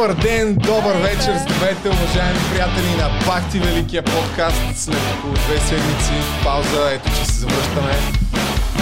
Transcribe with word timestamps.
Добър 0.00 0.14
ден, 0.14 0.54
добър 0.54 0.96
вечер, 0.96 1.34
здравейте, 1.38 1.88
уважаеми 1.88 2.38
приятели 2.52 2.96
на 2.98 3.26
Бахти 3.26 3.58
Великия 3.58 4.02
подкаст. 4.02 4.62
След 4.76 4.96
около 5.18 5.32
две 5.34 5.58
седмици 5.58 6.12
пауза, 6.44 6.90
ето 6.92 7.08
че 7.08 7.24
се 7.24 7.32
завръщаме 7.32 7.94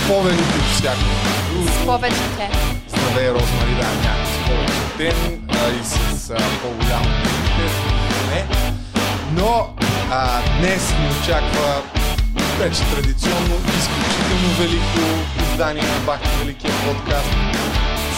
по-велики 0.09 0.59
от 0.59 0.75
всяко. 0.75 1.09
С 1.67 1.87
повече 1.87 2.15
Здравей, 2.89 3.29
Розмари, 3.31 3.75
да, 3.81 3.89
някак 4.03 4.27
с 4.27 4.47
повече 4.47 4.97
теми 4.97 5.41
а, 5.49 5.81
и 5.81 5.85
с 5.85 6.31
а, 6.31 6.37
по-голям 6.63 7.03
не. 8.31 8.45
Но 9.33 9.75
а, 10.11 10.41
днес 10.59 10.91
ни 11.01 11.09
очаква 11.23 11.83
вече 12.59 12.81
традиционно 12.95 13.55
изключително 13.79 14.49
велико 14.59 15.19
издание 15.43 15.83
на 15.83 16.07
Бахти 16.07 16.29
Великия 16.43 16.73
подкаст 16.87 17.59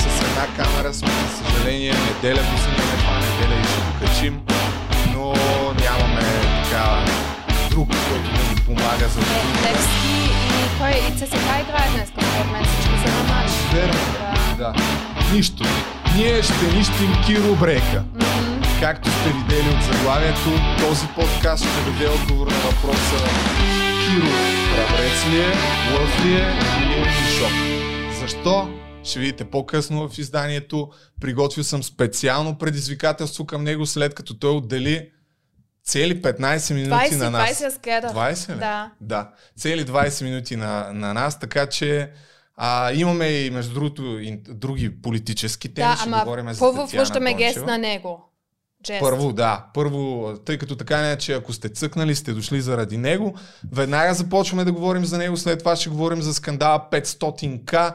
с 0.01 0.23
една 0.23 0.47
камера 0.57 0.95
сме, 0.95 1.09
за 1.09 1.45
съжаление, 1.45 1.93
неделя 1.93 2.43
го 2.43 2.59
неделя 3.41 3.61
и 3.61 3.65
ще 3.65 3.81
го 3.81 3.99
качим, 4.01 4.41
но 5.15 5.35
нямаме 5.81 6.23
така 6.65 7.05
друг, 7.71 7.89
който 7.89 8.31
да 8.31 8.51
ни 8.51 8.57
помага 8.67 9.09
за 9.09 9.21
това. 9.21 9.71
Левски 9.71 10.31
и 10.61 10.79
кой 10.79 10.91
и 10.91 11.19
ЦСКА 11.19 11.61
играе 11.61 11.89
днес, 11.95 12.09
според 12.09 12.53
мен 12.53 12.65
всички 12.65 13.09
са 13.09 13.17
на 13.17 13.35
матч. 13.35 13.53
Верно, 13.73 14.01
да. 14.59 14.75
Нищо. 15.33 15.65
Ние 16.17 16.43
ще 16.43 16.77
нищим 16.77 17.13
Киро 17.27 17.55
Брейка. 17.55 18.05
Мгм. 18.15 18.63
Както 18.81 19.09
сте 19.11 19.29
видели 19.29 19.69
от 19.77 19.83
заглавието, 19.83 20.51
този 20.81 21.07
подкаст 21.07 21.65
ще 21.65 21.91
даде 21.91 22.09
отговор 22.09 22.47
на 22.47 22.59
въпроса 22.59 23.25
Киро 24.05 24.61
храбрец 24.75 25.27
ли 25.31 25.41
е, 25.41 25.49
лъв 25.93 26.25
ли 26.25 26.35
е 26.35 26.53
или 26.83 27.01
е 27.01 27.39
шок? 27.39 27.53
Защо? 28.21 28.80
Ще 29.05 29.19
видите 29.19 29.45
по-късно 29.45 30.09
в 30.09 30.19
изданието. 30.19 30.91
Приготвил 31.21 31.65
съм 31.65 31.83
специално 31.83 32.59
предизвикателство 32.59 33.47
към 33.47 33.65
него, 33.65 33.87
след 33.87 34.15
като 34.15 34.39
той 34.39 34.51
отдели 34.51 35.11
цели 35.85 36.23
15 36.23 36.75
минути 36.75 36.91
20, 36.91 37.17
на 37.17 37.31
нас. 37.31 37.51
20 37.51 37.67
аз 37.67 37.79
гледах. 37.79 38.13
20 38.13 38.55
ли? 38.55 38.59
Да. 38.59 38.91
Да. 39.01 39.31
Цели 39.59 39.85
20 39.85 40.25
минути 40.25 40.57
на, 40.57 40.91
на 40.93 41.15
нас, 41.15 41.39
така 41.39 41.67
че 41.67 42.11
а, 42.57 42.93
имаме 42.93 43.27
и 43.29 43.51
между 43.51 43.75
другото 43.75 44.19
и 44.19 44.43
други 44.49 45.03
политически 45.03 45.75
теми. 45.75 45.89
Да, 45.89 45.97
ще 45.97 46.09
ама 46.09 46.25
говорим 46.25 46.53
за 46.53 46.59
първо 46.59 46.87
връщаме 46.87 47.35
гест 47.35 47.67
на 47.67 47.79
него. 47.79 48.27
Джест. 48.85 49.01
Първо, 49.01 49.33
да. 49.33 49.67
Първо, 49.75 50.35
тъй 50.45 50.59
като 50.59 50.77
така 50.77 51.01
не 51.01 51.13
е, 51.13 51.17
че 51.17 51.33
ако 51.33 51.53
сте 51.53 51.69
цъкнали, 51.69 52.15
сте 52.15 52.33
дошли 52.33 52.61
заради 52.61 52.97
него, 52.97 53.35
веднага 53.73 54.15
започваме 54.15 54.65
да 54.65 54.73
говорим 54.73 55.05
за 55.05 55.19
него, 55.19 55.37
след 55.37 55.59
това 55.59 55.77
ще 55.77 55.91
говорим 55.91 56.23
за 56.23 56.35
скандала 56.35 56.89
500к 56.93 57.95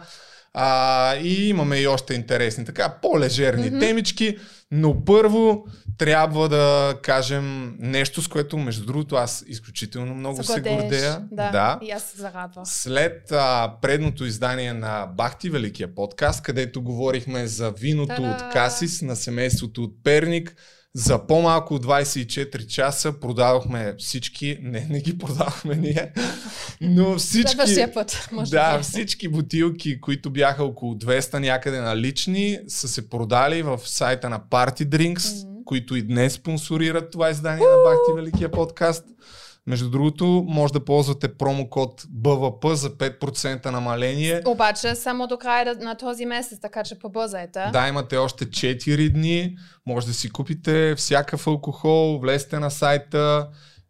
а, 0.58 1.16
и 1.16 1.50
имаме 1.50 1.78
и 1.78 1.88
още 1.88 2.14
интересни, 2.14 2.66
така, 2.66 2.90
по-лежерни 3.02 3.68
Мгм. 3.70 3.80
темички, 3.80 4.38
но 4.72 5.06
първо 5.06 5.66
трябва 5.98 6.50
да 6.50 6.96
кажем 7.02 7.76
нещо, 7.80 8.22
с 8.22 8.28
което, 8.28 8.58
между 8.58 8.86
другото, 8.86 9.16
аз 9.16 9.44
изключително 9.48 10.16
много 10.16 10.44
се 10.44 10.54
Загордееш. 10.54 10.82
гордея. 10.82 11.20
Да. 11.32 11.52
да. 11.52 11.80
И 11.82 11.92
аз 11.92 12.04
се 12.04 12.18
зарадвах. 12.18 12.64
След 12.68 13.32
а, 13.32 13.74
предното 13.82 14.26
издание 14.26 14.74
на 14.74 15.06
Бахти 15.08 15.50
Великия 15.50 15.96
подкаст, 15.96 16.44
където 16.44 16.82
говорихме 16.82 17.48
за 17.48 17.72
виното 17.72 18.16
Та-да! 18.16 18.28
от 18.46 18.54
Касис 18.54 19.02
на 19.02 19.16
семейството 19.16 19.84
от 19.84 20.04
Перник, 20.04 20.56
за 20.96 21.28
по-малко 21.28 21.74
от 21.74 21.86
24 21.86 22.68
часа 22.68 23.20
продавахме 23.20 23.96
всички, 23.98 24.58
не, 24.62 24.88
не 24.90 25.00
ги 25.02 25.18
продавахме 25.18 25.76
ние, 25.76 26.12
но 26.82 27.18
всички, 27.18 27.58
път. 27.94 28.30
Да, 28.52 28.80
всички 28.82 29.28
бутилки, 29.28 30.02
които 30.02 30.30
бяха 30.30 30.64
около 30.64 30.94
200 30.94 31.40
някъде 31.40 31.82
налични, 31.82 32.60
са 32.68 32.88
се 32.88 33.10
продали 33.10 33.62
в 33.62 33.80
сайта 33.86 34.30
на 34.30 34.40
Party 34.40 34.86
Drinks, 34.86 35.46
Мгм. 35.46 35.64
които 35.66 35.96
и 35.96 36.02
днес 36.02 36.34
спонсорират 36.34 37.12
това 37.12 37.30
издание 37.30 37.66
на 37.68 37.84
Бахти 37.84 38.22
Великия 38.22 38.52
подкаст. 38.52 39.06
Между 39.68 39.90
другото, 39.90 40.46
може 40.48 40.74
да 40.74 40.86
ползвате 40.86 41.38
промокод 41.38 42.04
БВП 42.10 42.66
за 42.76 42.90
5% 42.90 43.66
намаление. 43.72 44.42
Обаче 44.46 44.96
само 44.96 45.28
до 45.28 45.38
края 45.38 45.76
на 45.82 45.96
този 45.96 46.26
месец, 46.26 46.60
така 46.62 46.84
че 46.84 47.00
побързайте. 47.00 47.70
Да, 47.74 47.88
имате 47.88 48.18
още 48.18 48.46
4 48.46 49.14
дни. 49.14 49.56
Може 49.86 50.08
да 50.08 50.14
си 50.14 50.30
купите 50.30 50.96
всякакъв 50.96 51.48
алкохол, 51.48 52.20
влезте 52.20 52.60
на 52.60 52.70
сайта. 52.72 53.48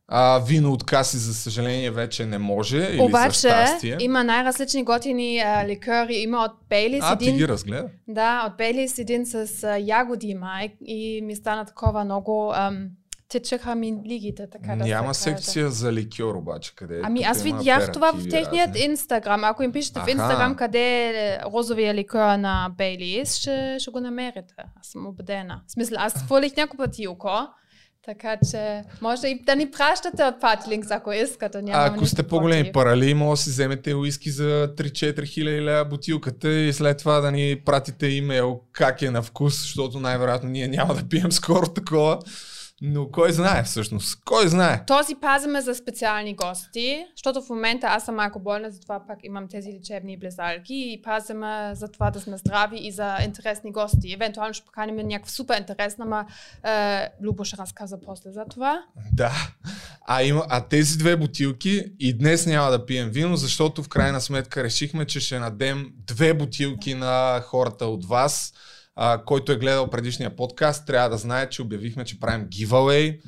А, 0.07 0.39
вино 0.39 0.71
от 0.73 0.83
каси, 0.83 1.17
за 1.17 1.33
съжаление, 1.33 1.91
вече 1.91 2.25
не 2.25 2.37
може. 2.37 2.77
Или 2.77 2.97
за 2.97 3.03
Обаче 3.03 3.39
щастие. 3.39 3.97
има 3.99 4.23
най-различни 4.23 4.83
готини 4.83 5.39
а, 5.39 5.67
ликъри. 5.67 6.15
Има 6.15 6.37
от 6.37 6.51
Бейлис 6.69 7.03
А, 7.03 7.17
ти 7.17 7.25
един. 7.25 7.37
ги 7.37 7.47
разгледа? 7.47 7.85
Да, 8.07 8.47
от 8.47 8.57
Бейлис 8.57 8.97
един 8.97 9.25
с 9.25 9.63
а, 9.63 9.77
ягоди 9.77 10.33
май 10.35 10.73
и 10.85 11.21
ми 11.23 11.35
стана 11.35 11.65
такова 11.65 12.05
много... 12.05 12.53
Ам, 12.55 12.87
тичаха 13.29 13.75
ми 13.75 13.93
лигите, 14.07 14.49
така 14.51 14.75
да 14.75 14.85
Няма 14.85 15.13
се 15.13 15.21
секция 15.21 15.71
за 15.71 15.93
ликьор 15.93 16.35
обаче, 16.35 16.75
къде 16.75 17.01
Ами 17.03 17.23
аз 17.23 17.41
видях 17.41 17.91
това 17.91 18.11
в 18.13 18.29
техният 18.29 18.69
разни. 18.69 18.81
инстаграм. 18.85 19.43
Ако 19.43 19.63
им 19.63 19.71
пишете 19.71 19.99
в 19.99 20.01
Аха. 20.01 20.11
инстаграм 20.11 20.55
къде 20.55 21.09
е 21.09 21.39
розовия 21.53 21.93
ликър 21.93 22.37
на 22.37 22.71
Бейлис, 22.77 23.35
ще, 23.35 23.77
ще 23.79 23.91
го 23.91 23.99
намерите. 23.99 24.53
Аз 24.79 24.87
съм 24.87 25.07
убедена. 25.07 25.61
В 25.67 25.71
смисъл, 25.71 25.97
аз 25.99 26.23
хвърлих 26.25 26.57
няколко 26.57 26.77
пъти 26.77 27.07
око. 27.07 27.29
Така 28.05 28.37
че 28.51 28.83
може 29.01 29.27
и 29.27 29.43
да 29.43 29.55
ни 29.55 29.71
пращате 29.71 30.23
от 30.23 30.41
Патлинкс, 30.41 30.91
ако 30.91 31.11
искате. 31.11 31.57
А 31.57 31.61
Нямам 31.61 31.95
ако 31.95 32.05
сте 32.05 32.23
по-големи 32.23 32.63
против. 32.63 32.73
парали, 32.73 33.13
може 33.13 33.39
да 33.39 33.43
си 33.43 33.49
вземете 33.49 33.95
уиски 33.95 34.31
за 34.31 34.73
3-4 34.77 35.25
хиляди 35.25 35.89
бутилката 35.89 36.51
и 36.51 36.73
след 36.73 36.97
това 36.97 37.19
да 37.19 37.31
ни 37.31 37.61
пратите 37.65 38.07
имейл 38.07 38.59
как 38.71 39.01
е 39.01 39.11
на 39.11 39.21
вкус, 39.21 39.61
защото 39.61 39.99
най-вероятно 39.99 40.49
ние 40.49 40.67
няма 40.67 40.93
да 40.93 41.03
пием 41.09 41.31
скоро 41.31 41.67
такова. 41.67 42.19
Но 42.81 43.11
кой 43.11 43.31
знае 43.31 43.63
всъщност? 43.63 44.19
Кой 44.25 44.47
знае? 44.47 44.85
Този 44.85 45.15
пазиме 45.15 45.61
за 45.61 45.75
специални 45.75 46.35
гости, 46.35 47.05
защото 47.15 47.41
в 47.41 47.49
момента 47.49 47.87
аз 47.87 48.05
съм 48.05 48.15
малко 48.15 48.39
болна, 48.39 48.71
затова 48.71 49.07
пак 49.07 49.19
имам 49.23 49.47
тези 49.47 49.73
лечебни 49.73 50.19
близалки 50.19 50.73
и 50.73 51.01
пазиме 51.01 51.71
за 51.75 51.87
това 51.87 52.11
да 52.11 52.19
сме 52.19 52.37
здрави 52.37 52.77
и 52.81 52.91
за 52.91 53.17
интересни 53.25 53.71
гости. 53.71 54.13
Евентуално 54.13 54.53
ще 54.53 54.65
поканим 54.65 54.95
някаква 54.95 55.31
супер 55.31 55.57
интересна, 55.59 56.05
ама 56.05 56.25
е, 56.63 57.09
Любо 57.21 57.43
ще 57.43 57.57
разказа 57.57 57.97
после 58.05 58.31
за 58.31 58.45
това. 58.49 58.81
Да. 59.13 59.33
А, 60.07 60.23
има, 60.23 60.45
а 60.49 60.67
тези 60.67 60.97
две 60.97 61.17
бутилки 61.17 61.85
и 61.99 62.17
днес 62.17 62.45
няма 62.45 62.71
да 62.71 62.85
пием 62.85 63.09
вино, 63.09 63.35
защото 63.35 63.83
в 63.83 63.89
крайна 63.89 64.21
сметка 64.21 64.63
решихме, 64.63 65.05
че 65.05 65.19
ще 65.19 65.39
надем 65.39 65.93
две 65.97 66.33
бутилки 66.33 66.93
на 66.93 67.41
хората 67.41 67.85
от 67.85 68.05
вас. 68.05 68.53
А, 68.95 69.23
който 69.25 69.51
е 69.51 69.57
гледал 69.57 69.89
предишния 69.89 70.35
подкаст, 70.35 70.85
трябва 70.87 71.09
да 71.09 71.17
знае, 71.17 71.49
че 71.49 71.61
обявихме, 71.61 72.05
че 72.05 72.19
правим 72.19 72.47
giveaway. 72.47 73.19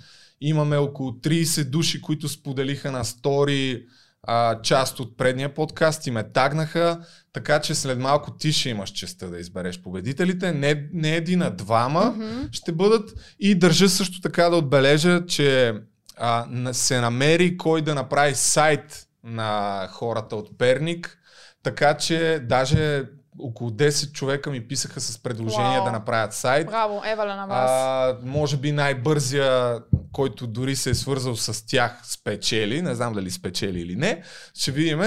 Имаме 0.41 0.78
около 0.78 1.11
30 1.11 1.63
души, 1.63 2.01
които 2.01 2.29
споделиха 2.29 2.91
на 2.91 3.05
стори 3.05 3.85
а, 4.23 4.61
част 4.61 5.00
от 5.00 5.17
предния 5.17 5.53
подкаст 5.53 6.07
и 6.07 6.11
ме 6.11 6.31
тагнаха, 6.31 7.00
така 7.33 7.61
че 7.61 7.75
след 7.75 8.00
малко 8.00 8.38
ти 8.38 8.51
ще 8.51 8.69
имаш 8.69 8.89
честа 8.89 9.29
да 9.29 9.39
избереш 9.39 9.81
победителите. 9.81 10.51
Не, 10.51 10.89
не 10.94 11.16
един, 11.16 11.41
а 11.41 11.50
двама 11.50 12.05
Мгм. 12.05 12.41
ще 12.51 12.72
бъдат. 12.72 13.13
И 13.39 13.55
държа 13.55 13.89
също 13.89 14.22
така 14.22 14.49
да 14.49 14.55
отбележа, 14.55 15.25
че 15.25 15.73
а, 16.17 16.47
се 16.73 17.01
намери 17.01 17.57
кой 17.57 17.81
да 17.81 17.95
направи 17.95 18.35
сайт 18.35 19.07
на 19.23 19.88
хората 19.91 20.35
от 20.35 20.57
Перник, 20.57 21.17
така 21.63 21.97
че 21.97 22.39
даже 22.44 23.03
около 23.39 23.69
10 23.69 24.11
човека 24.11 24.49
ми 24.49 24.67
писаха 24.67 25.01
с 25.01 25.17
предложения 25.17 25.79
Вау. 25.79 25.85
да 25.85 25.91
направят 25.91 26.33
сайт. 26.33 26.67
Браво, 26.67 27.01
Евала 27.05 27.35
на 27.35 27.47
вас. 27.47 27.71
А, 27.71 28.17
може 28.23 28.57
би 28.57 28.71
най-бързия, 28.71 29.79
който 30.11 30.47
дори 30.47 30.75
се 30.75 30.89
е 30.89 30.93
свързал 30.93 31.35
с 31.35 31.65
тях, 31.65 32.01
спечели. 32.03 32.81
Не 32.81 32.95
знам 32.95 33.13
дали 33.13 33.31
спечели 33.31 33.79
или 33.79 33.95
не. 33.95 34.23
Ще 34.53 34.71
видим. 34.71 35.01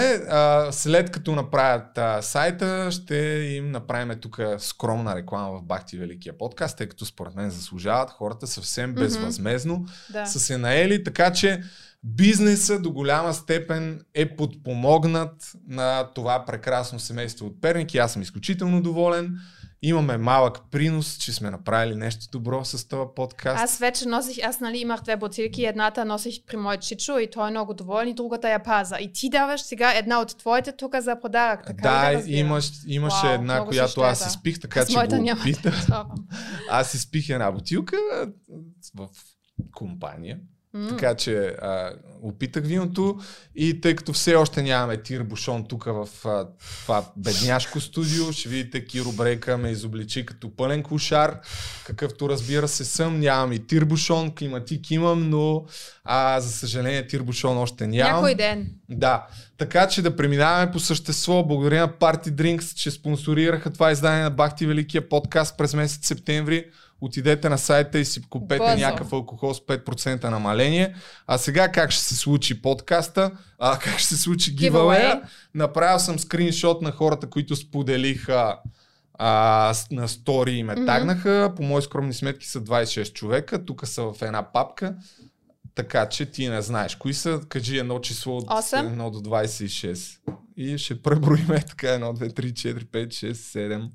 След 0.70 1.10
като 1.10 1.34
направят 1.34 1.98
а, 1.98 2.22
сайта, 2.22 2.88
ще 2.90 3.16
им 3.56 3.70
направим 3.70 4.20
тук 4.20 4.40
скромна 4.58 5.16
реклама 5.16 5.58
в 5.58 5.62
Бахти 5.62 5.98
Великия 5.98 6.38
подкаст, 6.38 6.78
тъй 6.78 6.88
като 6.88 7.06
според 7.06 7.34
мен 7.34 7.50
заслужават 7.50 8.10
хората 8.10 8.46
съвсем 8.46 8.94
безвъзмезно 8.94 9.86
да. 10.12 10.26
са 10.26 10.40
се 10.40 10.58
наели, 10.58 11.04
така 11.04 11.32
че 11.32 11.62
бизнеса 12.02 12.78
до 12.78 12.92
голяма 12.92 13.34
степен 13.34 14.00
е 14.14 14.36
подпомогнат 14.36 15.52
на 15.68 16.08
това 16.14 16.44
прекрасно 16.44 16.98
семейство 16.98 17.46
от 17.46 17.60
Перник 17.60 17.94
и 17.94 17.98
аз 17.98 18.12
съм 18.12 18.22
изключително 18.22 18.82
доволен. 18.82 19.38
Имаме 19.82 20.16
малък 20.16 20.58
принос, 20.70 21.16
че 21.16 21.32
сме 21.32 21.50
направили 21.50 21.94
нещо 21.94 22.26
добро 22.32 22.64
с 22.64 22.88
този 22.88 23.08
подкаст. 23.16 23.62
Аз 23.64 23.78
вече 23.78 24.08
носих, 24.08 24.44
аз 24.44 24.60
нали 24.60 24.78
имах 24.78 25.00
две 25.02 25.16
бутилки, 25.16 25.64
едната 25.64 26.04
носих 26.04 26.34
при 26.46 26.56
мой 26.56 26.76
чичо 26.76 27.18
и 27.18 27.30
той 27.30 27.48
е 27.48 27.50
много 27.50 27.74
доволен 27.74 28.08
и 28.08 28.14
другата 28.14 28.50
я 28.50 28.62
паза. 28.62 28.96
И 29.00 29.12
ти 29.12 29.30
даваш 29.30 29.60
сега 29.60 29.92
една 29.94 30.20
от 30.20 30.38
твоите 30.38 30.72
тук 30.72 31.00
за 31.00 31.20
подарък, 31.20 31.66
така 31.66 31.82
да, 31.82 32.22
да 32.22 32.30
имаш, 32.30 32.70
имаше 32.86 33.26
Вау, 33.26 33.34
една, 33.34 33.64
която 33.64 34.00
аз 34.00 34.18
щедра. 34.18 34.30
изпих, 34.30 34.60
така 34.60 34.80
Аз 34.80 34.88
че 34.88 34.94
го 34.94 35.16
няма 35.16 35.40
давам. 35.88 36.10
Аз 36.70 36.94
изпих 36.94 37.28
една 37.28 37.52
бутилка 37.52 37.96
в 38.94 39.08
компания. 39.74 40.38
М. 40.74 40.88
Така 40.88 41.14
че 41.14 41.36
а, 41.62 41.92
опитах 42.22 42.64
виното 42.64 43.18
и 43.56 43.80
тъй 43.80 43.96
като 43.96 44.12
все 44.12 44.34
още 44.34 44.62
нямаме 44.62 45.02
тир 45.02 45.22
бушон 45.22 45.64
тук 45.68 45.84
в 45.84 46.08
а, 46.24 46.46
това 46.82 47.04
бедняшко 47.16 47.80
студио, 47.80 48.32
ще 48.32 48.48
видите 48.48 48.84
Киро 48.84 49.12
Брейка 49.12 49.58
ме 49.58 49.70
изобличи 49.70 50.26
като 50.26 50.56
пълен 50.56 50.82
кошар, 50.82 51.40
какъвто 51.86 52.28
разбира 52.28 52.68
се 52.68 52.84
съм, 52.84 53.20
нямам 53.20 53.52
и 53.52 53.66
тир 53.66 53.84
бушон, 53.84 54.34
климатик 54.34 54.90
имам, 54.90 55.30
но 55.30 55.64
а, 56.04 56.40
за 56.40 56.50
съжаление 56.50 57.06
тир 57.06 57.22
бушон 57.22 57.58
още 57.58 57.86
нямам. 57.86 58.14
Някой 58.14 58.34
ден. 58.34 58.70
Да, 58.88 59.26
така 59.58 59.88
че 59.88 60.02
да 60.02 60.16
преминаваме 60.16 60.72
по 60.72 60.80
същество. 60.80 61.42
Благодаря 61.42 61.80
на 61.80 61.88
Party 61.88 62.28
Drinks, 62.28 62.74
че 62.74 62.90
спонсорираха 62.90 63.70
това 63.70 63.92
издание 63.92 64.22
на 64.22 64.30
Бахти 64.30 64.66
Великия 64.66 65.08
подкаст 65.08 65.58
през 65.58 65.74
месец 65.74 66.06
септември. 66.06 66.64
Отидете 67.00 67.48
на 67.48 67.58
сайта 67.58 67.98
и 67.98 68.04
си 68.04 68.22
купете 68.22 68.58
Бързо. 68.58 68.76
някакъв 68.76 69.12
алкохол 69.12 69.54
с 69.54 69.60
5% 69.60 70.24
намаление. 70.24 70.94
А 71.26 71.38
сега 71.38 71.68
как 71.68 71.90
ще 71.90 72.04
се 72.04 72.16
случи 72.16 72.62
подкаста? 72.62 73.30
А, 73.58 73.78
как 73.78 73.98
ще 73.98 74.08
се 74.08 74.16
случи 74.18 74.54
гивалея? 74.54 75.22
Направил 75.54 75.98
съм 75.98 76.18
скриншот 76.18 76.82
на 76.82 76.92
хората, 76.92 77.30
които 77.30 77.56
споделиха 77.56 78.58
а, 79.14 79.74
на 79.90 80.08
стори 80.08 80.52
и 80.52 80.62
ме 80.62 80.74
Мгм. 80.74 80.86
тагнаха. 80.86 81.52
По 81.56 81.62
мои 81.62 81.82
скромни 81.82 82.14
сметки 82.14 82.46
са 82.46 82.60
26 82.60 83.12
човека. 83.12 83.64
Тук 83.64 83.86
са 83.86 84.02
в 84.02 84.22
една 84.22 84.52
папка. 84.52 84.94
Така 85.74 86.08
че 86.08 86.26
ти 86.26 86.48
не 86.48 86.62
знаеш. 86.62 86.94
Кои 86.94 87.14
са? 87.14 87.40
Кажи 87.48 87.78
едно 87.78 87.98
число 87.98 88.36
от 88.36 88.44
Осем. 88.50 88.86
1 88.88 89.10
до 89.12 89.18
26. 89.20 90.18
И 90.56 90.78
ще 90.78 91.02
преброиме 91.02 91.60
така 91.60 91.86
1, 91.86 92.00
2, 92.12 92.32
3, 92.32 92.52
4, 92.52 92.84
5, 92.84 93.08
6, 93.08 93.32
7. 93.32 93.88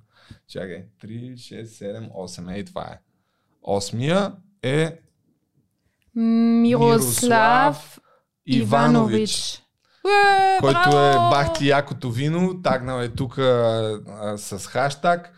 Чакай. 0.48 0.86
3, 1.04 1.33
6, 1.33 1.63
7, 1.63 2.12
8. 2.12 2.56
Ей, 2.56 2.66
това 2.66 2.83
е. 2.83 3.00
Осмия 3.62 4.31
е 4.63 5.00
Мирослав 6.16 8.00
Иванович. 8.45 9.62
Уе, 10.06 10.57
който 10.60 10.89
браво! 10.89 11.27
е 11.27 11.30
бахти 11.30 11.68
якото 11.68 12.12
вино, 12.12 12.62
тагнал 12.62 13.01
е 13.01 13.10
тук 13.10 13.36
с 14.38 14.68
хаштаг. 14.68 15.31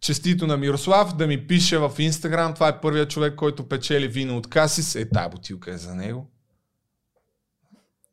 Честито 0.00 0.46
на 0.46 0.56
Мирослав 0.56 1.16
да 1.16 1.26
ми 1.26 1.46
пише 1.46 1.78
в 1.78 1.92
Инстаграм. 1.98 2.54
Това 2.54 2.68
е 2.68 2.80
първият 2.80 3.10
човек, 3.10 3.34
който 3.34 3.68
печели 3.68 4.08
вино 4.08 4.36
от 4.36 4.50
Касис. 4.50 4.94
Е, 4.94 5.08
тая 5.08 5.28
бутилка 5.28 5.70
е 5.74 5.76
за 5.76 5.94
него. 5.94 6.30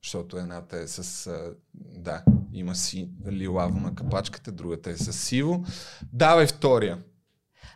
Защото 0.03 0.37
едната 0.37 0.77
е 0.77 0.87
с... 0.87 1.27
а, 1.27 1.53
Да, 1.73 2.23
има 2.53 2.75
си 2.75 3.09
лилаво 3.31 3.79
на 3.79 3.95
капачката, 3.95 4.51
другата 4.51 4.89
е 4.89 4.97
с 4.97 5.13
сиво. 5.13 5.65
Давай 6.13 6.47
втория. 6.47 6.97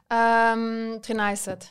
Ам, 0.10 0.60
13. 1.00 1.66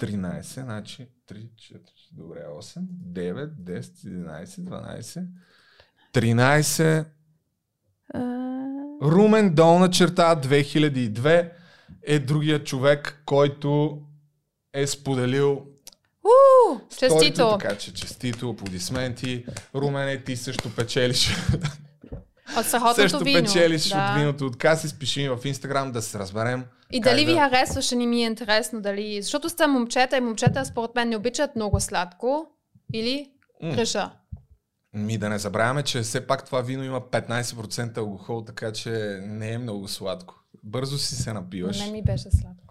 13, 0.00 0.42
значи 0.62 1.08
3, 1.30 1.48
4, 1.50 1.78
добре, 2.12 2.38
8, 2.60 2.80
9, 3.12 3.50
10, 3.54 3.80
11, 3.80 4.44
12, 4.44 5.26
13, 6.12 7.04
А, 8.14 8.20
Румен 9.02 9.54
долна 9.54 9.90
черта 9.90 10.36
2002 10.40 11.50
е 12.02 12.18
другия 12.18 12.64
човек, 12.64 13.22
който 13.24 14.00
е 14.72 14.86
споделил 14.86 15.66
сторито, 16.90 17.18
Честито. 17.18 17.58
така 17.58 17.76
че 17.78 17.94
честито, 17.94 18.50
аплодисменти. 18.50 19.46
Румене, 19.74 20.24
ти 20.24 20.36
също 20.36 20.74
печелиш, 20.74 21.30
От 22.58 22.66
страхотното 22.66 23.00
също 23.00 23.18
вино. 23.18 23.44
печелиш 23.44 23.88
да. 23.88 23.96
от 24.12 24.18
виното 24.20 24.46
от 24.46 24.58
Каси, 24.58 24.98
пиши 24.98 25.22
ми 25.22 25.28
в 25.28 25.38
Инстаграм 25.44 25.92
да 25.92 26.02
се 26.02 26.18
разберем. 26.18 26.64
И 26.92 27.00
дали 27.00 27.24
ви 27.24 27.32
да- 27.34 27.38
харесваше, 27.40 27.96
не 27.96 28.06
ми 28.06 28.22
е 28.22 28.26
интересно 28.26 28.80
дали... 28.80 29.22
Защото 29.22 29.48
сте 29.48 29.66
момчета 29.66 30.16
и 30.16 30.20
момчета 30.20 30.64
според 30.64 30.94
мен 30.94 31.08
не 31.08 31.16
обичат 31.16 31.56
много 31.56 31.80
сладко. 31.80 32.46
Или 32.92 33.30
греша. 33.62 34.10
Ми 34.94 35.18
да 35.18 35.28
не 35.28 35.38
забравяме, 35.38 35.82
че 35.82 36.00
все 36.00 36.26
пак 36.26 36.44
това 36.44 36.60
вино 36.60 36.84
има 36.84 37.00
15% 37.00 37.98
алкохол, 37.98 38.44
така 38.44 38.72
че 38.72 38.90
не 39.22 39.52
е 39.52 39.58
много 39.58 39.88
сладко. 39.88 40.34
Бързо 40.62 40.98
си 40.98 41.14
се 41.16 41.32
напиваш. 41.32 41.80
Не 41.80 41.90
ми 41.90 42.02
беше 42.02 42.30
сладко. 42.30 42.63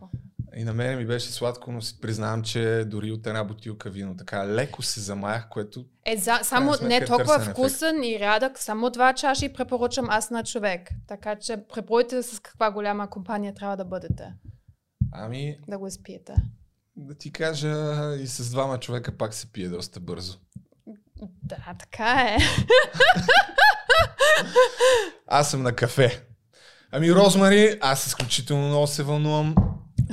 И 0.55 0.63
на 0.63 0.73
мен 0.73 0.97
ми 0.97 1.05
беше 1.05 1.31
сладко, 1.31 1.71
но 1.71 1.81
си 1.81 2.01
признавам, 2.01 2.43
че 2.43 2.83
дори 2.87 3.11
от 3.11 3.27
една 3.27 3.43
бутилка 3.43 3.89
вино 3.89 4.17
така 4.17 4.47
леко 4.47 4.81
се 4.81 4.99
замаях, 4.99 5.49
което 5.49 5.85
Е, 6.05 6.17
за, 6.17 6.39
само 6.43 6.73
сметка 6.73 6.87
не 6.87 6.95
е 6.95 7.05
толкова 7.05 7.39
вкусен 7.39 8.03
и 8.03 8.19
рядък, 8.19 8.59
само 8.59 8.89
два 8.89 9.13
чаши 9.13 9.53
препоръчам 9.53 10.05
аз 10.09 10.29
на 10.29 10.43
човек. 10.43 10.89
Така 11.07 11.35
че 11.35 11.57
пребройте 11.73 12.23
с 12.23 12.39
каква 12.39 12.71
голяма 12.71 13.09
компания 13.09 13.53
трябва 13.53 13.77
да 13.77 13.85
бъдете, 13.85 14.33
ами 15.11 15.57
да 15.67 15.77
го 15.77 15.87
изпиете. 15.87 16.35
да 16.95 17.15
ти 17.15 17.31
кажа 17.31 17.75
и 18.15 18.27
с 18.27 18.51
двама 18.51 18.79
човека 18.79 19.17
пак 19.17 19.33
се 19.33 19.51
пие 19.51 19.69
доста 19.69 19.99
бързо. 19.99 20.37
Да, 21.43 21.75
така 21.79 22.21
е. 22.21 22.37
Аз 25.27 25.51
съм 25.51 25.61
на 25.61 25.73
кафе. 25.73 26.25
Ами 26.91 27.13
Розмари, 27.13 27.77
аз 27.81 28.07
изключително 28.07 28.67
много 28.67 28.87
се 28.87 29.03
вълнувам, 29.03 29.55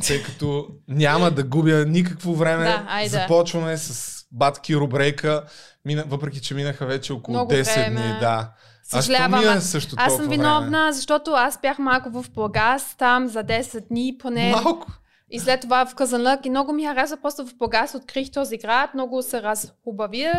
тъй 0.06 0.22
като 0.22 0.66
няма 0.88 1.31
да 1.31 1.42
губя 1.44 1.84
никакво 1.87 2.34
време. 2.34 2.64
Да, 2.64 2.84
айде. 2.88 3.08
Започваме 3.08 3.76
с 3.76 4.16
Батки 4.32 4.76
Рубрейка, 4.76 5.42
Мина, 5.84 6.04
въпреки 6.06 6.40
че 6.40 6.54
минаха 6.54 6.87
вече 6.87 7.12
около 7.12 7.37
Много 7.37 7.52
10 7.52 7.75
време. 7.75 8.00
дни. 8.02 8.20
Да. 8.20 8.50
Съжалявам, 8.84 9.34
е 9.34 9.46
аз- 9.46 9.64
също 9.64 9.96
Аз 9.98 10.16
съм 10.16 10.28
виновна, 10.28 10.78
Време? 10.81 10.92
защото 10.92 11.31
аз 11.31 11.58
бях 11.62 11.78
малко 11.78 12.10
в 12.12 12.31
Бургас, 12.31 12.94
там 12.98 13.28
за 13.28 13.44
10 13.44 13.88
дни 13.88 14.16
поне. 14.19 14.50
Малко. 14.64 14.87
И 15.31 15.41
след 15.41 15.61
това 15.61 15.87
в 15.87 15.94
Казанлък 15.94 16.47
и 16.47 16.50
много 16.50 16.73
ми 16.73 16.85
хареса, 16.85 17.17
просто 17.17 17.47
в 17.47 17.56
Бургас 17.56 17.94
открих 17.94 18.31
този 18.31 18.56
град, 18.56 18.94
много 18.94 19.23
се 19.23 19.43
разхубавил 19.43 20.32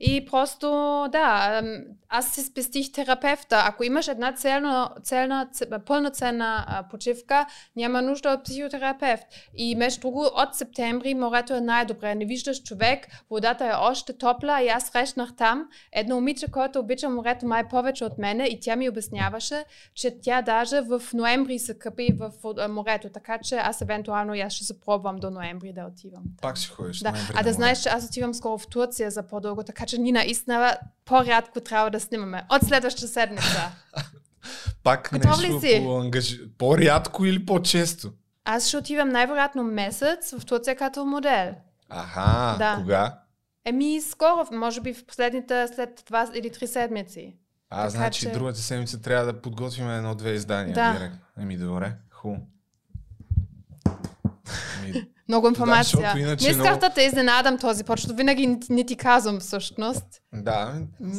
и 0.00 0.26
просто, 0.26 0.68
да, 1.12 1.62
аз 2.08 2.34
си 2.34 2.42
спестих 2.42 2.92
терапевта. 2.92 3.62
Ако 3.66 3.84
имаш 3.84 4.08
една 4.08 4.32
цельна, 4.32 4.90
цельна, 5.02 5.48
ц- 5.52 5.84
пълноценна 5.86 6.84
почивка, 6.90 7.46
няма 7.76 8.02
нужда 8.02 8.30
от 8.30 8.44
психотерапевт. 8.44 9.24
И 9.56 9.74
между 9.74 10.00
друго, 10.00 10.30
от 10.34 10.54
септември 10.54 11.14
морето 11.14 11.54
е 11.54 11.60
най-добре. 11.60 12.14
Не 12.14 12.24
виждаш 12.24 12.62
човек, 12.62 13.06
водата 13.30 13.66
е 13.66 13.72
още 13.80 14.12
топла 14.12 14.62
и 14.62 14.68
аз 14.68 14.84
срещнах 14.84 15.36
там 15.36 15.68
едно 15.92 16.14
момиче, 16.14 16.50
което 16.50 16.78
обича 16.78 17.08
морето 17.08 17.46
май 17.46 17.68
повече 17.68 18.04
от 18.04 18.18
мене 18.18 18.44
и 18.44 18.60
тя 18.60 18.76
ми 18.76 18.88
обясняваше, 18.88 19.64
че 19.94 20.20
тя 20.20 20.42
даже 20.42 20.80
в 20.80 21.02
ноември 21.14 21.58
се 21.58 21.78
къпи 21.78 22.08
в 22.18 22.30
морето, 22.68 23.08
така 23.08 23.38
че 23.42 23.56
аз 23.56 23.80
евентуално 23.80 24.35
и 24.36 24.40
аз 24.40 24.52
ще 24.52 24.64
се 24.64 24.80
пробвам 24.80 25.16
до 25.16 25.30
ноември 25.30 25.72
да 25.72 25.84
отивам. 25.84 26.22
Пак 26.42 26.56
ще 26.56 26.68
ходиш. 26.68 26.98
Да, 26.98 27.12
ноември 27.12 27.34
а 27.36 27.42
да 27.42 27.52
знаеш, 27.52 27.82
че 27.82 27.88
аз 27.88 28.06
отивам 28.06 28.34
скоро 28.34 28.58
в 28.58 28.66
Турция 28.66 29.10
за 29.10 29.22
по-дълго, 29.22 29.62
така 29.62 29.86
че 29.86 29.98
ние 29.98 30.12
наистина 30.12 30.76
по-рядко 31.04 31.60
трябва 31.60 31.90
да 31.90 32.00
снимаме. 32.00 32.44
От 32.50 32.62
следващата 32.62 33.08
седмица. 33.08 33.72
Пак 34.82 35.08
Готов 35.12 35.42
нещо 35.42 35.60
си? 35.60 35.80
по 35.84 36.00
ангаж... 36.00 36.40
по-рядко 36.58 37.24
или 37.24 37.46
по-често? 37.46 38.12
Аз 38.44 38.68
ще 38.68 38.76
отивам 38.76 39.08
най-вероятно 39.08 39.64
месец 39.64 40.34
в 40.38 40.44
Турция 40.44 40.76
като 40.76 41.04
модел. 41.04 41.54
Аха, 41.88 42.58
Да. 42.58 42.76
кога? 42.76 43.18
Еми, 43.64 44.00
скоро, 44.00 44.46
може 44.52 44.80
би 44.80 44.94
в 44.94 45.06
последните 45.06 45.68
след 45.74 46.02
два 46.06 46.30
или 46.34 46.50
три 46.50 46.66
седмици. 46.66 47.36
А, 47.70 47.76
Така 47.78 47.90
значи 47.90 48.20
че- 48.20 48.30
другата 48.30 48.58
седмица 48.58 49.02
трябва 49.02 49.32
да 49.32 49.40
подготвим 49.40 49.90
едно-две 49.90 50.30
издания. 50.30 50.74
Да. 50.74 50.92
Директно. 50.92 51.18
Еми, 51.38 51.56
добре, 51.56 51.92
хубаво. 52.10 52.40
Еми, 54.84 55.06
Много 55.28 55.48
информация. 55.48 55.98
защото 55.98 56.18
иначе 56.18 56.44
не 56.44 56.50
исках 56.50 56.66
много- 56.66 56.80
да 56.80 56.90
те 56.90 57.02
изненадам 57.02 57.58
този 57.58 57.84
път, 57.84 57.98
защото 57.98 58.16
винаги 58.16 58.46
не, 58.46 58.58
не 58.70 58.86
ти 58.86 58.96
казвам 58.96 59.40
всъщност. 59.40 60.04
да, 60.32 60.74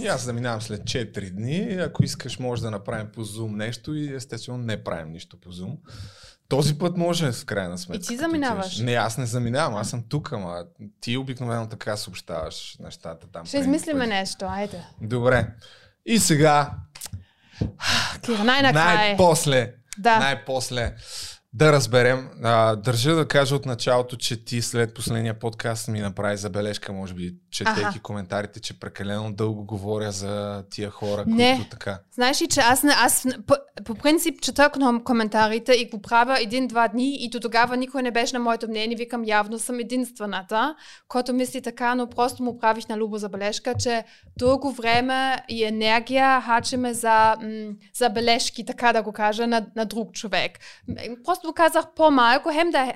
аз 0.10 0.22
заминавам 0.22 0.62
след 0.62 0.82
4 0.82 1.30
дни. 1.30 1.58
Ако 1.74 2.04
искаш, 2.04 2.40
може 2.40 2.62
да 2.62 2.72
направим 2.72 3.08
по 3.14 3.26
Zoom 3.26 3.56
нещо 3.56 3.94
и 3.94 4.14
естествено 4.16 4.58
не 4.58 4.84
правим 4.84 5.12
нищо 5.12 5.40
по 5.40 5.50
Zoom. 5.50 5.78
Този 6.50 6.78
път 6.78 6.98
може 6.98 7.32
в 7.32 7.46
крайна 7.46 7.78
сметка. 7.78 8.04
И 8.04 8.08
ти 8.08 8.18
заминаваш? 8.18 8.78
Не, 8.78 8.94
аз 8.94 9.18
не 9.18 9.26
заминавам, 9.26 9.76
аз 9.76 9.90
съм 9.90 10.04
тук, 10.10 10.34
ама 10.34 10.64
ти 11.02 11.18
обикновено 11.18 11.70
така 11.70 11.98
съобщаваш 11.98 12.78
нещата 12.80 13.28
там. 13.28 13.46
Ще 13.46 13.58
измислиме 13.58 14.08
нещо, 14.08 14.46
айде. 14.46 14.84
Добре. 15.02 15.48
И 16.06 16.20
сега, 16.20 16.72
Кира, 18.22 18.44
най-накрая. 18.44 18.96
най-после, 18.96 19.74
Да. 19.98 20.20
най-после 20.20 20.96
да 21.58 21.72
разберем. 21.72 22.30
А, 22.44 22.76
държа 22.76 23.16
да 23.16 23.28
кажа 23.28 23.56
от 23.56 23.66
началото, 23.66 24.18
че 24.18 24.46
ти 24.46 24.62
след 24.62 24.94
последния 24.94 25.34
подкаст 25.40 25.88
ми 25.88 26.00
направи 26.00 26.38
забележка, 26.38 26.94
може 26.94 27.14
би, 27.14 27.36
четейки 27.52 27.82
Аха. 27.82 28.02
коментарите, 28.02 28.60
че 28.60 28.80
прекалено 28.80 29.32
дълго 29.34 29.66
говоря 29.66 30.12
за 30.12 30.64
тия 30.70 30.90
хора, 30.90 31.24
Не. 31.28 31.56
които 31.56 31.70
така. 31.70 32.00
Знаеш 32.12 32.42
ли, 32.42 32.48
че 32.48 32.60
аз 32.60 32.84
не, 32.84 32.94
аз, 32.98 33.26
не- 33.26 33.38
п- 33.48 33.84
по 33.86 33.96
принцип 33.96 34.42
чета 34.42 34.70
коментарите 35.04 35.74
и 35.74 35.90
го 35.90 36.02
правя 36.02 36.42
един-два 36.42 36.88
дни 36.88 37.16
и 37.20 37.30
до 37.30 37.40
тогава 37.40 37.78
никой 37.78 38.02
не 38.04 38.12
беше 38.12 38.34
на 38.34 38.40
моето 38.40 38.68
мнение. 38.68 38.98
Викам, 38.98 39.24
явно 39.26 39.60
съм 39.60 39.80
единствената, 39.80 40.76
който 41.08 41.34
мисли 41.34 41.62
така, 41.62 41.96
но 41.96 42.10
просто 42.10 42.44
му 42.44 42.60
правих 42.60 42.88
на 42.90 42.98
любо 42.98 43.18
забележка, 43.18 43.74
че 43.80 44.04
дълго 44.38 44.72
време 44.72 45.38
и 45.50 45.64
енергия 45.64 46.42
хачиме 46.42 46.94
за, 46.94 47.36
м- 47.42 47.74
за 47.96 48.10
бележки, 48.10 48.66
така 48.66 48.94
да 48.94 49.02
го 49.04 49.12
кажа, 49.12 49.48
на, 49.48 49.66
на 49.76 49.86
друг 49.86 50.14
човек. 50.14 50.60
Просто 51.26 51.47
го 51.48 51.54
казах 51.54 51.86
по-малко, 51.96 52.50
хем 52.54 52.72
да, 52.72 52.94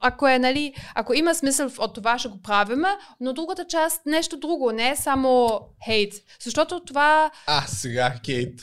ако, 0.00 0.28
е, 0.28 0.38
нали, 0.38 0.74
ако 0.94 1.14
има 1.14 1.34
смисъл 1.34 1.70
от 1.78 1.94
това, 1.94 2.18
ще 2.18 2.28
го 2.28 2.42
правиме, 2.42 2.88
но 3.20 3.32
другата 3.32 3.64
част 3.64 4.06
нещо 4.06 4.36
друго, 4.36 4.72
не 4.72 4.90
е 4.90 4.96
само 4.96 5.60
хейт. 5.84 6.14
Защото 6.40 6.84
това... 6.84 7.30
А, 7.46 7.60
сега 7.66 8.14
хейт. 8.26 8.60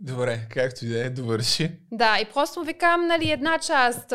Добре, 0.00 0.40
както 0.50 0.84
и 0.84 0.88
да 0.88 1.06
е, 1.06 1.10
довърши. 1.10 1.70
Да, 1.92 2.18
и 2.20 2.24
просто 2.24 2.62
викам, 2.62 3.06
нали, 3.06 3.30
една 3.30 3.58
част 3.58 4.12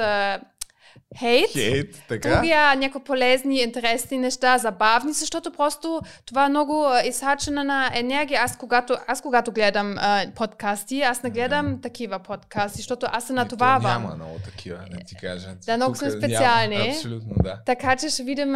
хейт, 1.20 1.50
Хейт, 1.51 2.03
така. 2.08 2.30
другия 2.30 2.75
някакви 2.75 3.03
полезни, 3.03 3.62
интересни 3.62 4.18
неща, 4.18 4.58
забавни, 4.58 5.13
защото 5.13 5.51
просто 5.51 6.01
това 6.25 6.46
е 6.46 6.50
много 6.50 6.86
изхачена 7.06 7.63
на 7.63 7.91
енергия. 7.94 8.41
Аз 8.44 8.58
когато, 8.58 8.98
аз 9.08 9.22
когато 9.22 9.51
гледам 9.51 9.96
а, 9.98 10.25
подкасти, 10.36 11.01
аз 11.01 11.24
не 11.24 11.30
гледам 11.30 11.82
такива 11.82 12.20
подкасти, 12.20 12.77
защото 12.77 13.08
аз 13.12 13.24
се 13.24 13.27
то 13.27 13.34
натоварвам. 13.34 14.01
Няма 14.01 14.15
много 14.15 14.39
такива, 14.46 14.77
не 14.91 15.03
ти 15.06 15.15
кажа. 15.15 15.48
Да, 15.65 15.77
много 15.77 15.96
са 15.96 16.12
специални. 16.12 16.77
Няма, 16.77 16.89
абсолютно, 16.89 17.36
да. 17.44 17.60
Така 17.65 17.96
че 17.96 18.10
ще 18.10 18.24
видим 18.24 18.53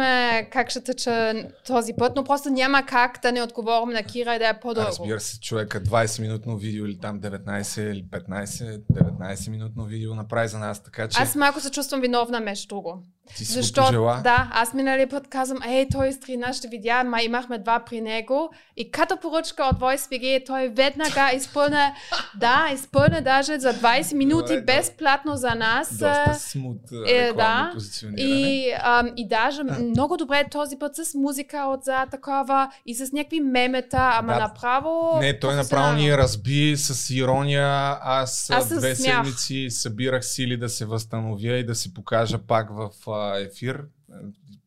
как 0.52 0.70
ще 0.70 0.80
тъча 0.80 1.34
този 1.66 1.92
път, 1.98 2.12
но 2.16 2.24
просто 2.24 2.50
няма 2.50 2.86
как 2.86 3.18
да 3.22 3.32
не 3.32 3.42
отговорим 3.42 3.94
на 3.94 4.02
Кира 4.02 4.34
и 4.34 4.38
да 4.38 4.48
е 4.48 4.60
по-дълго. 4.60 4.88
Разбира 4.88 5.20
се, 5.20 5.40
човека 5.40 5.80
20-минутно 5.80 6.56
видео 6.56 6.86
или 6.86 6.98
там 6.98 7.20
19 7.20 7.90
или 7.90 8.04
15, 8.04 8.80
19-минутно 8.92 9.84
видео 9.84 10.14
направи 10.14 10.48
за 10.48 10.58
нас, 10.58 10.82
така 10.82 11.08
че 11.08 11.22
Аз 11.22 11.34
малко 11.34 11.60
се 11.60 11.70
чувствам 11.70 12.00
виновна 12.00 12.40
между 12.46 12.68
друго. 12.68 13.02
ти 13.36 13.44
си 13.44 13.52
Защо? 13.52 13.84
пожела. 13.86 14.20
Да, 14.24 14.50
аз 14.52 14.74
миналия 14.74 15.08
път 15.08 15.28
казвам, 15.28 15.58
ей, 15.68 15.88
той 15.88 16.08
изтри 16.08 16.36
нашите 16.36 16.68
видеа, 16.68 17.04
ма 17.04 17.22
имахме 17.22 17.58
два 17.58 17.82
при 17.86 18.00
него. 18.00 18.50
И 18.76 18.90
като 18.90 19.16
поръчка 19.16 19.62
от 19.64 19.80
VoiceBG, 19.80 20.46
той 20.46 20.68
веднага 20.68 21.30
изпълня, 21.36 21.92
да, 22.36 22.70
изпълня 22.74 23.20
даже 23.22 23.58
за 23.58 23.74
20 23.74 24.14
минути 24.14 24.42
Добре, 24.42 24.56
да. 24.56 24.64
безплатно 24.64 25.36
за 25.36 25.54
нас. 25.54 25.88
Доста 25.90 26.34
смут 26.34 26.78
е, 27.06 27.16
е, 27.16 27.32
да. 27.32 27.72
И, 28.16 28.72
ам, 28.80 29.10
и 29.16 29.28
даже 29.28 29.62
много 29.64 30.16
добре 30.16 30.44
този 30.50 30.78
път 30.78 30.96
с 30.96 31.14
музика 31.14 31.66
отзад 31.68 32.10
такова 32.10 32.70
и 32.86 32.94
с 32.94 33.12
някакви 33.12 33.40
мемета, 33.40 34.10
ама 34.12 34.32
Да. 34.32 34.38
направо... 34.40 35.18
Не, 35.20 35.38
той 35.38 35.54
направо 35.54 35.92
ни 35.92 36.16
разби 36.16 36.76
с 36.76 37.10
ирония. 37.10 37.68
Аз, 38.02 38.50
Аз 38.50 38.68
две 38.68 38.94
смях. 38.94 39.16
седмици 39.16 39.66
събирах 39.70 40.24
сили 40.24 40.56
да 40.56 40.68
се 40.68 40.84
възстановя 40.84 41.52
и 41.52 41.66
да 41.66 41.74
си 41.74 41.94
покажа 41.94 42.35
пак 42.38 42.70
в 42.70 42.90
ефир. 43.38 43.84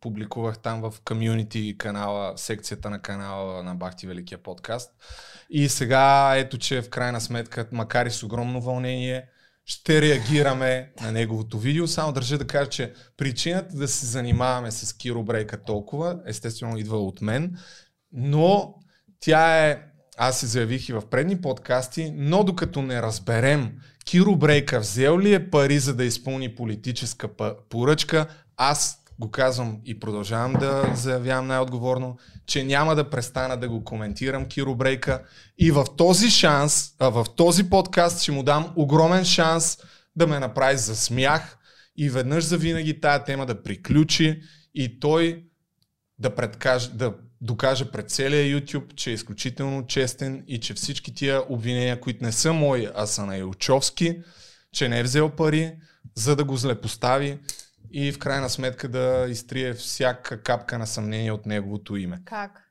Публикувах 0.02 0.60
там 0.60 0.82
в 0.82 0.94
комюнити 1.06 1.76
канала, 1.78 2.34
секцията 2.38 2.90
на 2.90 3.02
канала 3.02 3.64
на 3.64 3.76
Бахти 3.76 4.08
Великия 4.08 4.38
подкаст. 4.44 4.92
И 5.50 5.70
сега 5.70 6.34
ето, 6.36 6.58
че 6.58 6.82
в 6.82 6.90
крайна 6.90 7.22
сметка, 7.22 7.68
макар 7.72 8.06
и 8.06 8.12
с 8.12 8.24
огромно 8.24 8.62
вълнение, 8.62 9.26
ще 9.66 10.02
реагираме 10.02 10.92
на 11.02 11.12
неговото 11.12 11.60
видео. 11.60 11.88
Само 11.88 12.12
държа 12.12 12.38
да 12.38 12.48
кажа, 12.48 12.70
че 12.70 12.94
причината 13.18 13.76
да 13.76 13.88
се 13.88 14.06
занимаваме 14.06 14.72
с 14.72 14.94
Киро 14.94 15.24
Брейка 15.24 15.64
толкова, 15.64 16.20
естествено 16.26 16.78
идва 16.78 16.98
от 16.98 17.22
мен, 17.22 17.58
но 18.12 18.76
тя 19.20 19.68
е, 19.68 19.82
аз 20.18 20.40
се 20.40 20.46
заявих 20.46 20.90
и 20.90 20.94
в 20.94 21.10
предни 21.10 21.42
подкасти, 21.42 22.12
но 22.16 22.44
докато 22.44 22.82
не 22.82 23.02
разберем 23.02 23.80
Киро 24.10 24.36
Брейка 24.36 24.80
взел 24.80 25.20
ли 25.20 25.34
е 25.34 25.50
пари 25.50 25.80
за 25.80 25.96
да 25.96 26.06
изпълни 26.06 26.56
политическа 26.56 27.30
поръчка, 27.70 28.28
аз 28.58 28.98
го 29.20 29.32
казвам 29.32 29.82
и 29.86 30.00
продължавам 30.00 30.54
да 30.54 30.92
заявявам 30.96 31.48
най-отговорно, 31.48 32.18
че 32.46 32.64
няма 32.64 32.96
да 32.96 33.10
престана 33.10 33.58
да 33.58 33.70
го 33.70 33.84
коментирам 33.84 34.46
Киро 34.46 34.76
Брейка. 34.76 35.24
И 35.58 35.72
в 35.72 35.86
този 35.98 36.30
шанс, 36.30 36.92
а 37.00 37.10
в 37.10 37.26
този 37.36 37.70
подкаст 37.70 38.22
ще 38.22 38.32
му 38.32 38.44
дам 38.44 38.74
огромен 38.76 39.26
шанс 39.26 39.78
да 40.16 40.28
ме 40.28 40.40
направи 40.40 40.78
за 40.78 40.96
смях 40.96 41.58
и 41.98 42.10
веднъж 42.10 42.44
за 42.44 42.58
винаги 42.58 43.02
тая 43.02 43.24
тема 43.24 43.46
да 43.46 43.64
приключи 43.64 44.42
и 44.74 45.00
той 45.00 45.44
да, 46.20 46.36
предкаже, 46.36 46.90
да 46.94 47.14
докаже 47.42 47.92
пред 47.92 48.10
целия 48.10 48.60
YouTube, 48.60 48.96
че 48.96 49.10
е 49.10 49.14
изключително 49.14 49.86
честен 49.88 50.44
и 50.48 50.60
че 50.60 50.74
всички 50.74 51.14
тия 51.14 51.44
обвинения, 51.50 52.00
които 52.00 52.24
не 52.24 52.32
са 52.32 52.54
мои, 52.54 52.88
а 52.96 53.06
са 53.06 53.26
на 53.26 53.38
Илчовски, 53.38 54.22
че 54.72 54.90
не 54.90 55.00
е 55.00 55.04
взел 55.04 55.30
пари, 55.30 55.76
за 56.16 56.36
да 56.36 56.44
го 56.44 56.58
злепостави 56.58 57.40
и 57.92 58.12
в 58.12 58.20
крайна 58.20 58.50
сметка 58.50 58.88
да 58.88 59.26
изтрие 59.30 59.74
всяка 59.74 60.44
капка 60.44 60.78
на 60.78 60.88
съмнение 60.88 61.32
от 61.32 61.46
неговото 61.46 61.96
име. 61.96 62.22
Как? 62.26 62.66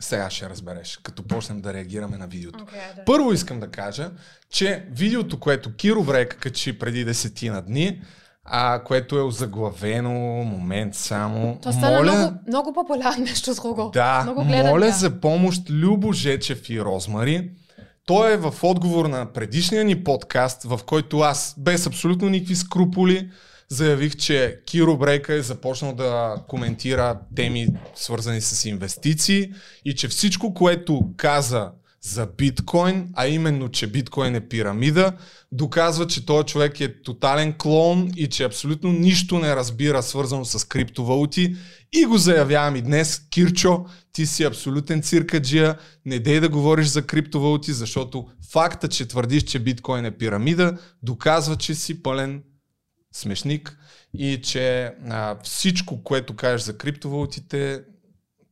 Сега 0.00 0.30
ще 0.30 0.50
разбереш, 0.50 0.98
като 1.02 1.22
почнем 1.22 1.60
да 1.60 1.74
реагираме 1.74 2.16
на 2.16 2.26
видеото. 2.26 2.64
Okay, 2.64 2.96
да. 2.96 3.04
Първо 3.04 3.32
искам 3.32 3.60
да 3.60 3.70
кажа, 3.70 4.10
че 4.50 4.88
видеото, 4.90 5.40
което 5.40 5.76
Киро 5.76 6.04
Брек 6.04 6.38
качи 6.40 6.78
преди 6.78 7.04
десетина 7.04 7.62
дни, 7.62 8.02
а, 8.44 8.82
което 8.84 9.18
е 9.18 9.22
озаглавено, 9.22 10.10
момент 10.44 10.94
само. 10.94 11.58
То 11.62 11.72
стана 11.72 11.96
моля, 11.96 12.12
много, 12.12 12.38
много 12.48 12.72
популярно 12.72 13.24
нещо 13.24 13.54
друго. 13.54 13.90
да, 13.92 14.22
много 14.22 14.44
моля 14.44 14.90
за 14.90 15.20
помощ 15.20 15.62
Любо 15.70 16.12
Жечев 16.12 16.70
и 16.70 16.80
Розмари. 16.80 17.50
Той 18.06 18.32
е 18.32 18.36
в 18.36 18.54
отговор 18.62 19.06
на 19.06 19.32
предишния 19.32 19.84
ни 19.84 20.04
подкаст, 20.04 20.62
в 20.62 20.80
който 20.86 21.18
аз, 21.18 21.54
без 21.58 21.86
абсолютно 21.86 22.28
никакви 22.28 22.56
скруполи, 22.56 23.30
заявих, 23.68 24.16
че 24.16 24.60
Киро 24.66 24.96
Брейка 24.96 25.34
е 25.34 25.42
започнал 25.42 25.92
да 25.94 26.36
коментира 26.48 27.18
теми 27.36 27.68
свързани 27.94 28.40
с 28.40 28.64
инвестиции 28.64 29.52
и 29.84 29.94
че 29.94 30.08
всичко, 30.08 30.54
което 30.54 31.10
каза 31.16 31.70
за 32.04 32.26
биткоин, 32.36 33.08
а 33.14 33.26
именно, 33.26 33.68
че 33.68 33.86
биткоин 33.86 34.34
е 34.34 34.48
пирамида, 34.48 35.12
доказва, 35.52 36.06
че 36.06 36.26
този 36.26 36.46
човек 36.46 36.80
е 36.80 37.02
тотален 37.02 37.54
клоун 37.58 38.10
и 38.16 38.28
че 38.28 38.44
абсолютно 38.44 38.92
нищо 38.92 39.38
не 39.38 39.56
разбира 39.56 40.02
свързано 40.02 40.44
с 40.44 40.68
криптовалути. 40.68 41.56
И 41.92 42.04
го 42.04 42.18
заявявам 42.18 42.76
и 42.76 42.82
днес, 42.82 43.26
Кирчо, 43.30 43.84
ти 44.12 44.26
си 44.26 44.44
абсолютен 44.44 45.02
циркаджия, 45.02 45.78
не 46.06 46.18
дей 46.18 46.40
да 46.40 46.48
говориш 46.48 46.86
за 46.86 47.06
криптовалути, 47.06 47.72
защото 47.72 48.28
факта, 48.52 48.88
че 48.88 49.08
твърдиш, 49.08 49.42
че 49.42 49.58
биткоин 49.58 50.04
е 50.04 50.16
пирамида, 50.18 50.78
доказва, 51.02 51.56
че 51.56 51.74
си 51.74 52.02
пълен 52.02 52.42
смешник 53.14 53.78
и 54.18 54.40
че 54.42 54.92
а, 55.08 55.36
всичко, 55.42 56.02
което 56.02 56.36
кажеш 56.36 56.60
за 56.60 56.78
криптовалутите, 56.78 57.82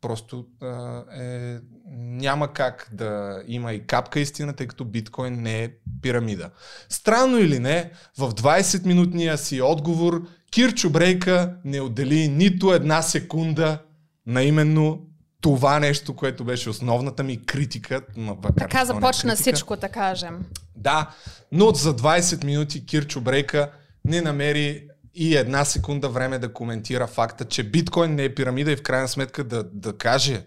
просто 0.00 0.46
а, 0.62 1.02
е, 1.22 1.58
няма 1.96 2.52
как 2.52 2.88
да 2.92 3.42
има 3.46 3.72
и 3.72 3.86
капка 3.86 4.20
истина, 4.20 4.52
тъй 4.52 4.66
като 4.66 4.84
биткоин 4.84 5.42
не 5.42 5.64
е 5.64 5.70
пирамида. 6.02 6.50
Странно 6.88 7.38
или 7.38 7.58
не, 7.58 7.90
в 8.18 8.30
20-минутния 8.30 9.34
си 9.34 9.60
отговор 9.60 10.22
Кирчо 10.50 10.90
Брейка 10.90 11.54
не 11.64 11.80
отдели 11.80 12.28
нито 12.28 12.72
една 12.72 13.02
секунда 13.02 13.78
на 14.26 14.42
именно 14.42 15.00
това 15.40 15.78
нещо, 15.78 16.16
което 16.16 16.44
беше 16.44 16.70
основната 16.70 17.22
ми 17.22 17.46
критика. 17.46 18.02
макар 18.16 18.48
Така 18.58 18.84
започна 18.84 19.30
критика. 19.30 19.52
всичко, 19.52 19.76
да 19.76 19.88
кажем. 19.88 20.44
Да, 20.76 21.10
но 21.52 21.70
за 21.70 21.96
20 21.96 22.44
минути 22.44 22.86
Кирчо 22.86 23.20
Брейка 23.20 23.70
не 24.04 24.20
намери 24.20 24.88
и 25.14 25.36
една 25.36 25.64
секунда 25.64 26.08
време 26.08 26.38
да 26.38 26.52
коментира 26.52 27.06
факта, 27.06 27.44
че 27.44 27.62
биткоин 27.62 28.14
не 28.14 28.24
е 28.24 28.34
пирамида 28.34 28.72
и 28.72 28.76
в 28.76 28.82
крайна 28.82 29.08
сметка 29.08 29.44
да, 29.44 29.64
да 29.72 29.96
каже 29.98 30.42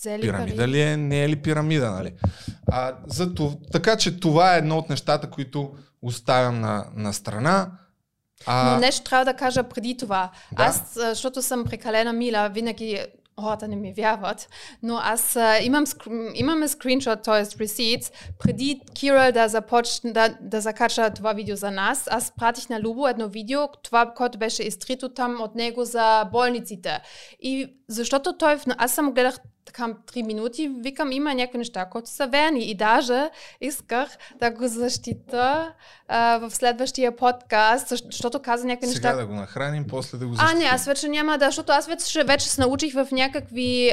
Взели 0.00 0.20
пирамида 0.20 0.56
пари. 0.56 0.68
ли 0.68 0.80
е, 0.80 0.96
не 0.96 1.24
е 1.24 1.28
ли 1.28 1.36
пирамида, 1.36 1.90
нали? 1.90 2.12
А, 2.72 2.92
за 3.06 3.34
това, 3.34 3.56
така 3.72 3.96
че 3.96 4.20
това 4.20 4.54
е 4.54 4.58
едно 4.58 4.78
от 4.78 4.88
нещата, 4.88 5.30
които 5.30 5.70
оставям 6.02 6.60
на, 6.60 6.86
на 6.96 7.12
страна. 7.12 7.70
А, 8.46 8.74
Но 8.74 8.80
нещо 8.80 9.04
трябва 9.04 9.24
да 9.24 9.34
кажа 9.34 9.62
преди 9.62 9.96
това. 9.96 10.30
Да. 10.52 10.62
Аз, 10.62 10.92
защото 10.94 11.42
съм 11.42 11.64
прекалена 11.64 12.12
мила, 12.12 12.48
винаги 12.48 13.06
хората 13.40 13.68
не 13.68 13.76
ми 13.76 13.92
вярват, 13.92 14.48
но 14.82 14.96
аз 15.02 15.36
а, 15.36 15.58
имам, 15.62 15.84
имаме 16.34 16.68
скриншот, 16.68 17.22
т.е. 17.22 17.44
receipts, 17.44 18.12
преди 18.38 18.80
Кира 18.94 19.32
да 19.32 19.48
започне 19.48 20.12
да, 20.12 20.36
да 20.40 20.60
закача 20.60 21.10
това 21.10 21.32
видео 21.32 21.56
за 21.56 21.70
нас, 21.70 22.08
аз 22.10 22.32
пратих 22.36 22.68
на 22.68 22.80
Любо 22.80 23.08
едно 23.08 23.28
видео, 23.28 23.60
това, 23.82 24.12
което 24.16 24.38
беше 24.38 24.62
изтрито 24.62 25.08
там 25.08 25.40
от 25.40 25.54
него 25.54 25.84
за 25.84 26.24
болниците. 26.32 27.00
И 27.40 27.76
защото 27.90 28.32
той, 28.32 28.56
в- 28.56 28.64
аз 28.78 28.92
само 28.92 29.12
гледах 29.12 29.36
към 29.72 29.94
3 30.06 30.22
минути, 30.22 30.70
викам, 30.76 31.12
има 31.12 31.34
някакви 31.34 31.58
неща, 31.58 31.84
които 31.84 32.10
са 32.10 32.26
верни. 32.26 32.60
И 32.60 32.74
даже 32.74 33.30
исках 33.60 34.08
да 34.36 34.50
го 34.50 34.68
защита 34.68 35.72
а, 36.08 36.38
в 36.38 36.50
следващия 36.50 37.16
подкаст, 37.16 37.88
защото 37.88 38.38
каза 38.38 38.66
някакви 38.66 38.86
Сега 38.88 39.08
неща. 39.08 39.20
да 39.20 39.26
го 39.26 39.34
нахраним, 39.34 39.84
после 39.88 40.18
да 40.18 40.26
го 40.26 40.32
А, 40.32 40.36
защитим. 40.36 40.58
не, 40.58 40.64
аз 40.64 40.84
вече 40.86 41.08
няма 41.08 41.38
да, 41.38 41.46
защото 41.46 41.72
аз 41.72 41.86
вече, 41.86 42.24
вече 42.24 42.48
се 42.48 42.60
научих 42.60 42.94
в 42.94 43.08
някакви 43.12 43.90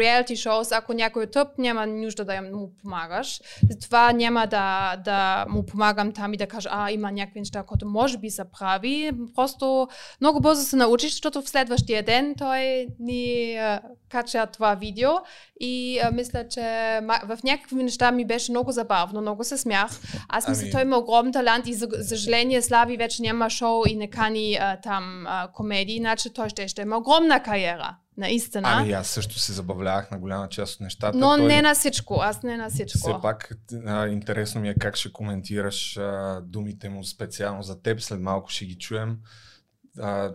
реалити 0.00 0.36
шоу, 0.36 0.62
ако 0.72 0.92
някой 0.92 1.22
е 1.22 1.26
тъп, 1.26 1.48
няма 1.58 1.86
нужда 1.86 2.24
да 2.24 2.42
му 2.42 2.70
помагаш. 2.82 3.40
Затова 3.70 4.12
няма 4.12 4.46
да, 4.46 4.96
да 5.04 5.46
му 5.48 5.66
помагам 5.66 6.12
там 6.12 6.34
и 6.34 6.36
да 6.36 6.46
кажа, 6.46 6.68
а, 6.72 6.90
има 6.90 7.12
някакви 7.12 7.40
неща, 7.40 7.62
които 7.62 7.86
може 7.86 8.18
би 8.18 8.30
са 8.30 8.44
прави. 8.58 9.12
Просто 9.36 9.88
много 10.20 10.40
бързо 10.40 10.62
се 10.62 10.76
научиш, 10.76 11.10
защото 11.10 11.42
в 11.42 11.48
следващия 11.48 12.02
ден 12.02 12.34
той 12.38 12.60
ни 13.00 13.39
а, 13.56 13.80
кача 14.08 14.46
това 14.46 14.74
видео 14.74 15.10
и 15.60 15.98
а, 15.98 16.10
мисля, 16.10 16.48
че 16.48 16.60
в 17.24 17.38
някакви 17.44 17.82
неща 17.82 18.12
ми 18.12 18.24
беше 18.24 18.52
много 18.52 18.72
забавно, 18.72 19.20
много 19.20 19.44
се 19.44 19.58
смях. 19.58 19.90
Аз 20.28 20.48
мисля, 20.48 20.62
Ами- 20.62 20.72
той 20.72 20.82
има 20.82 20.98
огромен 20.98 21.32
талант 21.32 21.66
и 21.66 21.74
за 21.74 21.88
съжаление 22.02 22.62
Слави 22.62 22.96
вече 22.96 23.22
няма 23.22 23.50
шоу 23.50 23.82
и 23.88 23.96
не 23.96 24.10
кани 24.10 24.54
а, 24.60 24.76
там 24.76 25.24
а, 25.26 25.48
комедии, 25.52 25.96
иначе 25.96 26.32
той 26.32 26.48
ще, 26.48 26.68
ще 26.68 26.82
има 26.82 26.98
огромна 26.98 27.42
кариера. 27.42 27.96
Наистина. 28.16 28.68
Ами 28.68 28.92
аз 28.92 29.08
също 29.08 29.38
се 29.38 29.52
забавлявах 29.52 30.10
на 30.10 30.18
голяма 30.18 30.48
част 30.48 30.74
от 30.74 30.80
нещата. 30.80 31.18
но 31.18 31.36
Той 31.36 31.46
не 31.46 31.62
на 31.62 31.74
всичко. 31.74 32.18
Аз 32.22 32.42
не 32.42 32.56
на 32.56 32.70
всичко. 32.70 32.98
Все 32.98 33.12
пак 33.22 33.56
а, 33.86 34.08
интересно 34.08 34.60
ми 34.60 34.68
е 34.68 34.74
как 34.74 34.96
ще 34.96 35.12
коментираш 35.12 35.96
а, 35.96 36.40
думите 36.44 36.88
му 36.88 37.04
специално 37.04 37.62
за 37.62 37.82
теб. 37.82 38.00
След 38.00 38.20
малко 38.20 38.50
ще 38.50 38.64
ги 38.64 38.78
чуем. 38.78 39.18
А, 39.98 40.32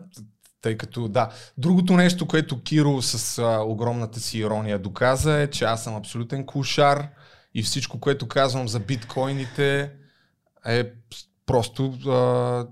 тъй 0.65 0.77
като, 0.77 1.07
да. 1.07 1.29
Другото 1.57 1.93
нещо, 1.93 2.27
което 2.27 2.63
Киро 2.63 3.01
с 3.01 3.39
а, 3.39 3.63
огромната 3.63 4.19
си 4.19 4.39
ирония 4.39 4.79
доказа 4.79 5.41
е, 5.41 5.49
че 5.49 5.65
аз 5.65 5.83
съм 5.83 5.95
абсолютен 5.95 6.45
кушар 6.45 7.07
и 7.53 7.63
всичко, 7.63 7.99
което 7.99 8.27
казвам 8.27 8.67
за 8.67 8.79
биткоините 8.79 9.91
е 10.65 10.91
просто 11.45 11.93
а, 12.07 12.67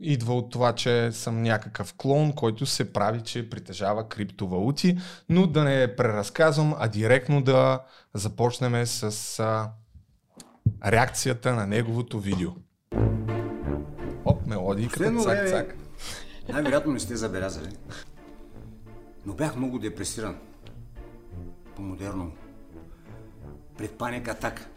идва 0.00 0.34
от 0.34 0.50
това, 0.50 0.72
че 0.72 1.12
съм 1.12 1.42
някакъв 1.42 1.94
клон, 1.96 2.32
който 2.32 2.66
се 2.66 2.92
прави, 2.92 3.20
че 3.20 3.50
притежава 3.50 4.08
криптовалути, 4.08 4.98
но 5.28 5.46
да 5.46 5.64
не 5.64 5.96
преразказвам, 5.96 6.74
а 6.78 6.88
директно 6.88 7.42
да 7.42 7.80
започнем 8.14 8.86
с 8.86 9.38
а, 9.38 9.70
реакцията 10.86 11.54
на 11.54 11.66
неговото 11.66 12.20
видео. 12.20 12.50
Оп, 14.24 14.46
мелодийката, 14.46 14.96
Последно 14.98 15.22
цак, 15.22 15.38
време- 15.38 15.50
цак. 15.50 15.87
Най-вероятно 16.48 16.92
не 16.92 17.00
сте 17.00 17.16
забелязали. 17.16 17.68
Но 19.26 19.34
бях 19.34 19.56
много 19.56 19.78
депресиран. 19.78 20.38
По-модерно. 21.76 22.32
Пред 23.78 23.98
паника 23.98 24.30
атака. 24.30 24.68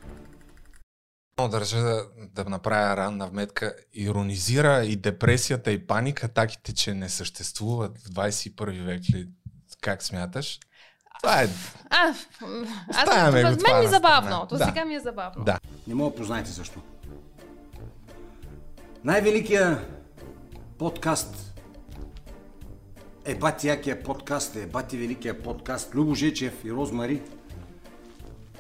Много 1.38 1.52
държа 1.52 1.82
да, 1.82 2.06
да 2.18 2.50
направя 2.50 2.98
ранна 2.98 3.28
вметка. 3.28 3.76
Иронизира 3.94 4.84
и 4.86 4.96
депресията 4.96 5.72
и 5.72 5.88
паника, 5.88 6.26
атаките, 6.26 6.74
че 6.74 6.94
не 6.94 7.10
съществуват 7.10 7.98
в 7.98 8.10
21 8.10 8.86
век 8.86 9.02
ли? 9.14 9.30
Как 9.82 10.04
смяташ? 10.04 10.60
Това 11.24 11.42
е... 11.42 11.48
А, 11.90 12.14
аз, 12.94 13.32
го 13.32 13.64
мен 13.64 13.80
ми 13.80 13.86
е 13.86 13.88
забавно. 13.88 14.46
То 14.50 14.58
Да. 14.58 14.66
сега 14.66 14.86
ми 14.86 14.96
е 14.96 15.00
забавно. 15.00 15.44
Да. 15.44 15.60
Не 15.88 15.96
мога 15.96 16.12
да 16.12 16.16
познаете 16.18 16.50
защо. 16.50 16.80
Най-великия 19.04 19.86
подкаст 20.78 21.51
е 23.26 23.36
бати 23.36 23.68
якия 23.68 24.04
подкаст, 24.04 24.56
е 24.56 24.66
бати 24.66 24.98
великия 24.98 25.44
подкаст. 25.44 25.96
Любо 25.96 26.16
Жечев 26.16 26.66
и 26.66 26.72
Розмари 26.72 27.22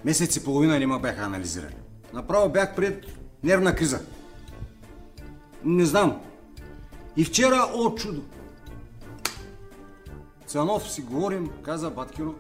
месец 0.05 0.35
и 0.35 0.43
половина 0.43 0.79
не 0.79 0.87
ме 0.87 0.99
бяха 0.99 1.21
анализирали. 1.21 1.75
Направо 2.13 2.49
бях 2.49 2.75
пред 2.75 3.05
нервна 3.43 3.75
криза. 3.75 3.99
Не 5.63 5.85
знам. 5.85 6.21
И 7.17 7.23
вчера, 7.23 7.71
о 7.73 7.95
чудо, 7.95 8.21
Цанов 10.47 10.91
си 10.91 11.01
говорим, 11.01 11.51
каза 11.63 11.89
Баткино. 11.89 12.35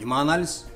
Има 0.00 0.20
анализ. 0.20 0.66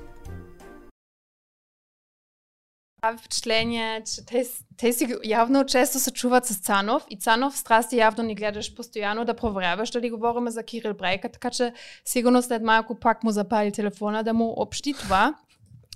Прави 3.02 3.18
впечатление, 3.18 4.02
че 4.04 4.26
те, 4.26 4.46
те 4.76 4.92
си 4.92 5.16
явно 5.24 5.64
често 5.64 5.98
се 5.98 6.10
чуват 6.10 6.46
с 6.46 6.56
Цанов 6.58 7.04
и 7.10 7.18
Цанов 7.18 7.56
страсти 7.56 7.96
явно 7.96 8.24
ни 8.24 8.34
гледаш 8.34 8.74
постоянно 8.74 9.24
да 9.24 9.34
проверяваш 9.34 9.90
дали 9.90 10.10
говорим 10.10 10.50
за 10.50 10.62
Кирил 10.62 10.94
Брейка, 10.94 11.28
така 11.28 11.50
че 11.50 11.72
сигурно 12.04 12.42
след 12.42 12.62
малко 12.62 12.94
пак 13.00 13.24
му 13.24 13.30
запали 13.30 13.72
телефона 13.72 14.24
да 14.24 14.34
му 14.34 14.54
общи 14.56 14.92
това. 14.92 15.34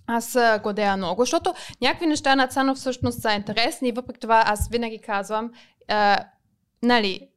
Аз 0.07 0.37
а, 0.37 0.59
го 0.59 0.73
дея 0.73 0.97
много, 0.97 1.23
защото 1.23 1.55
някакви 1.81 2.07
неща 2.07 2.37
на 2.37 2.47
Цанов 2.47 2.77
всъщност 2.77 3.23
са 3.23 3.33
интересни, 3.33 3.93
въпреки 3.93 4.21
това 4.21 4.43
аз 4.47 4.69
винаги 4.69 4.99
казвам, 4.99 5.51
а, 5.89 6.19
нали, 6.83 7.29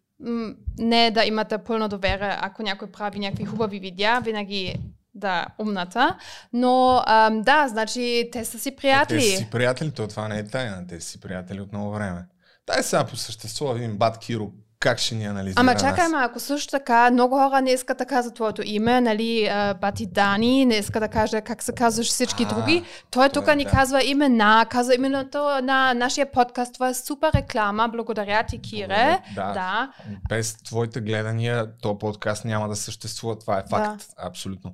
не 0.77 1.11
да 1.11 1.25
имате 1.25 1.57
пълно 1.57 1.89
доверие, 1.89 2.37
ако 2.41 2.63
някой 2.63 2.91
прави 2.91 3.19
някакви 3.19 3.45
хубави 3.45 3.79
видеа, 3.79 4.21
винаги 4.23 4.75
да 5.19 5.45
умната, 5.57 6.17
но 6.53 7.03
ам, 7.07 7.41
да, 7.41 7.67
значи 7.67 8.29
те 8.31 8.45
са 8.45 8.59
си 8.59 8.75
приятели. 8.75 9.19
Те 9.19 9.31
са 9.31 9.37
си 9.37 9.49
приятели, 9.49 9.91
то 9.91 10.07
това 10.07 10.27
не 10.27 10.39
е 10.39 10.47
тайна. 10.47 10.87
Те 10.87 11.01
са 11.01 11.07
си 11.07 11.19
приятели 11.19 11.61
от 11.61 11.71
много 11.71 11.91
време. 11.91 12.25
Дай 12.67 12.83
сега 12.83 13.05
по 13.05 13.15
същество 13.15 13.73
видим 13.73 13.97
Бат 13.97 14.17
Киро 14.19 14.51
как 14.79 14.99
ще 14.99 15.15
ни 15.15 15.25
анализира 15.25 15.61
Ама 15.61 15.75
чакай 15.75 16.07
малко, 16.07 16.39
също 16.39 16.71
така, 16.71 17.11
много 17.11 17.35
хора 17.35 17.61
не 17.61 17.71
искат 17.71 17.97
да 17.97 18.05
казват 18.05 18.35
твоето 18.35 18.61
име, 18.65 19.01
нали, 19.01 19.49
Бати 19.81 20.05
Дани, 20.05 20.65
не 20.65 20.75
иска 20.75 20.99
да 20.99 21.07
каже 21.07 21.41
как 21.41 21.63
се 21.63 21.71
казваш 21.71 22.07
всички 22.07 22.43
А, 22.43 22.47
други. 22.55 22.83
Той 23.11 23.29
тук 23.29 23.47
е, 23.47 23.55
ни 23.55 23.63
да. 23.63 23.69
казва 23.69 24.03
имена, 24.03 24.65
казва 24.69 24.95
името 24.95 25.37
на 25.63 25.93
нашия 25.93 26.31
подкаст, 26.31 26.73
това 26.73 26.89
е 26.89 26.93
супер 26.93 27.31
реклама, 27.35 27.89
благодаря 27.91 28.43
ти, 28.43 28.61
Кире. 28.61 29.19
Да. 29.35 29.53
да. 29.53 29.91
Без 30.29 30.57
твоите 30.57 31.01
гледания, 31.01 31.77
то 31.81 31.97
подкаст 31.97 32.45
няма 32.45 32.69
да 32.69 32.75
съществува. 32.75 33.39
Това 33.39 33.59
е 33.59 33.63
факт. 33.69 34.05
Абсолютно. 34.17 34.73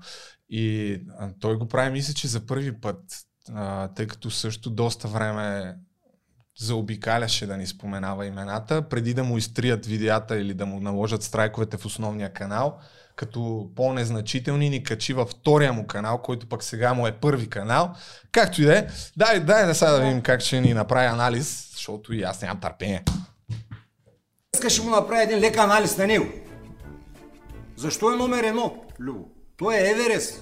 И 0.49 0.97
той 1.39 1.57
го 1.57 1.67
прави, 1.67 1.91
мисля, 1.91 2.13
че 2.13 2.27
за 2.27 2.45
първи 2.45 2.81
път, 2.81 2.99
тъй 3.95 4.07
като 4.07 4.31
също 4.31 4.69
доста 4.69 5.07
време 5.07 5.75
заобикаляше 6.59 7.47
да 7.47 7.57
ни 7.57 7.67
споменава 7.67 8.25
имената, 8.25 8.81
преди 8.81 9.13
да 9.13 9.23
му 9.23 9.37
изтрият 9.37 9.85
видеята 9.85 10.37
или 10.37 10.53
да 10.53 10.65
му 10.65 10.79
наложат 10.79 11.23
страйковете 11.23 11.77
в 11.77 11.85
основния 11.85 12.33
канал, 12.33 12.79
като 13.15 13.69
по-незначителни 13.75 14.69
ни 14.69 14.83
качи 14.83 15.13
във 15.13 15.29
втория 15.29 15.73
му 15.73 15.87
канал, 15.87 16.17
който 16.17 16.49
пък 16.49 16.63
сега 16.63 16.93
му 16.93 17.07
е 17.07 17.11
първи 17.11 17.49
канал. 17.49 17.95
Както 18.31 18.61
и 18.61 18.65
да 18.65 18.77
е, 18.77 18.87
дай, 19.17 19.39
дай 19.39 19.65
да 19.65 19.75
сега 19.75 19.91
да 19.91 20.01
видим 20.01 20.21
как 20.21 20.41
ще 20.41 20.61
ни 20.61 20.73
направи 20.73 21.05
анализ, 21.05 21.69
защото 21.71 22.13
и 22.13 22.23
аз 22.23 22.41
нямам 22.41 22.59
търпение. 22.59 23.03
Днеска 24.53 24.69
ще 24.69 24.81
му 24.81 24.89
направя 24.89 25.23
един 25.23 25.39
лек 25.39 25.57
анализ 25.57 25.97
на 25.97 26.07
него. 26.07 26.25
Защо 27.77 28.13
е 28.13 28.15
номер 28.15 28.43
едно, 28.43 28.83
Любо? 28.99 29.25
Той 29.57 29.75
е 29.75 29.89
Еверест. 29.89 30.41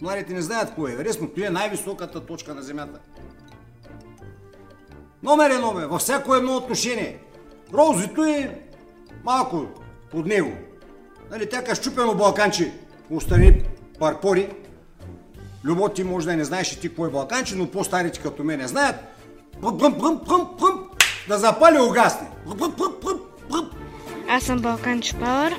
Младите 0.00 0.32
не 0.32 0.42
знаят 0.42 0.74
кой 0.74 0.90
е 0.90 0.94
Еверест, 0.94 1.20
но 1.20 1.28
той 1.28 1.46
е 1.46 1.50
най-високата 1.50 2.26
точка 2.26 2.54
на 2.54 2.62
Земята. 2.62 3.00
Номер 5.26 5.50
едно, 5.50 5.74
бе, 5.74 5.86
във 5.86 6.00
всяко 6.00 6.34
едно 6.34 6.56
отношение. 6.56 7.18
Розито 7.74 8.24
е 8.24 8.60
малко 9.24 9.66
под 10.10 10.26
него. 10.26 10.52
Нали, 11.30 11.48
тяка 11.48 11.74
щупено 11.74 12.14
балканче 12.14 12.72
отстрани 13.10 13.62
парпори. 13.98 14.48
Любо, 15.64 15.88
ти 15.88 16.04
може 16.04 16.26
да 16.26 16.36
не 16.36 16.44
знаеш 16.44 16.72
и 16.72 16.80
ти 16.80 16.94
кой 16.94 17.08
е 17.08 17.12
балканче, 17.12 17.56
но 17.56 17.70
по-старите 17.70 18.20
като 18.20 18.44
мен 18.44 18.58
не 18.58 18.68
знаят. 18.68 18.96
Пръм, 19.60 19.78
пръм, 19.78 19.98
пръм, 19.98 20.20
пръм, 20.26 20.56
пръм, 20.58 20.88
да 21.28 21.38
запали 21.38 21.78
угасне. 21.78 22.28
Пръм, 22.44 22.58
пръм, 22.58 22.94
пръм, 23.02 23.20
пръм. 23.50 23.70
Аз 24.28 24.42
съм 24.42 24.58
Балкан 24.58 25.00
Чпауър. 25.00 25.56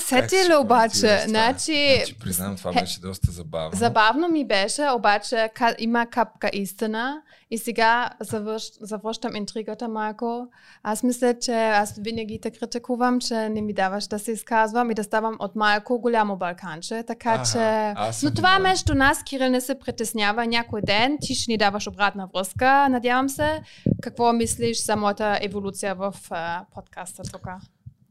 Сетили 0.00 0.54
обаче, 0.54 1.00
коментираш 1.00 1.22
това? 1.22 1.28
значи... 1.28 1.94
Значи, 1.96 2.18
признавам, 2.18 2.56
това 2.56 2.72
беше 2.72 3.00
доста 3.00 3.32
забавно. 3.32 3.78
Забавно 3.78 4.28
ми 4.28 4.46
беше, 4.46 4.88
обаче 4.96 5.50
има 5.78 6.06
капка 6.06 6.50
истина 6.52 7.22
и 7.50 7.58
сега 7.58 8.10
завърш, 8.20 8.62
завръщам 8.80 9.36
интригата 9.36 9.88
малко. 9.88 10.48
Аз 10.82 11.02
мисля, 11.02 11.34
че 11.38 11.54
аз 11.54 11.94
винаги 11.98 12.40
те 12.40 12.50
критикувам, 12.50 13.20
че 13.20 13.48
не 13.48 13.62
ми 13.62 13.72
даваш 13.72 14.06
да 14.06 14.18
се 14.18 14.32
изказвам 14.32 14.90
и 14.90 14.94
да 14.94 15.04
ставам 15.04 15.36
от 15.38 15.56
малко 15.56 16.00
голямо 16.00 16.36
балканче, 16.36 17.02
така 17.06 17.30
Аха, 17.30 17.52
че... 17.52 17.94
Но 18.24 18.34
това 18.34 18.48
виновен. 18.48 18.62
между 18.62 18.94
нас, 18.94 19.22
Кирил, 19.22 19.50
не 19.50 19.60
се 19.60 19.78
притеснява 19.78 20.46
някой 20.46 20.80
ден, 20.82 21.18
ти 21.20 21.34
ще 21.34 21.50
ни 21.50 21.58
даваш 21.58 21.86
обратна 21.86 22.28
връзка, 22.34 22.88
надявам 22.88 23.28
се. 23.28 23.62
Какво 24.02 24.32
мислиш 24.32 24.84
за 24.84 24.96
моята 24.96 25.38
еволюция 25.42 25.94
в 25.94 26.14
а, 26.30 26.64
подкаста 26.74 27.22
тук? 27.22 27.46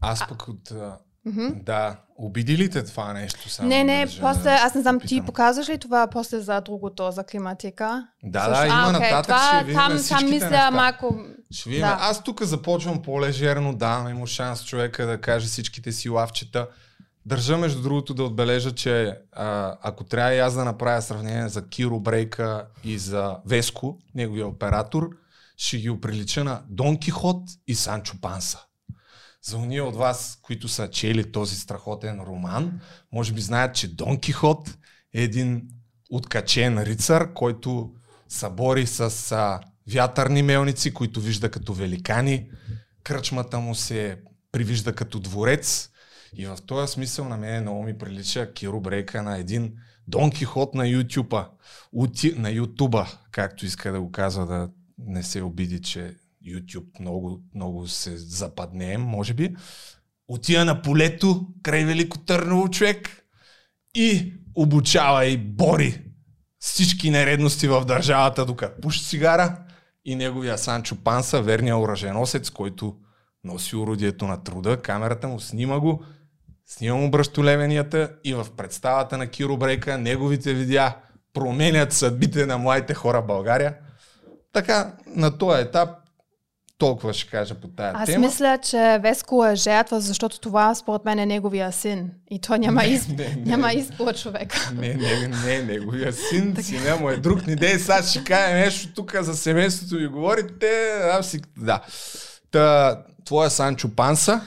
Аз 0.01 0.27
пък 0.27 0.47
от... 0.47 0.71
а, 1.27 1.51
Да, 1.63 1.95
обиди 2.17 2.57
ли 2.57 2.69
те 2.69 2.83
това 2.83 3.13
нещо? 3.13 3.49
Само 3.49 3.69
Не, 3.69 3.83
не, 3.83 4.05
държа 4.05 4.21
после, 4.21 4.43
да 4.43 4.51
аз 4.51 4.75
не 4.75 4.81
знам, 4.81 4.99
ти 4.99 5.21
показваш 5.21 5.69
ли 5.69 5.77
това 5.77 6.07
после 6.07 6.39
за 6.39 6.61
другото, 6.61 7.11
за 7.11 7.23
климатика? 7.23 8.07
Да, 8.23 8.39
Също- 8.39 8.61
да, 8.61 8.65
има 8.67 8.75
а, 8.75 8.91
нататък, 8.91 9.23
това, 9.23 9.47
ще 9.47 9.65
видим 9.65 9.79
там, 9.79 9.99
там 10.09 10.29
мисля 10.29 10.49
неща. 10.49 10.71
малко... 10.71 11.19
Ще 11.51 11.69
видим. 11.69 11.85
Да. 11.85 11.97
Аз 12.01 12.23
тук 12.23 12.43
започвам 12.43 13.01
по-лежерно, 13.01 13.75
даваме 13.75 14.13
му 14.13 14.27
шанс 14.27 14.65
човека 14.65 15.05
да 15.05 15.21
каже 15.21 15.47
всичките 15.47 15.91
си 15.91 16.09
лавчета. 16.09 16.67
Държа 17.25 17.57
между 17.57 17.81
другото 17.81 18.13
да 18.13 18.23
отбележа, 18.23 18.75
че 18.75 19.17
а, 19.31 19.77
ако 19.81 20.03
трябва 20.03 20.33
и 20.33 20.39
аз 20.39 20.53
да 20.53 20.65
направя 20.65 21.01
сравнение 21.01 21.49
за 21.49 21.67
Киро 21.67 21.99
Брейка 21.99 22.65
и 22.83 22.97
за 22.97 23.37
Веско, 23.45 23.97
неговия 24.15 24.47
оператор, 24.47 25.09
ще 25.57 25.77
ги 25.77 25.89
оприлича 25.89 26.43
на 26.43 26.61
Дон 26.69 26.97
Кихот 26.97 27.43
и 27.67 27.75
Санчо 27.75 28.21
Панса. 28.21 28.59
За 29.43 29.57
уния 29.57 29.85
от 29.85 29.95
вас, 29.95 30.39
които 30.41 30.67
са 30.67 30.89
чели 30.89 31.31
този 31.31 31.55
страхотен 31.55 32.21
роман, 32.21 32.79
може 33.11 33.33
би 33.33 33.41
знаят, 33.41 33.75
че 33.75 33.95
Дон 33.95 34.19
Кихот 34.19 34.77
е 35.13 35.21
един 35.21 35.67
откачен 36.09 36.83
рицар, 36.83 37.33
който 37.33 37.93
събори 38.29 38.87
с 38.87 39.31
а, 39.31 39.59
вятърни 39.93 40.43
мелници, 40.43 40.93
които 40.93 41.21
вижда 41.21 41.51
като 41.51 41.73
великани. 41.73 42.49
Кръчмата 43.03 43.59
му 43.59 43.75
се 43.75 44.21
привижда 44.51 44.93
като 44.93 45.19
дворец. 45.19 45.89
И 46.33 46.45
в 46.45 46.57
този 46.65 46.93
смисъл 46.93 47.29
на 47.29 47.37
мен 47.37 47.61
много 47.61 47.83
ми 47.83 47.97
прилича 47.97 48.53
Киро 48.53 48.81
Брейка 48.81 49.23
на 49.23 49.37
един 49.37 49.73
Дон 50.07 50.31
Кихот 50.31 50.73
на 50.73 50.87
Ютуба. 50.87 51.49
Ути, 51.93 52.33
на 52.37 52.49
Ютуба, 52.49 53.07
както 53.31 53.65
иска 53.65 53.91
да 53.91 54.01
го 54.01 54.11
казва, 54.11 54.45
да 54.45 54.69
не 54.97 55.23
се 55.23 55.41
обиди, 55.43 55.81
че 55.81 56.15
YouTube 56.45 56.99
много, 56.99 57.41
много 57.55 57.87
се 57.87 58.17
западнеем, 58.17 59.01
може 59.01 59.33
би. 59.33 59.55
Отива 60.27 60.65
на 60.65 60.81
полето 60.81 61.47
край 61.63 61.85
Велико 61.85 62.17
Търново 62.17 62.69
човек 62.69 63.23
и 63.95 64.33
обучава 64.55 65.25
и 65.25 65.37
бори 65.37 66.01
всички 66.59 67.09
нередности 67.09 67.67
в 67.67 67.85
държавата, 67.85 68.45
докато 68.45 68.81
пуши 68.81 69.03
цигара 69.03 69.57
и 70.05 70.15
неговия 70.15 70.57
Санчо 70.57 70.95
Панса, 71.03 71.41
верния 71.41 71.77
оръженосец, 71.77 72.49
който 72.49 72.95
носи 73.43 73.75
орудието 73.75 74.27
на 74.27 74.43
труда, 74.43 74.81
камерата 74.81 75.27
му 75.27 75.39
снима 75.39 75.79
го, 75.79 76.03
снима 76.65 76.95
му 76.95 77.11
бръщолевенията 77.11 78.11
и 78.23 78.33
в 78.33 78.47
представата 78.57 79.17
на 79.17 79.27
Киро 79.27 79.57
Брейка 79.57 79.97
неговите 79.97 80.53
видеа 80.53 80.95
променят 81.33 81.93
съдбите 81.93 82.45
на 82.45 82.57
младите 82.57 82.93
хора 82.93 83.21
в 83.21 83.27
България. 83.27 83.75
Така, 84.53 84.95
на 85.07 85.37
този 85.37 85.61
етап 85.61 85.89
толкова 86.77 87.13
ще 87.13 87.29
кажа 87.29 87.55
по 87.55 87.67
тая 87.67 87.93
Аз 87.95 88.05
тема. 88.05 88.25
мисля, 88.25 88.57
че 88.57 88.99
Веско 89.01 89.45
е 89.45 89.55
жертва, 89.55 90.01
защото 90.01 90.39
това 90.39 90.75
според 90.75 91.05
мен 91.05 91.19
е 91.19 91.25
неговия 91.25 91.71
син. 91.71 92.11
И 92.31 92.39
той 92.39 92.59
няма, 92.59 92.85
из... 92.85 93.07
не, 93.07 93.15
не. 93.15 93.35
няма 93.45 93.73
избор 93.73 94.15
човек. 94.15 94.71
Не, 94.73 94.93
не, 94.93 95.27
не, 95.27 95.61
неговия 95.61 96.13
син, 96.13 96.55
сина 96.61 96.95
му 96.95 97.09
е 97.09 97.17
друг. 97.17 97.47
Не 97.47 97.55
дей, 97.55 97.79
сега 97.79 98.03
ще 98.03 98.23
кажа 98.23 98.53
нещо 98.53 98.93
тук 98.93 99.15
за 99.21 99.35
семейството 99.35 99.95
ви 99.95 100.07
говорите. 100.07 100.67
Аз 101.11 101.31
си... 101.31 101.41
Да. 101.57 101.81
Та, 102.51 102.97
твоя 103.25 103.49
Санчо 103.49 103.95
Панса, 103.95 104.41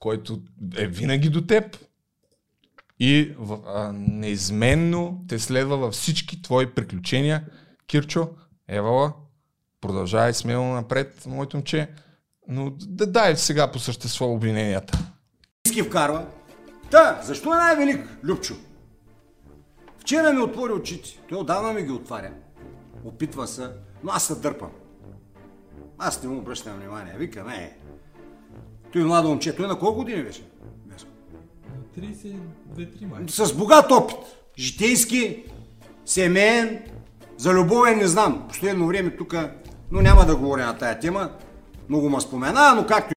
който 0.00 0.38
е 0.76 0.86
винаги 0.86 1.28
до 1.28 1.46
теб 1.46 1.76
и 3.00 3.34
а, 3.66 3.92
неизменно 3.94 5.24
те 5.28 5.38
следва 5.38 5.76
във 5.76 5.94
всички 5.94 6.42
твои 6.42 6.66
приключения. 6.66 7.44
Кирчо, 7.86 8.28
Евала, 8.68 9.12
продължавай 9.80 10.34
смело 10.34 10.64
напред, 10.64 11.26
моето 11.26 11.56
момче, 11.56 11.88
но 12.48 12.70
да 12.70 13.06
дай 13.06 13.36
сега 13.36 13.72
по 13.72 13.78
същество 13.78 14.32
обвиненията. 14.32 14.98
Иски 15.66 15.82
вкарва. 15.82 16.26
Та, 16.90 17.20
защо 17.22 17.54
е 17.54 17.56
най-велик, 17.56 18.18
Любчо? 18.24 18.54
Вчера 19.98 20.32
ми 20.32 20.42
отвори 20.42 20.72
очите. 20.72 21.20
Той 21.28 21.38
отдавна 21.38 21.72
ми 21.72 21.82
ги 21.82 21.92
отваря. 21.92 22.30
Опитва 23.04 23.46
се, 23.46 23.70
но 24.04 24.12
аз 24.12 24.26
се 24.26 24.34
дърпам. 24.34 24.70
Аз 25.98 26.22
не 26.22 26.28
му 26.28 26.38
обръщам 26.38 26.76
внимание. 26.76 27.14
Вика, 27.18 27.44
не. 27.44 27.76
Той 28.92 29.04
младо 29.04 29.28
момче, 29.28 29.56
той 29.56 29.66
на 29.66 29.78
колко 29.78 29.98
години 29.98 30.22
беше? 30.22 30.42
Веско? 30.86 31.10
32-3 31.98 33.06
май. 33.06 33.24
С 33.28 33.54
богат 33.54 33.92
опит. 33.92 34.16
Житейски, 34.58 35.44
семейен, 36.04 36.82
за 37.36 37.52
любовен 37.52 37.98
не 37.98 38.06
знам. 38.06 38.48
Последно 38.48 38.86
време 38.86 39.16
тук, 39.16 39.34
но 39.90 40.02
няма 40.02 40.26
да 40.26 40.36
говоря 40.36 40.66
на 40.66 40.78
тая 40.78 40.98
тема. 40.98 41.30
Много 41.88 42.08
ма 42.10 42.20
спомена, 42.20 42.74
но 42.74 42.86
както 42.86 43.14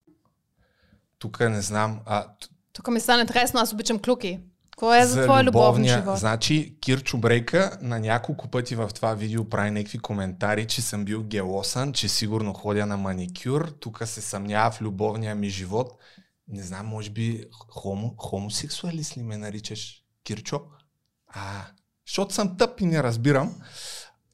Тук 1.20 1.40
не 1.40 1.62
знам. 1.62 2.00
А, 2.06 2.26
Тук 2.74 2.88
ми 2.88 3.00
стане 3.00 3.22
интересно, 3.22 3.60
аз 3.60 3.74
обичам 3.74 4.00
клюки. 4.00 4.40
Кой 4.78 5.00
е 5.00 5.06
за, 5.06 5.14
за 5.14 5.24
твой 5.24 5.44
любовен 5.44 5.48
любовния. 5.48 6.00
живот? 6.00 6.18
Значи 6.18 6.78
Кирчо 6.82 7.18
Брейка 7.18 7.78
на 7.82 8.00
няколко 8.00 8.48
пъти 8.48 8.76
в 8.76 8.90
това 8.96 9.14
видео 9.14 9.50
прави 9.50 9.72
някакви 9.72 10.00
коментари, 10.00 10.68
че 10.68 10.82
съм 10.82 11.06
бил 11.06 11.24
гелосан, 11.24 11.94
че 11.94 12.10
сигурно 12.10 12.54
ходя 12.54 12.86
на 12.86 12.98
маникюр, 12.98 13.74
тук 13.80 14.02
се 14.06 14.22
съмнява 14.22 14.72
в 14.72 14.82
любовния 14.82 15.36
ми 15.36 15.50
живот. 15.50 15.92
Не 16.48 16.64
знам, 16.64 16.86
може 16.86 17.10
би 17.10 17.46
хомо, 17.70 18.14
хомосексуалист 18.18 19.18
ли 19.18 19.24
ме 19.24 19.38
наричаш, 19.38 20.04
Кирчо? 20.24 20.62
А, 21.28 21.66
защото 22.08 22.34
съм 22.34 22.58
тъп 22.58 22.82
и 22.82 22.86
не 22.86 23.04
разбирам. 23.04 23.56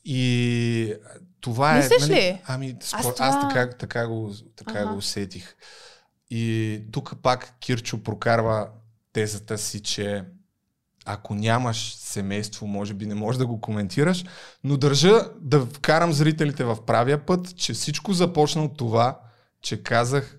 И 0.06 0.94
това 1.42 1.76
е... 1.76 1.78
Мислиш 1.78 2.10
ли? 2.10 2.42
Ами, 2.46 2.76
спор... 2.80 3.00
Аз 3.00 3.16
това- 3.16 3.26
аз 3.26 3.48
така, 3.48 3.70
така, 3.70 4.08
го, 4.08 4.34
така 4.56 4.80
Аха. 4.80 4.88
го 4.88 4.98
усетих. 4.98 5.56
И 6.30 6.82
тук 6.92 7.14
пак 7.22 7.54
Кирчо 7.60 8.04
прокарва 8.04 8.70
тезата 9.14 9.58
си, 9.58 9.80
че 9.84 10.24
ако 11.06 11.36
нямаш 11.36 11.96
семейство, 11.96 12.68
може 12.68 12.94
би 12.94 13.06
не 13.06 13.16
можеш 13.16 13.38
да 13.38 13.48
го 13.48 13.62
коментираш, 13.62 14.26
но 14.64 14.78
държа 14.78 15.30
да 15.42 15.66
вкарам 15.66 16.14
зрителите 16.14 16.64
в 16.64 16.86
правия 16.86 17.26
път, 17.26 17.56
че 17.58 17.74
всичко 17.74 18.14
започна 18.14 18.64
от 18.64 18.78
това, 18.78 19.20
че 19.62 19.84
казах, 19.84 20.38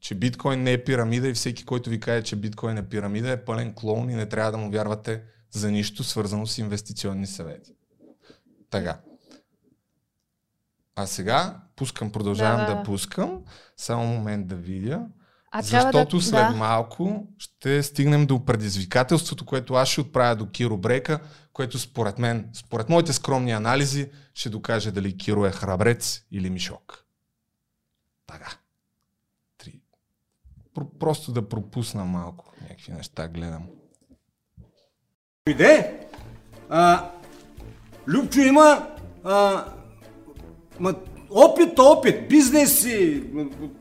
че 0.00 0.14
биткоин 0.14 0.62
не 0.62 0.72
е 0.72 0.84
пирамида 0.84 1.28
и 1.28 1.34
всеки, 1.34 1.64
който 1.64 1.90
ви 1.90 2.00
каже, 2.00 2.22
че 2.22 2.36
биткоин 2.36 2.78
е 2.78 2.88
пирамида, 2.88 3.30
е 3.30 3.44
пълен 3.44 3.74
клоун 3.74 4.10
и 4.10 4.14
не 4.14 4.26
трябва 4.26 4.52
да 4.52 4.58
му 4.58 4.70
вярвате 4.70 5.22
за 5.50 5.70
нищо, 5.70 6.04
свързано 6.04 6.46
с 6.46 6.58
инвестиционни 6.58 7.26
съвети. 7.26 7.72
Така. 8.70 8.98
А 10.96 11.06
сега 11.06 11.60
пускам, 11.76 12.12
продължавам 12.12 12.60
Да, 12.60 12.66
да, 12.66 12.74
да. 12.74 12.82
пускам. 12.82 13.40
Само 13.76 14.06
момент 14.06 14.46
да 14.46 14.54
видя. 14.56 15.06
А 15.50 15.62
Защото 15.62 16.16
да, 16.16 16.22
след 16.22 16.32
да. 16.32 16.50
малко 16.50 17.26
ще 17.38 17.82
стигнем 17.82 18.26
до 18.26 18.44
предизвикателството, 18.44 19.46
което 19.46 19.74
аз 19.74 19.88
ще 19.88 20.00
отправя 20.00 20.36
до 20.36 20.50
Киро 20.50 20.76
Брейка, 20.76 21.20
което 21.52 21.78
според 21.78 22.18
мен, 22.18 22.50
според 22.54 22.88
моите 22.88 23.12
скромни 23.12 23.52
анализи, 23.52 24.10
ще 24.34 24.50
докаже 24.50 24.90
дали 24.90 25.16
Киро 25.16 25.46
е 25.46 25.52
храбрец 25.52 26.22
или 26.30 26.50
мишок. 26.50 27.04
Така. 28.26 28.52
Три. 29.58 29.80
Про- 30.76 30.98
просто 30.98 31.32
да 31.32 31.48
пропусна 31.48 32.04
малко 32.04 32.52
някакви 32.62 32.92
неща, 32.92 33.28
гледам. 33.28 33.66
Иде, 35.48 36.00
а, 36.68 37.10
Любчо 38.06 38.40
има 38.40 38.88
а, 39.24 39.64
ма, 40.80 40.94
опит, 41.30 41.78
опит, 41.78 42.28
бизнеси, 42.28 43.22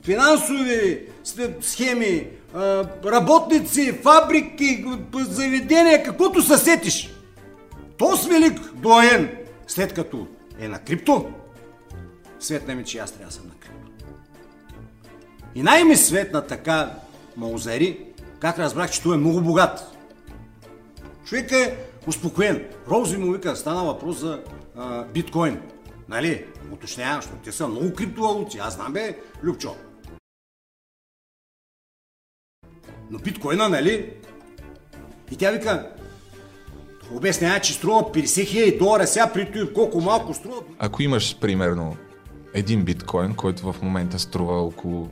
финансови 0.03 1.07
схеми, 1.61 2.27
работници, 3.05 3.91
фабрики, 3.91 4.85
заведения, 5.13 6.03
каквото 6.03 6.41
се 6.41 6.57
сетиш. 6.57 7.11
Тос 7.97 8.27
велик 8.27 8.73
доен, 8.73 9.37
след 9.67 9.93
като 9.93 10.27
е 10.59 10.67
на 10.67 10.79
крипто, 10.79 11.25
светна 12.39 12.75
ми, 12.75 12.83
че 12.83 12.97
аз 12.97 13.11
трябва 13.11 13.27
да 13.27 13.33
съм 13.33 13.47
на 13.47 13.53
крипто. 13.53 13.91
И 15.55 15.63
най-ми 15.63 15.95
светна 15.95 16.47
така 16.47 16.91
ма 17.37 17.47
озари, 17.47 17.99
как 18.39 18.59
разбрах, 18.59 18.91
че 18.91 19.01
той 19.01 19.15
е 19.15 19.17
много 19.17 19.41
богат. 19.41 19.97
Човек 21.25 21.51
е 21.51 21.77
успокоен. 22.07 22.65
Роузи 22.89 23.17
му 23.17 23.31
вика, 23.31 23.55
стана 23.55 23.83
въпрос 23.83 24.19
за 24.19 24.41
а, 24.75 25.03
биткоин. 25.03 25.59
Нали? 26.09 26.45
Уточнявам, 26.71 27.21
защото 27.21 27.41
те 27.43 27.51
са 27.51 27.67
много 27.67 27.93
криптовалути. 27.93 28.57
Аз 28.57 28.75
знам 28.75 28.93
бе, 28.93 29.19
Любчо. 29.43 29.75
Но 33.11 33.19
биткоина, 33.19 33.69
нали? 33.69 34.13
И 35.31 35.35
тя 35.35 35.51
вика, 35.51 35.91
обяснява, 37.11 37.59
че 37.59 37.73
струва 37.73 38.01
50 38.01 38.45
хиляди 38.47 38.77
долара, 38.77 39.07
сега 39.07 39.33
при 39.33 39.73
колко 39.73 40.01
малко 40.01 40.33
струва. 40.33 40.61
Ако 40.79 41.03
имаш, 41.03 41.39
примерно, 41.39 41.97
един 42.53 42.85
биткоин, 42.85 43.35
който 43.35 43.73
в 43.73 43.81
момента 43.81 44.19
струва 44.19 44.61
около 44.61 45.09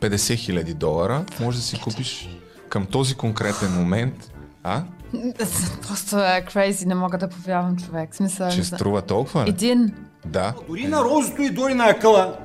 50 0.00 0.16
000 0.16 0.74
долара, 0.74 1.24
може 1.40 1.58
да 1.58 1.62
си 1.62 1.80
купиш 1.80 2.28
към 2.68 2.86
този 2.86 3.14
конкретен 3.14 3.72
момент, 3.72 4.32
а? 4.62 4.84
Просто 5.88 6.18
е 6.18 6.44
crazy, 6.52 6.86
не 6.86 6.94
мога 6.94 7.18
да 7.18 7.28
повярвам 7.28 7.76
човек. 7.76 8.14
Смисъл, 8.14 8.50
Че 8.50 8.58
не 8.58 8.64
струва 8.64 9.02
толкова? 9.02 9.44
ли? 9.44 9.48
Един. 9.48 9.94
Да. 10.26 10.54
Дори 10.68 10.86
на 10.86 11.04
розото 11.04 11.42
и 11.42 11.50
дори 11.50 11.74
на 11.74 11.88
акъла, 11.88 12.36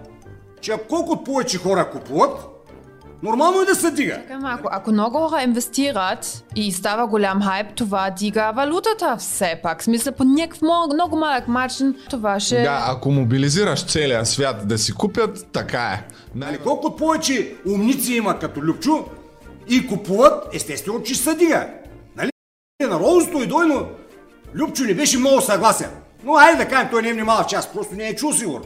че 0.61 0.73
колкото 0.89 1.23
повече 1.23 1.57
хора 1.57 1.89
купуват, 1.89 2.47
нормално 3.23 3.61
е 3.61 3.65
да 3.65 3.75
се 3.75 3.91
дига. 3.91 4.15
Чакай 4.15 4.37
малко, 4.37 4.69
ако 4.71 4.91
много 4.91 5.17
хора 5.17 5.41
инвестират 5.41 6.43
и 6.55 6.71
става 6.71 7.07
голям 7.07 7.41
хайп, 7.41 7.75
това 7.75 8.09
дига 8.09 8.51
валутата 8.55 9.15
все 9.19 9.59
пак. 9.63 9.81
В 9.81 9.83
Смисъл, 9.83 10.13
по 10.13 10.23
някакъв 10.23 10.61
много, 10.61 11.15
малък 11.15 11.47
начин 11.47 11.95
това 12.09 12.39
ще... 12.39 12.61
Да, 12.61 12.85
ако 12.87 13.11
мобилизираш 13.11 13.85
целия 13.85 14.25
свят 14.25 14.67
да 14.67 14.77
си 14.77 14.93
купят, 14.93 15.47
така 15.53 15.81
е. 15.81 16.07
Нали? 16.35 16.57
Колкото 16.57 16.95
повече 16.95 17.55
умници 17.67 18.13
има 18.13 18.39
като 18.39 18.61
Любчо, 18.61 19.05
и 19.69 19.87
купуват, 19.87 20.55
естествено, 20.55 21.03
че 21.03 21.15
се 21.15 21.35
дига. 21.35 21.67
Нали? 22.79 22.89
Народното 22.89 23.41
и 23.41 23.47
дойно 23.47 23.89
Любчо 24.53 24.83
не 24.83 24.93
беше 24.93 25.17
много 25.17 25.41
съгласен. 25.41 25.89
Но 26.23 26.35
айде 26.35 26.63
да 26.63 26.69
кажем, 26.69 26.87
той 26.91 27.01
не 27.01 27.09
е 27.09 27.13
внимавал 27.13 27.45
час, 27.45 27.73
просто 27.73 27.95
не 27.95 28.07
е 28.07 28.15
чул 28.15 28.33
сигурно. 28.33 28.65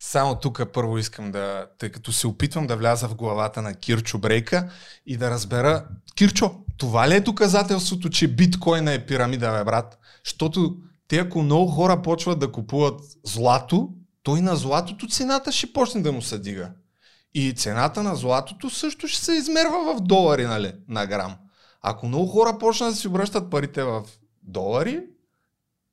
Само 0.00 0.34
тук 0.34 0.62
първо 0.72 0.98
искам 0.98 1.30
да, 1.30 1.66
тъй 1.78 1.90
като 1.90 2.12
се 2.12 2.26
опитвам 2.26 2.66
да 2.66 2.76
вляза 2.76 3.08
в 3.08 3.14
главата 3.14 3.62
на 3.62 3.74
Кирчо 3.74 4.18
Брейка 4.18 4.70
и 5.06 5.16
да 5.16 5.30
разбера, 5.30 5.84
Кирчо, 6.16 6.54
това 6.76 7.08
ли 7.08 7.14
е 7.14 7.20
доказателството, 7.20 8.10
че 8.10 8.28
биткоина 8.28 8.92
е 8.92 9.06
пирамида, 9.06 9.52
бе, 9.52 9.64
брат? 9.64 9.98
Защото 10.24 10.76
те 11.08 11.18
ако 11.18 11.42
много 11.42 11.70
хора 11.70 12.02
почват 12.02 12.38
да 12.38 12.52
купуват 12.52 13.00
злато, 13.24 13.88
той 14.22 14.40
на 14.40 14.56
златото 14.56 15.08
цената 15.08 15.52
ще 15.52 15.72
почне 15.72 16.00
да 16.00 16.12
му 16.12 16.22
се 16.22 16.38
дига. 16.38 16.70
И 17.34 17.52
цената 17.52 18.02
на 18.02 18.16
златото 18.16 18.70
също 18.70 19.08
ще 19.08 19.24
се 19.24 19.32
измерва 19.32 19.94
в 19.94 20.00
долари, 20.00 20.46
нали, 20.46 20.72
на 20.88 21.06
грам. 21.06 21.34
Ако 21.82 22.06
много 22.06 22.26
хора 22.26 22.58
почнат 22.58 22.90
да 22.90 22.96
си 22.96 23.08
обръщат 23.08 23.50
парите 23.50 23.82
в 23.82 24.04
долари, 24.42 25.02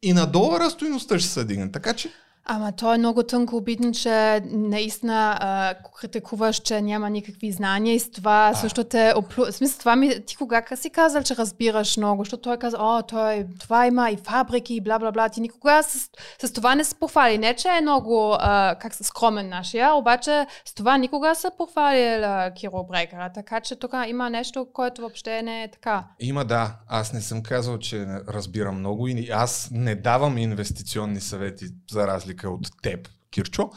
и 0.01 0.13
на 0.13 0.25
долара 0.25 0.69
стоиността 0.69 1.19
ще 1.19 1.29
се 1.29 1.45
дигне. 1.45 1.71
Така 1.71 1.93
че 1.93 2.11
Ама 2.47 2.71
то 2.71 2.93
е 2.93 2.97
много 2.97 3.23
тънко 3.23 3.55
обидно, 3.55 3.91
че 3.91 4.41
наистина 4.45 5.37
а, 5.39 5.73
критикуваш, 5.99 6.55
че 6.59 6.81
няма 6.81 7.09
никакви 7.09 7.51
знания 7.51 7.95
и 7.95 7.99
с 7.99 8.11
това 8.11 8.51
а. 8.53 8.57
също 8.57 8.83
те 8.83 9.13
оплю... 9.15 9.45
В 9.45 9.51
смисъл, 9.51 9.79
това 9.79 9.95
ми... 9.95 10.25
Ти 10.25 10.35
кога 10.35 10.63
си 10.75 10.89
казал, 10.89 11.23
че 11.23 11.35
разбираш 11.35 11.97
много, 11.97 12.21
защото 12.23 12.41
той 12.41 12.57
каза, 12.57 12.77
о, 12.79 13.01
той, 13.01 13.45
това 13.59 13.87
има 13.87 14.11
и 14.11 14.17
фабрики 14.17 14.73
и 14.75 14.81
бла 14.81 14.99
бла 14.99 15.11
бла. 15.11 15.29
Ти 15.29 15.41
никога 15.41 15.83
с, 15.83 16.09
с 16.47 16.53
това 16.53 16.75
не 16.75 16.83
се 16.83 16.95
похвали. 16.95 17.37
Не, 17.37 17.55
че 17.55 17.67
е 17.67 17.81
много, 17.81 18.35
а, 18.39 18.75
как 18.79 18.93
се 18.93 19.03
скромен 19.03 19.49
нашия, 19.49 19.93
обаче 19.93 20.47
с 20.65 20.73
това 20.73 20.97
никога 20.97 21.35
се 21.35 21.47
похвали 21.57 22.25
Киро 22.55 22.83
Брекера. 22.83 23.31
Така 23.33 23.59
че 23.59 23.75
тук 23.75 23.91
има 24.07 24.29
нещо, 24.29 24.67
което 24.73 25.01
въобще 25.01 25.41
не 25.41 25.63
е 25.63 25.71
така. 25.71 26.03
Има, 26.19 26.45
да. 26.45 26.75
Аз 26.87 27.13
не 27.13 27.21
съм 27.21 27.43
казал, 27.43 27.77
че 27.77 28.05
разбирам 28.29 28.79
много 28.79 29.07
и 29.07 29.29
аз 29.33 29.69
не 29.71 29.95
давам 29.95 30.37
инвестиционни 30.37 31.21
съвети 31.21 31.65
за 31.91 32.07
разлика 32.07 32.34
разлика 32.35 32.49
от 32.49 32.81
теб, 32.81 33.09
Кирчо. 33.31 33.71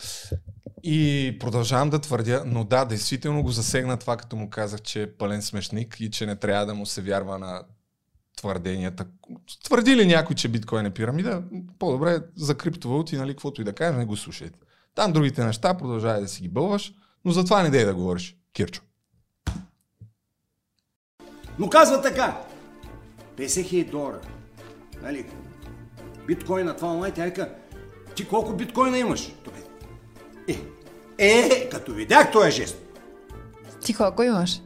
И 0.82 1.36
продължавам 1.40 1.90
да 1.90 1.98
твърдя, 1.98 2.42
но 2.46 2.64
да, 2.64 2.84
действително 2.84 3.42
го 3.42 3.50
засегна 3.50 3.96
това, 3.96 4.16
като 4.16 4.36
му 4.36 4.50
казах, 4.50 4.82
че 4.82 5.02
е 5.02 5.12
пълен 5.12 5.42
смешник 5.42 5.96
и 6.00 6.10
че 6.10 6.26
не 6.26 6.36
трябва 6.36 6.66
да 6.66 6.74
му 6.74 6.86
се 6.86 7.02
вярва 7.02 7.38
на 7.38 7.62
твърденията. 8.36 9.06
Твърди 9.64 9.96
ли 9.96 10.06
някой, 10.06 10.36
че 10.36 10.48
биткоин 10.48 10.86
е 10.86 10.90
пирамида? 10.90 11.42
По-добре 11.78 12.18
за 12.36 12.54
криптовалути, 12.54 13.16
нали, 13.16 13.32
каквото 13.32 13.60
и 13.60 13.64
да 13.64 13.72
кажеш, 13.72 13.98
не 13.98 14.04
го 14.04 14.16
слушайте. 14.16 14.58
Там 14.94 15.12
другите 15.12 15.44
неща 15.44 15.74
продължавай 15.74 16.20
да 16.20 16.28
си 16.28 16.42
ги 16.42 16.48
бълваш, 16.48 16.92
но 17.24 17.32
за 17.32 17.44
това 17.44 17.62
не 17.62 17.70
дей 17.70 17.84
да 17.84 17.94
говориш, 17.94 18.36
Кирчо. 18.52 18.82
Но 21.58 21.70
казва 21.70 22.02
така. 22.02 22.40
50 23.36 23.64
хиляди 23.64 23.90
долара. 23.90 24.20
Нали? 25.02 25.26
Биткоин 26.26 26.66
на 26.66 26.76
това 26.76 26.88
момент, 26.88 27.14
тя 27.14 27.26
ти 28.18 28.28
колко 28.28 28.52
биткоина 28.52 28.98
имаш? 28.98 29.32
Е, 30.48 30.58
е, 31.18 31.68
като 31.68 31.92
видях 31.92 32.32
този 32.32 32.50
жест. 32.50 32.82
Ти 33.84 33.94
колко 33.94 34.22
имаш? 34.22 34.60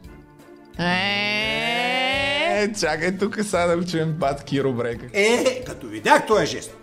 Е, 0.79 2.73
чакай 2.79 3.17
тук 3.17 3.35
сега 3.43 3.67
да 3.67 3.85
чуем 3.85 4.13
бат 4.13 4.43
Киро 4.43 4.73
Брека. 4.73 5.05
Е, 5.13 5.63
като 5.63 5.87
видях 5.87 6.27
този 6.27 6.45
жест, 6.45 6.77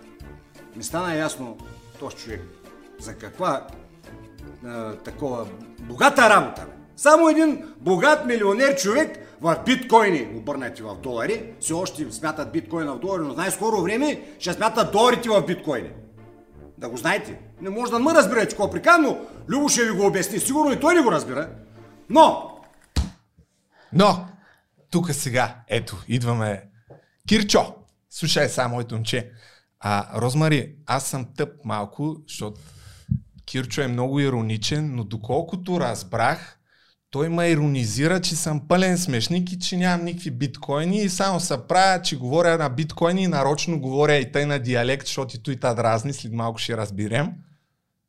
ми 0.75 0.83
стана 0.83 1.15
ясно 1.15 1.57
този 1.99 2.15
човек 2.15 2.41
за 2.99 3.13
каква 3.13 3.67
а, 4.65 4.95
такова 4.95 5.45
богата 5.79 6.29
работа. 6.29 6.65
Само 6.95 7.29
един 7.29 7.63
богат 7.79 8.25
милионер 8.25 8.75
човек 8.75 9.19
в 9.41 9.59
биткоини, 9.65 10.27
обърнати 10.37 10.81
в 10.81 10.95
долари, 10.95 11.43
все 11.59 11.73
още 11.73 12.11
смятат 12.11 12.51
биткоина 12.51 12.93
в 12.93 12.99
долари, 12.99 13.21
но 13.23 13.33
най-скоро 13.33 13.81
време 13.81 14.21
ще 14.39 14.53
смятат 14.53 14.91
доларите 14.91 15.29
в 15.29 15.45
биткоини. 15.47 15.89
Да 16.81 16.89
го 16.89 16.97
знаете. 16.97 17.39
Не 17.61 17.69
може 17.69 17.91
да 17.91 17.99
ме 17.99 18.13
разберете 18.13 18.49
какво 18.49 18.71
приказвам, 18.71 19.03
но 19.03 19.19
Любо 19.49 19.69
ще 19.69 19.85
ви 19.85 19.91
го 19.91 20.05
обясни. 20.05 20.39
Сигурно 20.39 20.71
и 20.71 20.79
той 20.79 20.95
не 20.95 21.01
го 21.01 21.11
разбира. 21.11 21.49
Но! 22.09 22.57
Но! 23.93 24.27
Тук 24.91 25.13
сега, 25.13 25.55
ето, 25.67 26.03
идваме. 26.07 26.63
Кирчо! 27.27 27.75
Слушай 28.09 28.49
сега, 28.49 28.67
моето 28.67 28.95
момче. 28.95 29.31
А, 29.79 30.21
Розмари, 30.21 30.75
аз 30.85 31.05
съм 31.05 31.25
тъп 31.37 31.49
малко, 31.65 32.15
защото 32.27 32.61
Кирчо 33.45 33.81
е 33.81 33.87
много 33.87 34.19
ироничен, 34.19 34.95
но 34.95 35.03
доколкото 35.03 35.79
разбрах, 35.79 36.59
той 37.11 37.29
ме 37.29 37.49
иронизира, 37.49 38.21
че 38.21 38.35
съм 38.35 38.67
пълен 38.67 38.97
смешник 38.97 39.51
и 39.51 39.59
че 39.59 39.77
нямам 39.77 40.05
никакви 40.05 40.31
биткоини 40.31 40.97
и 40.97 41.09
само 41.09 41.39
се 41.39 41.57
правя, 41.67 42.01
че 42.01 42.17
говоря 42.17 42.57
на 42.57 42.69
биткоини 42.69 43.23
и 43.23 43.27
нарочно 43.27 43.79
говоря 43.79 44.15
и 44.15 44.31
тъй 44.31 44.45
на 44.45 44.59
диалект, 44.59 45.05
защото 45.05 45.35
и 45.35 45.39
той 45.39 45.55
та 45.55 45.73
дразни, 45.73 46.13
след 46.13 46.33
малко 46.33 46.59
ще 46.59 46.77
разберем. 46.77 47.31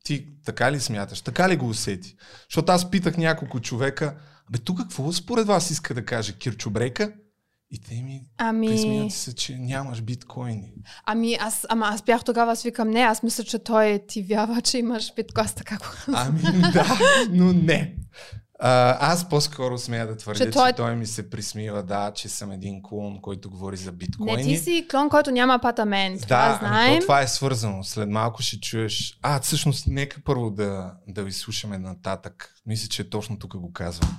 Ти 0.03 0.27
така 0.45 0.71
ли 0.71 0.79
смяташ? 0.79 1.21
Така 1.21 1.49
ли 1.49 1.55
го 1.55 1.67
усети? 1.67 2.15
Защото 2.49 2.71
аз 2.71 2.91
питах 2.91 3.17
няколко 3.17 3.59
човека, 3.59 4.15
бе 4.51 4.57
тук 4.57 4.77
какво 4.77 5.11
според 5.11 5.47
вас 5.47 5.71
иска 5.71 5.93
да 5.93 6.05
каже 6.05 6.33
Кирчо 6.33 6.69
Брейка? 6.69 7.13
И 7.71 7.79
те 7.79 8.01
ми 8.01 8.21
ами... 8.37 8.67
присмият 8.67 9.11
се, 9.11 9.35
че 9.35 9.57
нямаш 9.57 10.01
биткоини. 10.01 10.73
Ами 11.05 11.37
аз, 11.39 11.65
ама 11.69 11.85
аз 11.85 12.01
бях 12.01 12.23
тогава, 12.23 12.51
аз 12.51 12.63
викам, 12.63 12.89
не, 12.89 12.99
аз 12.99 13.23
мисля, 13.23 13.43
че 13.43 13.59
той 13.59 13.99
ти 14.07 14.23
вява, 14.23 14.61
че 14.61 14.77
имаш 14.77 15.13
биткоин, 15.15 15.47
така 15.55 15.77
Ами 16.13 16.41
да, 16.73 16.99
но 17.29 17.53
не. 17.53 17.95
А, 18.59 19.11
аз 19.11 19.29
по-скоро 19.29 19.77
смея 19.77 20.07
да 20.07 20.17
твърдя, 20.17 20.45
че 20.45 20.51
той... 20.51 20.71
че 20.71 20.75
той 20.75 20.95
ми 20.95 21.05
се 21.05 21.29
присмива, 21.29 21.83
да, 21.83 22.11
че 22.15 22.29
съм 22.29 22.51
един 22.51 22.81
клон, 22.83 23.21
който 23.21 23.49
говори 23.49 23.77
за 23.77 23.91
биткоини. 23.91 24.43
Не, 24.43 24.43
ти 24.43 24.57
си 24.57 24.87
клон, 24.91 25.09
който 25.09 25.31
няма 25.31 25.53
апартамент. 25.53 26.19
Да, 26.19 26.25
това 26.25 26.57
знаем. 26.59 26.91
Ами, 26.91 27.01
това 27.01 27.21
е 27.21 27.27
свързано. 27.27 27.83
След 27.83 28.09
малко 28.09 28.41
ще 28.41 28.59
чуеш. 28.59 29.19
А, 29.21 29.39
всъщност, 29.39 29.87
нека 29.87 30.21
първо 30.25 30.49
да, 30.49 30.93
да 31.07 31.23
ви 31.23 31.31
слушаме 31.31 31.77
нататък. 31.77 32.55
Мисля, 32.65 32.87
че 32.87 33.09
точно 33.09 33.39
тук 33.39 33.57
го 33.57 33.73
казвам. 33.73 34.17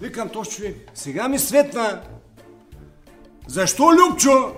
Викам 0.00 0.28
този 0.28 0.50
човек. 0.50 0.90
Сега 0.94 1.28
ми 1.28 1.38
светна. 1.38 2.02
Защо 3.46 3.82
Любчо 3.82 4.54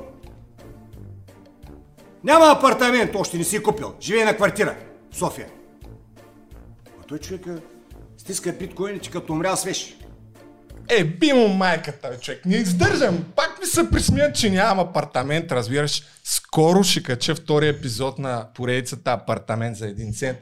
няма 2.25 2.47
апартамент, 2.47 3.15
още 3.15 3.39
не 3.39 3.45
си 3.45 3.63
купил. 3.63 3.95
Живее 4.01 4.25
на 4.25 4.37
квартира 4.37 4.77
в 5.11 5.17
София. 5.17 5.49
А 7.01 7.07
той 7.09 7.19
човека 7.19 7.61
стиска 8.31 8.53
биткоините 8.53 9.11
като 9.11 9.33
умрял 9.33 9.57
свеж. 9.57 9.95
Е, 10.89 11.05
би 11.05 11.33
му 11.33 11.49
майката, 11.49 12.21
човек. 12.21 12.45
Не 12.47 12.57
издържам. 12.57 13.25
Пак 13.37 13.59
ми 13.61 13.67
се 13.67 13.91
присмият, 13.91 14.37
че 14.37 14.51
нямам 14.51 14.79
апартамент, 14.79 15.53
разбираш. 15.53 16.03
Скоро 16.25 16.83
ще 16.83 17.03
кача 17.03 17.35
втори 17.35 17.69
епизод 17.69 18.19
на 18.19 18.47
поредицата 18.55 19.13
апартамент 19.13 19.77
за 19.77 19.87
един 19.87 20.13
цент. 20.13 20.39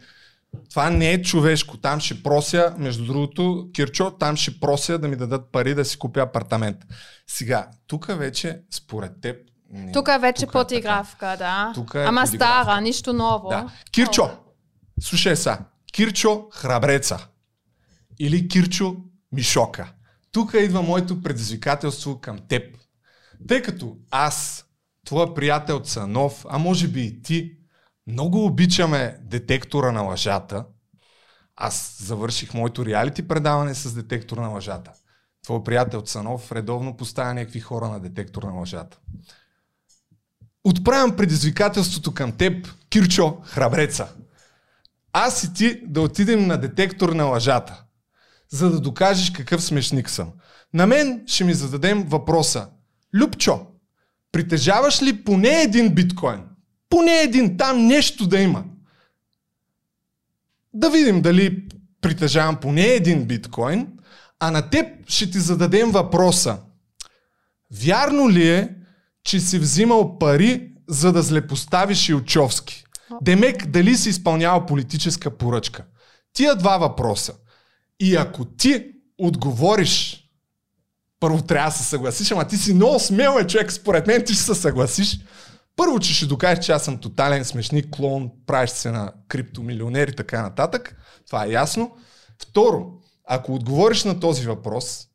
Това 0.70 0.90
не 0.90 1.12
е 1.12 1.22
човешко. 1.22 1.76
Там 1.76 2.00
ще 2.00 2.22
прося, 2.22 2.74
между 2.78 3.04
другото, 3.04 3.68
Кирчо, 3.74 4.10
там 4.10 4.36
ще 4.36 4.60
прося 4.60 4.98
да 4.98 5.08
ми 5.08 5.16
дадат 5.16 5.52
пари 5.52 5.74
да 5.74 5.84
си 5.84 5.98
купя 5.98 6.20
апартамент. 6.20 6.76
Сега, 7.26 7.68
тук 7.86 8.06
вече, 8.18 8.60
според 8.70 9.20
теб, 9.20 9.36
не, 9.70 9.92
тук 9.92 10.08
е 10.08 10.18
вече 10.18 10.46
подигравка, 10.46 11.36
да. 11.38 11.72
Тук 11.74 11.94
е 11.94 12.04
Ама 12.04 12.22
подигравка. 12.24 12.64
стара, 12.64 12.80
нищо 12.80 13.12
ново. 13.12 13.48
Да. 13.48 13.68
Кирчо, 13.92 14.30
слушай 15.00 15.36
са. 15.36 15.58
Кирчо 15.92 16.46
Храбреца 16.52 17.28
или 18.18 18.48
Кирчо 18.48 18.96
Мишока. 19.32 19.92
Тук 20.32 20.54
идва 20.54 20.82
моето 20.82 21.22
предизвикателство 21.22 22.20
към 22.20 22.38
теб. 22.48 22.76
Тъй 23.48 23.62
като 23.62 23.96
аз, 24.10 24.66
твоя 25.06 25.34
приятел 25.34 25.80
Цанов, 25.80 26.46
а 26.48 26.58
може 26.58 26.88
би 26.88 27.02
и 27.02 27.22
ти, 27.22 27.52
много 28.06 28.44
обичаме 28.44 29.18
детектора 29.22 29.92
на 29.92 30.02
лъжата. 30.02 30.64
Аз 31.56 31.96
завърших 32.00 32.54
моето 32.54 32.86
реалити 32.86 33.28
предаване 33.28 33.74
с 33.74 33.94
детектор 33.94 34.36
на 34.38 34.48
лъжата. 34.48 34.92
Твой 35.44 35.64
приятел 35.64 36.00
Цанов 36.00 36.52
редовно 36.52 36.96
поставя 36.96 37.34
някакви 37.34 37.60
хора 37.60 37.88
на 37.88 38.00
детектор 38.00 38.42
на 38.42 38.52
лъжата. 38.52 38.98
Отправям 40.64 41.16
предизвикателството 41.16 42.14
към 42.14 42.32
теб, 42.32 42.68
Кирчо 42.90 43.40
Храбреца. 43.44 44.08
Аз 45.12 45.44
и 45.44 45.54
ти 45.54 45.80
да 45.86 46.00
отидем 46.00 46.46
на 46.46 46.56
детектор 46.56 47.08
на 47.08 47.24
лъжата 47.24 47.84
за 48.50 48.70
да 48.70 48.80
докажеш 48.80 49.30
какъв 49.30 49.64
смешник 49.64 50.10
съм. 50.10 50.32
На 50.74 50.86
мен 50.86 51.22
ще 51.26 51.44
ми 51.44 51.54
зададем 51.54 52.02
въпроса. 52.02 52.68
Любчо, 53.14 53.66
притежаваш 54.32 55.02
ли 55.02 55.24
поне 55.24 55.62
един 55.62 55.94
биткоин? 55.94 56.40
Поне 56.90 57.12
един, 57.12 57.56
там 57.56 57.86
нещо 57.86 58.26
да 58.26 58.40
има. 58.40 58.64
Да 60.74 60.90
видим 60.90 61.22
дали 61.22 61.68
притежавам 62.00 62.56
поне 62.56 62.86
един 62.86 63.24
биткоин, 63.24 63.86
а 64.40 64.50
на 64.50 64.70
теб 64.70 64.86
ще 65.10 65.30
ти 65.30 65.38
зададем 65.38 65.90
въпроса. 65.90 66.58
Вярно 67.72 68.30
ли 68.30 68.48
е, 68.48 68.74
че 69.24 69.40
си 69.40 69.58
взимал 69.58 70.18
пари, 70.18 70.72
за 70.88 71.12
да 71.12 71.22
злепоставиш 71.22 72.08
Илчовски? 72.08 72.84
Демек, 73.22 73.66
дали 73.66 73.96
си 73.96 74.08
изпълнявал 74.08 74.66
политическа 74.66 75.36
поръчка? 75.36 75.84
Тия 76.32 76.56
два 76.56 76.78
въпроса– 76.78 77.34
и 78.00 78.16
ако 78.16 78.44
ти 78.44 78.92
отговориш 79.18 80.24
Първо 81.20 81.42
трябва 81.42 81.70
да 81.70 81.76
се 81.76 81.84
съгласиш, 81.84 82.30
ама 82.30 82.48
ти 82.48 82.56
си 82.56 82.74
много 82.74 82.98
смел, 82.98 83.38
е, 83.40 83.46
човек, 83.46 83.72
според 83.72 84.06
мен 84.06 84.24
ти 84.24 84.34
ще 84.34 84.42
се 84.42 84.54
съгласиш. 84.54 85.20
Първо, 85.76 86.00
че 86.00 86.14
ще 86.14 86.26
докажеш, 86.26 86.64
че 86.64 86.72
аз 86.72 86.84
съм 86.84 86.98
тотален 86.98 87.44
смешник, 87.44 87.90
клон, 87.90 88.30
правиш 88.46 88.70
се 88.70 88.90
на 88.90 89.12
криптомилионер 89.28 90.08
и 90.08 90.16
така 90.16 90.42
нататък. 90.42 90.96
Това 91.26 91.44
е 91.44 91.50
ясно. 91.50 91.96
Второ, 92.42 92.86
ако 93.24 93.54
отговориш 93.54 94.04
на 94.04 94.20
този 94.20 94.46
въпрос 94.46 95.08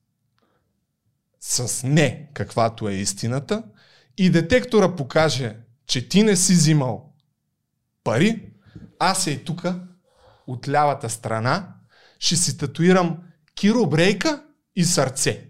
с 1.39 1.87
не, 1.87 2.29
каквато 2.33 2.87
е 2.87 2.93
истината, 2.93 3.63
и 4.17 4.29
детектора 4.29 4.95
покаже, 4.95 5.57
че 5.87 6.09
ти 6.09 6.23
не 6.23 6.35
си 6.35 6.53
взимал 6.53 7.13
пари, 8.03 8.51
аз 8.99 9.27
е 9.27 9.31
и 9.31 9.43
тук, 9.43 9.65
от 10.47 10.69
лявата 10.69 11.09
страна, 11.09 11.75
ще 12.23 12.35
си 12.35 12.57
татуирам 12.57 13.17
Киро 13.55 13.85
Брейка 13.85 14.43
и 14.75 14.85
сърце. 14.85 15.45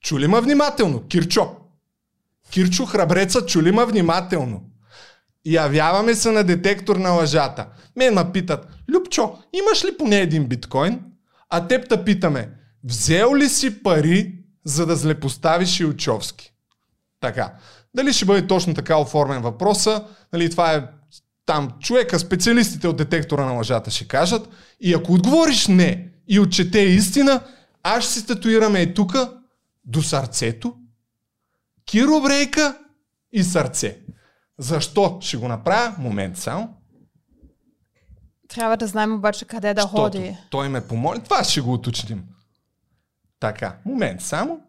Чули 0.00 0.26
ма 0.26 0.40
внимателно, 0.40 1.06
Кирчо. 1.08 1.56
Кирчо 2.50 2.86
Храбреца, 2.86 3.46
чули 3.46 3.72
ма 3.72 3.86
внимателно. 3.86 4.62
Явяваме 5.44 6.14
се 6.14 6.30
на 6.30 6.44
детектор 6.44 6.96
на 6.96 7.10
лъжата. 7.10 7.66
Мен 7.96 8.14
ма 8.14 8.32
питат, 8.32 8.68
Любчо, 8.88 9.38
имаш 9.52 9.84
ли 9.84 9.96
поне 9.98 10.20
един 10.20 10.46
биткоин? 10.46 11.00
А 11.50 11.66
теб 11.66 11.88
та 11.88 12.04
питаме, 12.04 12.50
взел 12.84 13.36
ли 13.36 13.48
си 13.48 13.82
пари, 13.82 14.32
за 14.64 14.86
да 14.86 14.96
злепоставиш 14.96 15.80
Илчовски? 15.80 16.52
Така. 17.20 17.54
Дали 17.94 18.12
ще 18.12 18.24
бъде 18.24 18.46
точно 18.46 18.74
така 18.74 18.98
оформен 18.98 19.42
въпроса? 19.42 20.04
Нали, 20.32 20.50
това 20.50 20.74
е 20.74 20.88
там 21.46 21.70
човека, 21.80 22.18
специалистите 22.18 22.88
от 22.88 22.96
детектора 22.96 23.44
на 23.44 23.52
лъжата 23.52 23.90
ще 23.90 24.08
кажат. 24.08 24.48
И 24.80 24.94
ако 24.94 25.12
отговориш 25.12 25.66
не 25.66 26.08
и 26.28 26.40
отчете 26.40 26.78
истина, 26.78 27.40
аз 27.82 28.04
ще 28.04 28.12
си 28.12 28.26
татуираме 28.26 28.80
и 28.80 28.94
тука 28.94 29.32
до 29.84 30.02
сърцето, 30.02 30.76
киробрейка 31.84 32.78
и 33.32 33.42
сърце. 33.44 33.98
Защо 34.58 35.18
ще 35.20 35.36
го 35.36 35.48
направя? 35.48 35.94
Момент 35.98 36.38
само. 36.38 36.74
Трябва 38.48 38.76
да 38.76 38.86
знаем 38.86 39.14
обаче 39.14 39.44
къде 39.44 39.74
да 39.74 39.80
Щото 39.80 39.96
ходи. 39.96 40.36
той 40.50 40.68
ме 40.68 40.86
помоли. 40.86 41.20
Това 41.20 41.44
ще 41.44 41.60
го 41.60 41.72
уточним. 41.72 42.24
Така, 43.40 43.76
момент 43.84 44.20
само. 44.22 44.60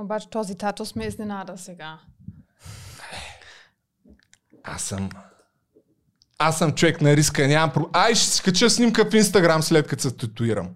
Обаче 0.00 0.30
този 0.30 0.58
татус 0.58 0.94
ме 0.94 1.04
изненада 1.04 1.58
сега. 1.58 1.98
Аз 4.64 4.82
съм... 4.82 5.10
Аз 6.38 6.58
съм 6.58 6.72
човек 6.72 7.00
на 7.00 7.16
риска, 7.16 7.48
нямам 7.48 7.72
про... 7.72 7.88
Ай, 7.92 8.14
ще 8.14 8.26
си 8.26 8.42
кача 8.42 8.70
снимка 8.70 9.10
в 9.10 9.14
Инстаграм 9.14 9.62
след 9.62 9.86
като 9.86 10.02
се 10.02 10.16
татуирам. 10.16 10.68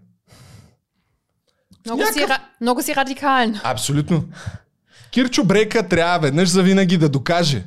Много, 1.86 2.02
си, 2.02 2.18
Някакъв- 2.18 2.28
ра- 2.28 2.40
много 2.60 2.82
си 2.82 2.94
радикален. 2.94 3.60
Абсолютно. 3.64 4.24
Кирчо 5.10 5.44
Брейка 5.44 5.88
трябва 5.88 6.18
веднъж 6.18 6.48
за 6.48 6.62
винаги 6.62 6.98
да 6.98 7.08
докаже. 7.08 7.64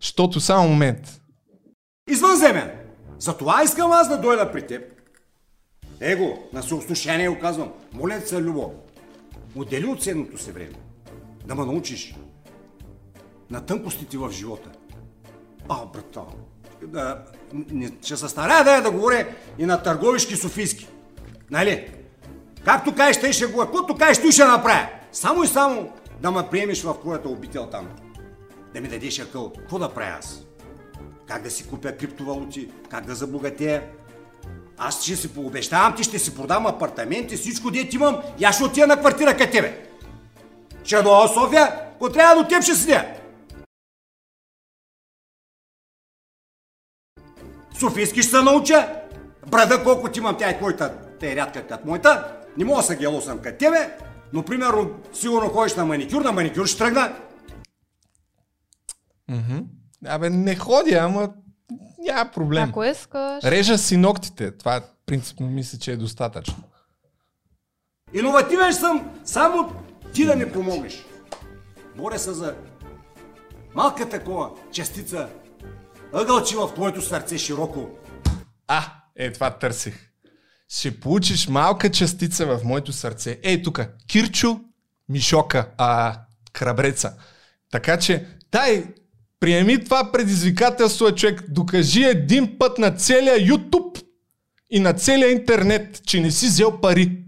Щото 0.00 0.40
само 0.40 0.68
момент. 0.68 1.20
Извънземен. 2.10 2.70
Затова 3.18 3.62
искам 3.64 3.92
аз 3.92 4.08
да 4.08 4.18
дойда 4.20 4.52
при 4.52 4.66
теб. 4.66 4.82
Его, 6.00 6.38
на 6.52 6.62
съосношение 6.62 7.28
го 7.28 7.38
казвам. 7.40 7.72
Моля 7.92 8.20
се, 8.20 8.42
Любо, 8.42 8.74
отдели 9.56 9.86
от 9.86 10.02
седното 10.02 10.38
си 10.38 10.52
време. 10.52 10.72
Да 11.46 11.54
ме 11.54 11.64
научиш 11.64 12.14
на 13.50 13.66
тънкостите 13.66 14.18
в 14.18 14.30
живота. 14.30 14.70
А, 15.68 15.86
брата, 15.86 16.20
да, 16.82 17.24
не, 17.52 17.92
ще 18.02 18.16
се 18.16 18.28
старая 18.28 18.64
да, 18.64 18.74
я 18.74 18.82
да 18.82 18.90
говоря 18.90 19.28
и 19.58 19.66
на 19.66 19.82
търговишки 19.82 20.36
софийски. 20.36 20.88
Нали? 21.50 21.90
Както 22.64 22.94
кажеш, 22.94 23.20
те 23.20 23.32
ще 23.32 23.46
го, 23.46 23.58
каквото 23.58 23.96
кажеш, 23.96 24.34
ще 24.34 24.44
направя. 24.44 24.88
Само 25.12 25.42
и 25.42 25.46
само 25.46 25.92
да 26.20 26.30
ме 26.30 26.48
приемеш 26.50 26.82
в 26.82 26.94
твоята 27.00 27.28
обител 27.28 27.66
там. 27.66 27.88
Да 28.74 28.80
ми 28.80 28.88
дадеш 28.88 29.18
акъл. 29.18 29.52
Какво 29.58 29.78
да 29.78 29.94
правя 29.94 30.16
аз? 30.18 30.44
Как 31.26 31.42
да 31.42 31.50
си 31.50 31.68
купя 31.68 31.96
криптовалути, 31.96 32.68
как 32.88 33.06
да 33.06 33.14
забогатея. 33.14 33.82
Аз 34.82 35.02
ще 35.02 35.16
си 35.16 35.34
пообещавам 35.34 35.96
ти, 35.96 36.04
ще 36.04 36.18
си 36.18 36.34
продам 36.34 36.66
апартаменти, 36.66 37.36
всичко 37.36 37.70
дете 37.70 37.96
имам 37.96 38.22
и 38.38 38.44
аз 38.44 38.54
ще 38.54 38.64
отида 38.64 38.86
на 38.86 39.00
квартира 39.00 39.36
към 39.36 39.50
тебе. 39.50 39.86
Ще 40.84 41.02
до 41.02 41.28
София, 41.28 41.90
ако 41.94 42.12
трябва 42.12 42.42
до 42.42 42.48
теб 42.48 42.62
ще 42.62 42.74
седя. 42.74 43.04
Софийски 47.78 48.22
ще 48.22 48.30
се 48.30 48.42
науча. 48.42 49.02
Брада 49.50 49.84
колко 49.84 50.10
ти 50.10 50.18
имам, 50.18 50.36
тя 50.38 50.50
е 50.50 50.58
твоята, 50.58 50.98
те 51.20 51.32
е 51.32 51.36
рядка 51.36 51.66
като 51.66 51.86
моята. 51.86 52.36
Не 52.56 52.64
мога 52.64 52.76
да 52.76 52.82
се 52.82 52.96
гелосам 52.96 53.38
като 53.38 53.58
тебе, 53.58 53.96
но 54.32 54.42
примерно 54.42 54.90
сигурно 55.12 55.48
ходиш 55.48 55.74
на 55.74 55.86
маникюр, 55.86 56.22
на 56.22 56.32
маникюр 56.32 56.66
ще 56.66 56.78
тръгна. 56.78 57.16
Абе, 60.06 60.30
не 60.30 60.56
ходя, 60.56 60.96
ама 60.96 61.28
няма 62.00 62.30
проблем. 62.30 62.68
Ако 62.68 62.84
искаш. 62.84 63.44
Режа 63.44 63.78
си 63.78 63.96
ногтите. 63.96 64.56
Това 64.56 64.82
принципно 65.06 65.46
мисля, 65.46 65.78
че 65.78 65.92
е 65.92 65.96
достатъчно. 65.96 66.62
Иновативен 68.14 68.74
съм, 68.74 69.10
само 69.24 69.72
ти 70.14 70.24
да 70.24 70.36
ми 70.36 70.52
помогнеш. 70.52 71.04
Боря 71.96 72.18
се 72.18 72.32
за 72.32 72.54
малка 73.74 74.08
такова 74.08 74.50
частица, 74.72 75.28
ъгълче 76.12 76.56
в 76.56 76.74
твоето 76.74 77.02
сърце 77.02 77.38
широко. 77.38 77.88
А, 78.68 78.82
е, 79.16 79.32
това 79.32 79.50
търсих. 79.50 80.10
Ще 80.68 81.00
получиш 81.00 81.48
малка 81.48 81.90
частица 81.90 82.46
в 82.46 82.64
моето 82.64 82.92
сърце. 82.92 83.40
Ей, 83.42 83.62
тук, 83.62 83.80
Кирчо 84.06 84.60
Мишока, 85.08 85.68
а, 85.78 86.20
Крабреца. 86.52 87.14
Така 87.70 87.98
че, 87.98 88.26
дай, 88.52 88.84
приеми 89.40 89.84
това 89.84 90.12
предизвикателство, 90.12 91.14
човек. 91.14 91.44
Докажи 91.48 92.04
един 92.04 92.58
път 92.58 92.78
на 92.78 92.90
целия 92.96 93.36
YouTube 93.36 94.04
и 94.70 94.80
на 94.80 94.92
целия 94.94 95.30
интернет, 95.30 96.02
че 96.06 96.20
не 96.20 96.30
си 96.30 96.46
взел 96.46 96.80
пари. 96.80 97.24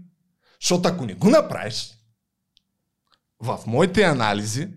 Защото 0.61 0.89
ако 0.89 1.05
не 1.05 1.13
го 1.13 1.29
направиш, 1.29 1.93
в 3.39 3.59
моите 3.67 4.03
анализи, 4.03 4.67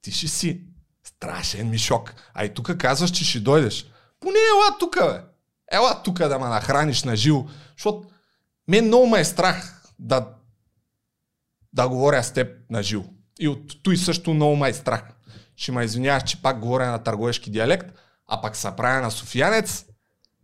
ти 0.00 0.12
ще 0.12 0.28
си 0.28 0.60
страшен 1.04 1.70
мишок. 1.70 2.14
А 2.34 2.44
и 2.44 2.54
тук 2.54 2.76
казваш, 2.76 3.10
че 3.10 3.24
ще 3.24 3.40
дойдеш. 3.40 3.86
Поне 4.20 4.38
ела 4.38 4.78
тук, 4.78 4.96
бе. 5.00 5.20
Ела 5.72 6.02
тук 6.04 6.18
да 6.18 6.38
ме 6.38 6.48
нахраниш 6.48 7.02
на 7.02 7.16
живо. 7.16 7.46
Защото 7.76 8.08
мен 8.68 8.86
много 8.86 9.06
ме 9.06 9.20
е 9.20 9.24
страх 9.24 9.82
да, 9.98 10.28
да 11.72 11.88
говоря 11.88 12.22
с 12.22 12.32
теб 12.32 12.70
на 12.70 12.82
живо. 12.82 13.04
И 13.40 13.48
от 13.48 13.82
той 13.82 13.96
също 13.96 14.34
много 14.34 14.56
ме 14.56 14.68
е 14.68 14.74
страх. 14.74 15.02
Ще 15.58 15.72
ме 15.72 15.84
извиняваш, 15.84 16.22
че 16.22 16.42
пак 16.42 16.60
говоря 16.60 16.90
на 16.90 16.98
търговешки 16.98 17.50
диалект, 17.50 17.86
а 18.26 18.40
пак 18.40 18.56
са 18.56 18.72
правя 18.76 19.00
на 19.00 19.10
софиянец, 19.10 19.84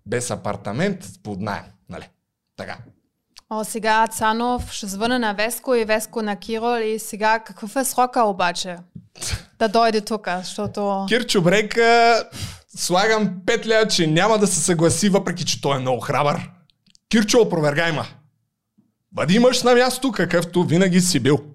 без 0.07 0.31
апартамент, 0.31 1.05
под 1.23 1.41
найем. 1.41 1.65
Нали? 1.89 2.09
Така. 2.57 2.79
О, 3.51 3.65
сега 3.65 4.07
Цанов 4.07 4.73
ще 4.73 4.87
звъна 4.87 5.19
на 5.19 5.33
Веско 5.33 5.75
и 5.75 5.85
Веско 5.85 6.23
на 6.23 6.37
Кирол 6.37 6.81
и 6.81 6.99
сега 6.99 7.39
какъв 7.39 7.77
е 7.77 7.85
срока 7.85 8.23
обаче? 8.23 8.77
Да 9.59 9.69
дойде 9.69 10.01
тук, 10.01 10.29
защото... 10.43 11.05
Кирчо 11.09 11.43
Брейка 11.43 12.23
слагам 12.77 13.35
петля, 13.47 13.89
че 13.89 14.07
няма 14.07 14.39
да 14.39 14.47
се 14.47 14.61
съгласи, 14.61 15.09
въпреки 15.09 15.45
че 15.45 15.61
той 15.61 15.77
е 15.77 15.81
много 15.81 16.01
храбър. 16.01 16.51
Кирчо, 17.09 17.41
опровергай 17.41 17.93
ма. 17.93 18.07
Бъди 19.13 19.39
мъж 19.39 19.63
на 19.63 19.75
място, 19.75 20.13
какъвто 20.13 20.65
винаги 20.65 21.01
си 21.01 21.21
бил. 21.21 21.54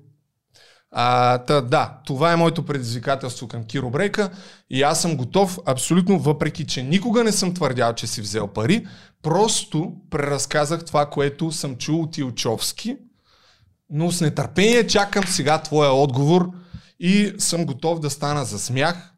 А, 0.92 1.38
та, 1.38 1.62
да, 1.62 2.00
това 2.06 2.32
е 2.32 2.36
моето 2.36 2.66
предизвикателство 2.66 3.48
към 3.48 3.64
Киро 3.64 3.90
Брейка 3.90 4.30
и 4.70 4.84
аз 4.84 5.02
съм 5.02 5.18
готов 5.18 5.60
абсолютно, 5.66 6.20
въпреки 6.20 6.68
че 6.68 6.84
никога 6.84 7.24
не 7.24 7.32
съм 7.32 7.54
твърдял, 7.54 7.94
че 7.94 8.08
си 8.08 8.22
взел 8.22 8.48
пари, 8.48 8.88
просто 9.22 9.94
преразказах 10.10 10.86
това, 10.86 11.10
което 11.10 11.52
съм 11.52 11.76
чул 11.76 12.02
от 12.02 12.18
Илчовски, 12.18 12.98
но 13.90 14.12
с 14.12 14.22
нетърпение 14.22 14.88
чакам 14.88 15.24
сега 15.24 15.62
твоя 15.62 15.92
отговор 15.92 16.52
и 17.00 17.34
съм 17.38 17.66
готов 17.66 18.00
да 18.00 18.10
стана 18.10 18.46
за 18.46 18.60
смях. 18.60 19.14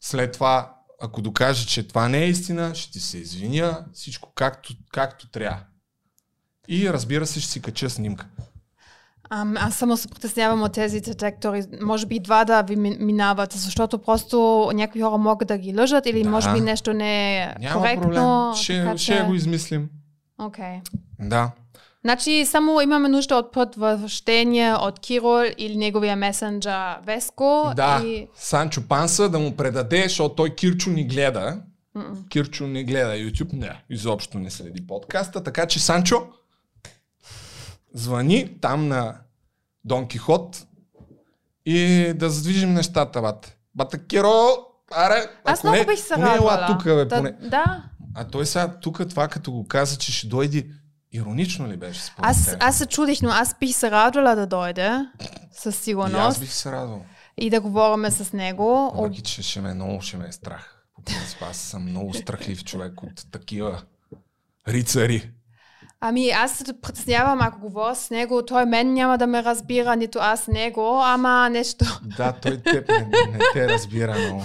След 0.00 0.32
това, 0.32 0.74
ако 1.02 1.22
докажа, 1.22 1.66
че 1.66 1.88
това 1.88 2.08
не 2.08 2.18
е 2.18 2.28
истина, 2.28 2.74
ще 2.74 2.92
ти 2.92 3.00
се 3.00 3.18
извиня, 3.18 3.84
всичко 3.94 4.32
както, 4.34 4.74
както 4.92 5.28
трябва. 5.28 5.60
И 6.68 6.92
разбира 6.92 7.26
се, 7.26 7.40
ще 7.40 7.52
си 7.52 7.62
кача 7.62 7.90
снимка. 7.90 8.26
Ам, 9.30 9.54
аз 9.56 9.74
само 9.74 9.96
се 9.96 10.08
притеснявам 10.08 10.62
от 10.62 10.72
тези 10.72 11.00
детектори. 11.00 11.62
Може 11.82 12.06
би 12.06 12.18
два 12.18 12.44
да 12.44 12.62
ви 12.62 12.76
ми- 12.76 12.96
минават, 13.00 13.52
защото 13.52 13.98
просто 13.98 14.36
някои 14.74 15.02
хора 15.02 15.18
могат 15.18 15.48
да 15.48 15.58
ги 15.58 15.76
лъжат 15.76 16.06
или 16.06 16.22
Да. 16.22 16.30
може 16.30 16.52
би 16.52 16.60
нещо 16.60 16.92
не 16.92 17.38
е 17.38 17.54
Няма 17.60 17.76
коректно. 17.76 18.02
проблем. 18.02 18.54
Ще, 18.54 18.76
така 18.76 18.98
ще 18.98 19.12
че- 19.12 19.22
го 19.22 19.34
измислим. 19.34 19.88
Окей. 20.38 20.80
Да. 21.20 21.50
Значи 22.02 22.46
само 22.46 22.80
имаме 22.80 23.08
нужда 23.08 23.36
от 23.36 23.52
потвърждение 23.52 24.74
от 24.74 24.98
Кирол 24.98 25.44
или 25.58 25.76
неговия 25.76 26.16
месенджер 26.16 26.96
Веско. 27.04 27.72
Да, 27.76 28.02
И... 28.04 28.26
Санчо 28.34 28.82
Панса 28.82 29.28
да 29.28 29.38
му 29.38 29.52
предаде, 29.52 30.02
защото 30.02 30.34
той 30.34 30.50
Кирчо 30.50 30.90
ни 30.90 31.04
гледа 31.04 31.60
М-м. 31.94 32.16
Кирчо 32.28 32.66
не 32.66 32.84
гледа 32.84 33.12
YouTube, 33.12 33.52
не, 33.52 33.82
изобщо 33.90 34.38
не 34.38 34.50
следи 34.50 34.86
подкаста, 34.86 35.42
така 35.42 35.66
че 35.66 35.80
Санчо, 35.80 36.22
звъни 37.94 38.60
там 38.60 38.88
на 38.88 39.14
Дон 39.84 40.08
Кихот 40.08 40.66
и 41.66 42.12
да 42.16 42.30
задвижим 42.30 42.74
нещата, 42.74 43.22
бате. 43.22 43.56
Бате 43.74 44.06
Киро, 44.06 44.46
аре, 44.92 45.26
Аз 45.44 45.62
много 45.64 45.78
не, 45.78 45.86
бих 45.86 45.98
се 46.00 46.14
поне 46.14 46.26
ела 46.26 46.34
радвала. 46.52 46.66
тук, 46.66 46.84
бе, 46.84 47.08
поне. 47.08 47.32
да. 47.32 47.84
А 48.14 48.24
той 48.24 48.46
сега 48.46 48.78
тук 48.80 49.08
това 49.08 49.28
като 49.28 49.52
го 49.52 49.66
каза, 49.68 49.96
че 49.96 50.12
ще 50.12 50.26
дойде, 50.26 50.66
иронично 51.12 51.68
ли 51.68 51.76
беше 51.76 52.00
според 52.00 52.30
Аз, 52.30 52.46
теб? 52.46 52.56
аз 52.60 52.78
се 52.78 52.86
чудих, 52.86 53.22
но 53.22 53.30
аз 53.30 53.54
бих 53.60 53.76
се 53.76 53.90
радвала 53.90 54.34
да 54.34 54.46
дойде 54.46 55.06
със 55.52 55.64
И 55.66 55.68
аз 55.70 55.84
сигурност 55.84 56.40
бих 56.40 56.52
се 56.52 56.72
радвал. 56.72 57.04
и 57.36 57.50
да 57.50 57.60
говорим 57.60 58.10
с 58.10 58.32
него. 58.32 58.92
Въпреки, 58.94 59.22
че 59.22 59.42
ще 59.42 59.60
ме 59.60 59.74
много 59.74 60.02
ще 60.02 60.16
ме 60.16 60.26
е 60.28 60.32
страх. 60.32 60.76
По 60.94 61.02
принцип, 61.02 61.38
аз 61.42 61.56
съм 61.56 61.82
много 61.82 62.14
страхлив 62.14 62.64
човек 62.64 63.02
от 63.02 63.26
такива 63.30 63.82
рицари. 64.68 65.30
Ами 66.02 66.30
аз 66.30 66.58
се 66.58 66.80
притеснявам, 66.80 67.38
ако 67.42 67.60
говоря 67.60 67.94
с 67.94 68.10
него, 68.10 68.46
той 68.46 68.64
мен 68.66 68.92
няма 68.94 69.18
да 69.18 69.26
ме 69.26 69.44
разбира, 69.44 69.96
нито 69.96 70.18
аз 70.22 70.48
него, 70.48 71.00
ама 71.04 71.48
нещо. 71.50 72.00
Да, 72.16 72.32
той 72.32 72.58
теб 72.58 72.88
не, 72.88 72.98
не 73.32 73.38
те 73.52 73.68
разбира 73.68 74.18
много. 74.18 74.42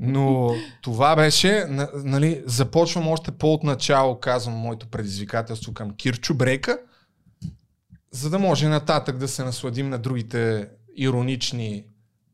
Но 0.00 0.54
това 0.82 1.16
беше, 1.16 1.64
на- 1.68 1.88
нали, 1.94 2.42
започвам 2.46 3.08
още 3.08 3.30
по-от 3.30 3.62
начало, 3.62 4.20
казвам 4.20 4.54
моето 4.54 4.86
предизвикателство 4.86 5.74
към 5.74 5.96
Кирчо 5.96 6.34
Брейка, 6.34 6.78
за 8.10 8.30
да 8.30 8.38
може 8.38 8.68
нататък 8.68 9.16
да 9.16 9.28
се 9.28 9.44
насладим 9.44 9.88
на 9.90 9.98
другите 9.98 10.68
иронични, 10.96 11.84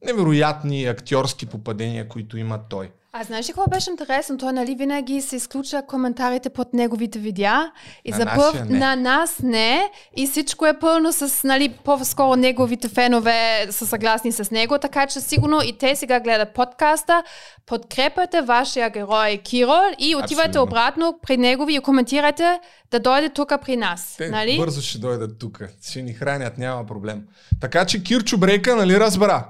невероятни 0.07 0.84
актьорски 0.84 1.47
попадения, 1.47 2.09
които 2.09 2.38
има 2.38 2.61
той. 2.68 2.91
А 3.12 3.24
знаеш 3.24 3.48
ли 3.48 3.52
какво 3.52 3.70
беше 3.70 3.90
интересно? 3.90 4.38
Той 4.38 4.52
нали 4.52 4.74
винаги 4.74 5.20
се 5.20 5.36
изключва 5.36 5.82
коментарите 5.86 6.50
под 6.50 6.74
неговите 6.74 7.18
видеа 7.18 7.72
и 8.04 8.11
На 8.11 8.16
за 8.16 8.26
първ 8.36 8.64
не. 8.64 8.78
на 8.78 8.96
нас 8.96 9.38
не 9.42 9.90
и 10.16 10.26
всичко 10.26 10.66
е 10.66 10.78
пълно 10.78 11.12
с 11.12 11.44
нали 11.44 11.68
по-скоро 11.84 12.36
неговите 12.36 12.88
фенове 12.88 13.66
са 13.70 13.86
съгласни 13.86 14.32
с 14.32 14.50
него, 14.50 14.78
така 14.78 15.06
че 15.06 15.20
сигурно 15.20 15.61
и 15.64 15.78
те 15.78 15.96
сега 15.96 16.20
гледат 16.20 16.54
подкаста. 16.54 17.22
Подкрепете 17.66 18.42
вашия 18.42 18.90
герой 18.90 19.36
Кирол 19.36 19.82
и 19.98 20.16
отивате 20.16 20.48
Абсолютно. 20.48 20.62
обратно 20.62 21.18
при 21.22 21.36
негови 21.36 21.74
и 21.74 21.80
коментирайте 21.80 22.61
да 22.90 23.00
дойде 23.00 23.28
тук 23.28 23.52
при 23.62 23.76
нас. 23.76 24.14
Те 24.18 24.28
нали? 24.28 24.56
бързо 24.56 24.82
ще 24.82 24.98
дойдат 24.98 25.38
тук. 25.38 25.61
Ще 25.90 26.02
ни 26.02 26.12
хранят, 26.12 26.58
няма 26.58 26.86
проблем. 26.86 27.22
Така 27.61 27.84
че 27.84 28.02
Кирчо 28.02 28.38
Брейка, 28.38 28.76
нали 28.76 29.00
разбра? 29.00 29.46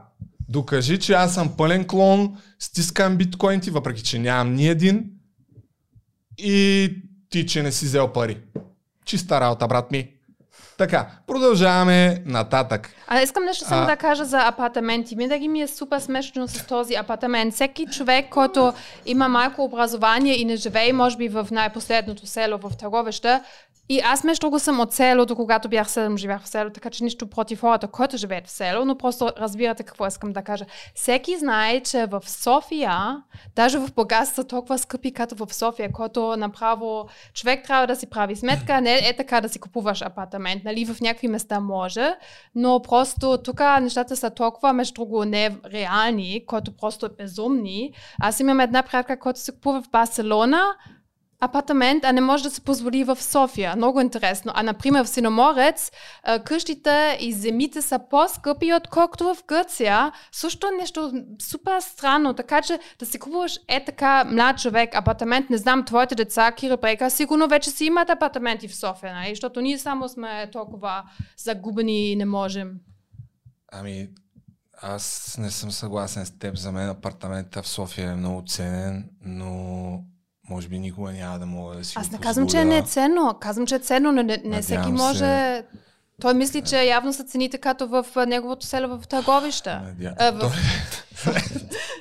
Докажи, 0.50 0.98
че 0.98 1.12
аз 1.12 1.34
съм 1.34 1.56
пълен 1.56 1.86
клон, 1.86 2.36
стискам 2.58 3.16
биткоинти, 3.16 3.70
въпреки 3.70 4.02
че 4.02 4.18
нямам 4.18 4.54
ни 4.54 4.68
един. 4.68 5.04
И 6.38 6.90
ти, 7.30 7.46
че 7.46 7.62
не 7.62 7.72
си 7.72 7.84
взел 7.84 8.12
пари. 8.12 8.38
Чиста 9.04 9.40
работа, 9.40 9.66
брат 9.66 9.90
ми. 9.90 10.08
Така, 10.78 11.10
продължаваме 11.26 12.22
нататък. 12.26 12.90
А 13.06 13.22
искам 13.22 13.44
нещо 13.44 13.64
само 13.64 13.86
да 13.86 13.96
кажа 13.96 14.24
за 14.24 14.38
апартаменти. 14.40 15.16
Винаги 15.16 15.48
ми 15.48 15.62
е 15.62 15.66
супер 15.66 15.98
смешно 15.98 16.48
с 16.48 16.66
този 16.66 16.94
апартамент. 16.94 17.54
Всеки 17.54 17.86
човек, 17.86 18.28
който 18.30 18.72
има 19.06 19.28
малко 19.28 19.64
образование 19.64 20.40
и 20.40 20.44
не 20.44 20.56
живее, 20.56 20.92
може 20.92 21.16
би 21.16 21.28
в 21.28 21.48
най-последното 21.50 22.26
село 22.26 22.58
в 22.58 22.76
Търговища, 22.76 23.42
и 23.90 24.00
аз 24.04 24.24
между 24.24 24.40
друго 24.40 24.58
съм 24.58 24.80
от 24.80 24.92
селото, 24.92 25.36
когато 25.36 25.68
бях 25.68 25.88
7, 25.88 26.16
живях 26.16 26.42
в 26.42 26.48
село, 26.48 26.70
така 26.70 26.90
че 26.90 27.04
нищо 27.04 27.26
против 27.26 27.60
хората, 27.60 27.88
които 27.88 28.16
живеят 28.16 28.46
в 28.46 28.50
село, 28.50 28.84
но 28.84 28.98
просто 28.98 29.28
разбирате 29.38 29.82
какво 29.82 30.06
искам 30.06 30.32
да 30.32 30.42
кажа. 30.42 30.64
Всеки 30.94 31.38
знае, 31.38 31.80
че 31.80 32.06
в 32.06 32.22
София, 32.26 33.22
даже 33.56 33.78
в 33.78 33.94
Бургас 33.94 34.32
са 34.32 34.44
толкова 34.44 34.78
скъпи, 34.78 35.12
като 35.12 35.46
в 35.46 35.54
София, 35.54 35.92
който 35.92 36.36
направо 36.36 37.08
човек 37.34 37.64
трябва 37.64 37.86
да 37.86 37.96
си 37.96 38.06
прави 38.06 38.36
сметка, 38.36 38.80
не 38.80 39.08
е 39.08 39.16
така 39.16 39.40
да 39.40 39.48
си 39.48 39.58
купуваш 39.58 40.02
апартамент, 40.02 40.64
нали, 40.64 40.84
в 40.84 41.00
някакви 41.00 41.28
места 41.28 41.60
може, 41.60 42.14
но 42.54 42.82
просто 42.82 43.38
тук 43.44 43.60
нещата 43.80 44.16
са 44.16 44.30
толкова, 44.30 44.72
между 44.72 44.94
друго, 44.94 45.24
нереални, 45.24 46.44
които 46.46 46.76
просто 46.76 47.06
е 47.06 47.08
безумни. 47.08 47.92
Аз 48.22 48.40
имам 48.40 48.60
една 48.60 48.82
приятелка, 48.82 49.20
която 49.20 49.40
се 49.40 49.52
купува 49.52 49.82
в 49.82 49.90
Барселона, 49.90 50.62
апартамент, 51.40 52.04
а 52.04 52.12
не 52.12 52.20
може 52.20 52.42
да 52.42 52.50
се 52.50 52.60
позволи 52.60 53.04
в 53.04 53.22
София. 53.22 53.76
Много 53.76 54.00
интересно. 54.00 54.52
А, 54.54 54.62
например, 54.62 55.04
в 55.04 55.08
Синоморец 55.08 55.90
къщите 56.44 57.18
и 57.20 57.32
земите 57.32 57.82
са 57.82 58.00
по-скъпи, 58.10 58.74
отколкото 58.74 59.34
в 59.34 59.44
Гърция. 59.46 60.12
Също 60.32 60.66
е 60.66 60.76
нещо 60.80 61.24
супер 61.42 61.80
странно. 61.80 62.34
Така 62.34 62.62
че 62.62 62.78
да 62.98 63.06
си 63.06 63.18
купуваш 63.18 63.60
е 63.68 63.84
така 63.84 64.24
млад 64.24 64.58
човек 64.58 64.94
апартамент, 64.94 65.50
не 65.50 65.56
знам, 65.56 65.84
твоите 65.84 66.14
деца, 66.14 66.52
Кира 66.52 66.76
Брейка, 66.76 67.10
сигурно 67.10 67.48
вече 67.48 67.70
си 67.70 67.84
имат 67.84 68.10
апартаменти 68.10 68.68
в 68.68 68.76
София, 68.76 69.14
нали? 69.14 69.28
защото 69.28 69.60
ние 69.60 69.78
само 69.78 70.08
сме 70.08 70.48
толкова 70.52 71.02
загубени 71.36 72.12
и 72.12 72.16
не 72.16 72.24
можем. 72.24 72.72
Ами, 73.72 74.08
аз 74.82 75.36
не 75.38 75.50
съм 75.50 75.70
съгласен 75.70 76.26
с 76.26 76.38
теб. 76.38 76.56
За 76.56 76.72
мен 76.72 76.88
апартамента 76.88 77.62
в 77.62 77.68
София 77.68 78.10
е 78.10 78.14
много 78.14 78.42
ценен, 78.46 79.10
но 79.20 80.04
може 80.50 80.68
би 80.68 80.78
никога 80.78 81.12
няма 81.12 81.38
да 81.38 81.46
мога 81.46 81.76
да 81.76 81.84
си 81.84 81.94
Аз 81.98 82.10
не 82.10 82.18
казвам, 82.18 82.48
че 82.48 82.64
не 82.64 82.78
е 82.78 82.82
ценно. 82.82 83.34
Казвам, 83.40 83.66
че 83.66 83.74
е 83.74 83.78
ценно, 83.78 84.12
но 84.12 84.22
не, 84.22 84.42
не 84.44 84.62
всеки 84.62 84.92
може... 84.92 85.18
се. 85.18 85.64
Той 86.20 86.34
мисли, 86.34 86.62
че 86.62 86.84
явно 86.84 87.12
са 87.12 87.24
цените 87.24 87.58
като 87.58 87.88
в 87.88 88.06
неговото 88.26 88.66
село 88.66 88.98
в 88.98 89.08
Търговища. 89.08 89.80
Надя... 89.84 90.14
А, 90.18 90.30
в... 90.30 90.40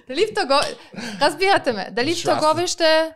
Дали 0.07 0.27
в 0.31 0.33
Търговище... 0.33 0.77
Разбирате 1.21 1.73
ме. 1.73 1.89
Дали 1.91 2.15
в 2.15 2.23
Търговище... 2.23 3.11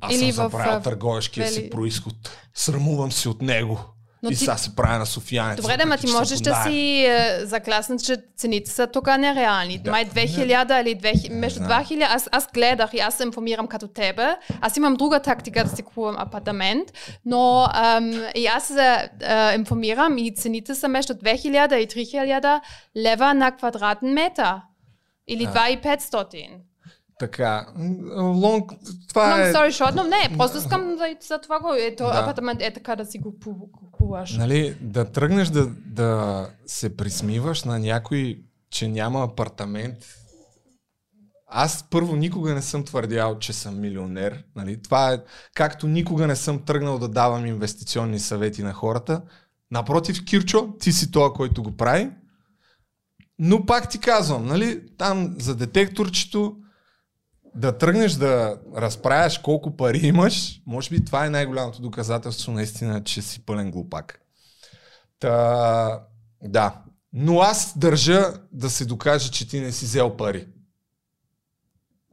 Аз 0.00 0.14
Или 0.14 0.32
съм 0.32 0.44
забравил 0.44 0.72
а, 0.72 0.82
търговешкия 0.82 1.48
си 1.48 1.70
происход. 1.70 2.14
Срамувам 2.54 3.12
се 3.12 3.28
от 3.28 3.42
него. 3.42 3.80
Но 4.26 4.32
и 4.32 4.34
ти- 4.34 4.38
сега 4.38 4.56
се 4.56 4.76
правя 4.76 4.98
на 4.98 5.06
Софиянец. 5.06 5.56
Добре, 5.56 5.76
да, 5.76 5.86
ма 5.86 5.90
въпреки 5.90 6.00
ти 6.00 6.06
че 6.06 6.12
съм 6.12 6.20
можеш 6.20 6.38
да 6.38 6.50
понаем. 6.50 6.72
си 6.72 7.04
е, 7.04 7.40
закласнат, 7.42 8.04
че 8.04 8.16
цените 8.36 8.70
са 8.70 8.86
тук 8.86 9.06
нереални. 9.08 9.78
Да. 9.78 9.90
Май 9.90 10.06
2000 10.06 10.46
или 10.80 10.96
2000, 10.96 11.28
между 11.30 11.56
знам. 11.56 11.70
2000, 11.84 12.06
аз, 12.10 12.28
аз 12.32 12.48
гледах 12.54 12.94
и 12.94 12.98
аз 12.98 13.14
се 13.14 13.22
информирам 13.22 13.66
като 13.66 13.88
тебе. 13.88 14.36
Аз 14.60 14.76
имам 14.76 14.94
друга 14.94 15.20
тактика 15.20 15.64
да 15.64 15.76
си 15.76 15.82
купувам 15.82 16.16
апартамент, 16.18 16.88
но 17.24 17.68
ам, 17.74 18.12
и 18.34 18.46
аз 18.46 18.66
се 18.66 19.10
е, 19.22 19.54
информирам 19.54 20.18
и 20.18 20.34
цените 20.34 20.74
са 20.74 20.88
между 20.88 21.14
2000 21.14 21.74
и 21.74 22.06
3000 22.06 22.60
лева 22.96 23.34
на 23.34 23.56
квадратен 23.56 24.12
метър. 24.12 24.52
Или 25.28 25.46
Да. 25.46 25.52
2500. 25.52 26.48
Така, 27.18 27.66
лонг, 28.18 28.72
това 29.08 29.22
No, 29.38 29.50
е... 29.50 29.52
sorry, 29.52 29.68
short, 29.84 29.94
но 29.94 30.04
не, 30.04 30.36
просто 30.38 30.58
искам 30.58 30.96
за, 30.98 31.16
за 31.28 31.38
това 31.40 31.60
го. 31.60 31.74
Ето, 31.78 32.04
Да. 32.04 32.10
апартамент 32.10 32.62
е 32.62 32.72
така 32.72 32.96
да 32.96 33.06
си 33.06 33.18
го 33.18 33.32
купу- 33.32 33.70
купуваш. 33.72 34.36
Нали, 34.36 34.76
да 34.80 35.04
тръгнеш 35.12 35.48
да, 35.48 35.66
да 35.86 36.50
се 36.66 36.96
присмиваш 36.96 37.64
на 37.64 37.78
някой, 37.78 38.38
че 38.70 38.88
няма 38.88 39.24
апартамент. 39.24 39.96
Аз 41.48 41.84
първо 41.90 42.16
никога 42.16 42.54
не 42.54 42.62
съм 42.62 42.84
твърдял, 42.84 43.38
че 43.38 43.52
съм 43.52 43.80
милионер. 43.80 44.44
Нали? 44.56 44.82
Това 44.82 45.12
е 45.12 45.18
както 45.54 45.88
никога 45.88 46.26
не 46.26 46.36
съм 46.36 46.62
тръгнал 46.64 46.98
да 46.98 47.08
давам 47.08 47.46
инвестиционни 47.46 48.18
съвети 48.18 48.62
на 48.62 48.72
хората. 48.72 49.22
Напротив, 49.70 50.24
Кирчо, 50.24 50.74
ти 50.80 50.92
си 50.92 51.10
това, 51.10 51.32
който 51.32 51.62
го 51.62 51.76
прави. 51.76 52.10
Но 53.38 53.66
пак 53.66 53.90
ти 53.90 53.98
казвам, 53.98 54.46
нали, 54.46 54.82
там 54.98 55.34
за 55.38 55.56
детекторчето 55.56 56.56
да 57.56 57.78
тръгнеш 57.78 58.12
да 58.12 58.58
разправяш 58.76 59.38
колко 59.38 59.76
пари 59.76 59.98
имаш, 59.98 60.62
може 60.66 60.90
би 60.90 61.04
това 61.04 61.26
е 61.26 61.30
най-голямото 61.30 61.82
доказателство 61.82 62.52
наистина, 62.52 63.04
че 63.04 63.22
си 63.22 63.40
пълен 63.40 63.70
глупак. 63.70 64.20
Та, 65.20 66.00
да. 66.42 66.82
Но 67.12 67.40
аз 67.40 67.78
държа 67.78 68.32
да 68.52 68.70
се 68.70 68.84
докаже, 68.84 69.30
че 69.30 69.48
ти 69.48 69.60
не 69.60 69.72
си 69.72 69.84
взел 69.84 70.16
пари. 70.16 70.46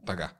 Така. 0.06 0.32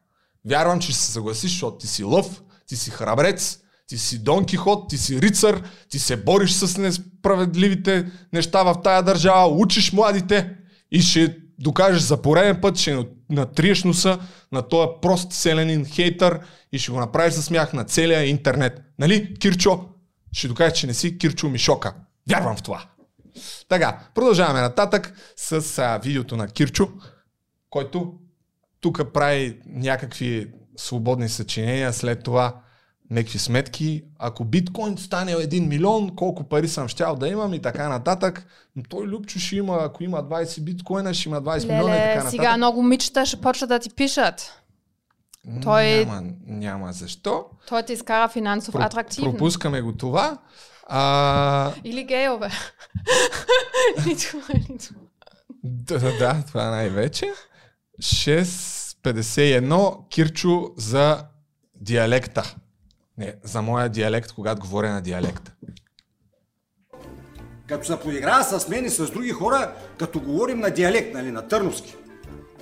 Вярвам, 0.45 0.81
че 0.81 0.95
се 0.95 1.13
съгласиш, 1.13 1.51
защото 1.51 1.77
ти 1.77 1.87
си 1.87 2.05
лъв, 2.05 2.43
ти 2.67 2.77
си 2.77 2.91
храбрец, 2.91 3.59
ти 3.87 3.99
си 3.99 4.19
Дон 4.19 4.47
Кихот, 4.47 4.91
ти 4.91 4.99
си 4.99 5.21
рицар, 5.21 5.63
ти 5.89 5.99
се 5.99 6.17
бориш 6.17 6.53
с 6.53 6.79
несправедливите 6.79 8.11
неща 8.33 8.63
в 8.63 8.81
тая 8.83 9.03
държава, 9.03 9.49
учиш 9.49 9.93
младите 9.93 10.57
и 10.91 11.01
ще 11.03 11.44
докажеш 11.59 12.03
за 12.03 12.23
пореден 12.23 12.61
път, 12.61 12.77
ще 12.77 13.07
натриеш 13.31 13.85
носа 13.85 14.19
на 14.53 14.63
този 14.69 14.89
прост 15.03 15.33
селенин 15.33 15.87
хейтър 15.87 16.41
и 16.73 16.79
ще 16.79 16.93
го 16.93 17.01
направиш 17.01 17.35
за 17.35 17.43
смях 17.43 17.73
на 17.73 17.85
целия 17.85 18.25
интернет. 18.25 18.83
Нали, 18.99 19.35
Кирчо? 19.35 19.89
Ще 20.33 20.49
докажеш, 20.49 20.79
че 20.79 20.87
не 20.87 20.95
си 20.95 21.19
Кирчо 21.19 21.49
Мишока. 21.49 21.95
Вярвам 22.31 22.57
в 22.57 22.63
това. 22.63 22.85
Така, 23.69 24.01
продължаваме 24.15 24.61
нататък 24.61 25.15
с 25.37 25.79
а, 25.79 25.99
видеото 25.99 26.37
на 26.37 26.49
Кирчо, 26.49 26.89
който 27.71 28.15
тук 28.81 29.13
прави 29.13 29.59
някакви 29.67 30.53
свободни 30.77 31.29
съчинения, 31.29 31.93
след 31.93 32.23
това 32.23 32.61
някакви 33.11 33.39
сметки. 33.39 34.05
Ако 34.19 34.45
биткоин 34.45 34.99
стане 34.99 35.35
1 35.35 35.61
милион, 35.61 36.17
колко 36.17 36.45
пари 36.45 36.69
съм 36.69 36.89
щял 36.89 37.17
да 37.17 37.29
имам 37.29 37.55
и 37.55 37.63
така 37.63 37.89
нататък. 37.89 38.47
Но 38.77 38.83
той 38.83 39.07
Любчо 39.07 39.39
ще 39.39 39.57
има, 39.57 39.79
ако 39.81 40.05
има 40.05 40.19
20 40.19 40.61
биткоина, 40.61 41.15
ще 41.15 41.29
има 41.29 41.43
20 41.43 41.63
милиона 41.63 41.79
и 41.87 41.99
така 41.99 41.99
Леле, 41.99 42.09
нататък. 42.09 42.31
сега 42.31 42.57
много 42.57 42.83
момичета 42.83 43.27
ще 43.27 43.37
почват 43.37 43.69
да 43.69 43.79
ти 43.79 43.91
пишат. 43.91 44.61
Той- 45.63 46.05
Няма, 46.05 46.23
няма 46.47 46.93
защо. 46.93 47.45
Той 47.69 47.83
те 47.83 47.93
изкара 47.93 48.29
финансово 48.29 48.79
Про- 48.79 48.87
атрактивно. 48.87 49.31
пропускаме 49.31 49.81
го 49.81 49.93
това. 49.93 50.39
А, 50.89 51.73
Или 51.85 52.05
гейове. 52.05 52.49
нито, 54.07 54.27
нито. 54.71 54.95
да, 55.65 55.99
да, 55.99 56.43
това 56.47 56.71
най-вече. 56.71 57.27
6.51 58.03 60.09
Кирчо 60.09 60.71
за 60.77 61.25
диалекта. 61.75 62.55
Не, 63.19 63.35
за 63.43 63.63
моя 63.63 63.89
диалект, 63.89 64.33
когато 64.33 64.61
говоря 64.61 64.91
на 64.91 65.03
диалекта. 65.03 65.53
Като 67.67 67.87
се 67.87 68.01
подиграва 68.01 68.45
с 68.45 68.69
мен 68.69 68.85
и 68.85 68.91
с 68.91 69.11
други 69.11 69.31
хора, 69.31 69.75
като 69.99 70.21
говорим 70.21 70.61
на 70.61 70.71
диалект, 70.71 71.15
нали, 71.15 71.31
на 71.31 71.49
търновски. 71.49 71.97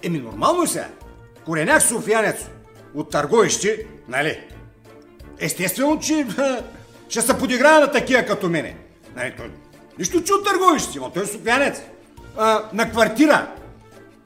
Еми 0.02 0.18
нормално 0.18 0.62
е 0.62 0.66
сега. 0.66 0.88
Кореняк 1.44 1.82
софиянец 1.82 2.46
от 2.94 3.10
търговище, 3.10 3.86
нали? 4.08 4.40
Естествено, 5.38 5.98
че 6.00 6.26
ще 7.08 7.20
се 7.22 7.38
подиграва 7.38 7.80
на 7.80 7.92
такива 7.92 8.24
като 8.24 8.48
мене. 8.48 8.76
Нали, 9.16 9.34
той, 9.36 9.50
нищо, 9.98 10.24
че 10.24 10.32
от 10.32 10.44
търговище, 10.44 10.98
но 10.98 11.10
той 11.10 11.22
е 11.22 11.26
софиянец. 11.26 11.82
А, 12.36 12.68
на 12.72 12.90
квартира. 12.90 13.54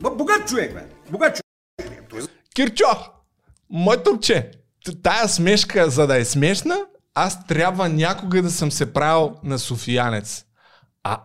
Богат 0.01 0.49
човек, 0.49 0.75
бе. 0.75 0.85
Богат 1.11 1.41
човек. 1.79 2.03
Той 2.11 2.21
Кирчо, 2.55 2.87
мой 3.71 4.03
турче, 4.03 4.51
т- 4.51 4.59
тая 4.95 5.29
смешка, 5.29 5.91
за 5.91 6.07
да 6.07 6.17
е 6.17 6.25
смешна, 6.25 6.77
аз 7.15 7.47
трябва 7.47 7.89
някога 7.89 8.43
да 8.43 8.51
съм 8.51 8.73
се 8.73 8.93
правил 8.93 9.37
на 9.43 9.59
софиянец. 9.59 10.45
А 11.03 11.21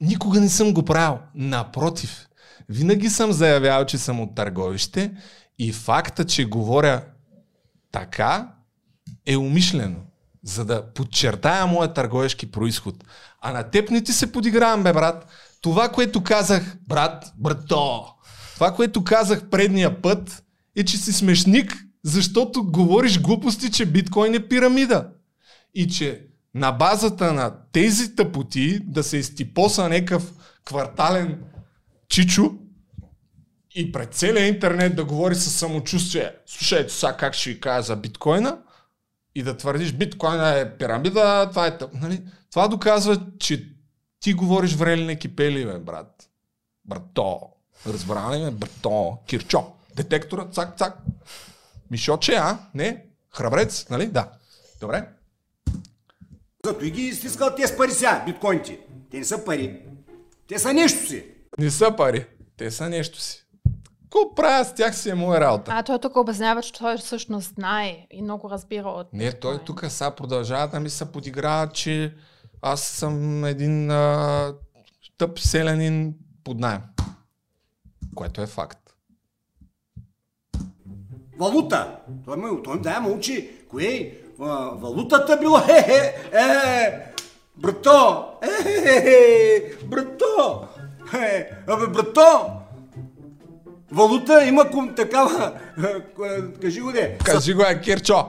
никога 0.00 0.40
не 0.40 0.48
съм 0.48 0.74
го 0.74 0.84
правил. 0.84 1.18
Напротив, 1.34 2.26
винаги 2.68 3.10
съм 3.10 3.32
заявявал, 3.32 3.86
че 3.86 3.98
съм 3.98 4.20
от 4.20 4.34
търговище 4.34 5.12
и 5.58 5.72
факта, 5.72 6.24
че 6.24 6.44
говоря 6.44 7.02
така, 7.92 8.48
е 9.26 9.36
умишлено, 9.36 10.00
за 10.44 10.64
да 10.64 10.92
подчертая 10.92 11.66
моя 11.66 11.92
търговешки 11.92 12.50
происход. 12.50 13.04
А 13.40 13.52
на 13.52 13.70
теб 13.70 13.90
не 13.90 14.04
ти 14.04 14.12
се 14.12 14.32
подигравам, 14.32 14.82
бе, 14.82 14.92
брат. 14.92 15.26
Това, 15.60 15.88
което 15.88 16.22
казах, 16.22 16.76
брат, 16.88 17.32
брато, 17.38 18.14
това, 18.54 18.74
което 18.74 19.04
казах 19.04 19.48
предния 19.50 20.02
път, 20.02 20.44
е, 20.76 20.84
че 20.84 20.96
си 20.96 21.12
смешник, 21.12 21.83
защото 22.04 22.64
говориш 22.64 23.20
глупости, 23.20 23.70
че 23.70 23.86
биткоин 23.86 24.34
е 24.34 24.48
пирамида. 24.48 25.08
И 25.74 25.88
че 25.88 26.26
на 26.54 26.72
базата 26.72 27.32
на 27.32 27.54
тези 27.72 28.16
тъпоти 28.16 28.78
да 28.78 29.02
се 29.02 29.16
изтипоса 29.16 29.88
някакъв 29.88 30.32
квартален 30.64 31.42
чичо 32.08 32.54
и 33.74 33.92
пред 33.92 34.14
целия 34.14 34.46
интернет 34.46 34.96
да 34.96 35.04
говори 35.04 35.34
със 35.34 35.54
самочувствие. 35.54 36.32
Слушайте 36.46 36.92
сега 36.92 37.16
как 37.16 37.34
ще 37.34 37.50
ви 37.50 37.60
кажа 37.60 37.82
за 37.82 37.96
биткоина 37.96 38.58
и 39.34 39.42
да 39.42 39.56
твърдиш 39.56 39.92
биткоина 39.92 40.58
е 40.58 40.76
пирамида, 40.76 41.48
това 41.50 41.66
е 41.66 41.78
тъп. 41.78 41.94
Нали? 41.94 42.22
Това 42.50 42.68
доказва, 42.68 43.26
че 43.38 43.68
ти 44.20 44.32
говориш 44.32 44.74
врели 44.74 45.18
кипели, 45.18 45.66
бе, 45.66 45.78
брат. 45.78 46.28
Брато. 46.84 47.40
Разбрали 47.86 48.42
ме? 48.42 48.50
Брато. 48.50 49.18
Кирчо. 49.26 49.72
Детектора, 49.96 50.44
цак, 50.44 50.78
цак. 50.78 50.98
Мишоче, 51.90 52.34
а? 52.34 52.58
Не? 52.74 53.06
Храбрец, 53.30 53.86
нали? 53.90 54.06
Да. 54.06 54.30
Добре. 54.80 55.08
Зато 56.66 56.84
и 56.84 56.90
ги 56.90 57.02
изтискал 57.02 57.54
тези 57.56 57.76
пари 57.76 57.90
сега, 57.90 58.22
биткоините. 58.26 58.80
Те 59.10 59.18
не 59.18 59.24
са 59.24 59.44
пари. 59.44 59.82
Те 60.48 60.58
са 60.58 60.72
нещо 60.72 61.06
си. 61.06 61.24
Не 61.58 61.70
са 61.70 61.94
пари. 61.96 62.26
Те 62.56 62.70
са 62.70 62.88
нещо 62.88 63.20
си. 63.20 63.44
Какво 64.02 64.34
правя 64.34 64.64
с 64.64 64.74
тях 64.74 64.96
си 64.96 65.10
е 65.10 65.14
моя 65.14 65.40
работа. 65.40 65.70
А 65.74 65.82
той 65.82 65.98
тук 65.98 66.16
обяснява, 66.16 66.62
че 66.62 66.72
той 66.72 66.98
всъщност 66.98 67.54
знае 67.54 68.06
и 68.10 68.22
много 68.22 68.50
разбира 68.50 68.88
от 68.88 69.12
Не, 69.12 69.32
той 69.32 69.58
тук 69.58 69.84
сега 69.88 70.10
продължава 70.10 70.68
да 70.68 70.80
ми 70.80 70.90
се 70.90 71.12
подиграва, 71.12 71.72
че 71.72 72.14
аз 72.62 72.82
съм 72.82 73.44
един 73.44 73.90
а, 73.90 74.54
тъп 75.18 75.38
селянин 75.38 76.14
под 76.44 76.58
найем. 76.58 76.80
Което 78.14 78.42
е 78.42 78.46
факт. 78.46 78.83
Валута. 81.38 81.96
Той, 82.24 82.36
ме, 82.36 82.62
той 82.64 82.80
да 82.80 83.00
ме 83.00 83.08
учи 83.08 83.50
кое 83.70 84.12
а, 84.40 84.44
валутата 84.74 85.36
било. 85.36 85.58
Хе-хе, 85.66 86.14
е, 86.32 87.00
брато, 87.56 88.26
е, 88.42 88.80
е, 88.80 88.96
е, 88.96 89.62
брато, 89.84 90.68
е, 91.14 91.50
абе, 91.68 91.86
брато. 91.86 92.46
Валута 93.92 94.44
има 94.44 94.70
ком, 94.70 94.94
такава, 94.94 95.52
е, 95.78 96.24
е, 96.26 96.60
кажи 96.62 96.80
го 96.80 96.92
де, 96.92 97.18
Кажи 97.24 97.54
го 97.54 97.62
е, 97.62 97.80
Кирчо! 97.80 98.24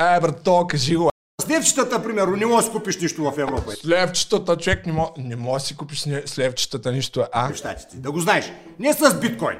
Е, 0.00 0.20
брато, 0.20 0.66
кажи 0.68 0.96
го 0.96 1.06
е. 1.06 1.42
с 1.44 1.48
левчетата, 1.50 2.02
примерно, 2.02 2.36
не 2.36 2.46
можеш 2.46 2.70
да 2.70 2.76
купиш 2.76 3.00
нищо 3.00 3.30
в 3.30 3.38
Европа. 3.38 3.72
С 3.72 3.86
левчетата, 3.86 4.56
човек, 4.56 4.86
не, 4.86 4.92
мо... 4.92 5.12
не 5.18 5.36
може 5.36 5.62
да 5.62 5.66
си 5.66 5.76
купиш 5.76 6.00
с 6.26 6.38
левчетата 6.38 6.92
нищо. 6.92 7.26
А, 7.32 7.52
В 7.52 7.56
щатите, 7.56 7.96
да 7.96 8.12
го 8.12 8.20
знаеш. 8.20 8.52
Не 8.78 8.92
с 8.92 9.20
биткоин. 9.20 9.58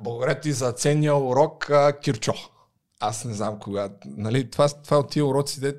Благодаря 0.00 0.40
ти 0.40 0.52
за 0.52 0.72
ценния 0.72 1.16
урок, 1.16 1.70
а, 1.70 1.92
Кирчо. 2.00 2.34
Аз 3.00 3.24
не 3.24 3.34
знам 3.34 3.58
кога. 3.58 3.88
Нали, 4.04 4.50
това, 4.50 4.68
това 4.68 4.98
от 4.98 5.10
тия 5.10 5.26
уроци, 5.26 5.60
де... 5.60 5.76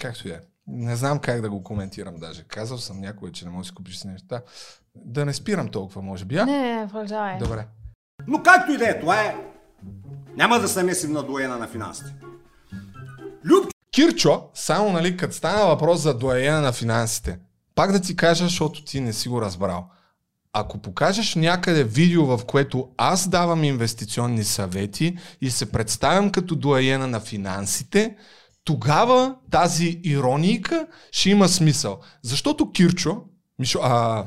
Както 0.00 0.28
и 0.28 0.30
да 0.30 0.36
е. 0.36 0.40
Не 0.66 0.96
знам 0.96 1.18
как 1.18 1.40
да 1.40 1.50
го 1.50 1.62
коментирам 1.62 2.16
даже. 2.16 2.44
Казал 2.44 2.78
съм 2.78 3.00
някой, 3.00 3.32
че 3.32 3.44
не 3.44 3.50
можеш 3.50 3.70
да 3.70 3.72
си 3.72 3.74
купиш 3.74 4.02
неща. 4.02 4.42
Да 4.94 5.24
не 5.24 5.34
спирам 5.34 5.68
толкова, 5.68 6.02
може 6.02 6.24
би, 6.24 6.36
а? 6.36 6.46
Не, 6.46 6.80
не, 6.80 6.88
продължавай. 6.88 7.38
Добре. 7.38 7.66
Но 8.26 8.42
както 8.42 8.72
и 8.72 8.76
да 8.76 8.90
е, 8.90 9.00
това 9.00 9.20
е... 9.20 9.36
Няма 10.36 10.58
да 10.58 10.68
се 10.68 10.82
месим 10.82 11.12
на 11.12 11.22
доена 11.22 11.58
на 11.58 11.68
финансите. 11.68 12.14
Люб, 13.44 13.74
Кирчо, 13.94 14.50
само 14.54 14.92
нали, 14.92 15.16
като 15.16 15.34
стана 15.34 15.66
въпрос 15.66 16.00
за 16.00 16.18
доена 16.18 16.60
на 16.60 16.72
финансите, 16.72 17.38
пак 17.74 17.92
да 17.92 18.00
ти 18.00 18.16
кажа, 18.16 18.44
защото 18.44 18.84
ти 18.84 19.00
не 19.00 19.12
си 19.12 19.28
го 19.28 19.42
разбрал. 19.42 19.88
Ако 20.56 20.78
покажеш 20.78 21.34
някъде 21.34 21.84
видео, 21.84 22.26
в 22.26 22.44
което 22.46 22.88
аз 22.96 23.28
давам 23.28 23.64
инвестиционни 23.64 24.44
съвети 24.44 25.18
и 25.40 25.50
се 25.50 25.72
представям 25.72 26.30
като 26.30 26.56
доена 26.56 27.06
на 27.06 27.20
финансите, 27.20 28.16
тогава 28.64 29.36
тази 29.50 30.00
иронийка 30.04 30.86
ще 31.12 31.30
има 31.30 31.48
смисъл. 31.48 32.00
Защото 32.22 32.72
Кирчо, 32.72 33.22
Мишо, 33.58 33.80
а, 33.82 34.26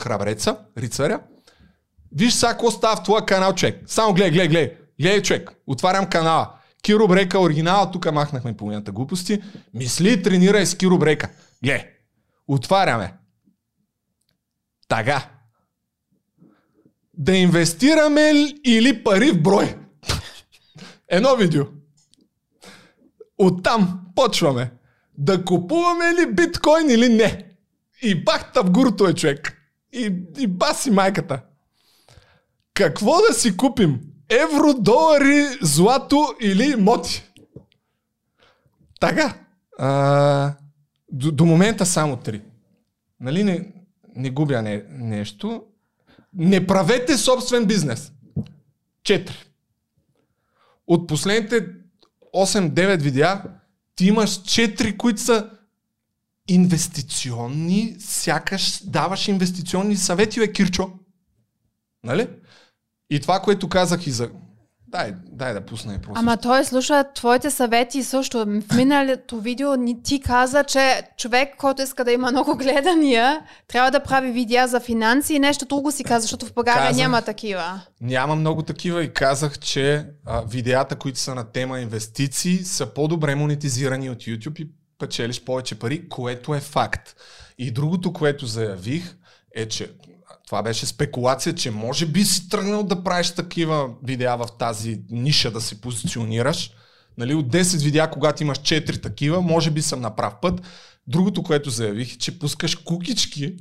храбреца, 0.00 0.58
рицаря, 0.78 1.20
Виж 2.12 2.34
сега 2.34 2.52
какво 2.52 2.70
става 2.70 2.96
в 2.96 3.02
твоя 3.02 3.26
канал, 3.26 3.54
човек. 3.54 3.82
Само 3.86 4.14
гледай, 4.14 4.30
гледай, 4.30 4.48
гледай. 4.48 4.76
Гледай, 5.00 5.22
човек. 5.22 5.50
Отварям 5.66 6.06
канала. 6.06 6.54
Киро 6.82 7.08
Брека 7.08 7.40
оригинала, 7.40 7.90
тук 7.90 8.12
махнахме 8.12 8.56
половината 8.56 8.92
глупости. 8.92 9.42
Мисли 9.74 10.22
тренирай 10.22 10.66
с 10.66 10.76
Киро 10.76 10.98
Брека. 10.98 11.30
Гледай. 11.64 11.86
Отваряме. 12.48 13.14
Тага. 14.88 15.28
Да 17.20 17.36
инвестираме 17.36 18.34
ли 18.34 18.60
или 18.64 19.04
пари 19.04 19.30
в 19.30 19.42
брой? 19.42 19.76
Едно 21.08 21.36
видео. 21.36 21.64
Оттам 23.38 24.00
почваме. 24.16 24.70
Да 25.18 25.44
купуваме 25.44 26.14
ли 26.14 26.32
биткоин 26.32 26.90
или 26.90 27.08
не? 27.08 27.44
И 28.02 28.24
бахта 28.24 28.62
в 28.62 28.70
гурто 28.70 29.08
е 29.08 29.14
човек. 29.14 29.56
И, 29.92 30.12
и 30.38 30.46
баси 30.46 30.90
майката. 30.90 31.42
Какво 32.74 33.12
да 33.28 33.34
си 33.34 33.56
купим? 33.56 34.00
Евро, 34.28 34.74
долари, 34.74 35.46
злато 35.62 36.34
или 36.40 36.72
имоти? 36.72 37.24
Така. 39.00 39.34
А, 39.78 40.54
до, 41.12 41.32
до 41.32 41.44
момента 41.44 41.86
само 41.86 42.16
три. 42.16 42.42
Нали 43.20 43.44
не, 43.44 43.72
не 44.16 44.30
губя 44.30 44.62
не, 44.62 44.84
нещо. 44.90 45.62
Не 46.32 46.66
правете 46.66 47.18
собствен 47.18 47.66
бизнес. 47.66 48.12
Четири. 49.04 49.36
От 50.86 51.08
последните 51.08 51.66
8-9 52.34 53.00
видеа 53.00 53.42
ти 53.94 54.06
имаш 54.06 54.30
4, 54.30 54.96
които 54.96 55.20
са 55.20 55.50
инвестиционни, 56.48 57.96
сякаш 57.98 58.82
даваш 58.84 59.28
инвестиционни 59.28 59.96
съвети, 59.96 60.40
бе, 60.40 60.52
Кирчо. 60.52 60.92
Нали? 62.04 62.28
И 63.10 63.20
това, 63.20 63.40
което 63.40 63.68
казах 63.68 64.06
и 64.06 64.10
за... 64.10 64.30
Дай, 64.92 65.14
дай 65.32 65.54
да 65.54 65.60
пусна 65.60 65.94
и 65.94 65.98
просто. 65.98 66.20
Ама 66.20 66.36
той 66.36 66.64
слуша 66.64 67.04
твоите 67.14 67.50
съвети 67.50 68.02
също. 68.02 68.38
В 68.38 68.76
миналото 68.76 69.40
видео 69.40 69.76
ни 69.76 70.02
ти 70.02 70.20
каза, 70.20 70.64
че 70.64 71.02
човек, 71.18 71.48
който 71.58 71.82
иска 71.82 72.04
да 72.04 72.12
има 72.12 72.30
много 72.30 72.56
гледания, 72.56 73.40
трябва 73.68 73.90
да 73.90 74.00
прави 74.00 74.30
видеа 74.30 74.68
за 74.68 74.80
финанси 74.80 75.34
и 75.34 75.38
нещо 75.38 75.64
друго 75.64 75.92
си 75.92 76.04
каза, 76.04 76.20
защото 76.20 76.46
в 76.46 76.54
България 76.54 76.88
Казах. 76.88 76.96
няма 76.96 77.22
такива. 77.22 77.80
Няма 78.00 78.36
много 78.36 78.62
такива 78.62 79.04
и 79.04 79.12
казах, 79.12 79.58
че 79.58 80.06
а, 80.26 80.42
видеята, 80.48 80.96
които 80.96 81.18
са 81.18 81.34
на 81.34 81.44
тема 81.44 81.80
инвестиции, 81.80 82.58
са 82.64 82.86
по-добре 82.86 83.34
монетизирани 83.34 84.10
от 84.10 84.18
YouTube 84.18 84.60
и 84.60 84.70
печелиш 84.98 85.44
повече 85.44 85.78
пари, 85.78 86.08
което 86.08 86.54
е 86.54 86.60
факт. 86.60 87.14
И 87.58 87.70
другото, 87.70 88.12
което 88.12 88.46
заявих, 88.46 89.16
е, 89.54 89.66
че 89.66 89.92
това 90.50 90.62
беше 90.62 90.86
спекулация, 90.86 91.54
че 91.54 91.70
може 91.70 92.06
би 92.06 92.24
си 92.24 92.48
тръгнал 92.48 92.82
да 92.82 93.04
правиш 93.04 93.30
такива 93.30 93.90
видеа 94.02 94.36
в 94.36 94.48
тази 94.58 95.00
ниша, 95.10 95.50
да 95.50 95.60
се 95.60 95.80
позиционираш. 95.80 96.70
Нали, 97.18 97.34
от 97.34 97.46
10 97.46 97.84
видеа, 97.84 98.10
когато 98.10 98.42
имаш 98.42 98.58
4 98.58 99.02
такива, 99.02 99.42
може 99.42 99.70
би 99.70 99.82
съм 99.82 100.00
на 100.00 100.16
прав 100.16 100.34
път. 100.42 100.62
Другото, 101.06 101.42
което 101.42 101.70
заявих, 101.70 102.14
е, 102.14 102.18
че 102.18 102.38
пускаш 102.38 102.74
кукички 102.74 103.56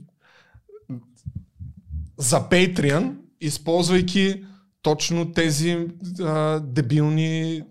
за 2.18 2.50
Patreon, 2.50 3.16
използвайки 3.42 4.44
точно 4.82 5.34
тези 5.34 5.88
а, 6.22 6.60
дебилни 6.60 7.64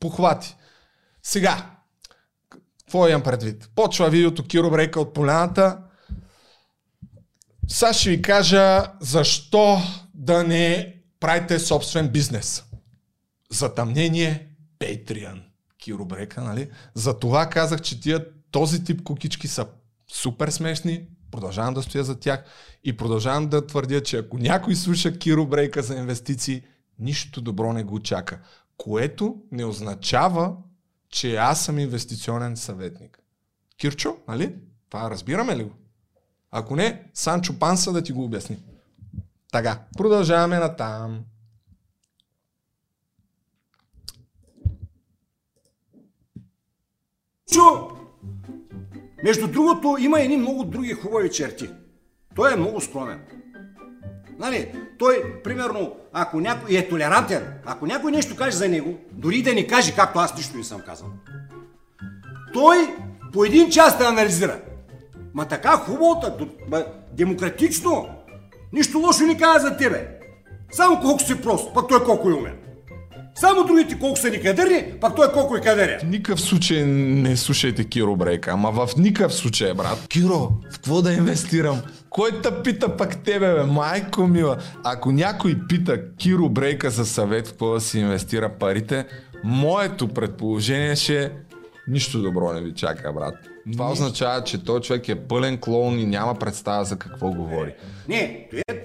похвати. 0.00 0.56
Сега, 1.22 1.70
какво 2.78 3.08
имам 3.08 3.22
предвид? 3.22 3.70
Почва 3.74 4.10
видеото 4.10 4.44
Киро 4.44 4.70
Брейка 4.70 5.00
от 5.00 5.14
поляната. 5.14 5.78
Сега 7.68 7.92
ще 7.92 8.10
ви 8.10 8.22
кажа 8.22 8.92
защо 9.00 9.78
да 10.14 10.44
не 10.44 10.94
правите 11.20 11.58
собствен 11.58 12.08
бизнес. 12.08 12.64
Затъмнение 13.50 14.48
Patreon. 14.80 15.42
Киро 15.78 16.04
Брейка, 16.04 16.40
нали? 16.40 16.70
За 16.94 17.18
това 17.18 17.46
казах, 17.50 17.80
че 17.80 18.00
тия 18.00 18.26
този 18.50 18.84
тип 18.84 19.02
кукички 19.02 19.48
са 19.48 19.66
супер 20.12 20.48
смешни, 20.48 21.06
продължавам 21.30 21.74
да 21.74 21.82
стоя 21.82 22.04
за 22.04 22.20
тях 22.20 22.44
и 22.84 22.96
продължавам 22.96 23.48
да 23.48 23.66
твърдя, 23.66 24.02
че 24.02 24.16
ако 24.16 24.38
някой 24.38 24.76
слуша 24.76 25.18
Киро 25.18 25.46
Брейка 25.46 25.82
за 25.82 25.94
инвестиции, 25.94 26.62
нищо 26.98 27.40
добро 27.40 27.72
не 27.72 27.84
го 27.84 28.00
чака. 28.00 28.40
Което 28.76 29.36
не 29.52 29.64
означава, 29.64 30.56
че 31.10 31.36
аз 31.36 31.64
съм 31.64 31.78
инвестиционен 31.78 32.56
съветник. 32.56 33.18
Кирчо, 33.76 34.16
нали? 34.28 34.54
Това 34.90 35.10
разбираме 35.10 35.56
ли 35.56 35.64
го? 35.64 35.72
Ако 36.50 36.76
не, 36.76 37.10
Санчо 37.14 37.58
Панса 37.58 37.92
да 37.92 38.02
ти 38.02 38.12
го 38.12 38.24
обясни. 38.24 38.58
Така, 39.52 39.78
продължаваме 39.98 40.58
на 40.58 40.76
там. 40.76 41.24
Чу! 47.52 47.60
Между 49.24 49.48
другото, 49.48 49.96
има 50.00 50.20
едни 50.20 50.36
много 50.36 50.64
други 50.64 50.92
хубави 50.92 51.30
черти. 51.30 51.70
Той 52.34 52.52
е 52.52 52.56
много 52.56 52.80
скромен. 52.80 53.20
Нали, 54.38 54.74
той, 54.98 55.42
примерно, 55.42 55.96
ако 56.12 56.40
някой 56.40 56.76
е 56.76 56.88
толерантен, 56.88 57.54
ако 57.64 57.86
някой 57.86 58.12
нещо 58.12 58.36
каже 58.36 58.56
за 58.56 58.68
него, 58.68 58.98
дори 59.12 59.42
да 59.42 59.54
не 59.54 59.66
каже, 59.66 59.94
както 59.94 60.18
аз 60.18 60.36
нищо 60.36 60.56
не 60.56 60.64
съм 60.64 60.80
казал, 60.80 61.08
той 62.52 62.96
по 63.32 63.44
един 63.44 63.70
час 63.70 63.98
да 63.98 64.08
анализира. 64.08 64.60
Ма 65.36 65.44
така 65.44 65.76
хубаво, 65.76 66.22
ма, 66.68 66.84
демократично, 67.12 68.08
нищо 68.72 68.98
лошо 68.98 69.24
не 69.24 69.36
каза 69.36 69.68
за 69.68 69.76
тебе. 69.76 70.08
Само 70.70 71.00
колко 71.00 71.22
си 71.22 71.40
прост, 71.40 71.74
пък 71.74 71.88
той 71.88 72.04
колко 72.04 72.30
е 72.30 72.32
умен. 72.32 72.56
Само 73.34 73.64
другите 73.64 73.98
колко 73.98 74.16
са 74.16 74.30
ни 74.30 74.40
кадърни, 74.40 74.84
пак 75.00 75.16
той 75.16 75.32
колко 75.32 75.56
е 75.56 75.60
кадърен. 75.60 76.00
В 76.00 76.02
никакъв 76.02 76.40
случай 76.40 76.84
не 76.84 77.36
слушайте 77.36 77.84
Киро 77.84 78.16
Брейка, 78.16 78.50
ама 78.50 78.72
в 78.72 78.88
никакъв 78.96 79.34
случай, 79.34 79.74
брат. 79.74 80.06
Киро, 80.08 80.52
в 80.70 80.74
какво 80.74 81.02
да 81.02 81.12
инвестирам? 81.12 81.80
Кой 82.10 82.30
те 82.42 82.62
пита 82.62 82.96
пак 82.96 83.22
тебе, 83.22 83.54
бе, 83.54 83.62
майко 83.62 84.26
мила? 84.26 84.56
Ако 84.84 85.12
някой 85.12 85.56
пита 85.68 86.16
Киро 86.16 86.48
Брейка 86.48 86.90
за 86.90 87.06
съвет 87.06 87.46
в 87.46 87.50
какво 87.50 87.72
да 87.72 87.80
си 87.80 87.98
инвестира 87.98 88.48
парите, 88.48 89.06
моето 89.44 90.08
предположение 90.08 90.96
ще 90.96 91.24
е 91.24 91.30
нищо 91.88 92.22
добро 92.22 92.52
не 92.52 92.60
ви 92.60 92.74
чака, 92.74 93.12
брат. 93.12 93.55
Това 93.72 93.90
означава, 93.90 94.44
че 94.44 94.64
той 94.64 94.80
човек 94.80 95.08
е 95.08 95.26
пълен 95.28 95.58
клоун 95.60 95.98
и 95.98 96.06
няма 96.06 96.34
представа 96.34 96.84
за 96.84 96.98
какво 96.98 97.30
говори. 97.30 97.74
Не, 98.08 98.48
той 98.50 98.62
е 98.68 98.82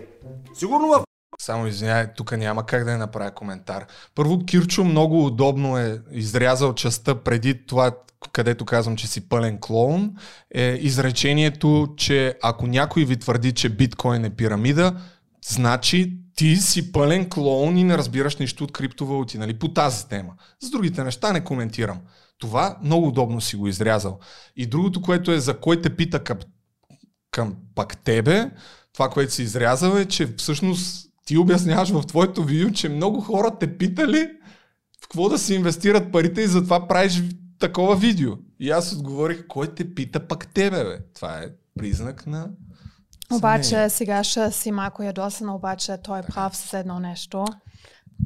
сигурно 0.54 0.88
в 0.88 1.04
Само 1.42 1.68
извинявай, 1.68 2.08
тук 2.16 2.38
няма 2.38 2.66
как 2.66 2.84
да 2.84 2.92
не 2.92 2.98
направя 2.98 3.32
коментар. 3.32 3.86
Първо, 4.16 4.46
Кирчо 4.46 4.84
много 4.84 5.26
удобно 5.26 5.78
е 5.78 6.02
изрязал 6.12 6.74
частта 6.74 7.16
преди 7.16 7.66
това, 7.66 7.92
където 8.32 8.66
казвам, 8.66 8.96
че 8.96 9.08
си 9.08 9.30
пълен 9.30 9.58
клоун, 9.62 10.16
е 10.52 10.80
изречението, 10.82 11.88
че 11.98 12.36
ако 12.42 12.68
някой 12.68 13.06
ви 13.06 13.18
твърди, 13.18 13.52
че 13.52 13.70
биткоин 13.70 14.26
е 14.26 14.30
пирамида, 14.30 14.96
значи 15.48 16.18
ти 16.36 16.56
си 16.56 16.92
пълен 16.92 17.30
клоун 17.30 17.78
и 17.78 17.84
не 17.84 17.98
разбираш 17.98 18.38
нищо 18.38 18.64
от 18.64 18.72
криптовалути, 18.72 19.38
нали, 19.38 19.60
по 19.60 19.68
тази 19.68 20.08
тема. 20.08 20.34
С 20.60 20.70
другите 20.70 21.04
неща 21.04 21.34
не 21.34 21.44
коментирам. 21.44 22.00
Това 22.42 22.78
много 22.84 23.08
удобно 23.08 23.42
си 23.42 23.56
го 23.56 23.68
изрязал. 23.68 24.20
И 24.56 24.66
другото, 24.66 25.02
което 25.02 25.32
е 25.32 25.40
за 25.40 25.60
кой 25.60 25.82
те 25.82 25.96
пита 25.96 26.24
към, 26.24 26.38
към 27.32 27.56
пак 27.76 27.98
тебе, 27.98 28.52
това, 28.94 29.10
което 29.10 29.34
си 29.34 29.44
изрязал 29.44 29.98
е, 29.98 30.06
че 30.06 30.36
всъщност 30.38 31.08
ти 31.26 31.38
обясняваш 31.38 31.90
в 31.90 32.08
твоето 32.08 32.44
видео, 32.44 32.72
че 32.72 32.90
много 32.90 33.22
хора 33.22 33.52
те 33.60 33.78
питали 33.78 34.30
в 34.98 35.02
какво 35.02 35.30
да 35.30 35.40
си 35.40 35.54
инвестират 35.54 36.12
парите 36.12 36.42
и 36.42 36.48
затова 36.48 36.88
правиш 36.88 37.24
такова 37.60 37.96
видео. 37.96 38.32
И 38.60 38.70
аз 38.70 38.94
отговорих, 38.94 39.48
кой 39.48 39.68
те 39.68 39.96
пита 39.96 40.28
пак 40.28 40.54
тебе, 40.54 40.84
бе? 40.84 41.00
Това 41.14 41.38
е 41.38 41.48
признак 41.76 42.28
на 42.28 42.50
Обаче 43.32 43.90
сега 43.90 44.24
ще 44.24 44.52
си 44.52 44.72
малко 44.72 45.04
ядосан, 45.04 45.50
обаче 45.50 45.98
той 46.04 46.20
е 46.20 46.24
прав 46.24 46.58
с 46.58 46.74
едно 46.74 47.00
нещо. 47.00 47.46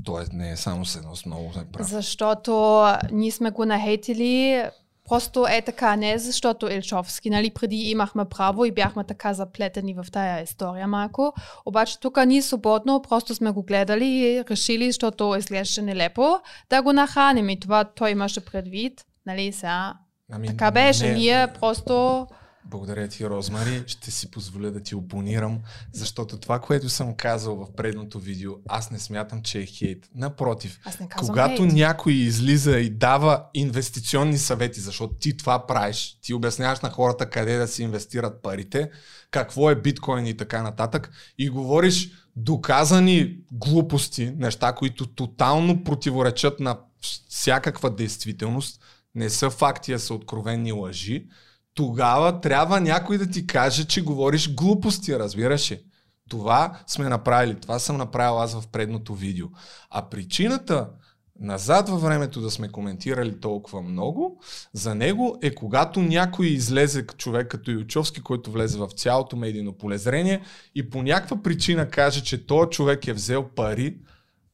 Тоест 0.03 0.33
не 0.33 0.51
е 0.51 0.57
само 0.57 0.85
с 0.85 0.95
едно 0.95 1.15
с 1.15 1.25
много 1.25 1.51
не 1.57 1.65
прав. 1.71 1.87
Защото 1.87 2.83
ние 3.11 3.31
сме 3.31 3.51
го 3.51 3.65
нахейтили 3.65 4.63
просто 5.09 5.45
е 5.49 5.61
така, 5.61 5.95
не 5.95 6.17
защото 6.17 6.71
Илчовски, 6.71 7.29
нали, 7.29 7.49
преди 7.49 7.75
имахме 7.75 8.25
право 8.25 8.65
и 8.65 8.71
бяхме 8.71 9.03
така 9.03 9.33
заплетени 9.33 9.93
в 9.93 10.05
тая 10.11 10.43
история 10.43 10.87
малко. 10.87 11.33
Обаче 11.65 11.99
тук 11.99 12.25
ние 12.25 12.41
свободно 12.41 13.01
просто 13.01 13.35
сме 13.35 13.51
го 13.51 13.63
гледали 13.63 14.05
и 14.05 14.43
решили, 14.51 14.85
защото 14.85 15.35
изглеждаше 15.37 15.81
нелепо, 15.81 16.39
да 16.69 16.81
го 16.81 16.93
нахраним 16.93 17.49
и 17.49 17.59
това 17.59 17.83
той 17.83 18.11
имаше 18.11 18.45
предвид. 18.45 19.05
Нали, 19.25 19.51
сега 19.51 19.93
Ами, 20.31 20.47
така 20.47 20.71
беше. 20.71 21.07
не, 21.07 21.13
Ние 21.13 21.47
просто... 21.59 22.27
Благодаря 22.67 23.07
ти, 23.07 23.29
Розмари. 23.29 23.83
Ще 23.87 24.11
си 24.11 24.31
позволя 24.31 24.71
да 24.71 24.79
ти 24.79 24.95
опонирам, 24.95 25.59
защото 25.93 26.37
това, 26.37 26.59
което 26.59 26.89
съм 26.89 27.15
казал 27.15 27.55
в 27.55 27.75
предното 27.75 28.19
видео, 28.19 28.53
аз 28.67 28.91
не 28.91 28.99
смятам, 28.99 29.41
че 29.41 29.59
е 29.59 29.65
хейт. 29.65 30.09
Напротив, 30.15 30.79
Аз 30.85 30.99
не 30.99 31.09
когато 31.09 31.61
хейт. 31.61 31.73
някой 31.73 32.13
излиза 32.13 32.77
и 32.79 32.89
дава 32.89 33.45
инвестиционни 33.53 34.37
съвети, 34.37 34.79
защото 34.79 35.13
ти 35.13 35.37
това 35.37 35.67
правиш, 35.67 36.19
ти 36.21 36.33
обясняваш 36.33 36.79
на 36.79 36.89
хората 36.89 37.29
къде 37.29 37.57
да 37.57 37.67
си 37.67 37.83
инвестират 37.83 38.41
парите, 38.41 38.89
какво 39.31 39.69
е 39.69 39.75
биткоин 39.75 40.25
и 40.25 40.37
така 40.37 40.61
нататък, 40.61 41.11
и 41.37 41.49
говориш 41.49 42.11
доказани 42.35 43.37
глупости, 43.51 44.33
неща, 44.37 44.73
които 44.73 45.07
тотално 45.07 45.83
противоречат 45.83 46.59
на 46.59 46.77
всякаква 47.29 47.95
действителност, 47.95 48.81
не 49.15 49.29
са 49.29 49.49
факти, 49.49 49.93
а 49.93 49.99
са 49.99 50.13
откровени 50.13 50.71
лъжи, 50.71 51.27
тогава 51.75 52.41
трябва 52.41 52.81
някой 52.81 53.17
да 53.17 53.29
ти 53.29 53.47
каже, 53.47 53.85
че 53.85 54.03
говориш 54.03 54.53
глупости, 54.53 55.19
разбираш 55.19 55.71
ли? 55.71 55.79
Това 56.29 56.79
сме 56.87 57.09
направили, 57.09 57.59
това 57.59 57.79
съм 57.79 57.97
направил 57.97 58.41
аз 58.41 58.61
в 58.61 58.67
предното 58.67 59.15
видео. 59.15 59.47
А 59.89 60.09
причината 60.09 60.89
назад 61.39 61.89
във 61.89 62.01
времето 62.01 62.41
да 62.41 62.51
сме 62.51 62.71
коментирали 62.71 63.39
толкова 63.39 63.81
много, 63.81 64.41
за 64.73 64.95
него 64.95 65.37
е 65.41 65.55
когато 65.55 66.01
някой 66.01 66.47
излезе 66.47 67.05
човек 67.07 67.47
като 67.47 67.71
Ючовски, 67.71 68.21
който 68.21 68.51
влезе 68.51 68.77
в 68.77 68.89
цялото 68.95 69.35
медийно 69.35 69.73
полезрение 69.73 70.41
и 70.75 70.89
по 70.89 71.03
някаква 71.03 71.41
причина 71.41 71.89
каже, 71.89 72.23
че 72.23 72.45
този 72.45 72.69
човек 72.69 73.07
е 73.07 73.13
взел 73.13 73.49
пари, 73.55 73.97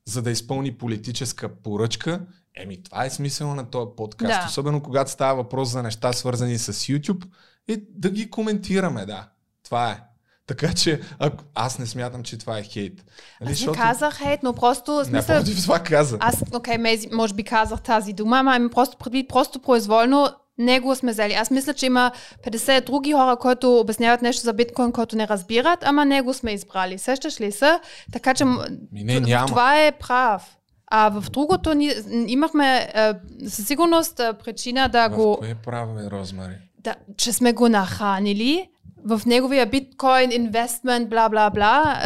за 0.05 0.21
да 0.21 0.31
изпълни 0.31 0.77
политическа 0.77 1.55
поръчка, 1.55 2.25
еми 2.55 2.83
това 2.83 3.05
е 3.05 3.09
смисъл 3.09 3.55
на 3.55 3.69
този 3.69 3.91
подкаст. 3.97 4.41
Да. 4.41 4.45
Особено 4.47 4.83
когато 4.83 5.11
става 5.11 5.35
въпрос 5.35 5.69
за 5.69 5.83
неща 5.83 6.13
свързани 6.13 6.57
с 6.57 6.73
YouTube, 6.73 7.25
е 7.67 7.77
да 7.89 8.09
ги 8.09 8.29
коментираме, 8.29 9.05
да. 9.05 9.29
Това 9.63 9.91
е. 9.91 9.99
Така 10.47 10.73
че 10.73 11.01
ако, 11.19 11.43
аз 11.55 11.79
не 11.79 11.85
смятам, 11.85 12.23
че 12.23 12.37
това 12.37 12.57
е 12.57 12.63
хейт. 12.63 13.05
Нали, 13.41 13.51
Аз 13.51 13.65
не 13.65 13.73
казах 13.73 14.17
хейт, 14.17 14.43
но 14.43 14.53
просто 14.53 15.05
смисъл... 15.05 15.35
Напротив, 15.35 15.61
това 15.61 15.79
каза. 15.79 16.17
Аз, 16.19 16.43
окей, 16.53 16.77
okay, 16.77 17.15
може 17.15 17.33
би 17.33 17.43
казах 17.43 17.81
тази 17.81 18.13
дума, 18.13 18.39
ама 18.39 18.59
ми 18.59 18.69
просто 18.69 18.97
просто 19.29 19.59
произволно 19.59 20.29
него 20.57 20.95
сме 20.95 21.11
взели. 21.11 21.33
Аз 21.33 21.51
мисля, 21.51 21.73
че 21.73 21.85
има 21.85 22.11
50 22.45 22.85
други 22.85 23.11
хора, 23.11 23.35
които 23.35 23.79
обясняват 23.79 24.21
нещо 24.21 24.43
за 24.43 24.53
биткоин, 24.53 24.91
който 24.91 25.15
не 25.15 25.27
разбират, 25.27 25.79
ама 25.83 26.05
него 26.05 26.33
сме 26.33 26.51
избрали. 26.51 26.97
Сещаш 26.97 27.41
ли 27.41 27.51
се? 27.51 27.79
Така 28.11 28.33
че 28.33 28.45
Ми 28.45 28.59
не, 28.91 29.19
няма. 29.19 29.47
това 29.47 29.85
е 29.85 29.91
прав. 29.91 30.57
А 30.93 31.09
в 31.09 31.29
другото 31.29 31.73
ни, 31.73 31.93
имахме 32.27 32.77
е, 32.77 33.13
със 33.47 33.67
сигурност 33.67 34.19
е, 34.19 34.33
причина 34.33 34.89
да 34.89 35.07
В 35.07 35.15
го... 35.15 35.37
кое 35.39 35.55
право 35.65 35.99
е, 35.99 36.11
Розмари? 36.11 36.55
Да, 36.79 36.95
че 37.17 37.33
сме 37.33 37.53
го 37.53 37.69
нахранили 37.69 38.69
в 39.05 39.21
неговия 39.25 39.65
биткоин 39.65 40.31
инвестмент, 40.31 41.09
бла 41.09 41.29
бла 41.29 41.49
бла, 41.49 42.01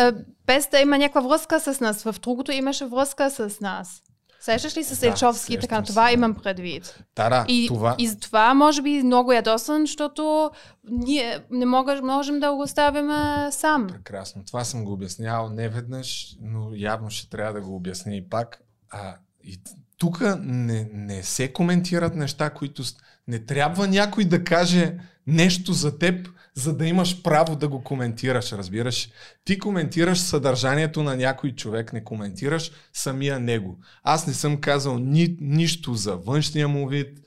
без 0.46 0.68
да 0.68 0.80
има 0.80 0.98
някаква 0.98 1.22
връзка 1.22 1.60
с 1.60 1.80
нас. 1.80 2.04
В 2.04 2.16
другото 2.22 2.52
имаше 2.52 2.86
връзка 2.86 3.30
с 3.32 3.60
нас. 3.62 4.02
Сещаш 4.40 4.78
ли 4.78 4.84
се 4.84 4.96
с 4.96 5.00
Да, 5.00 5.08
Елчовски 5.08 5.54
и 5.54 5.60
така? 5.60 5.82
Това 5.82 6.12
имам 6.12 6.36
предвид. 6.36 7.04
Да, 7.16 7.30
да, 7.30 7.46
И, 7.48 7.68
това... 7.68 7.96
и 7.98 8.08
затова 8.08 8.54
може 8.54 8.82
би 8.82 9.04
много 9.04 9.34
ядосан, 9.34 9.82
защото 9.82 10.52
ние 10.92 11.40
не 11.52 11.66
мога, 11.66 12.02
можем 12.04 12.40
да 12.40 12.54
го 12.54 12.62
оставим 12.62 13.10
а, 13.10 13.50
сам. 13.52 13.88
Прекрасно. 13.88 14.46
Това 14.46 14.64
съм 14.64 14.86
го 14.86 14.94
обяснявал 14.94 15.50
не 15.50 15.70
веднъж, 15.70 16.36
но 16.42 16.70
явно 16.76 17.10
ще 17.10 17.30
трябва 17.30 17.54
да 17.54 17.62
го 17.62 17.76
обясня 17.76 18.16
и 18.16 18.30
пак. 18.30 18.62
А, 18.90 19.16
и 19.44 19.60
тук 19.98 20.22
не, 20.40 20.90
не 20.94 21.24
се 21.24 21.54
коментират 21.54 22.16
неща, 22.16 22.50
които... 22.50 22.84
Не 23.28 23.40
трябва 23.40 23.88
някой 23.88 24.26
да 24.26 24.44
каже 24.44 24.98
нещо 25.28 25.74
за 25.74 26.00
теб, 26.00 26.30
за 26.54 26.78
да 26.78 26.86
имаш 26.86 27.24
право 27.24 27.56
да 27.56 27.68
го 27.68 27.84
коментираш, 27.84 28.52
разбираш? 28.52 29.10
Ти 29.46 29.60
коментираш 29.60 30.20
съдържанието 30.20 31.04
на 31.04 31.16
някой 31.16 31.52
човек, 31.52 31.94
не 31.94 32.04
коментираш 32.04 32.72
самия 32.94 33.40
него. 33.40 33.80
Аз 34.04 34.28
не 34.28 34.34
съм 34.34 34.62
казал 34.62 35.00
ни, 35.00 35.38
нищо 35.42 35.94
за 35.94 36.16
външния 36.16 36.68
му 36.68 36.88
вид. 36.88 37.20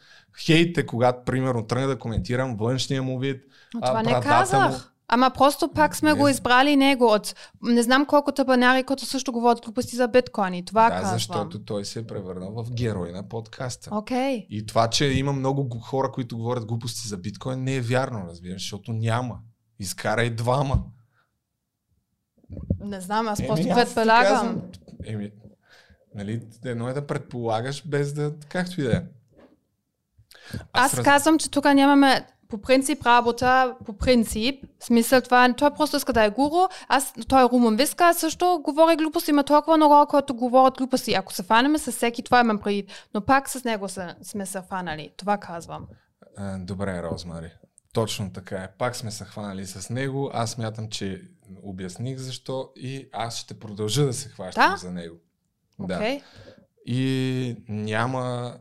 Хейте, 0.45 0.87
когато, 0.87 1.25
примерно, 1.25 1.67
тръгна 1.67 1.89
да 1.89 1.99
коментирам 1.99 2.57
външния 2.57 3.03
му 3.03 3.19
вид. 3.19 3.43
Но 3.75 3.81
а, 3.83 3.87
това 3.87 4.03
не 4.03 4.11
брадата 4.11 4.29
казах. 4.29 4.71
му. 4.71 4.79
Ама 5.11 5.31
просто 5.31 5.69
пак 5.69 5.97
сме 5.97 6.13
Не 6.13 6.19
го 6.19 6.29
избрали 6.29 6.77
него 6.77 7.05
от 7.05 7.35
не 7.63 7.83
знам 7.83 8.07
колко 8.07 8.33
тъпанари, 8.33 8.85
които 8.85 9.07
също 9.07 9.33
говорят 9.33 9.65
глупости 9.65 9.97
за 9.97 10.09
биткоини. 10.09 10.65
Това 10.65 10.85
Да, 10.85 10.91
казвам. 10.91 11.13
защото 11.13 11.65
той 11.65 11.85
се 11.85 11.99
е 11.99 12.07
превърнал 12.07 12.53
в 12.55 12.71
герой 12.73 13.13
на 13.13 13.29
подкаста. 13.29 13.91
Окей. 13.93 14.47
И 14.51 14.67
това, 14.67 14.89
че 14.91 15.07
има 15.07 15.33
много 15.33 15.79
хора, 15.81 16.13
които 16.13 16.37
говорят 16.37 16.67
глупости 16.67 17.09
за 17.09 17.17
биткоин, 17.17 17.65
не 17.65 17.75
е 17.75 17.81
вярно, 17.81 18.27
разбираш, 18.29 18.63
защото 18.63 18.93
няма. 18.93 19.39
Изкарай 19.81 20.31
двама. 20.31 20.83
Не 22.81 23.01
знам, 23.01 23.29
аз 23.29 23.39
Еми, 23.39 23.49
просто 23.49 23.69
аз 23.69 23.95
предполагам. 23.95 24.63
Еми, 25.05 25.31
нали, 26.15 26.43
едно 26.65 26.89
е 26.89 26.93
да 26.93 27.07
предполагаш 27.07 27.87
без 27.87 28.13
да, 28.13 28.33
както 28.49 28.81
и 28.81 28.85
да 28.85 28.97
е. 28.97 29.03
Аз 30.73 30.95
раз- 30.95 31.05
казвам, 31.05 31.39
че 31.39 31.51
тук 31.51 31.65
нямаме 31.65 32.27
по 32.49 32.59
принцип 32.59 33.07
работа, 33.07 33.77
по 33.87 33.93
принцип. 33.93 34.65
В 34.81 34.85
смисъл 34.85 35.21
това, 35.21 35.53
той 35.53 35.71
просто 35.71 35.97
иска 35.97 36.13
да 36.13 36.25
е 36.25 36.31
гуру. 36.31 36.69
Аз, 36.89 37.15
той 37.29 37.45
е 37.45 37.49
Румън 37.53 37.77
Виска, 37.77 38.15
също 38.15 38.61
говори 38.65 38.97
глупости. 38.97 39.31
Има 39.31 39.45
толкова 39.45 39.77
много 39.77 40.07
които 40.11 40.35
говорят 40.35 40.79
глупости. 40.79 41.15
Ако 41.15 41.33
се 41.33 41.43
фанеме 41.43 41.79
с 41.79 41.93
всеки, 41.93 42.23
това 42.23 42.41
имам 42.41 42.59
предвид. 42.59 42.91
Но 43.15 43.21
пак 43.21 43.49
с 43.49 43.65
него 43.65 43.89
са, 43.89 44.15
сме 44.23 44.47
се 44.47 44.63
фанали. 44.69 45.11
Това 45.17 45.39
казвам. 45.39 45.87
Добре, 46.59 47.03
Розмари. 47.03 47.51
Точно 47.93 48.33
така 48.33 48.57
е. 48.57 48.69
Пак 48.79 48.97
сме 48.97 49.11
се 49.11 49.25
хванали 49.25 49.67
с 49.67 49.91
него. 49.91 50.31
Аз 50.33 50.51
смятам, 50.51 50.89
че 50.89 51.23
обясних 51.63 52.19
защо 52.19 52.71
и 52.77 53.09
аз 53.13 53.37
ще 53.37 53.59
продължа 53.59 54.07
да 54.07 54.13
се 54.13 54.29
хващам 54.29 54.71
Да? 54.71 54.77
за 54.77 54.93
него. 54.93 55.17
Окей? 55.79 56.23
И 56.87 57.57
няма... 57.69 58.55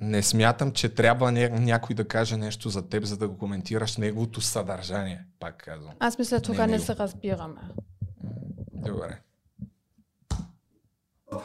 Не 0.00 0.22
смятам, 0.22 0.72
че 0.72 0.88
трябва 0.88 1.32
ня... 1.32 1.48
някой 1.48 1.96
да 1.96 2.08
каже 2.08 2.36
нещо 2.36 2.68
за 2.68 2.88
теб, 2.88 3.04
за 3.04 3.16
да 3.16 3.28
го 3.28 3.38
коментираш 3.38 3.96
неговото 3.96 4.40
съдържание, 4.40 5.24
пак 5.40 5.56
казвам. 5.56 5.92
Аз 6.00 6.18
мисля, 6.18 6.40
тук 6.40 6.58
Не, 6.58 6.66
не, 6.66 6.78
се 6.78 6.96
разбираме. 6.96 7.60
Добре. 8.72 9.18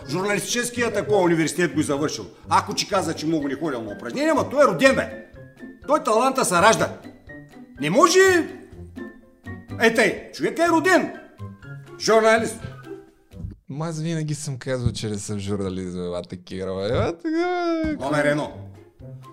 Журналистическия 0.10 0.94
такова 0.94 1.24
университет 1.24 1.74
го 1.74 1.80
е 1.80 1.84
завършил. 1.84 2.26
Ако 2.50 2.76
че 2.76 2.90
каза, 2.90 3.16
че 3.16 3.26
много 3.26 3.48
не 3.48 3.56
ходил 3.56 3.82
на 3.82 3.92
упражнения, 3.92 4.32
ама 4.32 4.50
той 4.50 4.64
е 4.64 4.68
роден, 4.68 4.96
бе. 4.96 5.26
Той 5.88 6.04
таланта 6.04 6.46
се 6.46 6.56
ражда. 6.56 6.98
Не 7.82 7.90
може... 7.90 8.20
Е, 9.82 9.94
тъй, 9.94 10.32
човек 10.32 10.60
е 10.60 10.68
роден. 10.68 11.14
Журналист. 12.00 12.60
Ма 13.70 13.88
аз 13.88 14.02
винаги 14.02 14.36
съм 14.36 14.58
казвал, 14.58 14.92
че 14.92 15.10
не 15.10 15.20
съм 15.20 15.40
журналист, 15.40 15.98
бе, 15.98 16.10
бате 16.10 16.38
Кирова. 16.38 16.86
Ева, 16.88 17.18
така, 17.18 18.06
Номер 18.06 18.26
едно. 18.26 18.52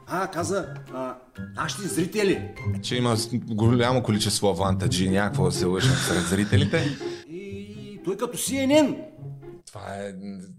А, 0.06 0.28
каза, 0.30 0.74
а, 0.94 1.16
нашите 1.56 1.88
зрители. 1.88 2.48
Че 2.82 2.96
има 2.96 3.16
голямо 3.46 4.02
количество 4.02 4.48
авантаджи, 4.48 5.10
някакво 5.10 5.44
да 5.44 5.52
се 5.52 5.64
лъжам 5.64 5.96
сред 5.96 6.22
зрителите. 6.22 6.84
И 7.28 8.00
той 8.04 8.16
като 8.16 8.38
CNN. 8.38 8.96
Това 9.66 9.80
е... 9.80 10.12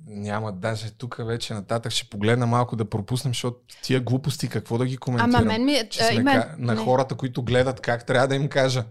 Няма 0.07 0.51
даже 0.51 0.91
тук 0.91 1.17
вече 1.19 1.53
нататък 1.53 1.91
ще 1.91 2.09
погледна 2.09 2.45
малко 2.45 2.75
да 2.75 2.85
пропуснем, 2.85 3.33
защото 3.33 3.57
тия 3.81 3.99
глупости 4.01 4.47
какво 4.47 4.77
да 4.77 4.85
ги 4.85 4.97
коментирам. 4.97 5.35
Ама 5.35 5.45
мен 5.45 5.65
ми... 5.65 5.81
Че 5.89 6.03
а, 6.03 6.05
сме 6.05 6.15
има- 6.15 6.31
ка... 6.31 6.55
на 6.57 6.75
не. 6.75 6.81
хората, 6.81 7.15
които 7.15 7.43
гледат 7.43 7.79
как 7.81 8.05
трябва 8.05 8.27
да 8.27 8.35
им 8.35 8.47
кажа. 8.47 8.83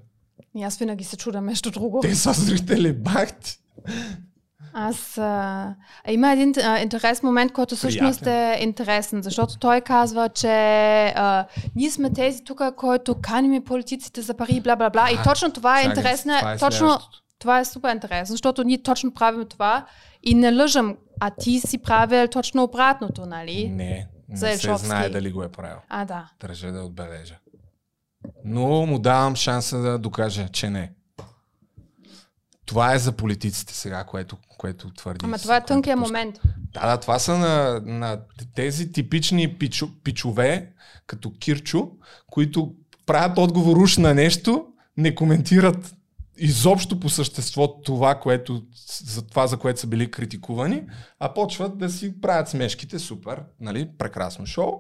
И 0.55 0.63
аз 0.63 0.79
винаги 0.79 1.05
се 1.05 1.17
чуда 1.17 1.41
нещо 1.41 1.71
друго. 1.71 2.01
Те 2.03 2.15
са 2.15 2.33
зрители, 2.33 2.93
бах 2.93 3.33
ти. 3.33 3.61
Аз... 4.73 5.19
А, 5.19 5.75
има 6.09 6.33
един 6.33 6.55
а, 6.65 6.79
интересен 6.79 7.27
момент, 7.27 7.53
който 7.53 7.77
всъщност 7.77 8.27
е 8.27 8.59
интересен, 8.61 9.23
защото 9.23 9.59
той 9.59 9.81
казва, 9.81 10.29
че 10.29 10.49
а, 11.17 11.47
ние 11.75 11.91
сме 11.91 12.13
тези 12.13 12.45
тук, 12.45 12.61
които 12.77 13.15
каним 13.15 13.65
политиците 13.65 14.21
за 14.23 14.35
пари, 14.35 14.61
бла 14.61 14.77
бла 14.77 14.91
бла. 14.91 15.11
И 15.11 15.19
точно 15.25 15.53
това 15.53 15.81
е 15.81 15.85
интересно. 15.85 16.33
е 16.33 16.59
точно, 16.59 16.99
това 17.39 17.59
е 17.61 17.65
супер 17.65 17.95
интересно, 17.95 18.33
защото 18.33 18.65
ние 18.65 18.83
точно 18.83 19.15
правим 19.15 19.49
това 19.49 19.87
и 20.23 20.35
не 20.35 20.53
лъжам, 20.53 20.97
а 21.21 21.31
ти 21.31 21.61
си 21.61 21.79
правил 21.79 22.29
точно 22.29 22.63
обратното, 22.63 23.27
нали? 23.27 23.69
Не, 23.69 24.09
не 24.29 24.37
За 24.37 24.59
се 24.59 24.77
знае 24.77 25.09
дали 25.09 25.33
го 25.33 25.43
е 25.43 25.49
правил. 25.49 25.79
А, 25.89 26.05
да. 26.05 26.31
Държа 26.41 26.73
да 26.73 26.83
отбележа. 26.83 27.39
Но 28.45 28.87
му 28.87 28.99
давам 28.99 29.37
шанса 29.37 29.79
да 29.79 29.99
докаже, 29.99 30.49
че 30.49 30.71
не. 30.71 30.93
Това 32.67 32.95
е 32.95 32.99
за 32.99 33.13
политиците 33.13 33.75
сега, 33.75 34.05
което, 34.05 34.37
което 34.59 34.91
твърди. 34.91 35.25
Ама 35.25 35.39
това 35.39 35.57
е 35.57 35.65
тънкият 35.65 36.01
момент. 36.01 36.41
Да, 36.73 36.87
да, 36.87 36.97
това 36.97 37.19
са 37.19 37.39
на, 37.39 37.81
на 37.85 38.21
тези 38.55 38.93
типични 38.93 39.59
пичу, 39.59 39.89
пичове, 40.05 40.73
като 41.07 41.33
Кирчо, 41.39 41.91
които 42.27 42.75
правят 43.07 43.39
отговор 43.39 43.77
уж 43.77 43.97
на 43.97 44.15
нещо, 44.15 44.67
не 44.97 45.15
коментират 45.15 45.95
изобщо 46.39 47.01
по 47.01 47.09
същество 47.09 47.81
това, 47.81 48.15
което, 48.15 48.63
за 49.05 49.27
това, 49.27 49.47
за 49.47 49.57
което 49.57 49.81
са 49.81 49.87
били 49.87 50.11
критикувани, 50.11 50.83
а 51.21 51.35
почват 51.35 51.79
да 51.79 51.91
си 51.91 52.21
правят 52.21 52.49
смешките, 52.49 52.99
супер, 52.99 53.43
нали, 53.61 53.89
прекрасно 53.99 54.47
шоу, 54.47 54.73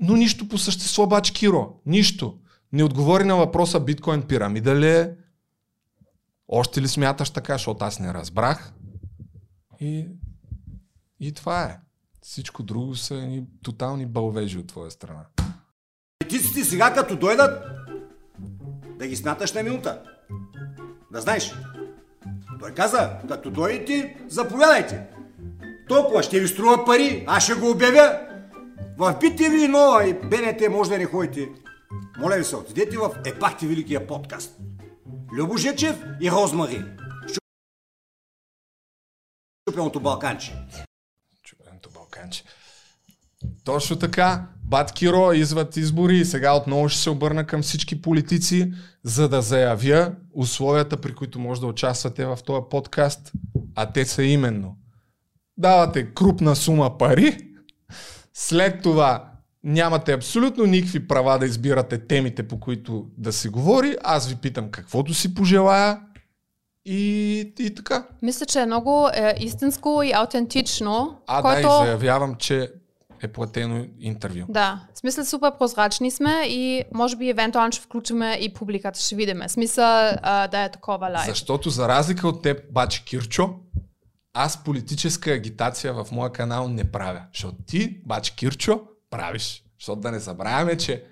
но 0.00 0.16
нищо 0.16 0.48
по 0.48 0.58
същество, 0.58 1.06
бач 1.06 1.30
Киро, 1.30 1.74
нищо. 1.86 2.38
Не 2.72 2.84
отговори 2.84 3.24
на 3.24 3.36
въпроса 3.36 3.80
биткоин 3.80 4.22
пирамида 4.22 4.74
ли 4.74 4.88
е, 4.88 5.10
още 6.48 6.82
ли 6.82 6.88
смяташ 6.88 7.30
така, 7.30 7.52
защото 7.52 7.84
аз 7.84 8.00
не 8.00 8.14
разбрах. 8.14 8.72
И, 9.80 10.06
и 11.20 11.32
това 11.32 11.62
е. 11.62 11.78
Всичко 12.22 12.62
друго 12.62 12.94
са 12.94 13.14
ни 13.14 13.44
тотални 13.62 14.06
бълвежи 14.06 14.58
от 14.58 14.66
твоя 14.66 14.90
страна. 14.90 15.26
Политиците 16.18 16.64
сега 16.64 16.94
като 16.94 17.16
дойдат, 17.16 17.64
да 18.98 19.06
ги 19.06 19.16
смяташ 19.16 19.52
на 19.52 19.62
минута. 19.62 20.02
Да 21.12 21.20
знаеш. 21.20 21.54
Той 22.60 22.70
каза, 22.70 23.10
като 23.28 23.50
дойдете, 23.50 24.16
заповядайте. 24.28 25.06
Толкова 25.88 26.22
ще 26.22 26.40
ви 26.40 26.48
струва 26.48 26.84
пари, 26.84 27.24
аз 27.26 27.44
ще 27.44 27.54
го 27.54 27.70
обявя. 27.70 28.20
В 28.98 29.14
BTV 29.20 29.64
и 29.64 29.68
Нова 29.68 30.08
и 30.08 30.14
БНТ 30.14 30.70
може 30.70 30.90
да 30.90 30.98
не 30.98 31.06
ходите. 31.06 31.48
Моля 32.18 32.36
ви 32.36 32.44
се, 32.44 32.56
отидете 32.56 32.98
в 32.98 33.10
Епахте 33.26 33.66
Великия 33.66 34.06
подкаст. 34.06 34.58
Любо 35.32 35.56
Жечев 35.56 36.04
и 36.20 36.30
Розмари. 36.30 36.84
Щупеното 39.70 40.00
Балканче. 40.00 40.56
Чубеното 41.42 41.90
Балканче. 41.94 42.44
Точно 43.64 43.96
така. 43.96 44.46
Бат 44.64 44.92
Киро 44.92 45.32
изват 45.32 45.76
избори 45.76 46.18
и 46.18 46.24
сега 46.24 46.56
отново 46.56 46.88
ще 46.88 47.00
се 47.00 47.10
обърна 47.10 47.46
към 47.46 47.62
всички 47.62 48.02
политици, 48.02 48.72
за 49.02 49.28
да 49.28 49.42
заявя 49.42 50.12
условията, 50.34 50.96
при 50.96 51.14
които 51.14 51.38
може 51.38 51.60
да 51.60 51.66
участвате 51.66 52.26
в 52.26 52.38
този 52.46 52.62
подкаст. 52.70 53.32
А 53.74 53.92
те 53.92 54.04
са 54.04 54.22
именно 54.22 54.76
давате 55.58 56.14
крупна 56.14 56.56
сума 56.56 56.98
пари, 56.98 57.38
след 58.34 58.82
това 58.82 59.32
нямате 59.64 60.12
абсолютно 60.12 60.64
никакви 60.64 61.08
права 61.08 61.38
да 61.38 61.46
избирате 61.46 62.06
темите, 62.06 62.48
по 62.48 62.60
които 62.60 63.06
да 63.18 63.32
се 63.32 63.48
говори. 63.48 63.96
Аз 64.04 64.28
ви 64.28 64.36
питам 64.36 64.70
каквото 64.70 65.14
си 65.14 65.34
пожелая 65.34 66.00
и, 66.86 67.38
и 67.58 67.74
така. 67.74 68.06
Мисля, 68.22 68.46
че 68.46 68.60
е 68.60 68.66
много 68.66 69.08
е, 69.14 69.34
истинско 69.40 70.02
и 70.02 70.12
аутентично. 70.12 71.18
А 71.26 71.42
който... 71.42 71.68
да, 71.68 71.82
и 71.82 71.86
заявявам, 71.86 72.34
че 72.34 72.72
е 73.22 73.28
платено 73.28 73.86
интервю. 74.00 74.44
Да, 74.48 74.80
в 74.94 74.98
смисъл 74.98 75.24
супер 75.24 75.52
прозрачни 75.58 76.10
сме 76.10 76.42
и 76.46 76.84
може 76.94 77.16
би 77.16 77.28
евентуално 77.28 77.72
ще 77.72 77.82
включиме 77.82 78.38
и 78.40 78.54
публиката, 78.54 79.00
ще 79.00 79.14
видим. 79.14 79.40
В 79.46 79.50
смисъл 79.50 79.84
а, 79.84 80.48
да 80.48 80.64
е 80.64 80.70
такова 80.70 81.08
лайв. 81.08 81.26
Защото 81.26 81.70
за 81.70 81.88
разлика 81.88 82.28
от 82.28 82.42
теб, 82.42 82.72
бачи 82.72 83.04
Кирчо, 83.04 83.54
аз 84.34 84.64
политическа 84.64 85.30
агитация 85.30 85.94
в 85.94 86.06
моя 86.12 86.32
канал 86.32 86.68
не 86.68 86.84
правя. 86.84 87.22
Защото 87.32 87.56
ти, 87.66 88.00
бачи 88.06 88.34
Кирчо, 88.36 88.80
правиш. 89.10 89.64
Защото 89.80 90.00
да 90.00 90.10
не 90.10 90.18
забравяме, 90.18 90.76
че 90.76 91.04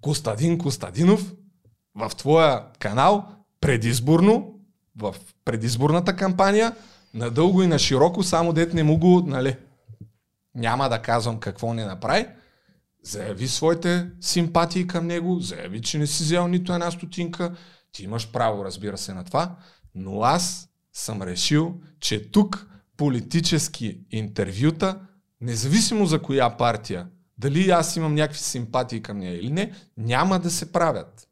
Костадин 0.00 0.58
Костадинов 0.58 1.32
в 1.94 2.10
твоя 2.16 2.62
канал 2.78 3.24
предизборно, 3.60 4.51
в 4.96 5.14
предизборната 5.44 6.16
кампания, 6.16 6.76
надълго 7.14 7.62
и 7.62 7.66
на 7.66 7.78
широко, 7.78 8.22
само 8.22 8.52
дет 8.52 8.74
не 8.74 8.82
му 8.82 8.98
го, 8.98 9.22
нали, 9.26 9.56
няма 10.54 10.88
да 10.88 11.02
казвам 11.02 11.40
какво 11.40 11.74
не 11.74 11.84
направи, 11.84 12.26
заяви 13.02 13.48
своите 13.48 14.10
симпатии 14.20 14.86
към 14.86 15.06
него, 15.06 15.40
заяви, 15.40 15.80
че 15.80 15.98
не 15.98 16.06
си 16.06 16.22
взел 16.22 16.48
нито 16.48 16.72
една 16.72 16.90
стотинка, 16.90 17.54
ти 17.92 18.04
имаш 18.04 18.32
право, 18.32 18.64
разбира 18.64 18.98
се, 18.98 19.14
на 19.14 19.24
това, 19.24 19.56
но 19.94 20.22
аз 20.22 20.68
съм 20.92 21.22
решил, 21.22 21.74
че 22.00 22.30
тук 22.30 22.66
политически 22.96 24.00
интервюта, 24.10 25.00
независимо 25.40 26.06
за 26.06 26.22
коя 26.22 26.56
партия, 26.56 27.06
дали 27.38 27.70
аз 27.70 27.96
имам 27.96 28.14
някакви 28.14 28.40
симпатии 28.40 29.02
към 29.02 29.18
нея 29.18 29.38
или 29.38 29.50
не, 29.50 29.72
няма 29.96 30.38
да 30.38 30.50
се 30.50 30.72
правят. 30.72 31.28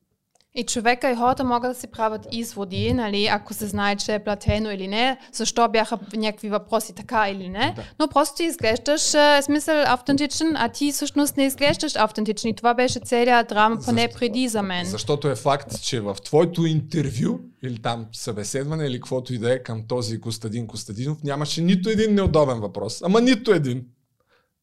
И 0.55 0.64
човека 0.64 1.11
и 1.11 1.16
хората 1.16 1.44
могат 1.44 1.70
да 1.70 1.74
си 1.74 1.86
правят 1.86 2.26
изводи, 2.32 2.92
нали, 2.92 3.26
ако 3.26 3.55
се 3.55 3.66
знае, 3.66 3.96
че 3.96 4.14
е 4.14 4.24
платено 4.24 4.70
или 4.70 4.88
не, 4.88 5.18
защо 5.32 5.68
бяха 5.68 5.98
някакви 6.16 6.48
въпроси 6.48 6.94
така 6.94 7.28
или 7.28 7.48
не, 7.48 7.72
Да. 7.76 7.82
но 7.98 8.09
просто 8.09 8.36
ти 8.36 8.44
изглеждаш 8.44 9.14
е, 9.14 9.42
смисъл 9.42 9.82
автентичен, 9.86 10.57
а 10.57 10.68
ти 10.68 10.92
всъщност 10.92 11.36
не 11.36 11.44
изглеждаш 11.46 11.96
автентичен 11.96 12.51
и 12.51 12.57
това 12.57 12.74
беше 12.74 13.01
целият 13.01 13.48
драма, 13.48 13.78
поне 13.84 14.03
Защо? 14.03 14.18
преди 14.18 14.48
за 14.48 14.62
мен. 14.62 14.84
Защото 14.86 15.28
е 15.28 15.34
факт, 15.36 15.82
че 15.82 16.01
в 16.01 16.16
твоето 16.24 16.66
интервю 16.66 17.38
или 17.62 17.78
там 17.82 18.07
събеседване 18.12 18.86
или 18.86 19.01
каквото 19.01 19.34
и 19.34 19.38
да 19.38 19.55
е 19.55 19.62
към 19.62 19.86
този 19.88 20.20
Костадин 20.20 20.66
Костадинов 20.66 21.22
нямаше 21.24 21.61
нито 21.61 21.90
един 21.90 22.14
неудобен 22.14 22.61
въпрос. 22.61 23.03
Ама 23.03 23.20
нито 23.20 23.53
един. 23.53 23.86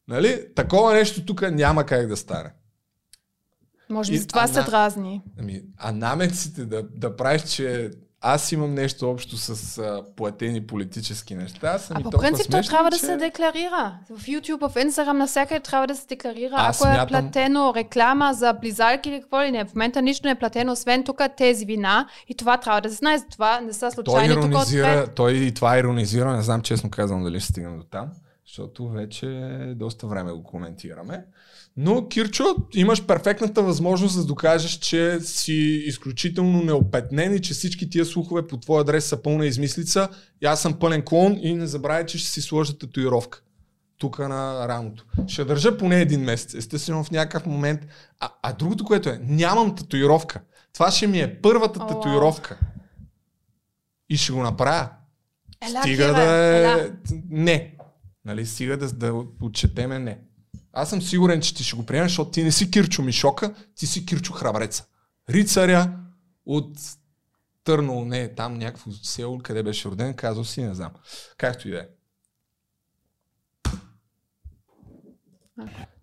Нали? 0.08 0.44
Такова 0.56 0.92
нещо 0.94 1.24
тук 1.24 1.50
няма 1.50 1.86
как 1.86 2.06
да 2.06 2.16
стане. 2.16 2.50
Може 3.90 4.12
би 4.12 4.18
за 4.18 4.26
това 4.26 4.42
а 4.42 4.48
се 4.48 4.58
на- 4.60 4.66
дразни. 4.66 5.22
Ами, 5.40 5.62
а 5.78 5.92
намеците 5.92 6.64
да, 6.64 6.82
да 6.84 7.16
правиш, 7.16 7.42
че 7.42 7.90
аз 8.20 8.52
имам 8.52 8.74
нещо 8.74 9.10
общо 9.10 9.36
с 9.36 9.78
а, 9.78 10.02
платени 10.16 10.60
политически 10.62 11.34
неща, 11.34 11.78
са 11.78 11.94
А 11.96 12.02
по 12.02 12.10
принцип 12.10 12.46
то 12.46 12.52
смешни, 12.52 12.70
трябва 12.70 12.90
да 12.90 12.96
че... 12.96 13.06
се 13.06 13.16
декларира. 13.16 13.98
В 14.10 14.22
YouTube, 14.22 14.68
в 14.68 14.74
Instagram, 14.76 15.12
навсякъде 15.12 15.60
трябва 15.60 15.86
да 15.86 15.94
се 15.94 16.06
декларира. 16.06 16.50
Аз 16.52 16.80
Ако 16.80 16.88
е 16.88 16.92
смятам- 16.92 17.08
платено 17.08 17.72
реклама 17.76 18.34
за 18.34 18.52
близалки 18.52 19.08
или 19.08 19.20
какво 19.20 19.42
ли 19.42 19.50
не, 19.50 19.64
в 19.64 19.74
момента 19.74 20.02
нищо 20.02 20.26
не 20.26 20.30
е 20.30 20.34
платено, 20.34 20.72
освен 20.72 21.04
тук 21.04 21.20
тези 21.36 21.64
вина 21.64 22.08
и 22.28 22.34
това 22.34 22.56
трябва 22.56 22.80
да 22.80 22.88
се 22.88 22.94
знае. 22.94 23.18
Затова 23.18 23.60
не 23.60 23.72
са 23.72 23.80
Той 23.80 23.90
случайни 23.92 24.34
тук 24.34 24.44
иронизира, 24.44 24.86
отпред. 24.88 25.14
той 25.14 25.32
и 25.32 25.54
това 25.54 25.78
иронизира, 25.78 26.36
не 26.36 26.42
знам 26.42 26.62
честно 26.62 26.90
казвам 26.90 27.24
дали 27.24 27.40
ще 27.40 27.48
стигнем 27.48 27.78
до 27.78 27.84
там, 27.84 28.08
защото 28.46 28.88
вече 28.88 29.26
доста 29.76 30.06
време 30.06 30.32
го 30.32 30.42
коментираме. 30.42 31.24
Но, 31.80 32.08
Кирчо, 32.08 32.56
имаш 32.74 33.06
перфектната 33.06 33.62
възможност 33.62 34.16
да 34.16 34.24
докажеш, 34.24 34.78
че 34.78 35.20
си 35.20 35.82
изключително 35.86 36.62
неопетнен 36.62 37.34
и 37.34 37.42
че 37.42 37.54
всички 37.54 37.90
тия 37.90 38.04
слухове 38.04 38.46
по 38.46 38.56
твой 38.56 38.80
адрес 38.80 39.04
са 39.04 39.22
пълна 39.22 39.46
измислица. 39.46 40.08
И 40.42 40.46
аз 40.46 40.62
съм 40.62 40.78
пълен 40.78 41.02
клон 41.02 41.38
и 41.42 41.54
не 41.54 41.66
забравяй, 41.66 42.06
че 42.06 42.18
ще 42.18 42.28
си 42.28 42.42
сложа 42.42 42.78
татуировка. 42.78 43.42
Тук 43.98 44.18
на 44.18 44.68
рамото. 44.68 45.04
Ще 45.26 45.44
държа 45.44 45.78
поне 45.78 46.00
един 46.00 46.20
месец. 46.20 46.54
Естествено 46.54 47.04
в 47.04 47.10
някакъв 47.10 47.46
момент. 47.46 47.80
А, 48.20 48.30
а 48.42 48.52
другото, 48.52 48.84
което 48.84 49.08
е, 49.08 49.20
нямам 49.22 49.76
татуировка. 49.76 50.40
Това 50.72 50.90
ще 50.90 51.06
ми 51.06 51.20
е 51.20 51.40
първата 51.42 51.78
вау. 51.78 51.88
татуировка. 51.88 52.58
И 54.08 54.16
ще 54.16 54.32
го 54.32 54.42
направя. 54.42 54.88
Ела, 55.70 55.82
Стига 55.82 56.04
Кира, 56.04 56.14
да 56.14 56.82
е... 56.82 56.90
Не. 57.30 57.74
Нали, 58.24 58.46
стига 58.46 58.76
да, 58.76 58.92
да 58.92 59.24
отчетеме 59.42 59.98
не. 59.98 60.27
Аз 60.72 60.90
съм 60.90 61.02
сигурен, 61.02 61.40
че 61.40 61.54
ти 61.54 61.64
ще 61.64 61.76
го 61.76 61.86
приемеш, 61.86 62.10
защото 62.10 62.30
ти 62.30 62.44
не 62.44 62.52
си 62.52 62.70
Кирчо 62.70 63.02
Мишока, 63.02 63.54
ти 63.74 63.86
си 63.86 64.06
Кирчо 64.06 64.32
Храбреца. 64.32 64.84
Рицаря 65.30 65.98
от 66.46 66.78
Търно, 67.64 68.04
не, 68.04 68.34
там 68.34 68.54
някакво 68.54 68.90
село, 68.92 69.38
къде 69.38 69.62
беше 69.62 69.88
роден, 69.88 70.14
казал 70.14 70.44
си, 70.44 70.62
не 70.62 70.74
знам. 70.74 70.92
Както 71.36 71.68
и 71.68 71.70
да 71.70 71.78
е. 71.78 71.86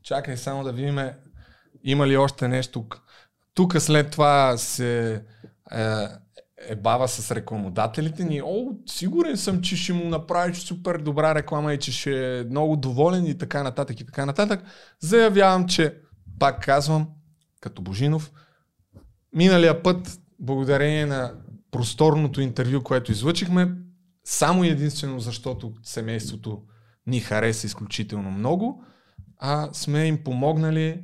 Чакай 0.03 0.37
само 0.37 0.63
да 0.63 0.73
видим 0.73 0.99
има 1.83 2.07
ли 2.07 2.17
още 2.17 2.47
нещо 2.47 2.85
тук. 3.53 3.81
След 3.81 4.11
това 4.11 4.57
се 4.57 5.23
е, 5.71 6.07
е 6.67 6.75
бава 6.75 7.07
с 7.07 7.31
рекламодателите 7.31 8.23
ни. 8.23 8.41
О, 8.41 8.71
сигурен 8.85 9.37
съм, 9.37 9.61
че 9.61 9.77
ще 9.77 9.93
му 9.93 10.05
направиш 10.05 10.57
супер 10.57 10.97
добра 10.97 11.35
реклама 11.35 11.73
и 11.73 11.79
че 11.79 11.91
ще 11.91 12.39
е 12.39 12.43
много 12.43 12.75
доволен 12.75 13.25
и 13.25 13.37
така 13.37 13.63
нататък 13.63 13.99
и 13.99 14.05
така 14.05 14.25
нататък. 14.25 14.63
Заявявам, 14.99 15.67
че 15.67 15.97
пак 16.39 16.65
казвам, 16.65 17.07
като 17.59 17.81
Божинов, 17.81 18.31
миналия 19.33 19.83
път, 19.83 20.19
благодарение 20.39 21.05
на 21.05 21.33
просторното 21.71 22.41
интервю, 22.41 22.83
което 22.83 23.11
излъчихме, 23.11 23.71
само 24.23 24.63
единствено 24.63 25.19
защото 25.19 25.73
семейството 25.83 26.61
ни 27.07 27.19
хареса 27.19 27.67
изключително 27.67 28.31
много, 28.31 28.83
а 29.37 29.69
сме 29.73 30.05
им 30.05 30.23
помогнали 30.23 31.01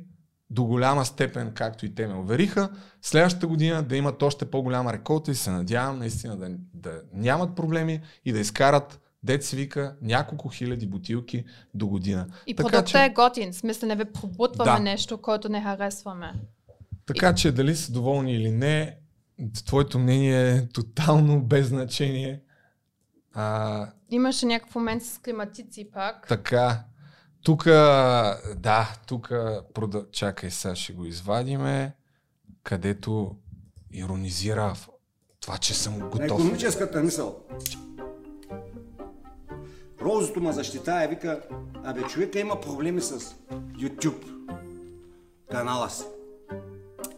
до 0.52 0.64
голяма 0.64 1.04
степен, 1.04 1.52
както 1.54 1.86
и 1.86 1.94
те 1.94 2.06
ме 2.06 2.14
увериха, 2.14 2.70
следващата 3.02 3.46
година 3.46 3.82
да 3.82 3.96
имат 3.96 4.22
още 4.22 4.44
по-голяма 4.44 4.92
реколта 4.92 5.30
и 5.30 5.34
се 5.34 5.50
надявам 5.50 5.98
наистина 5.98 6.36
да, 6.36 6.48
да 6.74 7.02
нямат 7.14 7.56
проблеми 7.56 8.00
и 8.24 8.32
да 8.32 8.38
изкарат 8.38 9.00
дет 9.22 9.44
вика 9.46 9.96
няколко 10.02 10.48
хиляди 10.48 10.86
бутилки 10.86 11.44
до 11.74 11.86
година. 11.86 12.26
И 12.46 12.54
Така 12.54 12.64
продуктът 12.64 12.86
че- 12.86 13.04
е 13.04 13.10
готин. 13.10 13.52
В 13.52 13.56
смисъл 13.56 13.88
не 13.88 13.96
ви 13.96 14.04
пробутваме 14.04 14.72
Да. 14.72 14.78
нещо, 14.80 15.18
което 15.18 15.48
не 15.48 15.62
харесваме. 15.62 16.32
Така 17.06 17.34
че 17.34 17.52
дали 17.52 17.76
са 17.76 17.92
доволни 17.92 18.34
или 18.34 18.50
не, 18.50 18.96
твоето 19.66 19.98
мнение 19.98 20.50
е 20.50 20.68
тотално 20.68 21.42
без 21.42 21.66
значение. 21.66 22.40
А, 23.34 23.86
Имаше 24.10 24.46
някакъв 24.46 24.74
момент 24.74 25.02
с 25.02 25.18
климатици 25.18 25.90
пак. 25.92 26.28
така, 26.28 26.84
тук, 27.42 27.64
да, 28.56 28.92
тук, 29.06 29.28
прода... 29.74 30.04
чакай, 30.12 30.50
сега 30.50 30.74
ще 30.74 30.92
го 30.92 31.04
извадиме, 31.04 31.92
където 32.62 33.36
иронизира 33.92 34.74
това, 35.40 35.58
че 35.58 35.74
съм 35.74 35.98
На 35.98 36.06
готов. 36.06 36.24
економическата 36.24 37.02
мисъл. 37.02 37.36
Розото 40.00 40.40
ма 40.40 40.52
и 41.04 41.08
вика, 41.08 41.42
абе 41.84 42.02
човека 42.02 42.40
има 42.40 42.60
проблеми 42.60 43.00
с 43.00 43.20
YouTube 43.54 44.32
канала 45.50 45.90
си. 45.90 46.04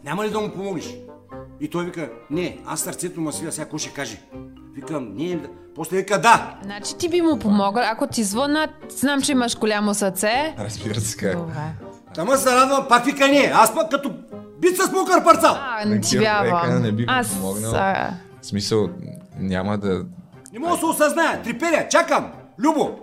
Няма 0.05 0.25
ли 0.25 0.31
да 0.31 0.41
му 0.41 0.53
помогнеш? 0.53 0.97
И 1.61 1.70
той 1.70 1.85
вика, 1.85 2.12
не, 2.31 2.62
аз 2.66 2.81
сърцето 2.81 3.20
му 3.20 3.33
свия, 3.33 3.53
сега 3.53 3.68
ще 3.79 3.93
каже? 3.93 4.22
Викам, 4.75 5.14
не, 5.14 5.37
да. 5.37 5.49
после 5.75 5.97
вика, 5.97 6.20
да. 6.20 6.55
Значи 6.64 6.97
ти 6.97 7.09
би 7.09 7.22
му 7.22 7.39
помогъл, 7.39 7.83
ако 7.87 8.07
ти 8.07 8.25
звънат, 8.25 8.70
знам, 8.89 9.22
че 9.22 9.33
имаш 9.33 9.59
голямо 9.59 9.95
сърце. 9.95 10.55
Разбира 10.59 11.01
се 11.01 11.16
как. 11.16 11.39
Тама 12.14 12.37
се 12.37 12.51
радвам, 12.51 12.87
пак 12.89 13.05
вика 13.05 13.29
не, 13.29 13.53
аз 13.55 13.75
пък 13.75 13.91
като 13.91 14.11
бит 14.59 14.77
с 14.77 14.93
мокър 14.93 15.25
парцал. 15.25 15.57
А, 15.61 15.85
не 15.85 16.01
ти 16.01 16.18
вярвам. 16.18 16.83
не 16.83 16.93
би 16.93 17.05
Аз 17.09 17.29
помогнал. 17.29 17.72
В 17.72 18.47
смисъл, 18.47 18.89
няма 19.39 19.79
да... 19.79 20.05
Не 20.53 20.59
мога 20.59 20.72
да 20.72 20.79
се 20.79 20.87
осъзная. 20.87 21.43
Триперя, 21.43 21.89
чакам. 21.89 22.33
Любо. 22.59 22.99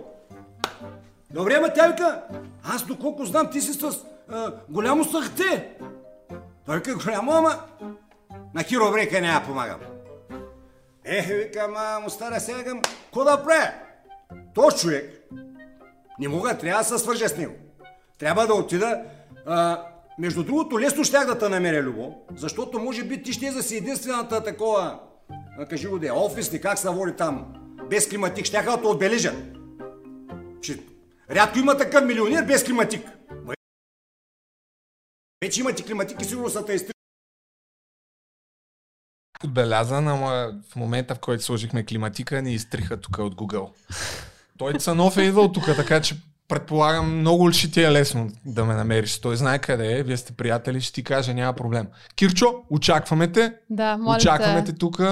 Добре, 1.30 1.54
ама 1.58 1.68
тя 1.74 1.88
вика, 1.88 2.20
аз 2.64 2.82
доколко 2.82 3.24
знам, 3.24 3.48
ти 3.52 3.60
си 3.60 3.72
с 3.72 3.98
а, 4.32 4.52
голямо 4.68 5.04
сърце. 5.04 5.68
Той 6.66 6.76
вика, 6.76 6.94
голямо, 6.94 7.32
ама 7.32 7.54
на 8.54 8.62
хиробрека 8.62 9.20
не 9.20 9.28
я 9.28 9.42
помагам. 9.42 9.78
Ех, 11.04 11.26
викам, 11.26 11.74
а, 11.76 12.00
му 12.00 12.10
стара 12.10 12.40
сега, 12.40 12.58
викам, 12.58 12.82
ко 13.12 13.24
да 13.24 13.44
правя? 13.44 13.70
Тош 14.54 14.74
човек, 14.80 15.28
не 16.18 16.28
мога, 16.28 16.58
трябва 16.58 16.82
да 16.82 16.88
се 16.88 16.98
свържа 16.98 17.28
с 17.28 17.36
него. 17.36 17.54
Трябва 18.18 18.46
да 18.46 18.54
отида. 18.54 19.04
А, 19.46 19.86
между 20.18 20.44
другото, 20.44 20.80
лесно 20.80 21.04
щях 21.04 21.26
да 21.26 21.38
те 21.38 21.48
намеря, 21.48 21.82
Любо, 21.82 22.14
защото 22.36 22.78
може 22.78 23.04
би 23.04 23.22
ти 23.22 23.32
ще 23.32 23.50
да 23.50 23.62
си 23.62 23.76
единствената 23.76 24.44
такова, 24.44 25.00
а, 25.58 25.66
кажи 25.66 25.86
го 25.86 25.98
де, 25.98 26.12
офисни, 26.12 26.60
как 26.60 26.78
се 26.78 26.88
води 26.88 27.16
там, 27.16 27.54
без 27.90 28.08
климатик, 28.08 28.44
щяха 28.44 28.70
да 28.70 28.80
те 28.80 28.86
отбележат. 28.86 29.36
Че 30.62 30.78
рядко 31.30 31.58
има 31.58 31.76
такъв 31.76 32.04
милионер 32.04 32.44
без 32.44 32.64
климатик. 32.64 33.08
Ма, 33.44 33.54
Вече 35.44 35.60
имате 35.60 35.84
климатик 35.84 36.22
и 36.22 36.24
сигурно 36.24 36.48
са 36.50 36.64
те 36.64 36.78
Отбелязан, 39.44 40.08
ама 40.08 40.52
в 40.70 40.76
момента, 40.76 41.14
в 41.14 41.18
който 41.18 41.44
сложихме 41.44 41.84
климатика, 41.84 42.42
ни 42.42 42.54
изтриха 42.54 43.00
тук 43.00 43.18
от 43.18 43.34
Google. 43.34 43.68
Той 44.58 44.72
Цанов 44.72 45.16
е 45.16 45.22
идвал 45.22 45.52
тук, 45.52 45.64
така 45.64 46.00
че 46.00 46.16
предполагам, 46.48 47.18
много 47.18 47.52
ще 47.52 47.70
ти 47.70 47.82
е 47.82 47.92
лесно 47.92 48.30
да 48.44 48.64
ме 48.64 48.74
намериш. 48.74 49.18
Той 49.18 49.36
знае 49.36 49.58
къде 49.58 49.98
е, 49.98 50.02
вие 50.02 50.16
сте 50.16 50.32
приятели, 50.32 50.80
ще 50.80 50.92
ти 50.92 51.04
каже, 51.04 51.34
няма 51.34 51.52
проблем. 51.52 51.86
Кирчо, 52.16 52.54
очакваме 52.70 53.32
те. 53.32 53.54
да, 53.70 53.96
моля 53.96 54.16
очакваме 54.16 54.64
те. 54.64 54.72
те 54.72 54.78
тук, 54.78 55.02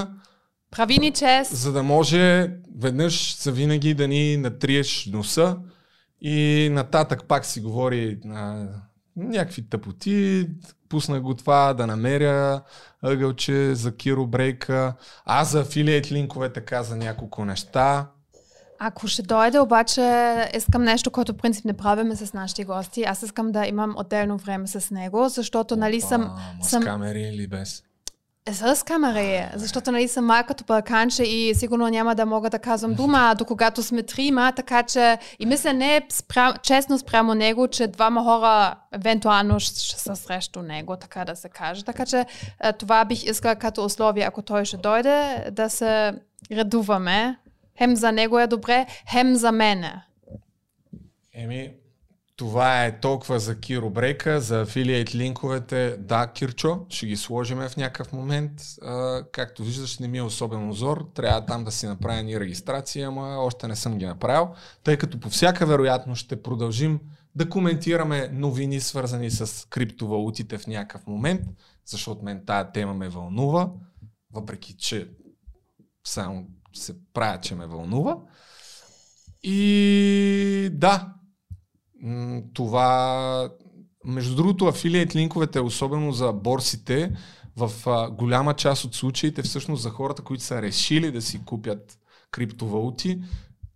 Прави 0.70 0.98
ни 0.98 1.12
чест. 1.12 1.56
за 1.56 1.72
да 1.72 1.82
може 1.82 2.50
веднъж 2.78 3.36
за 3.42 3.52
винаги 3.52 3.94
да 3.94 4.08
ни 4.08 4.36
натриеш 4.36 5.06
носа 5.12 5.56
и 6.20 6.68
нататък 6.72 7.24
пак 7.28 7.44
си 7.44 7.60
говори 7.60 8.18
а, 8.28 8.66
някакви 9.16 9.68
тъпоти, 9.68 10.46
пусна 10.90 11.20
го 11.20 11.34
това 11.34 11.74
да 11.74 11.86
намеря 11.86 12.60
ъгълче 13.02 13.74
за 13.74 13.96
Киро 13.96 14.26
Брейка, 14.26 14.94
аз 15.24 15.50
за 15.50 15.60
афилиейт 15.60 16.12
линковете 16.12 16.60
каза 16.60 16.96
няколко 16.96 17.44
неща. 17.44 18.06
Ако 18.78 19.06
ще 19.06 19.22
дойде, 19.22 19.58
обаче 19.60 20.50
искам 20.56 20.82
нещо, 20.82 21.10
което 21.10 21.36
принцип 21.36 21.64
не 21.64 21.72
правиме 21.72 22.16
с 22.16 22.32
нашите 22.32 22.64
гости. 22.64 23.04
Аз 23.04 23.22
искам 23.22 23.52
да 23.52 23.66
имам 23.66 23.94
отделно 23.96 24.36
време 24.36 24.66
с 24.66 24.90
него, 24.90 25.28
защото 25.28 25.76
нали 25.76 26.00
съм... 26.00 26.22
Опа, 26.22 26.32
ма 26.58 26.64
съм 26.64 26.82
С 26.82 26.86
камери 26.86 27.20
или 27.20 27.46
без? 27.46 27.82
С 28.48 28.84
камери, 28.84 29.48
защото 29.54 29.92
нали 29.92 30.08
съм 30.08 30.24
малкото 30.24 30.64
балканче 30.64 31.22
и 31.22 31.54
сигурно 31.54 31.88
няма 31.88 32.14
да 32.14 32.26
мога 32.26 32.50
да 32.50 32.58
казвам 32.58 32.94
дума, 32.94 33.34
до 33.38 33.44
когато 33.44 33.82
сме 33.82 34.02
трима, 34.02 34.52
така 34.56 34.82
че 34.82 35.18
и 35.38 35.46
мисля 35.46 35.72
не 35.72 35.96
е 35.96 36.02
спрям, 36.08 36.54
честно 36.62 36.98
спрямо 36.98 37.34
него, 37.34 37.68
че 37.68 37.86
двама 37.86 38.24
хора 38.24 38.74
евентуално 38.92 39.60
ще 39.60 40.00
са 40.00 40.16
срещу 40.16 40.62
него, 40.62 40.96
така 40.96 41.24
да 41.24 41.36
се 41.36 41.48
каже. 41.48 41.84
Така 41.84 42.06
че 42.06 42.26
е, 42.62 42.72
това 42.72 43.04
бих 43.04 43.24
искала 43.24 43.56
като 43.56 43.84
условие, 43.84 44.24
ако 44.24 44.42
той 44.42 44.64
ще 44.64 44.76
дойде, 44.76 45.46
да 45.52 45.70
се 45.70 46.12
редуваме. 46.52 47.38
Хем 47.78 47.96
за 47.96 48.12
него 48.12 48.38
е 48.38 48.46
добре, 48.46 48.86
хем 49.10 49.34
за 49.34 49.52
мене. 49.52 50.02
Еми, 51.34 51.72
това 52.40 52.84
е 52.84 53.00
толкова 53.00 53.40
за 53.40 53.60
Киро 53.60 53.90
Брейка, 53.90 54.40
за 54.40 54.60
афилиейт 54.60 55.14
линковете. 55.14 55.96
Да, 55.98 56.26
Кирчо, 56.26 56.86
ще 56.88 57.06
ги 57.06 57.16
сложиме 57.16 57.68
в 57.68 57.76
някакъв 57.76 58.12
момент. 58.12 58.52
А, 58.82 59.24
както 59.32 59.64
виждаш, 59.64 59.98
не 59.98 60.08
ми 60.08 60.18
е 60.18 60.22
особен 60.22 60.68
узор. 60.68 61.10
Трябва 61.14 61.46
там 61.46 61.64
да 61.64 61.70
си 61.70 61.86
направя 61.86 62.22
ни 62.22 62.40
регистрация, 62.40 63.08
ама 63.08 63.36
още 63.38 63.68
не 63.68 63.76
съм 63.76 63.98
ги 63.98 64.06
направил. 64.06 64.48
Тъй 64.84 64.96
като 64.96 65.20
по 65.20 65.30
всяка 65.30 65.66
вероятност 65.66 66.20
ще 66.20 66.42
продължим 66.42 67.00
да 67.34 67.48
коментираме 67.48 68.28
новини, 68.32 68.80
свързани 68.80 69.30
с 69.30 69.68
криптовалутите 69.68 70.58
в 70.58 70.66
някакъв 70.66 71.06
момент, 71.06 71.42
защото 71.86 72.24
мен 72.24 72.42
тая 72.46 72.72
тема 72.72 72.94
ме 72.94 73.08
вълнува, 73.08 73.70
въпреки 74.32 74.76
че 74.76 75.10
само 76.04 76.46
се 76.74 76.94
правя, 77.12 77.40
че 77.40 77.54
ме 77.54 77.66
вълнува. 77.66 78.16
И 79.42 80.70
да, 80.72 81.14
това, 82.54 83.50
между 84.04 84.36
другото, 84.36 84.66
афилиейт 84.66 85.16
линковете, 85.16 85.60
особено 85.60 86.12
за 86.12 86.32
борсите, 86.32 87.12
в 87.56 87.72
голяма 88.10 88.54
част 88.54 88.84
от 88.84 88.94
случаите, 88.94 89.42
всъщност 89.42 89.82
за 89.82 89.90
хората, 89.90 90.22
които 90.22 90.44
са 90.44 90.62
решили 90.62 91.12
да 91.12 91.22
си 91.22 91.44
купят 91.44 91.98
криптовалути, 92.30 93.20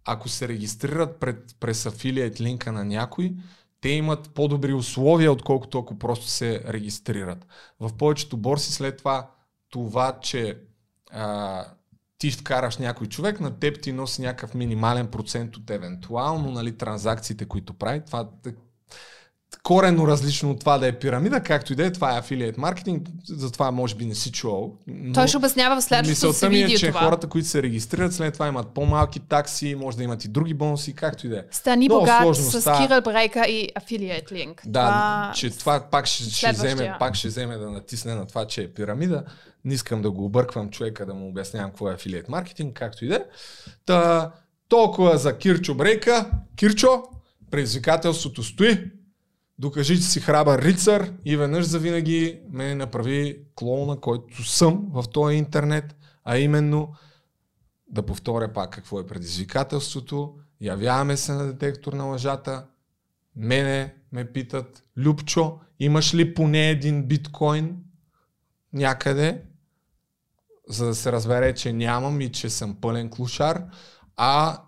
ако 0.04 0.28
се 0.28 0.48
регистрират 0.48 1.20
пред, 1.20 1.56
през 1.60 1.86
афилиейт 1.86 2.40
линка 2.40 2.72
на 2.72 2.84
някой, 2.84 3.34
те 3.80 3.88
имат 3.88 4.30
по-добри 4.34 4.72
условия, 4.72 5.32
отколкото 5.32 5.78
ако 5.78 5.98
просто 5.98 6.26
се 6.26 6.62
регистрират. 6.68 7.46
В 7.80 7.96
повечето 7.96 8.36
борси 8.36 8.72
след 8.72 8.98
това, 8.98 9.30
това, 9.70 10.18
че 10.20 10.58
а, 11.10 11.64
ти 12.18 12.30
вкараш 12.30 12.76
някой 12.76 13.06
човек, 13.06 13.40
на 13.40 13.58
теб 13.58 13.82
ти 13.82 13.92
носи 13.92 14.22
някакъв 14.22 14.54
минимален 14.54 15.06
процент 15.06 15.56
от 15.56 15.70
евентуално 15.70 16.50
нали, 16.50 16.76
транзакциите, 16.76 17.44
които 17.44 17.74
прави. 17.74 18.02
Това 18.06 18.30
е 18.46 18.54
корено 19.62 20.06
различно 20.06 20.50
от 20.50 20.60
това 20.60 20.78
да 20.78 20.86
е 20.86 20.92
пирамида, 20.92 21.40
както 21.40 21.72
и 21.72 21.76
да 21.76 21.86
е, 21.86 21.92
това 21.92 22.14
е 22.14 22.18
афилиейт 22.18 22.58
маркетинг, 22.58 23.08
затова 23.28 23.70
може 23.70 23.94
би 23.94 24.04
не 24.04 24.14
си 24.14 24.32
чувал. 24.32 24.72
Той 25.14 25.28
ще 25.28 25.36
обяснява 25.36 25.80
в 25.80 25.84
следващото 25.84 26.32
си 26.32 26.48
ми 26.48 26.58
е, 26.58 26.62
видео 26.62 26.78
че 26.78 26.88
това. 26.88 27.00
хората, 27.00 27.28
които 27.28 27.48
се 27.48 27.62
регистрират, 27.62 28.14
след 28.14 28.34
това 28.34 28.48
имат 28.48 28.68
по-малки 28.68 29.20
такси, 29.20 29.74
може 29.74 29.96
да 29.96 30.02
имат 30.02 30.24
и 30.24 30.28
други 30.28 30.54
бонуси, 30.54 30.94
както 30.94 31.26
и 31.26 31.30
да 31.30 31.38
е. 31.38 31.42
Стани 31.50 31.88
Много 31.88 32.00
богат 32.00 32.22
сложно 32.22 32.44
с. 32.44 32.62
Кирил 32.62 33.00
Брейка 33.00 33.46
и 33.46 33.68
Affiliate 33.80 34.32
Link. 34.32 34.60
Да, 34.66 34.80
Това- 34.80 35.32
че 35.34 35.50
това 35.58 35.80
пак 35.90 36.06
ще, 36.06 36.30
ще, 36.30 36.52
вземе, 36.52 36.96
пак 36.98 37.14
ще 37.14 37.28
вземе 37.28 37.56
да 37.56 37.70
натисне 37.70 38.14
на 38.14 38.26
това, 38.26 38.46
че 38.46 38.62
е 38.62 38.68
пирамида. 38.68 39.24
Не 39.64 39.74
искам 39.74 40.02
да 40.02 40.10
го 40.10 40.24
обърквам 40.24 40.70
човека, 40.70 41.06
да 41.06 41.14
му 41.14 41.28
обяснявам 41.28 41.70
какво 41.70 41.90
е 41.90 41.94
афилиет 41.94 42.28
маркетинг, 42.28 42.76
както 42.76 43.04
и 43.04 43.08
да 43.08 43.14
е. 43.14 43.22
Та, 43.86 44.30
толкова 44.68 45.18
за 45.18 45.38
Кирчо 45.38 45.74
Брейка. 45.74 46.30
Кирчо, 46.56 47.02
предизвикателството 47.50 48.42
стои. 48.42 48.90
Докажи, 49.58 49.96
че 49.96 50.02
си 50.02 50.20
храбър 50.20 50.62
рицар 50.62 51.12
и 51.24 51.36
веднъж 51.36 51.64
завинаги 51.64 52.40
ме 52.50 52.74
направи 52.74 53.38
клоуна, 53.54 54.00
който 54.00 54.44
съм 54.44 54.88
в 54.92 55.04
този 55.12 55.36
интернет, 55.36 55.96
а 56.24 56.38
именно 56.38 56.94
да 57.88 58.06
повторя 58.06 58.52
пак 58.52 58.70
какво 58.70 59.00
е 59.00 59.06
предизвикателството. 59.06 60.34
Явяваме 60.60 61.16
се 61.16 61.32
на 61.32 61.46
детектор 61.46 61.92
на 61.92 62.04
лъжата. 62.04 62.66
Мене 63.36 63.94
ме 64.12 64.32
питат, 64.32 64.84
Любчо, 64.96 65.58
имаш 65.78 66.14
ли 66.14 66.34
поне 66.34 66.70
един 66.70 67.02
биткоин 67.02 67.76
някъде, 68.72 69.42
за 70.68 70.86
да 70.86 70.94
се 70.94 71.12
разбере, 71.12 71.54
че 71.54 71.72
нямам 71.72 72.20
и 72.20 72.32
че 72.32 72.50
съм 72.50 72.76
пълен 72.80 73.10
клушар, 73.10 73.64
а 74.16 74.62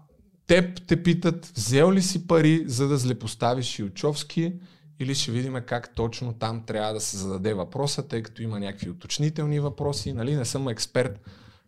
теб 0.47 0.87
те 0.87 1.03
питат, 1.03 1.47
взел 1.47 1.93
ли 1.93 2.03
си 2.03 2.27
пари, 2.27 2.65
за 2.67 2.89
да 2.89 2.97
злепоставиш 2.97 3.79
Илчовски, 3.79 4.55
или 5.01 5.15
ще 5.15 5.33
видим 5.33 5.57
как 5.67 5.95
точно 5.95 6.33
там 6.33 6.63
трябва 6.67 6.93
да 6.93 7.01
се 7.01 7.17
зададе 7.17 7.55
въпроса, 7.55 8.09
тъй 8.09 8.23
като 8.23 8.43
има 8.43 8.61
някакви 8.61 8.91
уточнителни 8.91 9.61
въпроси, 9.61 10.13
нали, 10.13 10.37
не 10.37 10.45
съм 10.45 10.69
експерт 10.69 11.21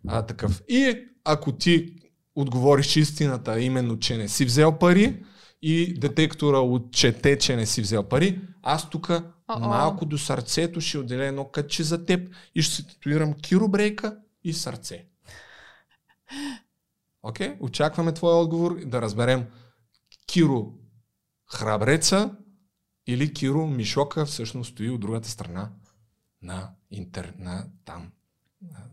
а, 0.08 0.22
такъв. 0.22 0.62
И 0.68 1.08
ако 1.24 1.52
ти 1.52 1.94
отговориш 2.34 2.96
истината, 2.96 3.60
именно, 3.60 3.98
че 3.98 4.16
не 4.16 4.28
си 4.28 4.44
взел 4.44 4.78
пари 4.78 5.22
и 5.62 5.94
детектора 5.94 6.58
отчете, 6.58 7.38
че 7.38 7.56
не 7.56 7.66
си 7.66 7.82
взел 7.82 8.02
пари, 8.02 8.40
аз 8.62 8.90
тук 8.90 9.10
малко 9.48 10.04
до 10.04 10.18
сърцето 10.18 10.80
ще 10.80 10.98
отделя 10.98 11.24
едно 11.24 11.44
кътче 11.44 11.82
за 11.82 12.04
теб 12.04 12.30
и 12.54 12.62
ще 12.62 12.74
се 12.74 12.86
татуирам 12.86 13.34
киробрейка 13.34 14.16
и 14.44 14.52
сърце. 14.52 15.04
Окей? 17.22 17.48
Okay? 17.48 17.56
Очакваме 17.60 18.14
твоя 18.14 18.36
отговор 18.36 18.78
и 18.82 18.84
да 18.84 19.02
разберем 19.02 19.46
Киро 20.26 20.72
храбреца 21.52 22.30
или 23.08 23.32
Киро 23.32 23.66
Мишока 23.66 24.26
всъщност 24.26 24.72
стои 24.72 24.90
от 24.90 25.00
другата 25.00 25.28
страна 25.28 25.70
на 26.42 26.70
интер, 26.90 27.34
там, 27.84 28.12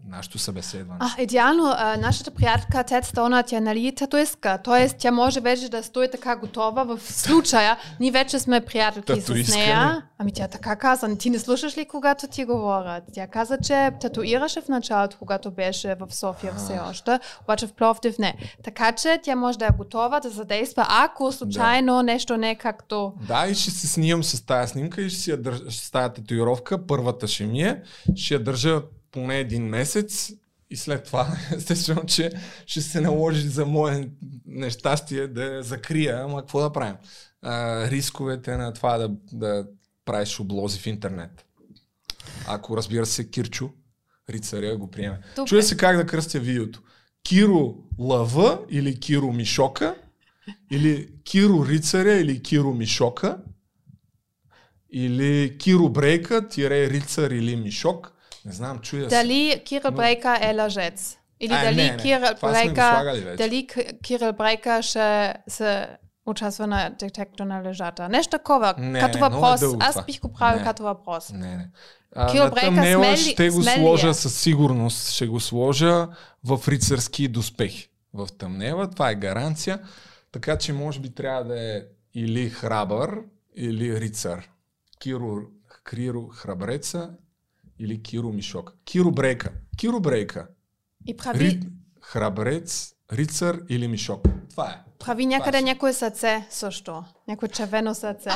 нашето 0.10 0.40
събеседване. 0.40 1.00
А, 1.02 1.22
идеално, 1.22 1.64
а, 1.78 1.98
нашата 1.98 2.32
приятелка 2.32 2.84
Тед 2.84 3.06
Стона, 3.06 3.44
тя 3.44 3.60
нали 3.60 3.96
татуистка, 3.96 4.58
т.е. 4.64 4.90
тя 4.90 5.12
може 5.12 5.40
вече 5.40 5.70
да 5.70 5.84
стои 5.84 6.12
така 6.12 6.36
готова 6.36 6.84
в 6.84 7.00
случая. 7.02 7.78
Ние 8.00 8.12
вече 8.12 8.40
сме 8.40 8.62
приятелки 8.62 9.22
с 9.22 9.26
Татуистка 9.26 9.58
ли? 9.58 9.62
нея. 9.62 10.04
Ами 10.18 10.34
тя 10.34 10.48
така 10.48 10.76
каза. 10.76 11.18
Ти 11.18 11.30
не 11.30 11.40
слушаш 11.40 11.78
ли, 11.78 11.86
когато 11.86 12.28
ти 12.28 12.46
говорят? 12.46 13.04
Тя 13.14 13.28
каза, 13.28 13.58
че 13.64 13.92
татуираше 14.02 14.62
в 14.62 14.68
началото, 14.68 15.18
когато 15.20 15.52
беше 15.52 15.96
в 16.00 16.16
София 16.16 16.54
все 16.58 16.80
още, 16.90 17.20
обаче 17.42 17.68
в 17.68 17.74
Пловдив 17.74 18.20
не. 18.20 18.36
Така 18.64 18.92
че 18.92 19.20
тя 19.24 19.36
може 19.36 19.58
да 19.58 19.66
е 19.66 19.78
готова 19.78 20.20
да 20.20 20.30
задейства, 20.30 20.86
ако 20.90 21.32
случайно 21.32 22.02
нещо 22.02 22.38
не 22.38 22.50
е 22.50 22.56
както... 22.56 23.14
Да, 23.28 23.48
и 23.48 23.56
ще 23.56 23.72
се 23.72 23.88
снимам 23.88 24.24
с 24.24 24.46
тази 24.46 24.72
снимка 24.72 25.02
и 25.02 25.10
ще 25.10 25.20
си 25.20 25.32
я 25.32 25.38
държа, 25.38 25.72
с 25.72 25.92
тази 25.92 26.14
татуировка. 26.14 26.88
Първата 26.88 27.28
ще 27.28 27.46
ми 27.46 27.62
е. 27.62 27.82
Ще 28.16 28.34
я 28.34 28.44
държа 28.44 28.82
поне 29.16 29.40
един 29.40 29.64
месец 29.64 30.32
и 30.70 30.78
след 30.78 31.04
това, 31.04 31.38
естествено, 31.56 32.06
че 32.06 32.32
ще 32.66 32.82
се 32.82 33.02
наложи 33.02 33.48
за 33.48 33.66
мое 33.66 34.10
нещастие 34.46 35.28
да 35.28 35.64
закрия, 35.64 36.24
ама 36.24 36.42
какво 36.42 36.60
да 36.62 36.74
правим? 36.74 36.96
А, 37.42 37.86
рисковете 37.90 38.58
на 38.58 38.74
това 38.74 38.98
да, 38.98 39.12
да 39.34 39.68
правиш 40.06 40.40
облози 40.40 40.80
в 40.80 40.88
интернет. 40.88 41.46
Ако 42.48 42.78
разбира 42.78 43.06
се, 43.06 43.30
Кирчо, 43.30 43.70
рицаря 44.30 44.78
го 44.78 44.92
приеме. 44.92 45.20
Добре. 45.36 45.50
Чуя 45.50 45.64
се 45.64 45.78
как 45.78 45.98
да 45.98 46.06
кръстя 46.06 46.40
видеото. 46.40 46.82
Киро 47.24 47.76
Лъва 48.00 48.60
или 48.70 49.00
Киро 49.00 49.32
Мишока 49.32 49.96
или 50.72 51.10
Киро 51.24 51.66
Рицаря 51.66 52.14
или 52.14 52.44
Киро 52.44 52.74
Мишока 52.74 53.38
или 54.90 55.58
Киро 55.58 55.90
Брейка, 55.90 56.48
тире 56.48 56.90
Рицар 56.90 57.32
или 57.32 57.56
Мишок. 57.56 58.15
Не 58.46 58.52
знам, 58.52 58.80
чуя 58.80 59.10
се. 59.10 59.16
Дали 59.16 59.62
Кирил 59.66 59.92
Но- 59.92 59.98
Брейка 59.98 60.38
е 60.42 60.56
лъжец? 60.56 61.18
Или 61.40 61.54
А, 61.54 61.64
дали 61.64 61.76
не, 61.76 61.92
не. 61.92 61.98
Кирил 61.98 62.20
Брейка, 62.42 63.14
дали 63.38 63.68
Кирил 64.04 64.34
Брейка 64.34 64.82
ще 64.82 65.34
се 65.48 65.88
участва 66.26 66.68
на 66.68 66.90
детектор 66.90 67.46
на 67.46 67.62
лъжата? 67.62 68.10
Нещо 68.10 68.30
такова, 68.32 68.74
Не, 68.78 69.00
като 69.00 69.18
е 69.18 69.22
въпрос. 69.22 69.60
дълго 69.60 69.78
Аз 69.82 70.06
бих 70.06 70.20
го 70.20 70.34
правил 70.34 70.64
като 70.64 70.84
въпрос. 70.84 71.30
Не, 71.30 71.58
не. 71.58 71.70
Кил 72.32 72.50
Брейка 72.52 72.76
смели- 72.76 73.18
ще 73.18 73.50
го 73.50 73.64
смели 73.64 73.80
сложа 73.80 74.10
е. 74.10 74.14
със 74.14 74.36
сигурност. 74.36 75.12
Ще 75.12 75.28
го 75.28 75.40
сложа 75.40 76.08
в 76.44 76.60
рицарски 76.68 77.28
доспехи. 77.28 77.90
В 78.14 78.28
тъмнела. 78.38 78.90
Това 78.90 79.10
е 79.12 79.16
гаранция. 79.16 79.80
Така 80.32 80.58
че 80.58 80.74
може 80.74 81.00
би 81.00 81.10
трябва 81.10 81.44
да 81.44 81.76
е 81.76 81.82
или 82.14 82.50
храбър, 82.50 83.20
или 83.56 84.00
рицар. 84.02 84.50
Киро, 85.00 85.38
Криро 85.84 86.28
храбреца 86.28 87.10
или 87.80 88.02
Киро 88.02 88.32
Мишок. 88.32 88.74
Киро 88.86 89.12
Брейка. 89.12 89.52
Киро 89.78 90.00
Брейка. 90.00 90.48
И 91.08 91.18
прави, 91.18 91.40
Ри... 91.40 91.60
Храбрец, 92.02 92.94
рицар 93.14 93.60
или 93.70 93.88
Мишок. 93.88 94.28
Това 94.50 94.70
е. 94.70 94.84
прави 95.00 95.26
някъде 95.26 95.58
Баш. 95.58 95.64
някое 95.64 95.94
сърце 95.94 96.48
също. 96.50 97.04
Някое 97.28 97.50
червено 97.50 97.96
сърце. 97.96 98.30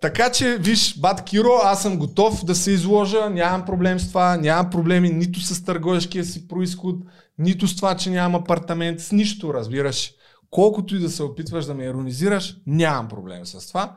Така 0.00 0.32
че, 0.32 0.58
виж, 0.58 0.98
Бат 0.98 1.24
Киро, 1.24 1.60
аз 1.62 1.82
съм 1.82 1.98
готов 1.98 2.44
да 2.44 2.54
се 2.54 2.70
изложа, 2.70 3.30
нямам 3.30 3.64
проблем 3.64 3.98
с 3.98 4.08
това, 4.08 4.36
нямам 4.36 4.70
проблеми 4.70 5.10
нито 5.10 5.40
с 5.40 5.64
търговешкия 5.64 6.24
си 6.24 6.48
происход, 6.48 6.96
нито 7.38 7.68
с 7.68 7.76
това, 7.76 7.96
че 7.96 8.10
нямам 8.10 8.40
апартамент, 8.42 9.00
с 9.00 9.12
нищо, 9.12 9.54
разбираш. 9.54 10.12
Колкото 10.50 10.96
и 10.96 10.98
да 10.98 11.10
се 11.10 11.22
опитваш 11.22 11.64
да 11.64 11.74
ме 11.74 11.84
иронизираш, 11.84 12.56
нямам 12.66 13.08
проблем 13.08 13.46
с 13.46 13.68
това. 13.68 13.96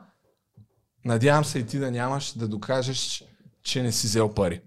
Надявам 1.08 1.44
се 1.44 1.58
и 1.58 1.66
ти 1.66 1.78
да 1.78 1.90
нямаш 1.90 2.32
да 2.38 2.48
докажеш, 2.48 3.24
че 3.62 3.82
не 3.82 3.92
си 3.92 4.06
взел 4.06 4.34
пари. 4.34 4.60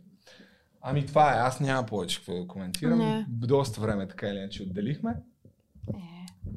Ами 0.82 1.06
това 1.06 1.34
е, 1.34 1.40
аз 1.40 1.60
няма 1.60 1.86
повече 1.86 2.18
какво 2.18 2.34
да 2.42 2.48
коментирам. 2.48 2.98
Не. 2.98 3.26
Доста 3.30 3.82
време 3.82 4.08
така 4.08 4.28
или 4.28 4.38
иначе 4.38 4.64
отделихме. 4.64 5.16
Е, 5.94 5.98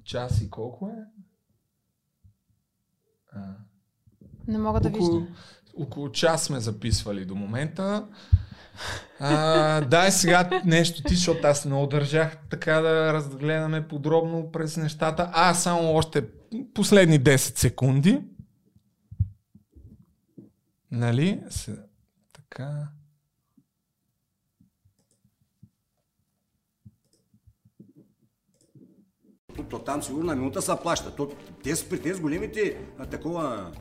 Час 0.04 0.40
и 0.40 0.50
колко 0.50 0.88
е? 0.88 1.04
А, 3.32 3.40
не 4.48 4.58
мога 4.58 4.80
да 4.80 4.88
около, 4.88 5.10
виждам. 5.10 5.36
около 5.76 6.12
час 6.12 6.44
сме 6.44 6.60
записвали 6.60 7.24
до 7.24 7.34
момента. 7.34 8.06
А, 9.20 9.80
дай 9.80 10.12
сега 10.12 10.62
нещо 10.64 11.02
ти, 11.02 11.14
защото 11.14 11.46
аз 11.46 11.64
много 11.64 11.86
държах 11.86 12.36
така 12.50 12.80
да 12.80 13.12
разгледаме 13.12 13.88
подробно 13.88 14.50
през 14.52 14.76
нещата. 14.76 15.30
А, 15.32 15.54
само 15.54 15.94
още 15.94 16.24
последни 16.74 17.20
10 17.20 17.36
секунди. 17.36 18.22
Нали? 20.94 21.40
Се, 21.50 21.76
така. 22.32 22.88
То, 29.70 29.78
там 29.78 30.02
сигурно 30.02 30.26
на 30.26 30.36
минута 30.36 30.62
се 30.62 30.72
плаща. 30.82 31.16
То, 31.16 31.32
тези, 31.64 31.88
при 31.88 32.02
тези 32.02 32.20
големите 32.20 32.78
а, 32.98 33.06
такова, 33.06 33.72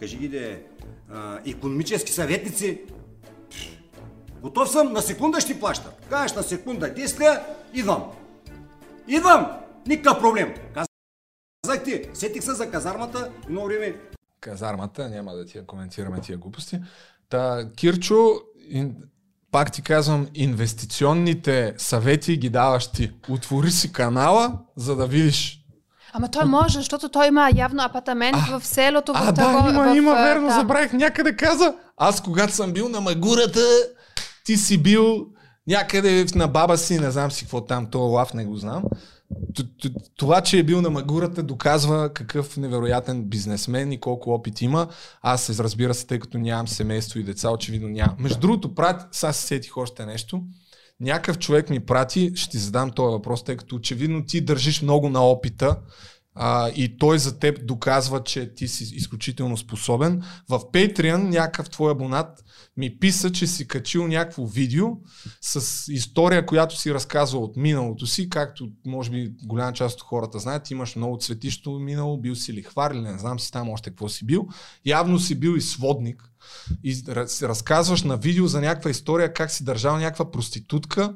кажи 0.00 0.16
ги 0.16 0.28
де, 0.28 0.66
а, 1.10 1.40
економически 1.46 2.12
съветници, 2.12 2.80
готов 4.40 4.70
съм, 4.70 4.92
на 4.92 5.02
секунда 5.02 5.40
ще 5.40 5.60
плаща. 5.60 5.92
Кажеш 6.10 6.36
на 6.36 6.42
секунда 6.42 6.94
10 6.94 7.20
ля, 7.20 7.46
идвам. 7.74 8.12
Идвам! 9.08 9.60
Никакъв 9.86 10.20
проблем. 10.20 10.54
Казах 11.62 11.84
ти, 11.84 12.10
сетих 12.14 12.44
се 12.44 12.52
за 12.52 12.70
казармата, 12.70 13.32
едно 13.46 13.64
време 13.64 14.10
казармата, 14.40 15.08
няма 15.08 15.32
да 15.34 15.44
ти 15.44 15.58
я 15.58 15.66
коментираме 15.66 16.20
тия 16.20 16.38
глупости. 16.38 16.80
Та, 17.28 17.68
Кирчо, 17.76 18.30
ин, 18.68 18.94
пак 19.52 19.72
ти 19.72 19.82
казвам, 19.82 20.26
инвестиционните 20.34 21.74
съвети 21.78 22.36
ги 22.36 22.48
даваш 22.50 22.86
ти. 22.86 23.12
Отвори 23.28 23.70
си 23.70 23.92
канала, 23.92 24.58
за 24.76 24.96
да 24.96 25.06
видиш. 25.06 25.56
Ама 26.12 26.30
той 26.30 26.44
може, 26.44 26.78
защото 26.78 27.08
той 27.08 27.26
има 27.26 27.50
явно 27.54 27.82
апартамент 27.82 28.36
в 28.50 28.66
селото. 28.66 29.12
А, 29.14 29.22
в 29.22 29.32
да, 29.32 29.42
има, 29.42 29.92
в, 29.92 29.96
има, 29.96 30.10
а, 30.12 30.22
верно, 30.24 30.48
там. 30.48 30.60
забравих, 30.60 30.92
някъде 30.92 31.36
каза. 31.36 31.74
Аз 31.96 32.20
когато 32.22 32.52
съм 32.52 32.72
бил 32.72 32.88
на 32.88 33.00
Магурата, 33.00 33.60
ти 34.44 34.56
си 34.56 34.78
бил 34.82 35.26
някъде 35.66 36.26
в- 36.26 36.34
на 36.34 36.48
баба 36.48 36.78
си, 36.78 36.98
не 36.98 37.10
знам 37.10 37.30
си 37.30 37.44
какво 37.44 37.60
там, 37.60 37.86
то 37.90 37.98
лав 37.98 38.34
не 38.34 38.44
го 38.44 38.56
знам. 38.56 38.82
Това, 40.16 40.40
че 40.40 40.58
е 40.58 40.62
бил 40.62 40.80
на 40.80 40.90
Магурата, 40.90 41.42
доказва 41.42 42.12
какъв 42.14 42.56
невероятен 42.56 43.24
бизнесмен 43.24 43.92
и 43.92 44.00
колко 44.00 44.30
опит 44.30 44.62
има. 44.62 44.88
Аз, 45.22 45.60
разбира 45.60 45.94
се, 45.94 46.06
тъй 46.06 46.18
като 46.18 46.38
нямам 46.38 46.68
семейство 46.68 47.18
и 47.18 47.24
деца, 47.24 47.50
очевидно 47.50 47.88
нямам. 47.88 48.16
Между 48.18 48.40
другото, 48.40 48.74
прат, 48.74 49.08
сега 49.12 49.32
се 49.32 49.46
сетих 49.46 49.76
още 49.76 50.06
нещо. 50.06 50.42
Някакъв 51.00 51.38
човек 51.38 51.70
ми 51.70 51.80
прати, 51.80 52.32
ще 52.34 52.50
ти 52.50 52.58
задам 52.58 52.90
този 52.90 53.12
въпрос, 53.12 53.44
тъй 53.44 53.56
като 53.56 53.76
очевидно 53.76 54.24
ти 54.26 54.40
държиш 54.40 54.82
много 54.82 55.08
на 55.08 55.26
опита 55.26 55.76
а, 56.42 56.68
и 56.68 56.98
той 56.98 57.18
за 57.18 57.38
теб 57.38 57.66
доказва, 57.66 58.22
че 58.24 58.54
ти 58.54 58.68
си 58.68 58.94
изключително 58.96 59.56
способен. 59.56 60.22
В 60.48 60.58
Patreon 60.58 61.28
някакъв 61.28 61.70
твой 61.70 61.92
абонат 61.92 62.44
ми 62.76 62.98
писа, 62.98 63.32
че 63.32 63.46
си 63.46 63.68
качил 63.68 64.06
някакво 64.06 64.46
видео 64.46 64.86
с 65.40 65.84
история, 65.92 66.46
която 66.46 66.76
си 66.76 66.94
разказва 66.94 67.38
от 67.38 67.56
миналото 67.56 68.06
си, 68.06 68.30
както 68.30 68.68
може 68.86 69.10
би 69.10 69.32
голяма 69.44 69.72
част 69.72 70.00
от 70.00 70.02
хората 70.02 70.38
знаят, 70.38 70.70
имаш 70.70 70.96
много 70.96 71.18
цветищо 71.18 71.70
минало, 71.70 72.20
бил 72.20 72.34
си 72.34 72.52
лихвар 72.52 72.90
или 72.90 73.00
не 73.00 73.18
знам 73.18 73.40
си 73.40 73.52
там 73.52 73.68
още 73.68 73.90
какво 73.90 74.08
си 74.08 74.26
бил. 74.26 74.48
Явно 74.86 75.18
си 75.18 75.34
бил 75.34 75.56
и 75.56 75.60
сводник 75.60 76.30
и 76.84 77.02
разказваш 77.42 78.02
на 78.02 78.16
видео 78.16 78.46
за 78.46 78.60
някаква 78.60 78.90
история, 78.90 79.32
как 79.32 79.50
си 79.50 79.64
държал 79.64 79.98
някаква 79.98 80.30
проститутка. 80.30 81.14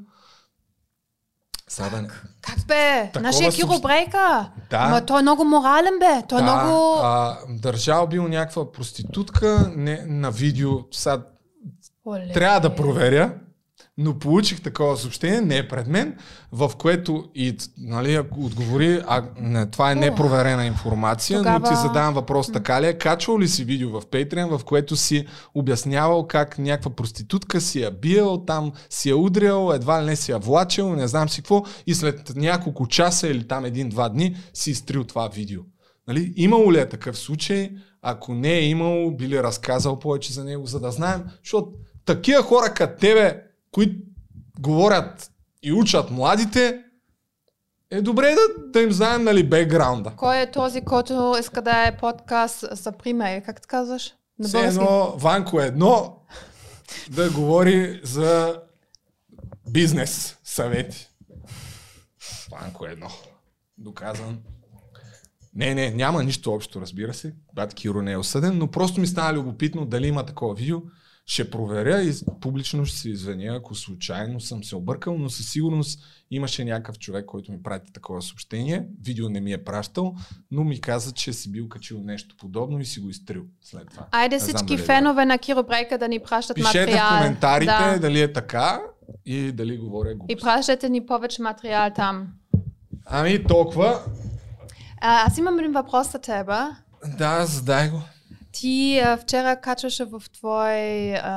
Сега 1.68 1.88
да 1.88 2.02
не... 2.02 2.08
Как 2.40 2.66
бе? 2.66 3.10
Такова 3.12 3.22
Нашия 3.22 3.52
съобщ- 3.52 3.70
Киро 3.70 3.80
Брейка. 3.80 4.50
Да. 4.70 4.76
Ама 4.76 5.06
той 5.06 5.18
е 5.18 5.22
много 5.22 5.44
морален 5.44 5.98
бе. 6.00 6.22
Той 6.28 6.40
е 6.40 6.44
Да, 6.44 6.64
много... 6.64 7.00
а, 7.02 7.38
държал 7.48 8.06
бил 8.06 8.28
някаква 8.28 8.72
проститутка 8.72 9.72
не, 9.76 10.04
на 10.06 10.30
видео. 10.30 10.70
Сега 10.92 11.22
Оле. 12.06 12.32
трябва 12.34 12.60
да 12.60 12.74
проверя, 12.74 13.34
но 13.98 14.18
получих 14.18 14.60
такова 14.60 14.96
съобщение, 14.96 15.40
не 15.40 15.56
е 15.56 15.68
пред 15.68 15.86
мен, 15.86 16.16
в 16.52 16.72
което 16.78 17.24
и, 17.34 17.56
нали, 17.78 18.18
отговори, 18.38 19.02
а 19.06 19.24
не, 19.40 19.66
това 19.66 19.92
е 19.92 19.94
непроверена 19.94 20.66
информация, 20.66 21.38
но 21.38 21.44
Тогава- 21.44 21.68
ти 21.68 21.74
задавам 21.76 22.14
въпрос 22.14 22.52
така 22.52 22.82
ли 22.82 22.86
е, 22.86 22.98
качвал 22.98 23.38
ли 23.38 23.48
си 23.48 23.64
видео 23.64 23.90
в 23.90 24.06
Patreon, 24.06 24.58
в 24.58 24.64
което 24.64 24.96
си 24.96 25.26
обяснявал 25.54 26.26
как 26.26 26.58
някаква 26.58 26.90
проститутка 26.90 27.60
си 27.60 27.80
я 27.80 27.90
биел, 27.90 28.44
там 28.46 28.72
си 28.90 29.08
я 29.08 29.16
удрял, 29.16 29.72
едва 29.74 30.02
ли 30.02 30.06
не 30.06 30.16
си 30.16 30.30
я 30.30 30.38
влачил, 30.38 30.94
не 30.94 31.08
знам 31.08 31.28
си 31.28 31.40
какво, 31.42 31.64
и 31.86 31.94
след 31.94 32.36
няколко 32.36 32.86
часа 32.86 33.28
или 33.28 33.48
там 33.48 33.64
един-два 33.64 34.08
дни 34.08 34.36
си 34.54 34.70
изтрил 34.70 35.04
това 35.04 35.28
видео. 35.28 35.62
Нали? 36.08 36.32
Имало 36.36 36.72
ли 36.72 36.78
е 36.78 36.88
такъв 36.88 37.18
случай? 37.18 37.70
Ако 38.02 38.34
не 38.34 38.52
е 38.52 38.68
имало, 38.68 39.16
би 39.16 39.28
ли 39.28 39.42
разказал 39.42 39.98
повече 39.98 40.32
за 40.32 40.44
него, 40.44 40.66
за 40.66 40.80
да 40.80 40.90
знаем? 40.90 41.24
Защото 41.42 41.72
такива 42.04 42.42
хора 42.42 42.74
като 42.74 43.00
тебе, 43.00 43.43
които 43.74 43.94
говорят 44.60 45.30
и 45.62 45.72
учат 45.72 46.10
младите, 46.10 46.82
е 47.90 48.02
добре 48.02 48.34
да, 48.34 48.70
да 48.72 48.80
им 48.80 48.92
знаем 48.92 49.24
нали, 49.24 49.48
бекграунда. 49.48 50.12
Кой 50.16 50.40
е 50.40 50.50
този, 50.50 50.80
който 50.80 51.36
иска 51.40 51.62
да 51.62 51.86
е 51.86 51.96
подкаст 51.96 52.64
за 52.70 52.92
пример? 52.92 53.42
Как 53.42 53.60
ти 53.60 53.68
казваш? 53.68 54.14
На 54.38 54.48
Все 54.48 54.60
едно 54.60 55.14
Ванко 55.16 55.60
едно 55.60 56.16
да 57.10 57.30
говори 57.30 58.00
за 58.04 58.60
бизнес 59.70 60.38
съвети. 60.44 61.08
Ванко 62.50 62.86
едно. 62.86 63.08
Доказан. 63.78 64.38
Не, 65.54 65.74
не, 65.74 65.90
няма 65.90 66.24
нищо 66.24 66.52
общо, 66.52 66.80
разбира 66.80 67.14
се. 67.14 67.34
Бат 67.54 67.74
Киро 67.74 68.02
не 68.02 68.12
е 68.12 68.18
осъден, 68.18 68.58
но 68.58 68.70
просто 68.70 69.00
ми 69.00 69.06
стана 69.06 69.38
любопитно 69.38 69.86
дали 69.86 70.06
има 70.06 70.26
такова 70.26 70.54
видео. 70.54 70.78
Ще 71.26 71.50
проверя 71.50 72.02
и 72.02 72.10
публично 72.40 72.84
ще 72.86 72.98
се 72.98 73.08
извиня, 73.08 73.56
ако 73.56 73.74
случайно 73.74 74.40
съм 74.40 74.64
се 74.64 74.76
объркал, 74.76 75.18
но 75.18 75.30
със 75.30 75.50
сигурност 75.50 76.00
имаше 76.30 76.64
някакъв 76.64 76.98
човек, 76.98 77.26
който 77.26 77.52
ми 77.52 77.62
прати 77.62 77.92
такова 77.92 78.22
съобщение. 78.22 78.86
Видео 79.02 79.28
не 79.28 79.40
ми 79.40 79.52
е 79.52 79.64
пращал, 79.64 80.14
но 80.50 80.64
ми 80.64 80.80
каза, 80.80 81.12
че 81.12 81.32
си 81.32 81.52
бил 81.52 81.68
качил 81.68 82.00
нещо 82.00 82.36
подобно 82.38 82.80
и 82.80 82.84
си 82.84 83.00
го 83.00 83.10
изтрил 83.10 83.42
след 83.62 83.88
това. 83.90 84.06
Айде 84.10 84.38
знам 84.38 84.48
всички 84.48 84.66
дали 84.66 84.82
е 84.82 84.86
фенове 84.86 85.24
на 85.24 85.38
Киро 85.38 85.62
Брейка 85.62 85.98
да 85.98 86.08
ни 86.08 86.18
пращат 86.20 86.54
Пишете 86.56 86.80
материал. 86.80 87.06
в 87.06 87.18
коментарите 87.18 87.72
Да. 87.72 87.98
дали 87.98 88.20
е 88.20 88.32
така 88.32 88.80
и 89.26 89.52
дали 89.52 89.78
говоря 89.78 90.10
И 90.10 90.14
глупост. 90.14 90.40
пращате 90.40 90.88
ни 90.88 91.06
повече 91.06 91.42
материал 91.42 91.90
там. 91.96 92.28
Ами 93.06 93.44
толкова. 93.44 94.00
А, 95.00 95.26
аз 95.26 95.38
имам 95.38 95.58
един 95.58 95.72
въпрос 95.72 96.12
за 96.12 96.18
тебе. 96.18 96.56
Да, 97.18 97.46
задай 97.46 97.90
го. 97.90 98.00
Ти 98.54 98.98
а, 99.04 99.16
вчера 99.16 99.56
качваше 99.56 100.04
в 100.04 100.22
твой 100.32 100.78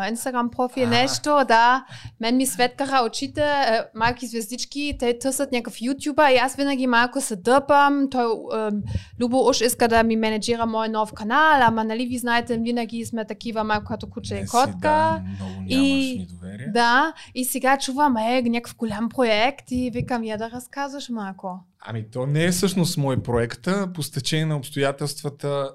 инстаграм 0.10 0.50
профил 0.50 0.84
А. 0.84 0.90
нещо, 0.90 1.46
да. 1.48 1.86
Мен 2.20 2.38
ми 2.38 2.46
светкаха 2.46 3.04
очите, 3.06 3.42
а, 3.42 3.86
малки 3.96 4.28
звездички, 4.28 4.96
те 5.00 5.20
търсят 5.20 5.52
някакъв 5.52 5.82
ютубър 5.82 6.32
и 6.32 6.38
аз 6.38 6.56
винаги 6.56 6.88
малко 6.88 7.22
се 7.22 7.36
дърпам. 7.36 8.08
Той 8.12 8.26
а, 8.54 8.72
Любо 9.20 9.48
уж 9.50 9.62
иска 9.62 9.88
да 9.88 10.04
ми 10.04 10.16
менеджира 10.16 10.66
мой 10.66 10.90
нов 10.90 11.14
канал, 11.14 11.62
ама 11.62 11.84
нали 11.84 12.06
ви 12.06 12.18
знаете, 12.18 12.58
винаги 12.58 13.06
сме 13.06 13.26
такива 13.26 13.64
малко 13.64 13.86
като 13.86 14.08
куче 14.10 14.36
и 14.36 14.48
си, 14.48 14.52
котка. 14.52 14.80
да, 14.82 15.22
И-. 15.68 16.28
Да, 16.74 17.14
и 17.36 17.46
сега 17.46 17.78
чувам, 17.78 18.18
е, 18.18 18.42
някакъв 18.42 18.76
голям 18.76 19.10
проект 19.10 19.66
и 19.72 19.92
викам, 19.94 20.24
я 20.24 20.38
да 20.38 20.52
разказваш 20.52 21.10
малко. 21.10 21.60
Ами 21.80 22.06
то 22.12 22.26
не 22.26 22.44
е 22.44 22.52
всъщност 22.52 22.98
мой 22.98 23.24
проект, 23.24 23.68
по 23.94 24.04
стечение 24.04 24.46
на 24.46 24.58
обстоятелствата, 24.58 25.72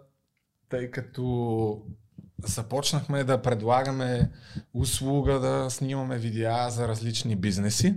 тъй 0.72 0.90
като 0.90 1.82
започнахме 2.44 3.24
да 3.24 3.42
предлагаме 3.42 4.30
услуга 4.74 5.40
да 5.40 5.70
снимаме 5.70 6.18
видеа 6.18 6.70
за 6.70 6.88
различни 6.88 7.36
бизнеси, 7.36 7.94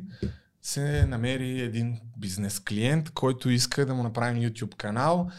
се 0.62 1.06
намери 1.06 1.62
един 1.62 2.00
бизнес 2.18 2.60
клиент, 2.60 3.10
който 3.10 3.50
иска 3.50 3.86
да 3.86 3.94
му 3.94 4.04
направим 4.04 4.44
YouTube 4.44 4.76
канал, 4.76 5.30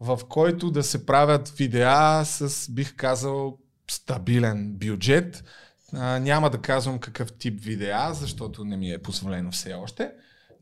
в 0.00 0.20
който 0.28 0.70
да 0.70 0.82
се 0.82 1.06
правят 1.06 1.48
видеа 1.48 2.24
с, 2.24 2.70
бих 2.72 2.96
казал, 2.96 3.58
стабилен 3.90 4.72
бюджет. 4.72 5.44
А, 5.92 6.18
няма 6.18 6.50
да 6.50 6.58
казвам 6.58 6.98
какъв 6.98 7.32
тип 7.32 7.60
видеа, 7.60 8.10
защото 8.12 8.64
не 8.64 8.76
ми 8.76 8.92
е 8.92 9.02
позволено 9.02 9.50
все 9.50 9.74
още. 9.74 10.10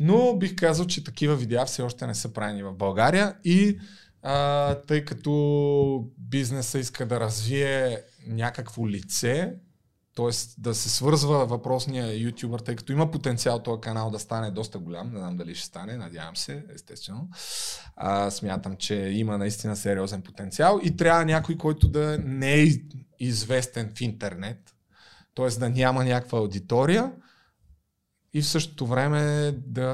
Но 0.01 0.37
бих 0.37 0.57
казал, 0.57 0.87
че 0.87 1.05
такива 1.05 1.37
видеа 1.37 1.65
все 1.65 1.83
още 1.83 2.07
не 2.07 2.15
са 2.15 2.33
правени 2.33 2.63
в 2.63 2.73
България 2.73 3.37
и 3.45 3.79
а, 4.25 4.75
тъй 4.75 5.05
като 5.05 6.05
бизнеса 6.19 6.79
иска 6.79 7.07
да 7.07 7.21
развие 7.21 8.03
някакво 8.27 8.89
лице, 8.89 9.55
т.е. 10.17 10.31
да 10.59 10.75
се 10.75 10.89
свързва 10.89 11.47
въпросния 11.47 12.23
ютубър, 12.23 12.61
тъй 12.61 12.77
като 12.77 12.93
има 12.93 13.11
потенциал 13.11 13.63
този 13.63 13.81
канал 13.81 14.11
да 14.11 14.19
стане 14.19 14.51
доста 14.51 14.79
голям, 14.79 15.13
не 15.13 15.19
знам 15.19 15.37
дали 15.37 15.55
ще 15.55 15.67
стане, 15.67 15.97
надявам 15.97 16.37
се, 16.37 16.65
естествено. 16.75 17.29
А, 17.97 18.31
смятам, 18.31 18.77
че 18.77 18.95
има 18.95 19.39
наистина 19.39 19.77
сериозен 19.77 20.23
потенциал 20.23 20.81
и 20.83 20.97
трябва 20.97 21.25
някой, 21.25 21.57
който 21.57 21.89
да 21.89 22.19
не 22.25 22.63
е 22.63 22.67
известен 23.21 23.93
в 23.97 24.01
интернет, 24.01 24.75
т.е. 25.35 25.49
да 25.49 25.71
няма 25.71 26.05
някаква 26.05 26.39
аудитория 26.39 27.13
и 28.35 28.43
в 28.43 28.47
същото 28.47 28.87
време 28.87 29.53
да 29.67 29.93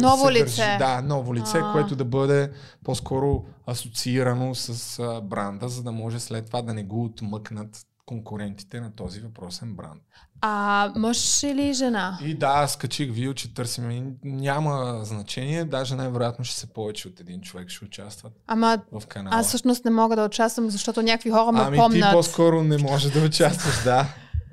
Ново 0.00 0.26
се 0.26 0.32
лице. 0.32 0.76
да, 0.78 1.02
ново 1.02 1.34
лице, 1.34 1.58
А. 1.58 1.72
което 1.72 1.96
да 1.96 2.04
бъде 2.04 2.50
по-скоро 2.84 3.44
асоциирано 3.66 4.54
с 4.54 4.68
а, 4.98 5.20
бранда, 5.20 5.68
за 5.68 5.82
да 5.82 5.92
може 5.92 6.20
след 6.20 6.46
това 6.46 6.62
да 6.62 6.74
не 6.74 6.82
го 6.84 7.04
отмъкнат 7.04 7.78
конкурентите 8.06 8.80
на 8.80 8.92
този 8.92 9.20
въпросен 9.20 9.74
бранд. 9.74 10.02
А 10.40 10.92
мъж 10.96 11.42
или 11.42 11.74
жена? 11.74 12.18
И 12.22 12.34
да, 12.34 12.46
аз 12.46 12.76
качих 12.76 13.12
видео, 13.12 13.34
че 13.34 13.54
търсим. 13.54 14.12
Няма 14.24 15.00
значение, 15.02 15.64
даже 15.64 15.94
най-вероятно 15.94 16.44
ще 16.44 16.56
се 16.56 16.66
повече 16.66 17.08
от 17.08 17.20
един 17.20 17.40
човек 17.40 17.68
ще 17.68 17.84
участват 17.84 18.32
Ама 18.46 18.78
в 18.92 19.06
канала. 19.06 19.36
аз 19.36 19.46
всъщност 19.48 19.84
не 19.84 19.90
мога 19.90 20.16
да 20.16 20.24
участвам, 20.24 20.70
защото 20.70 21.02
някакви 21.02 21.30
хора 21.30 21.52
ме 21.52 21.60
ами 21.60 21.76
ти 21.76 21.80
помнят. 21.80 22.12
по-скоро 22.12 22.62
не 22.62 22.78
можеш 22.78 23.12
да 23.12 23.20
участваш, 23.20 23.84
да. 23.84 24.06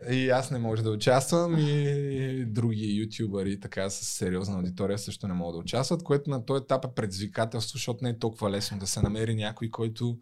И 0.09 0.29
аз 0.29 0.51
не 0.51 0.59
може 0.59 0.83
да 0.83 0.91
участвам 0.91 1.57
и 1.57 2.45
други 2.45 3.01
ютубъри 3.01 3.59
така 3.59 3.89
с 3.89 4.05
сериозна 4.05 4.55
аудитория 4.55 4.97
също 4.97 5.27
не 5.27 5.33
могат 5.33 5.55
да 5.55 5.59
участват, 5.59 6.03
което 6.03 6.29
на 6.29 6.45
този 6.45 6.63
етап 6.63 6.85
е 6.85 6.95
предизвикателство, 6.95 7.77
защото 7.77 8.03
не 8.03 8.09
е 8.09 8.19
толкова 8.19 8.51
лесно 8.51 8.79
да 8.79 8.87
се 8.87 9.01
намери 9.01 9.35
някой, 9.35 9.69
който... 9.69 10.17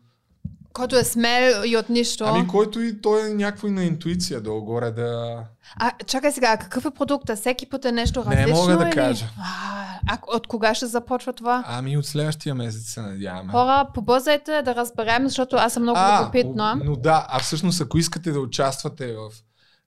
Който 0.73 0.97
е 0.97 1.03
смел 1.03 1.63
и 1.65 1.77
от 1.77 1.89
нищо. 1.89 2.23
Ами 2.27 2.47
който 2.47 2.81
и 2.81 3.01
той 3.01 3.29
е 3.29 3.33
някакво 3.33 3.67
и 3.67 3.71
на 3.71 3.83
интуиция 3.83 4.41
долу-горе 4.41 4.91
да... 4.91 5.43
А, 5.75 5.91
чакай 6.05 6.31
сега, 6.31 6.57
какъв 6.57 6.85
е 6.85 6.91
продукта? 6.91 7.35
Всеки 7.35 7.69
път 7.69 7.85
е 7.85 7.91
нещо 7.91 8.23
Не 8.29 8.35
различно 8.35 8.61
мога 8.61 8.77
да 8.77 8.83
или? 8.83 8.95
кажа. 8.95 9.25
А, 9.39 9.99
а 10.09 10.17
от 10.35 10.47
кога 10.47 10.73
ще 10.73 10.85
започва 10.85 11.33
това? 11.33 11.63
Ами 11.67 11.97
от 11.97 12.05
следващия 12.05 12.55
месец 12.55 12.93
се 12.93 13.01
надяваме. 13.01 13.51
Хора, 13.51 13.87
побързайте 13.93 14.61
да 14.61 14.75
разберем, 14.75 15.23
защото 15.27 15.55
аз 15.55 15.73
съм 15.73 15.83
много 15.83 15.99
любопитна. 16.21 16.81
но 16.85 16.95
да, 16.95 17.25
а 17.29 17.39
всъщност 17.39 17.81
ако 17.81 17.97
искате 17.97 18.31
да 18.31 18.39
участвате 18.39 19.13
в 19.13 19.31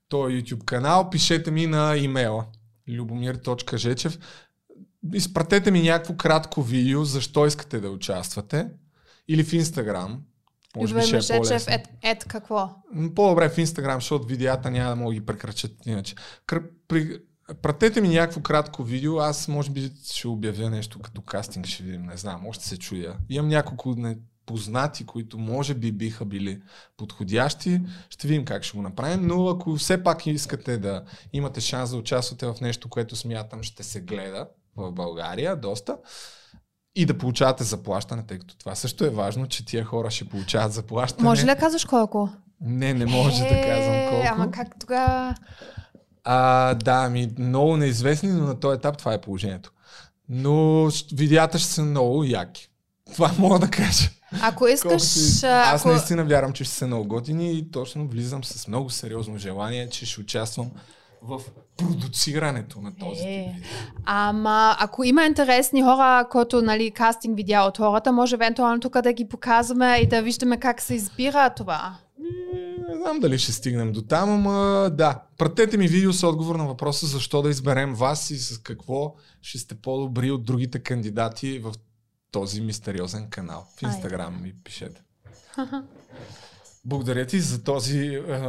този 0.09 0.35
YouTube 0.35 0.65
канал, 0.65 1.11
пишете 1.11 1.51
ми 1.51 1.67
на 1.67 1.97
имейла 1.97 2.47
любомир.жечев 2.89 4.19
изпратете 5.15 5.71
ми 5.71 5.83
някакво 5.83 6.15
кратко 6.15 6.63
видео, 6.63 7.05
защо 7.05 7.47
искате 7.47 7.81
да 7.81 7.91
участвате 7.91 8.69
или 9.29 9.45
в 9.45 9.53
Инстаграм. 9.53 10.23
Може 10.77 10.95
би 10.95 11.03
ще 11.03 11.17
е 11.17 11.39
по-лесно. 11.39 11.75
ед, 11.75 11.89
ед 12.03 12.25
какво? 12.25 12.71
По-добре 13.15 13.49
в 13.49 13.59
Инстаграм, 13.59 14.01
защото 14.01 14.27
видеята 14.27 14.71
няма 14.71 14.91
да 14.91 14.97
мога 14.97 15.11
да 15.11 15.21
ги 15.21 15.27
прекрачат 15.27 15.87
иначе. 15.87 16.15
Кър... 16.47 16.63
При... 16.89 17.19
Пратете 17.63 18.01
ми 18.01 18.09
някакво 18.09 18.41
кратко 18.41 18.83
видео, 18.85 19.19
аз 19.19 19.49
може 19.49 19.71
би 19.71 19.93
ще 20.05 20.29
обявя 20.29 20.71
нещо 20.71 20.99
като 20.99 21.23
кастинг, 21.23 21.67
ще 21.67 21.83
видим, 21.83 22.03
не 22.03 22.17
знам, 22.17 22.47
още 22.47 22.69
се 22.69 22.79
чуя. 22.79 23.17
Имам 23.29 23.49
няколко 23.49 23.91
непознати, 24.47 25.07
които 25.07 25.39
може 25.39 25.75
би 25.75 25.93
биха 25.93 26.25
били 26.25 26.61
подходящи, 26.97 27.81
ще 28.11 28.29
видим 28.29 28.45
как 28.45 28.63
ще 28.63 28.77
го 28.77 28.83
направим, 28.83 29.27
но 29.27 29.49
ако 29.49 29.77
все 29.77 30.03
пак 30.03 30.27
искате 30.27 30.79
да 30.79 31.03
имате 31.33 31.61
шанс 31.61 31.91
да 31.91 31.97
участвате 31.97 32.47
в 32.47 32.55
нещо, 32.61 32.89
което 32.89 33.17
смятам 33.17 33.63
ще 33.63 33.83
се 33.83 34.01
гледа 34.01 34.49
в 34.77 34.93
България 34.93 35.57
доста, 35.57 35.97
и 36.95 37.07
да 37.07 37.19
получавате 37.19 37.65
заплащане, 37.65 38.23
тъй 38.27 38.39
като 38.39 38.59
това 38.59 38.75
също 38.75 39.05
е 39.05 39.11
важно, 39.11 39.47
че 39.47 39.67
тия 39.67 39.85
хора 39.85 40.11
ще 40.11 40.25
получават 40.25 40.73
заплащане. 40.73 41.29
Може 41.29 41.43
ли 41.43 41.47
да 41.47 41.57
казваш 41.57 41.85
колко? 41.85 42.31
Не, 42.61 42.95
не 42.95 43.07
може 43.07 43.43
да 43.43 43.49
казвам 43.49 43.95
Е, 43.95 44.09
колко. 44.11 44.27
Ама 44.31 44.51
как 44.51 44.69
тогава? 44.81 45.35
А, 46.25 46.75
да, 46.75 47.09
ми 47.09 47.31
много 47.39 47.77
неизвестни, 47.77 48.29
но 48.29 48.45
на 48.45 48.61
този 48.61 48.77
етап 48.77 48.99
това 48.99 49.15
е 49.15 49.21
положението. 49.21 49.73
Но 50.29 50.89
видеята 51.13 51.59
ще 51.59 51.69
са 51.69 51.83
много 51.83 52.25
яки. 52.25 52.71
Това 53.15 53.33
мога 53.39 53.59
да 53.59 53.71
кажа. 53.71 54.11
Ако 54.43 54.69
искаш... 54.69 55.03
Колкото 55.03 55.47
и- 55.47 55.49
а, 55.49 55.75
Аз 55.75 55.81
ако... 55.81 55.89
наистина 55.89 56.25
вярвам, 56.25 56.53
че 56.53 56.65
ще 56.65 56.75
са 56.75 56.87
много 56.87 57.09
готини 57.09 57.53
и 57.53 57.71
точно 57.71 58.09
влизам 58.09 58.45
с 58.45 58.69
много 58.69 58.91
сериозно 58.91 59.39
желание, 59.39 59.89
че 59.91 60.07
ще 60.07 60.21
участвам 60.21 60.71
в 61.23 61.41
продуцирането 61.77 62.81
на 62.81 62.97
този 62.97 63.21
Е. 63.23 63.55
тип. 63.57 63.65
Ама 64.05 64.77
ако 64.81 65.05
има 65.05 65.25
интересни 65.25 65.83
хора, 65.83 66.29
които 66.31 66.63
нали, 66.63 66.91
кастинг 66.91 67.37
видеа 67.37 67.63
от 67.63 67.79
хората, 67.79 68.13
може 68.13 68.35
евентуално 68.35 68.81
тук 68.81 69.01
да 69.01 69.13
ги 69.13 69.29
показваме 69.29 69.97
и 69.97 70.07
да 70.09 70.23
виждаме 70.23 70.57
как 70.57 70.81
се 70.81 70.95
избира 70.95 71.51
това. 71.51 71.97
Не 72.89 72.97
знам 72.97 73.21
дали 73.21 73.39
ще 73.39 73.53
стигнем 73.53 73.93
до 73.93 74.03
там, 74.03 74.31
ама 74.31 74.91
да. 74.91 75.23
Пратете 75.39 75.77
ми 75.77 75.89
видео 75.89 76.13
с 76.13 76.25
отговор 76.25 76.57
на 76.57 76.67
въпроса 76.67 77.07
защо 77.07 77.43
да 77.43 77.51
изберем 77.51 77.95
вас 77.95 78.31
и 78.31 78.39
с 78.39 78.59
какво 78.59 79.15
ще 79.43 79.59
сте 79.59 79.75
по-добри 79.75 80.31
от 80.31 80.45
другите 80.45 80.79
кандидати 80.79 81.59
в 81.59 81.73
този 82.37 82.61
мистериозен 82.61 83.31
канал. 83.31 83.67
В. 83.77 83.83
Инстаграм 83.83 84.43
ми 84.43 84.55
пишете. 84.65 85.03
Благодаря 86.85 87.27
ти 87.27 87.41
за 87.41 87.65
този 87.65 87.99
е, 88.07 88.43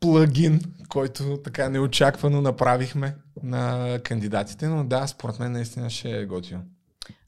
плагин, 0.00 0.60
който 0.88 1.38
така 1.44 1.68
неочаквано 1.68 2.40
направихме 2.40 3.16
на 3.42 3.98
кандидатите, 4.04 4.68
но 4.68 4.84
да, 4.84 5.06
според 5.06 5.38
мен 5.38 5.52
наистина 5.52 5.90
ще 5.90 6.10
е 6.10 6.26
готино. 6.26 6.62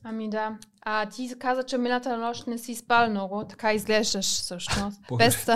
Ами 0.05 0.31
да. 0.31 0.59
А 0.83 1.07
ти 1.07 1.35
каза, 1.39 1.63
че 1.63 1.79
миналата 1.79 2.17
нощ 2.17 2.47
не 2.47 2.59
си 2.59 2.75
спал 2.75 3.11
много, 3.11 3.45
така 3.45 3.73
изглеждаш 3.73 4.27
всъщност. 4.27 5.01
Без 5.19 5.49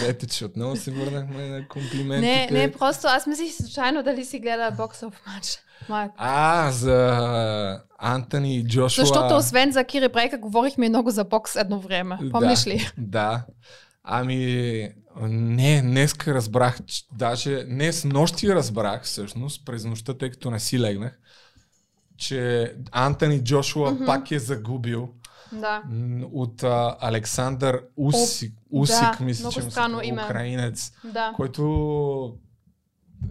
да... 0.00 0.06
Ето, 0.08 0.26
че 0.26 0.44
отново 0.44 0.76
се 0.76 0.90
върнахме 0.90 1.48
на 1.48 1.58
Не, 1.58 1.68
комплиментите. 1.68 2.48
не, 2.50 2.72
просто 2.72 3.06
аз 3.06 3.26
мислих 3.26 3.54
случайно 3.54 4.02
дали 4.02 4.24
си 4.24 4.38
гледа 4.38 4.70
боксов 4.76 5.20
матч. 5.26 5.58
Майко. 5.88 6.14
А, 6.18 6.70
за 6.70 7.80
Антони 7.98 8.56
и 8.56 8.64
Джошуа. 8.64 9.04
Защото 9.04 9.36
освен 9.36 9.72
за 9.72 9.84
Кири 9.84 10.08
Брейка 10.08 10.38
говорихме 10.38 10.88
много 10.88 11.10
за 11.10 11.24
бокс 11.24 11.56
едно 11.56 11.80
време. 11.80 12.18
Помниш 12.30 12.64
да, 12.64 12.70
ли? 12.70 12.90
Да. 12.98 13.44
Ами, 14.04 14.88
не, 15.20 15.82
днеска 15.82 16.34
разбрах, 16.34 16.78
даже 17.12 17.64
днес 17.64 18.04
нощи 18.04 18.54
разбрах 18.54 19.04
всъщност, 19.04 19.64
през 19.64 19.84
нощта, 19.84 20.14
тъй 20.14 20.30
като 20.30 20.50
не 20.50 20.60
си 20.60 20.80
легнах, 20.80 21.18
че 22.16 22.72
Антони 22.92 23.44
Джошуа 23.44 23.90
Мгм. 23.90 24.04
пак 24.04 24.30
е 24.30 24.38
загубил 24.38 25.08
Да. 25.52 25.82
от 26.32 26.62
а, 26.62 26.96
Александър 27.00 27.82
Усик, 27.96 28.54
Усик 28.70 29.18
да, 29.18 29.24
мисля, 29.24 29.50
че 29.50 29.62
странно 29.62 30.02
име. 30.02 30.24
украинец, 30.24 30.92
Да. 31.04 31.32
който 31.36 32.38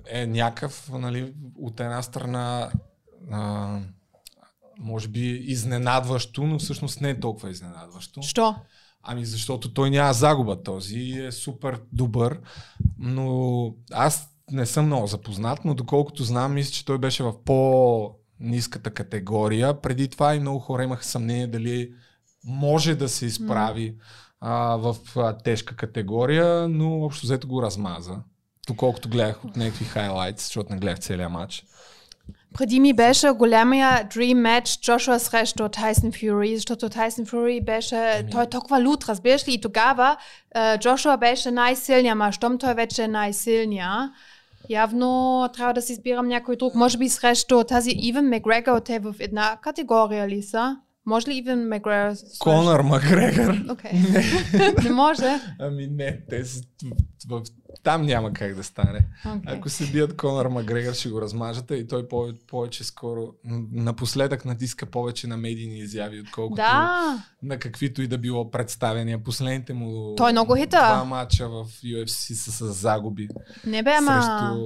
е 0.10 0.28
някакъв, 0.28 0.90
нали, 0.94 1.34
от 1.60 1.80
една 1.80 2.02
страна 2.02 2.72
а, 3.32 3.80
може 4.80 5.08
би 5.08 5.30
изненадващо, 5.30 6.44
но 6.44 6.60
всъщност 6.60 7.02
не 7.02 7.10
е 7.10 7.20
толкова 7.20 7.50
изненадващо. 7.50 8.22
Що? 8.22 8.56
Ами 9.04 9.26
защото 9.26 9.74
той 9.74 9.90
няма 9.90 10.14
загуба 10.14 10.64
този 10.64 11.00
е 11.12 11.32
супер 11.32 11.82
добър, 11.94 12.40
но 13.00 13.74
аз 13.92 14.30
не 14.52 14.66
съм 14.66 14.86
много 14.86 15.08
запознат, 15.08 15.66
но 15.66 15.74
доколкото 15.74 16.24
знам, 16.24 16.54
мисля, 16.54 16.72
че 16.72 16.86
той 16.86 16.98
беше 16.98 17.24
в 17.24 17.44
по-низката 17.44 18.92
категория. 18.94 19.82
Преди 19.82 20.08
това 20.08 20.36
и 20.36 20.40
много 20.40 20.60
хора 20.60 20.84
имаха 20.84 21.04
съмнение 21.04 21.48
дали 21.48 21.94
може 22.46 22.96
да 22.96 23.10
се 23.10 23.26
изправи 23.26 23.96
а, 24.42 24.76
в 24.76 24.96
а, 25.16 25.38
тежка 25.38 25.76
категория, 25.76 26.68
но 26.70 27.04
общо 27.04 27.26
взето 27.26 27.48
го 27.48 27.62
размаза. 27.62 28.16
Доколкото 28.68 29.10
гледах 29.10 29.46
от 29.46 29.56
някакви 29.56 29.86
хайлайтс, 29.86 30.44
защото 30.44 30.74
не 30.74 30.80
гледах 30.80 31.00
целия 31.00 31.30
матч. 31.30 31.66
Преди 32.54 32.80
ми 32.80 32.94
беше 32.94 33.30
голямия 33.30 33.90
dream 33.90 34.36
match 34.36 34.82
Джошуа 34.82 35.20
срещу 35.20 35.70
Тайсън 35.70 36.12
Фюри, 36.12 36.56
защото 36.56 36.90
Тайсън 36.90 37.26
Фюри 37.26 37.62
беше, 37.62 38.28
той 38.32 38.44
е 38.44 38.50
толкова 38.50 38.80
лут, 38.80 39.04
разбираш 39.04 39.48
ли? 39.48 39.54
И 39.54 39.62
тогава 39.62 40.18
Джошуа 40.80 41.18
беше 41.18 41.52
най-силният, 41.52 42.12
ама 42.12 42.32
щом 42.32 42.58
той 42.58 42.74
вече 42.74 43.04
е 43.04 43.08
най-силния, 43.08 44.12
явно 44.70 45.50
трябва 45.54 45.74
да 45.74 45.82
си 45.82 45.92
избирам 45.92 46.28
някой 46.28 46.56
друг. 46.56 46.76
Може 46.76 46.98
би 46.98 47.10
срещу 47.10 47.64
тази 47.64 47.92
Ивен 47.96 48.30
Макгрегор, 48.30 48.80
те 48.80 49.00
в 49.00 49.16
една 49.20 49.58
категория 49.62 50.28
ли 50.28 50.44
са? 50.44 50.78
Може 51.06 51.28
ли 51.28 51.36
Ивен 51.36 51.68
Макгрегор? 51.68 52.16
Конър 52.40 52.80
Макгрегор. 52.82 53.54
Окей. 53.70 53.92
Не 54.84 54.90
може. 54.90 55.40
Ами 55.60 55.88
не, 55.88 56.20
те 56.30 56.46
са, 56.46 56.62
в, 57.28 57.42
там 57.84 58.02
няма 58.02 58.34
как 58.34 58.56
да 58.56 58.64
стане. 58.64 59.06
Okay. 59.26 59.58
Ако 59.58 59.70
се 59.70 59.92
бият 59.92 60.18
Конър 60.18 60.48
Макгрегор, 60.48 60.94
ще 60.94 61.10
го 61.10 61.22
размажат 61.22 61.72
и 61.72 61.88
той 61.88 62.08
повече, 62.08 62.40
повече 62.48 62.84
скоро, 62.84 63.28
напоследък 63.72 64.46
натиска 64.46 64.86
повече 64.86 65.28
на 65.28 65.38
медийни 65.38 65.78
изяви, 65.80 66.22
отколкото 66.22 66.56
Да. 66.56 67.24
на 67.44 67.60
каквито 67.60 68.02
и 68.02 68.08
да 68.08 68.18
било 68.18 68.52
представения. 68.52 69.24
Последните 69.24 69.74
му 69.74 70.16
Той 70.16 70.30
е 70.30 70.34
много 70.34 70.56
хита. 70.56 70.68
два 70.78 71.04
матча 71.04 71.50
в 71.50 71.66
UFC 71.84 72.34
са 72.34 72.52
с 72.52 72.74
загуби 72.74 73.28
Не 73.66 73.84
бе, 73.84 73.92
ама... 73.92 74.12
срещу 74.22 74.64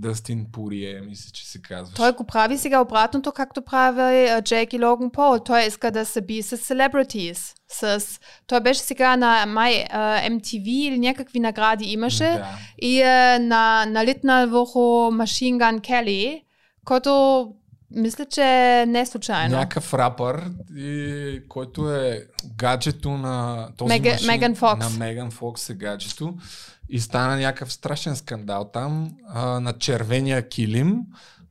Дъстин 0.00 0.46
Пурие, 0.52 1.00
мисля, 1.00 1.30
че 1.32 1.46
се 1.46 1.62
казва. 1.62 1.94
Той 1.96 2.12
го 2.12 2.24
прави 2.24 2.58
сега 2.58 2.80
обратното, 2.80 3.32
както 3.32 3.62
прави 3.62 4.28
а, 4.28 4.42
Джейк 4.42 4.72
и 4.72 4.84
Логан 4.84 5.10
Пол. 5.10 5.38
Той 5.44 5.62
иска 5.62 5.90
да 5.90 6.04
се 6.04 6.20
би 6.20 6.42
с 6.42 6.58
celebrities. 6.58 7.54
С... 7.68 8.04
Той 8.46 8.60
беше 8.60 8.80
сега 8.80 9.16
на 9.16 9.46
май 9.46 9.84
а, 9.90 10.22
MTV 10.30 10.66
или 10.68 10.98
някакви 10.98 11.40
награди 11.40 11.84
имаше. 11.84 12.24
Да. 12.24 12.58
И 12.82 13.00
е 13.00 13.38
на, 13.38 13.86
налитнал 13.86 14.48
върху 14.48 14.78
Machine 15.10 15.56
Gun 15.56 15.80
Kelly, 15.80 16.42
който 16.84 17.52
мисля, 17.90 18.24
че 18.24 18.44
не 18.88 19.00
е 19.00 19.06
случайно. 19.06 19.56
Някакъв 19.56 19.94
рапър, 19.94 20.44
и, 20.76 21.40
който 21.48 21.94
е 21.94 22.26
гаджето 22.56 23.10
на 23.10 23.68
този 23.76 23.94
Мега- 23.94 24.12
машин, 24.12 24.26
Меган 24.26 24.54
Фокс. 24.54 24.92
На 24.92 25.04
Меган 25.04 25.30
Фокс 25.30 25.70
е 25.70 25.74
гаджето. 25.74 26.34
И 26.88 27.00
стана 27.00 27.36
някакъв 27.36 27.72
страшен 27.72 28.16
скандал 28.16 28.70
там 28.72 29.10
а, 29.28 29.60
на 29.60 29.72
червения 29.72 30.48
килим. 30.48 30.96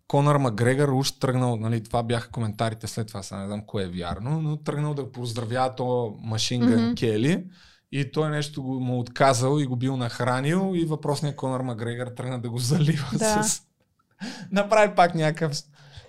Конър 0.08 0.38
Макгрегор 0.38 0.90
уж 0.90 1.12
тръгнал, 1.12 1.56
нали, 1.56 1.84
това 1.84 2.04
бяха 2.04 2.30
коментарите 2.30 2.88
след 2.88 3.08
това, 3.08 3.24
сега 3.24 3.40
не 3.40 3.48
знам 3.48 3.62
кое 3.68 3.84
е 3.84 3.88
вярно, 3.88 4.42
но 4.42 4.58
тръгнал 4.58 4.94
да 4.94 5.12
поздравява 5.12 5.76
то 5.76 6.18
Машинган 6.22 6.84
Мгм. 6.86 6.96
Кели 6.96 7.44
и 7.92 8.12
той 8.12 8.30
нещо 8.30 8.64
го, 8.64 8.80
му 8.80 9.00
отказал 9.00 9.60
и 9.60 9.66
го 9.66 9.76
бил 9.76 9.98
нахранил 9.98 10.72
и 10.76 10.86
въпросният 10.86 11.36
Конър 11.36 11.62
Макгрегор 11.62 12.08
тръгна 12.08 12.42
да 12.42 12.50
го 12.50 12.58
залива 12.58 13.08
Да. 13.14 13.44
с... 13.44 13.62
Направи 14.52 14.96
пак 14.96 15.16
някакъв 15.16 15.58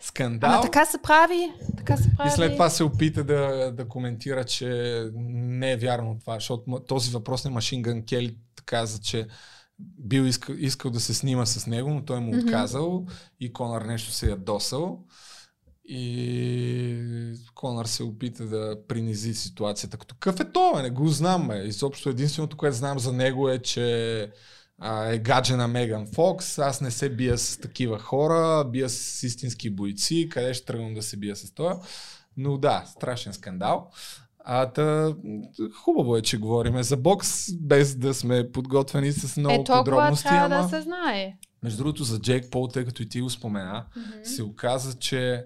скандал. 0.01 0.51
Ама 0.51 0.63
така 0.63 0.87
се 0.87 1.03
прави. 1.03 1.53
Така 1.77 1.97
се 1.97 2.17
прави. 2.17 2.29
И 2.29 2.33
след 2.33 2.53
това 2.53 2.71
се 2.71 2.85
опита 2.85 3.25
да, 3.25 3.73
да 3.73 3.89
коментира, 3.89 4.45
че 4.45 5.03
не 5.15 5.73
е 5.73 5.77
вярно 5.77 6.19
това, 6.21 6.35
защото 6.35 6.81
този 6.89 7.11
въпрос 7.11 7.45
на 7.45 7.51
Машин 7.51 7.83
Гън 7.83 8.03
Кели 8.03 8.37
каза, 8.69 9.01
че 9.01 9.27
бил 9.99 10.23
искал, 10.23 10.55
искал 10.59 10.90
да 10.90 11.01
се 11.01 11.15
снима 11.15 11.47
с 11.47 11.66
него, 11.66 11.90
но 11.90 12.05
той 12.05 12.20
му 12.20 12.36
Мгм. 12.36 12.39
отказал 12.39 13.07
и 13.40 13.53
Конър 13.53 13.82
нещо 13.82 14.12
се 14.12 14.31
ядосал. 14.31 15.05
И 15.85 17.35
Конър 17.55 17.86
се 17.86 18.03
опита 18.03 18.47
да 18.47 18.77
принизи 18.89 19.35
ситуацията. 19.35 19.97
Като 19.97 20.15
какъв 20.15 20.40
е 20.40 20.53
то, 20.53 20.82
не 20.82 20.90
го 20.90 21.09
знам. 21.09 21.49
Бе. 21.49 21.65
Изобщо 21.65 22.09
единственото, 22.09 22.57
което 22.57 22.77
знам 22.77 22.99
за 22.99 23.12
него 23.12 23.49
е, 23.49 23.59
че 23.59 24.31
а, 24.78 25.05
е 25.05 25.19
гадже 25.19 25.57
на 25.57 25.69
Меган 25.69 26.07
Фокс. 26.15 26.59
Аз 26.59 26.81
не 26.81 26.90
се 26.90 27.09
бия 27.11 27.39
с 27.39 27.61
такива 27.61 27.99
хора, 27.99 28.65
бия 28.65 28.89
с 28.89 29.23
истински 29.23 29.70
бойци. 29.70 30.28
Къде 30.31 30.55
ще 30.55 30.66
тръгвам 30.66 30.95
да 30.95 31.03
се 31.03 31.16
бия 31.16 31.36
с 31.36 31.55
това? 31.55 31.81
Но 32.36 32.59
да, 32.59 32.85
страшен 32.86 33.32
скандал. 33.32 33.90
А, 34.51 34.66
та, 34.66 35.15
хубаво 35.75 36.16
е, 36.16 36.23
че 36.23 36.39
говориме 36.39 36.83
за 36.83 36.97
бокс, 36.97 37.53
без 37.53 37.97
да 37.97 38.15
сме 38.15 38.53
подготвени 38.53 39.12
с 39.12 39.37
много 39.37 39.61
Е, 39.61 39.65
подробности. 39.65 40.29
трябва 40.29 40.57
ама... 40.57 40.62
да 40.62 40.69
се 40.69 40.81
знае. 40.81 41.37
Между 41.62 41.79
другото, 41.79 42.05
за 42.05 42.20
Джейк 42.20 42.51
Пол, 42.51 42.69
тъй 42.69 42.85
като 42.85 43.03
и 43.03 43.09
ти 43.09 43.20
го 43.20 43.31
спомена, 43.31 43.85
се 44.23 44.43
оказа, 44.43 44.99
че 44.99 45.45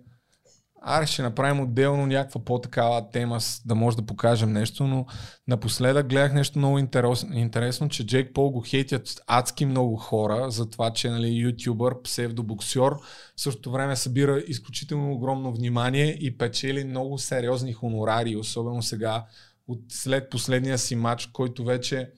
аре 0.84 1.06
ще 1.06 1.22
направим 1.22 1.60
отделно 1.60 2.06
някаква 2.06 2.44
по-такава 2.44 3.10
тема, 3.10 3.38
да 3.64 3.74
може 3.74 3.96
да 3.96 4.06
покажем 4.06 4.52
нещо, 4.52 4.86
но 4.86 5.06
напоследък 5.48 6.08
гледах 6.08 6.32
нещо 6.32 6.58
много 6.58 6.78
интерес, 6.78 7.26
интересно, 7.32 7.88
че 7.88 8.06
Джейк 8.06 8.34
Пол 8.34 8.50
го 8.50 8.60
хейтят 8.60 9.22
адски 9.26 9.66
много 9.66 9.96
хора 9.96 10.50
за 10.50 10.70
това, 10.70 10.92
че 10.92 11.10
нали, 11.10 11.28
ютубър, 11.28 12.02
псевдобоксер, 12.02 12.90
в 13.36 13.40
същото 13.40 13.70
време 13.70 13.96
събира 13.96 14.42
изключително 14.46 15.12
огромно 15.12 15.52
внимание 15.52 16.16
и 16.20 16.38
печели 16.38 16.84
много 16.84 17.18
сериозни 17.18 17.72
хонорари, 17.72 18.36
особено 18.36 18.82
сега 18.82 19.24
от 19.68 19.80
след 19.88 20.30
последния 20.30 20.78
си 20.78 20.96
матч, 20.96 21.26
който 21.26 21.64
вече 21.64 22.10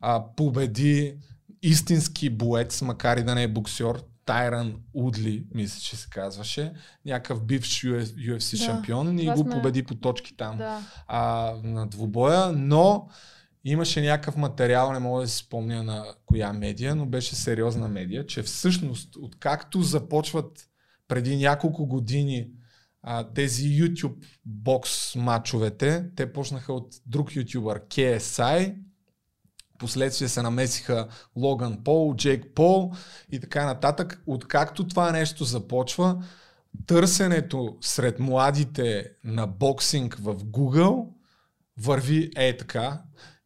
а, 0.00 0.24
победи 0.36 1.14
истински 1.62 2.30
боец, 2.30 2.82
макар 2.82 3.16
и 3.16 3.22
да 3.22 3.34
не 3.34 3.42
е 3.42 3.48
боксер, 3.48 4.02
Тайран 4.24 4.76
Удли, 4.94 5.46
мисля, 5.54 5.80
че 5.80 5.96
се 5.96 6.08
казваше, 6.10 6.72
някакъв 7.04 7.44
бивш 7.44 7.82
UFC 7.82 8.50
Да, 8.50 8.64
шампион. 8.64 9.18
И 9.18 9.26
го 9.26 9.36
сме- 9.36 9.50
победи 9.50 9.82
по 9.82 9.94
точки 9.94 10.36
там 10.36 10.58
Да. 10.58 10.80
а, 11.08 11.52
на 11.64 11.86
двубоя, 11.86 12.52
но 12.52 13.08
имаше 13.64 14.02
някакъв 14.02 14.36
материал, 14.36 14.92
не 14.92 14.98
мога 14.98 15.22
да 15.22 15.28
си 15.28 15.36
спомня 15.36 15.82
на 15.82 16.04
коя 16.26 16.52
медия, 16.52 16.94
но 16.94 17.06
беше 17.06 17.34
сериозна 17.34 17.88
медия, 17.88 18.26
че 18.26 18.42
всъщност 18.42 19.16
откакто 19.16 19.82
започват 19.82 20.68
преди 21.08 21.36
няколко 21.36 21.86
години 21.86 22.48
а, 23.02 23.24
тези 23.24 23.68
YouTube 23.68 24.24
бокс 24.44 25.16
матчовете, 25.16 26.04
те 26.16 26.32
почнаха 26.32 26.72
от 26.72 26.94
друг 27.06 27.36
ютубър 27.36 27.80
KSI, 27.80 28.76
последствие 29.82 30.28
се 30.28 30.42
намесиха 30.42 31.08
Логан 31.36 31.84
Пол, 31.84 32.14
Джейк 32.16 32.44
Пол 32.54 32.92
и 33.32 33.40
така 33.40 33.66
нататък. 33.66 34.22
Откакто 34.26 34.88
това 34.88 35.12
нещо 35.12 35.44
започва, 35.44 36.24
търсенето 36.86 37.76
сред 37.80 38.18
младите 38.18 39.10
на 39.24 39.46
боксинг 39.46 40.14
в 40.14 40.34
Google 40.34 41.06
върви 41.78 42.30
е 42.36 42.56
така. 42.56 43.02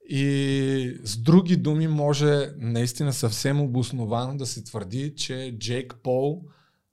И 0.08 0.98
с 1.04 1.16
други 1.16 1.56
думи 1.56 1.88
може 1.88 2.50
наистина 2.58 3.12
съвсем 3.12 3.60
обосновано 3.60 4.36
да 4.36 4.46
се 4.46 4.64
твърди, 4.64 5.14
че 5.16 5.56
Джейк 5.58 5.94
Пол 6.02 6.42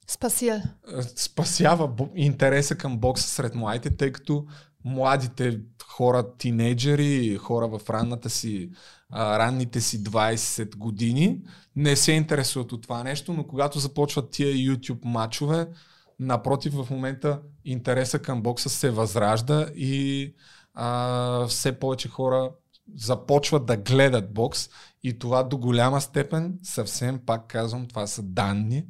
Спасил. 0.08 0.54
е, 0.54 0.62
спасява 1.16 1.92
интереса 2.16 2.76
към 2.76 2.98
бокса 2.98 3.28
сред 3.28 3.56
младите, 3.56 3.98
тъй 3.98 4.12
като 4.12 4.46
младите 4.86 5.60
хора, 5.94 6.38
тинейджери, 6.38 7.38
хора 7.38 7.68
в 7.68 7.90
ранната 7.90 8.30
си, 8.30 8.70
а, 9.10 9.40
ранните 9.40 9.82
си 9.82 10.04
20 10.04 10.76
години, 10.76 11.42
не 11.76 11.96
се 11.96 12.12
интересуват 12.12 12.72
от 12.72 12.82
това 12.82 13.04
нещо, 13.04 13.34
но 13.34 13.48
когато 13.48 13.80
започват 13.80 14.30
тия 14.30 14.54
YouTube 14.54 15.06
матчове, 15.06 15.68
напротив 16.20 16.74
в 16.74 16.88
момента 16.90 17.42
интереса 17.66 18.20
към 18.20 18.42
бокса 18.42 18.70
се 18.70 18.90
възражда 18.90 19.68
и 19.76 20.34
а, 20.74 21.48
все 21.48 21.80
повече 21.80 22.10
хора 22.10 22.52
започват 22.96 23.66
да 23.66 23.78
гледат 23.78 24.34
бокс 24.34 24.70
и 25.04 25.20
това 25.20 25.44
до 25.44 25.58
голяма 25.58 26.02
степен, 26.02 26.60
съвсем 26.64 27.20
пак 27.26 27.48
казвам, 27.48 27.88
това 27.88 28.08
са 28.08 28.24
данни, 28.24 28.86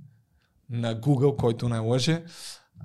на 0.69 1.01
Google, 1.01 1.35
който 1.35 1.69
не 1.69 1.79
лъже, 1.79 2.23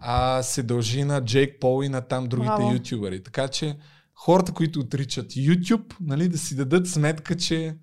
а 0.00 0.42
се 0.42 0.62
дължи 0.62 1.04
на 1.04 1.24
Джейк 1.24 1.60
Пол 1.60 1.84
и 1.84 1.88
на 1.88 2.00
там 2.00 2.26
другите 2.26 2.56
Браво. 2.56 2.72
ютубери. 2.72 3.22
Така 3.22 3.48
че 3.48 3.76
хората, 4.18 4.52
които 4.52 4.80
отричат 4.80 5.32
YouTube, 5.32 5.94
нали, 6.00 6.28
да 6.28 6.38
си 6.38 6.56
дадат 6.56 6.88
сметка, 6.88 7.36
че 7.36 7.78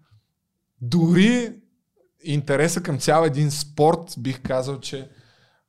дори 0.82 1.56
интереса 2.24 2.84
към 2.84 3.00
цял 3.00 3.24
един 3.24 3.52
спорт, 3.52 4.16
бих 4.18 4.42
казал, 4.42 4.80
че 4.80 5.10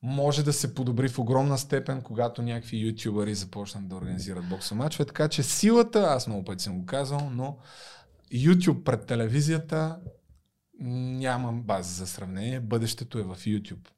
може 0.02 0.44
да 0.44 0.52
се 0.52 0.74
подобри 0.74 1.09
в 1.09 1.18
огромна 1.18 1.59
степен, 1.59 2.02
когато 2.02 2.43
някакви 2.43 2.86
ютубъри 2.86 3.34
започнат 3.34 3.88
да 3.88 3.97
организират 3.97 4.48
боксови 4.48 4.78
мачове. 4.78 5.05
Така 5.05 5.28
че 5.28 5.43
силата, 5.43 5.98
аз 5.98 6.26
много 6.26 6.44
пъти 6.44 6.64
съм 6.64 6.78
го 6.78 6.86
казал, 6.86 7.30
но 7.30 7.59
YouTube 8.34 8.82
пред 8.82 9.06
телевизията 9.06 9.98
нямам 10.80 11.62
база 11.62 11.94
за 11.94 12.06
сравнение. 12.06 12.60
Бъдещето 12.60 13.18
е 13.18 13.22
в 13.22 13.36
YouTube. 13.36 13.88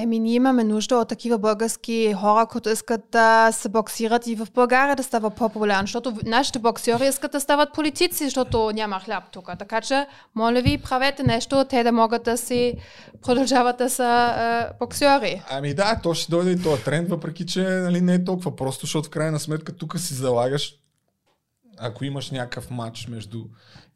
Еми, 0.00 0.18
ние 0.18 0.34
имаме 0.34 0.64
нужда 0.64 0.96
от 0.96 1.08
такива 1.08 1.38
български 1.38 2.14
хора, 2.20 2.46
които 2.46 2.70
искат 2.70 3.00
да 3.12 3.52
се 3.52 3.68
боксират 3.68 4.26
и 4.26 4.36
в 4.36 4.48
България 4.54 4.96
да 4.96 5.02
става 5.02 5.30
по-популярно, 5.30 5.86
защото 5.86 6.14
нашите 6.24 6.58
боксери 6.58 7.06
искат 7.06 7.32
да 7.32 7.40
стават 7.40 7.72
политици, 7.72 8.24
защото 8.24 8.70
няма 8.74 9.00
хляб 9.00 9.24
тук. 9.32 9.50
Така 9.58 9.80
че, 9.80 10.06
моля 10.34 10.60
ви, 10.60 10.78
правете 10.78 11.22
нещо, 11.22 11.64
те 11.64 11.82
да 11.82 11.92
могат 11.92 12.22
да 12.22 12.36
си 12.36 12.74
продължават 13.22 13.76
да 13.76 13.90
са 13.90 14.34
е, 14.38 14.76
боксери. 14.80 15.42
Ами 15.50 15.74
да, 15.74 16.00
то 16.02 16.14
ще 16.14 16.30
дойде 16.30 16.50
и 16.50 16.62
този 16.62 16.82
тренд, 16.82 17.08
въпреки 17.08 17.46
че 17.46 17.62
нали, 17.62 18.00
не 18.00 18.14
е 18.14 18.24
толкова 18.24 18.56
просто, 18.56 18.86
защото 18.86 19.06
в 19.06 19.10
крайна 19.10 19.40
сметка 19.40 19.72
тук 19.72 19.98
си 19.98 20.14
залагаш, 20.14 20.74
ако 21.78 22.04
имаш 22.04 22.30
някакъв 22.30 22.70
матч 22.70 23.06
между 23.06 23.44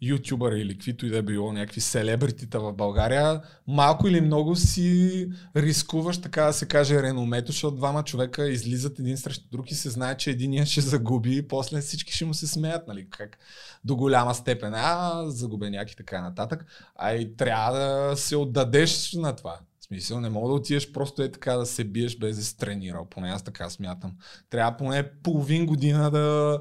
ютубър 0.02 0.52
или 0.52 0.72
каквито 0.72 1.06
и 1.06 1.10
да 1.10 1.18
е 1.18 1.22
било, 1.22 1.52
някакви 1.52 1.80
селебритита 1.80 2.60
в 2.60 2.72
България, 2.72 3.40
малко 3.66 4.08
или 4.08 4.20
много 4.20 4.56
си 4.56 5.28
рискуваш, 5.56 6.20
така 6.20 6.44
да 6.44 6.52
се 6.52 6.66
каже, 6.66 7.02
реномето, 7.02 7.52
защото 7.52 7.76
двама 7.76 8.02
човека 8.02 8.48
излизат 8.48 8.98
един 8.98 9.16
срещу 9.16 9.48
друг 9.52 9.70
и 9.70 9.74
се 9.74 9.90
знае, 9.90 10.16
че 10.16 10.30
единия 10.30 10.66
ще 10.66 10.80
загуби 10.80 11.36
и 11.36 11.48
после 11.48 11.80
всички 11.80 12.12
ще 12.12 12.24
му 12.24 12.34
се 12.34 12.46
смеят, 12.46 12.88
нали, 12.88 13.06
как 13.10 13.38
до 13.84 13.96
голяма 13.96 14.34
степен, 14.34 14.74
а, 14.74 15.24
загубеняк 15.26 15.90
и 15.90 15.96
така 15.96 16.22
нататък. 16.22 16.66
А 16.96 17.14
и 17.14 17.36
трябва 17.36 17.78
да 17.78 18.16
се 18.16 18.36
отдадеш 18.36 19.12
на 19.12 19.36
това. 19.36 19.58
В 19.80 19.84
смисъл, 19.84 20.20
не 20.20 20.28
мога 20.28 20.48
да 20.48 20.54
отидеш 20.54 20.92
просто 20.92 21.22
е 21.22 21.32
така 21.32 21.52
да 21.52 21.66
се 21.66 21.84
биеш 21.84 22.18
без 22.18 22.36
да 22.36 22.42
си 22.42 22.56
тренирал. 22.56 23.06
Поне 23.10 23.28
аз 23.28 23.42
така 23.42 23.70
смятам. 23.70 24.12
Трябва 24.50 24.76
поне 24.76 25.10
половин 25.22 25.66
година 25.66 26.10
да 26.10 26.58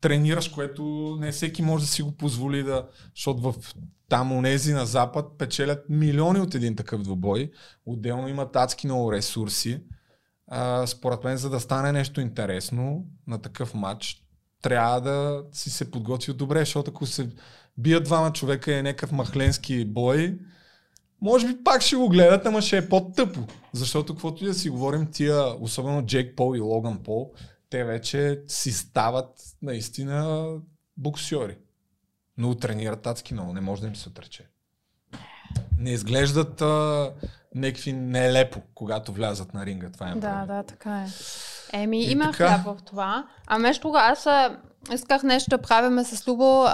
тренираш, 0.00 0.48
което 0.48 1.16
не 1.20 1.32
всеки 1.32 1.62
може 1.62 1.84
да 1.84 1.90
си 1.90 2.02
го 2.02 2.12
позволи 2.12 2.62
да, 2.62 2.88
защото 3.14 3.52
в 3.52 3.54
там 4.08 4.32
онези 4.32 4.72
на 4.72 4.86
запад 4.86 5.26
печелят 5.38 5.84
милиони 5.88 6.40
от 6.40 6.54
един 6.54 6.76
такъв 6.76 7.02
двубой. 7.02 7.50
Отделно 7.86 8.28
имат 8.28 8.56
адски 8.56 8.86
много 8.86 9.12
ресурси. 9.12 9.82
А, 10.46 10.86
според 10.86 11.24
мен, 11.24 11.36
за 11.36 11.50
да 11.50 11.60
стане 11.60 11.92
нещо 11.92 12.20
интересно 12.20 13.04
на 13.26 13.38
такъв 13.38 13.74
матч, 13.74 14.24
трябва 14.62 15.00
да 15.00 15.44
си 15.52 15.70
се 15.70 15.90
подготвил 15.90 16.34
добре, 16.34 16.58
защото 16.58 16.90
ако 16.90 17.06
се 17.06 17.28
бият 17.78 18.04
двама 18.04 18.32
човека 18.32 18.72
и 18.72 18.78
е 18.78 18.82
някакъв 18.82 19.12
махленски 19.12 19.84
бой, 19.84 20.38
може 21.20 21.46
би 21.46 21.64
пак 21.64 21.82
ще 21.82 21.96
го 21.96 22.08
гледат, 22.08 22.46
ама 22.46 22.62
ще 22.62 22.76
е 22.76 22.88
по-тъпо. 22.88 23.40
Защото 23.72 24.14
каквото 24.14 24.44
и 24.44 24.46
да 24.46 24.54
си 24.54 24.70
говорим, 24.70 25.06
тия, 25.12 25.62
особено 25.62 26.06
Джейк 26.06 26.36
Пол 26.36 26.56
и 26.56 26.60
Логан 26.60 27.02
Пол, 27.02 27.32
те 27.70 27.84
вече 27.84 28.42
си 28.48 28.72
стават 28.72 29.28
наистина 29.62 30.48
боксьори. 30.96 31.58
Но 32.36 32.54
тренират 32.54 33.06
адски 33.06 33.34
много, 33.34 33.52
не 33.52 33.60
може 33.60 33.80
да 33.80 33.86
им 33.88 33.96
се 33.96 34.08
отрече. 34.08 34.46
Не 35.78 35.90
изглеждат 35.90 36.60
а, 36.62 37.12
някакви 37.54 37.92
нелепо, 37.92 38.60
когато 38.74 39.12
влязат 39.12 39.54
на 39.54 39.66
ринга. 39.66 39.90
Това 39.90 40.08
е 40.08 40.14
Да, 40.14 40.20
проблем. 40.20 40.46
да, 40.46 40.62
така 40.62 41.02
е. 41.02 41.06
Еми, 41.72 42.04
И 42.04 42.10
има 42.10 42.24
така. 42.24 42.34
хляб 42.34 42.64
в 42.64 42.82
това. 42.82 43.28
А 43.46 43.58
между 43.58 43.80
другото, 43.80 43.98
аз 44.02 44.28
исках 44.94 45.22
нещо 45.22 45.50
да 45.50 45.58
правиме 45.58 46.04
с 46.04 46.28
Любо, 46.28 46.64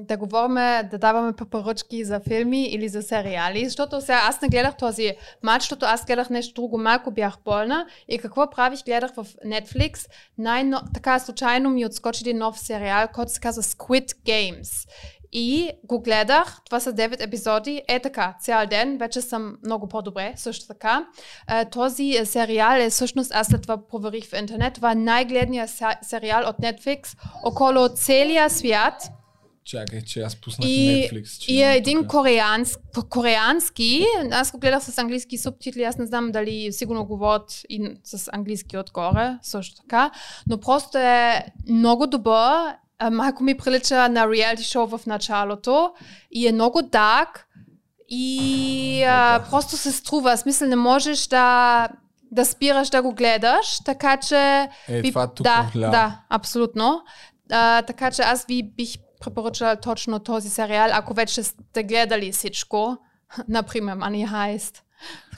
да 0.00 0.16
говорим, 0.16 0.54
да 0.90 0.98
даваме 0.98 1.32
препоръчки 1.32 2.04
за 2.04 2.20
филми 2.20 2.64
или 2.64 2.88
за 2.88 3.02
сериали, 3.02 3.64
защото 3.64 4.00
сега 4.00 4.20
аз 4.24 4.40
не 4.40 4.48
гледах 4.48 4.76
този 4.76 5.12
матч, 5.42 5.62
защото 5.62 5.86
аз 5.86 6.04
гледах 6.04 6.30
нещо 6.30 6.54
друго, 6.54 6.78
малко 6.78 7.10
бях 7.10 7.38
болна. 7.44 7.86
И 8.08 8.18
какво 8.18 8.50
правих, 8.50 8.84
гледах 8.84 9.10
в 9.14 9.26
Netflix, 9.46 10.06
най 10.38 10.70
така 10.94 11.18
случайно 11.18 11.70
ми 11.70 11.86
отскочи 11.86 12.22
един 12.22 12.38
нов 12.38 12.58
сериал, 12.58 13.08
който 13.14 13.32
се 13.32 13.40
казва 13.40 13.62
Squid 13.62 14.14
Games. 14.26 14.88
И 15.36 15.70
го 15.84 16.00
гледах, 16.00 16.60
това 16.64 16.80
са 16.80 16.92
9 16.92 17.24
епизоди, 17.24 17.82
е 17.88 18.00
така, 18.00 18.36
цял 18.40 18.66
ден, 18.66 18.98
вече 18.98 19.20
съм 19.20 19.56
много 19.64 19.88
по-добре, 19.88 20.32
също 20.36 20.66
така. 20.66 21.06
Е, 21.50 21.64
този 21.64 22.16
е, 22.16 22.24
сериал 22.26 22.80
е 22.80 22.90
всъщност, 22.90 23.30
аз 23.34 23.46
след 23.46 23.62
това 23.62 23.88
проверих 23.88 24.24
в 24.26 24.38
интернет, 24.38 24.74
това 24.74 24.92
е 24.92 24.94
най-гледният 24.94 25.70
се- 25.70 25.98
сериал 26.02 26.48
от 26.48 26.56
Netflix 26.56 27.16
около 27.44 27.88
целия 27.88 28.50
свят. 28.50 28.94
Чакай, 29.64 30.02
че 30.02 30.20
аз 30.20 30.36
пуснах 30.36 30.68
И, 30.68 30.72
Netflix. 31.02 31.38
че 31.38 31.52
и 31.52 31.62
е 31.62 31.76
един 31.76 31.98
тук. 31.98 32.06
кореанск, 32.06 32.80
кореански, 33.10 34.04
аз 34.30 34.50
го 34.52 34.58
гледах 34.58 34.84
с 34.84 34.98
английски 34.98 35.38
субтитли, 35.38 35.82
аз 35.82 35.98
не 35.98 36.06
знам 36.06 36.32
дали 36.32 36.72
сигурно 36.72 37.04
говорят 37.04 37.60
и 37.68 37.96
с 38.04 38.30
английски 38.32 38.78
отгоре, 38.78 39.38
също 39.42 39.76
така, 39.76 40.10
но 40.46 40.60
просто 40.60 40.98
е 40.98 41.44
много 41.68 42.06
добър, 42.06 42.74
малко 43.10 43.42
ми 43.42 43.56
прилича 43.56 44.08
на 44.08 44.28
реалити 44.28 44.64
шоу 44.64 44.86
в 44.86 45.00
началото 45.06 45.92
и 46.30 46.48
е 46.48 46.52
много 46.52 46.82
дарк 46.82 47.46
и 48.08 49.04
а, 49.08 49.44
просто 49.50 49.76
се 49.76 49.92
струва, 49.92 50.36
в 50.36 50.40
смисъл 50.40 50.68
не 50.68 50.76
можеш 50.76 51.26
да 51.26 51.88
да 52.32 52.44
спираш 52.44 52.90
да 52.90 53.02
го 53.02 53.12
гледаш, 53.12 53.78
така 53.84 54.16
че... 54.16 54.68
Е, 54.88 55.02
би- 55.02 55.08
това 55.08 55.26
тук 55.26 55.44
да, 55.44 55.70
вляво. 55.74 55.92
да, 55.92 56.20
абсолютно. 56.28 57.02
А, 57.52 57.82
така 57.82 58.10
че 58.10 58.22
аз 58.22 58.44
ви 58.44 58.62
бих 58.62 58.88
препоръчала 59.20 59.76
точно 59.76 60.18
този 60.18 60.50
сериал, 60.50 60.88
ако 60.92 61.14
вече 61.14 61.42
сте 61.42 61.82
гледали 61.82 62.32
всичко, 62.32 62.96
например 63.48 63.96
Money 63.96 64.30
Heist, 64.30 64.80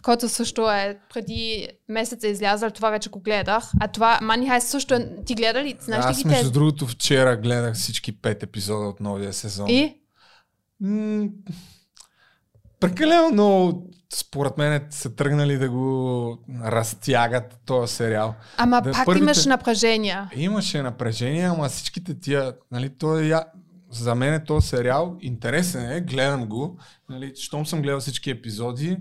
който 0.03 0.29
също 0.29 0.71
е 0.71 0.99
преди 1.15 1.69
месец 1.89 2.25
е 2.25 2.29
излязъл, 2.29 2.71
това 2.71 2.91
вече 2.91 3.11
го 3.11 3.21
гледах. 3.21 3.71
А 3.81 3.89
това 3.89 4.19
Money 4.23 4.49
Heist 4.49 4.59
също 4.61 4.95
е, 4.95 5.17
ти 5.27 5.35
гледа 5.35 5.65
ли? 5.65 5.77
Знаеш 5.81 6.05
ли 6.05 6.09
Аз 6.09 6.19
ги 6.19 6.29
между 6.29 6.45
те? 6.45 6.51
другото 6.51 6.87
вчера 6.87 7.37
гледах 7.37 7.75
всички 7.75 8.13
пет 8.13 8.43
епизода 8.43 8.87
от 8.87 9.01
новия 9.01 9.33
сезон. 9.33 9.69
И? 9.69 10.01
М, 10.81 11.29
Прекалено 12.81 13.31
много, 13.33 13.91
според 14.15 14.59
мен, 14.59 14.87
са 14.91 15.15
тръгнали 15.15 15.59
да 15.59 15.71
го 15.71 16.39
разтягат 16.65 17.61
този 17.67 17.95
сериал. 17.95 18.35
Ама 18.57 18.81
Да, 18.81 18.93
пак 18.93 19.07
първите- 19.07 19.23
имаш 19.23 19.47
напрежение. 19.47 20.19
Имаше 20.35 20.83
напрежение, 20.83 21.45
ама 21.45 21.69
всичките 21.69 22.21
тия, 22.21 22.55
нали, 22.73 22.91
то 22.91 23.19
е, 23.19 23.27
я... 23.27 23.45
за 23.91 24.15
мен 24.15 24.35
е 24.35 24.45
този 24.45 24.69
сериал 24.69 25.17
интересен 25.21 25.91
е, 25.91 26.01
гледам 26.01 26.47
го, 26.47 26.79
нали, 27.09 27.33
щом 27.37 27.67
съм 27.67 27.83
гледал 27.83 28.01
всички 28.01 28.31
епизоди, 28.31 28.97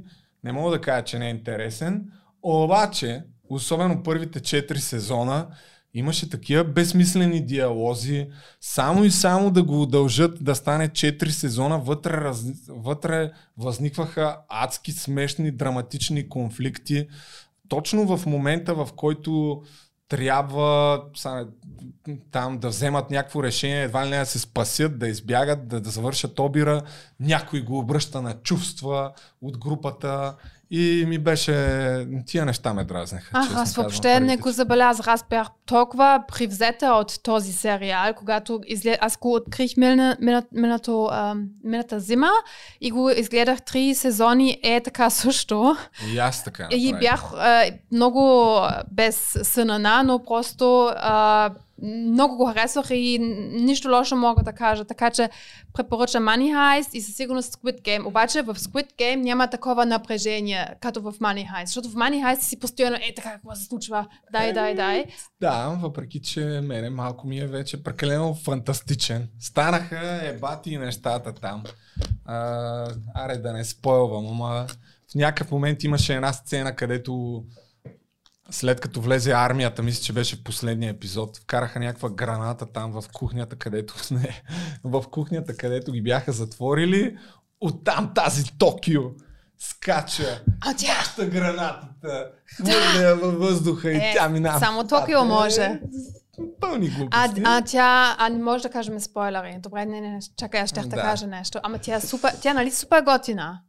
не 0.45 0.51
мога 0.51 0.71
да 0.71 0.81
кажа, 0.81 1.03
че 1.03 1.19
не 1.19 1.27
е 1.27 1.29
интересен, 1.29 2.05
обаче, 2.43 3.23
особено 3.49 4.03
първите 4.03 4.39
4 4.39 4.77
сезона, 4.77 5.47
имаше 5.93 6.29
такива 6.29 6.63
безсмислени 6.63 7.45
диалози, 7.45 8.27
само 8.61 9.03
и 9.03 9.11
само 9.11 9.51
да 9.51 9.63
го 9.63 9.81
удължат 9.81 10.43
да 10.43 10.55
стане 10.55 10.89
4 10.89 11.29
сезона, 11.29 11.79
вътре, 11.79 12.11
раз... 12.11 12.45
вътре 12.69 13.31
възникваха 13.57 14.37
адски 14.49 14.91
смешни, 14.91 15.51
драматични 15.51 16.29
конфликти. 16.29 17.07
Точно 17.69 18.17
в 18.17 18.25
момента, 18.25 18.75
в 18.75 18.89
който 18.95 19.61
трябва 20.07 21.03
са, 21.15 21.47
там 22.31 22.57
да 22.57 22.69
вземат 22.69 23.11
някакво 23.11 23.43
решение, 23.43 23.83
едва 23.83 24.05
ли 24.05 24.09
не 24.09 24.19
да 24.19 24.25
се 24.25 24.39
спасят, 24.39 24.99
да 24.99 25.07
избягат, 25.07 25.67
да, 25.67 25.81
да 25.81 25.89
завършат 25.89 26.39
обира, 26.39 26.81
някой 27.19 27.61
го 27.61 27.79
обръща 27.79 28.21
на 28.21 28.33
чувства 28.33 29.13
от 29.41 29.57
групата 29.57 30.35
и 30.71 31.05
ми 31.07 31.17
беше... 31.19 32.07
Тия 32.25 32.45
неща 32.45 32.73
ме 32.73 32.83
дразнеха. 32.83 33.29
Ах, 33.33 33.45
аз 33.45 33.53
казвам, 33.53 33.83
въобще 33.83 34.19
не 34.19 34.19
първите 34.19 34.41
го 34.41 34.51
забелязах. 34.51 35.07
Аз 35.07 35.25
бях 35.29 35.47
толкова 35.65 36.23
привзета 36.27 36.87
от 36.87 37.23
този 37.23 37.53
сериал, 37.53 38.13
когато 38.13 38.61
изглед... 38.67 38.97
аз 39.01 39.17
го 39.17 39.33
открих 39.33 39.77
мина, 39.77 40.17
мина, 40.21 40.43
минато, 40.51 41.09
ам, 41.11 41.43
мината 41.63 41.99
зима 41.99 42.29
и 42.81 42.91
го 42.91 43.09
изгледах 43.09 43.61
три 43.61 43.95
сезони 43.95 44.59
е 44.63 44.81
така 44.81 45.09
също. 45.09 45.75
И 46.13 46.17
аз 46.17 46.43
така 46.43 46.67
И 46.71 46.91
направих. 46.91 46.99
бях 46.99 47.33
а, 47.33 47.63
много 47.91 48.59
без 48.91 49.37
сънана, 49.43 50.03
но 50.03 50.23
просто 50.23 50.91
а, 50.95 51.49
много 51.81 52.35
го 52.35 52.45
харесвах 52.45 52.85
и 52.89 53.19
нищо 53.51 53.89
лошо 53.89 54.15
мога 54.15 54.43
да 54.43 54.53
кажа. 54.53 54.85
Така 54.85 55.09
че 55.09 55.29
препоръчам 55.73 56.23
Money 56.23 56.55
Heist 56.55 56.89
и 56.93 57.01
със 57.01 57.15
сигурност 57.15 57.55
Squid 57.55 57.81
Game. 57.81 58.07
Обаче 58.07 58.41
в 58.41 58.55
Squid 58.55 58.93
Game 58.99 59.15
няма 59.15 59.49
такова 59.49 59.85
напрежение, 59.85 60.75
като 60.81 61.01
в 61.01 61.13
Money 61.13 61.51
Heist. 61.51 61.65
Защото 61.65 61.89
в 61.89 61.93
Money 61.93 62.25
Heist 62.25 62.39
си 62.39 62.59
постоянно, 62.59 62.95
е 62.95 63.13
така, 63.15 63.31
какво 63.31 63.55
се 63.55 63.65
случва? 63.65 64.07
Дай, 64.31 64.53
дай, 64.53 64.75
дай. 64.75 65.05
Да, 65.41 65.77
въпреки 65.81 66.21
че 66.21 66.39
мене 66.63 66.89
малко 66.89 67.27
ми 67.27 67.39
е 67.39 67.47
вече 67.47 67.83
прекалено 67.83 68.35
фантастичен. 68.35 69.29
Станаха 69.39 70.21
ебати 70.23 70.77
нещата 70.77 71.33
там. 71.33 71.63
А, 72.25 72.87
аре 73.15 73.37
да 73.37 73.53
не 73.53 73.65
спойлвам, 73.65 74.27
ама 74.27 74.67
в 75.11 75.15
някакъв 75.15 75.51
момент 75.51 75.83
имаше 75.83 76.15
една 76.15 76.33
сцена, 76.33 76.75
където 76.75 77.43
след 78.49 78.81
като 78.81 79.01
влезе 79.01 79.31
армията, 79.31 79.83
мисля, 79.83 80.03
че 80.03 80.13
беше 80.13 80.43
последния 80.43 80.89
епизод, 80.91 81.37
вкараха 81.37 81.79
някаква 81.79 82.09
граната 82.09 82.65
там 82.65 82.91
в 82.91 83.03
кухнята, 83.13 83.55
където 83.55 83.93
не, 84.11 84.41
в 84.83 85.03
кухнята, 85.11 85.57
където 85.57 85.91
ги 85.91 86.01
бяха 86.01 86.31
затворили. 86.31 87.17
Оттам 87.61 88.11
тази 88.15 88.57
Токио 88.57 89.01
скача, 89.59 90.41
А 90.61 90.73
тя... 90.77 90.93
хваща 90.93 91.25
гранатата, 91.25 92.29
хвърля 92.55 93.01
я 93.01 93.15
във 93.15 93.39
въздуха 93.39 93.91
и 93.91 93.95
Е, 93.95 94.13
тя 94.15 94.29
минава. 94.29 94.59
само. 94.59 94.87
Токио 94.87 95.19
Е, 95.19 95.23
може. 95.23 95.79
Пълни 96.61 96.87
А, 96.87 96.97
глупости. 96.97 97.41
а 97.45 97.61
тя, 97.61 98.15
а 98.19 98.29
не 98.29 98.37
може 98.37 98.63
да 98.63 98.69
кажем 98.69 98.99
спойлери. 98.99 99.57
Добре, 99.59 99.85
не, 99.85 100.01
не, 100.01 100.19
чакай, 100.37 100.61
аз 100.61 100.69
ще 100.69 100.79
да. 100.79 100.87
Да. 100.87 101.01
кажа 101.01 101.27
нещо. 101.27 101.59
Ама 101.63 101.77
тя 101.77 101.95
е 101.95 102.01
супер, 102.01 102.31
тя 102.41 102.53
нали 102.53 102.71
супер 102.71 103.01
готина? 103.01 103.59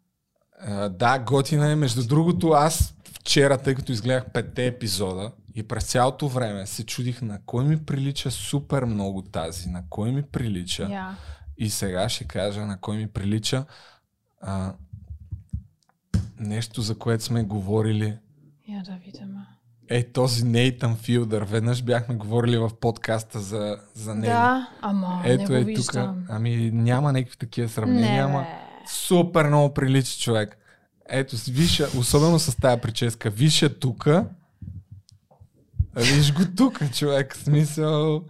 А, 0.60 0.88
да, 0.88 1.18
готина 1.18 1.70
е. 1.70 1.76
Между 1.76 2.06
другото, 2.06 2.48
аз 2.48 2.94
вчера, 3.26 3.58
тъй 3.58 3.74
като 3.74 3.92
изгледах 3.92 4.30
петте 4.32 4.66
епизода 4.66 5.32
и 5.54 5.62
през 5.62 5.84
цялото 5.84 6.28
време 6.28 6.66
се 6.66 6.86
чудих 6.86 7.22
на 7.22 7.38
кой 7.46 7.64
ми 7.64 7.84
прилича 7.84 8.30
супер 8.30 8.84
много 8.84 9.22
тази, 9.22 9.68
на 9.68 9.82
кой 9.90 10.12
ми 10.12 10.22
прилича. 10.22 10.82
Yeah. 10.82 11.10
И 11.58 11.70
сега 11.70 12.08
ще 12.08 12.24
кажа 12.24 12.66
на 12.66 12.80
кой 12.80 12.96
ми 12.96 13.06
прилича. 13.06 13.64
А, 14.40 14.72
нещо, 16.38 16.82
за 16.82 16.98
което 16.98 17.24
сме 17.24 17.42
говорили. 17.42 18.18
Я 18.68 18.82
да 18.82 18.98
видим. 19.04 19.36
Е, 19.88 20.12
този 20.12 20.44
Нейтан 20.44 20.96
Филдър. 20.96 21.42
Веднъж 21.42 21.82
бяхме 21.82 22.14
говорили 22.14 22.58
в 22.58 22.70
подкаста 22.80 23.40
за, 23.40 23.78
за 23.94 24.14
него. 24.14 24.32
Да, 24.32 24.68
ама 24.80 25.22
Ето 25.24 25.52
не 25.52 25.60
е 25.60 25.74
тук. 25.74 25.94
Ами 26.28 26.70
няма 26.70 27.12
някакви 27.12 27.36
такива 27.36 27.68
сравнения, 27.68 28.28
Не, 28.28 28.34
ама 28.34 28.46
супер 28.88 29.46
много 29.46 29.74
прилича 29.74 30.20
човек. 30.20 30.58
Ето, 31.08 31.36
я, 31.78 31.88
особено 31.98 32.38
с 32.38 32.56
тази 32.56 32.80
прическа. 32.80 33.30
Виж 33.30 33.62
я 33.62 33.78
тука. 33.78 34.26
Виж 35.96 36.32
го 36.32 36.42
тук, 36.56 36.80
човек. 36.94 37.36
Смисъл... 37.36 38.24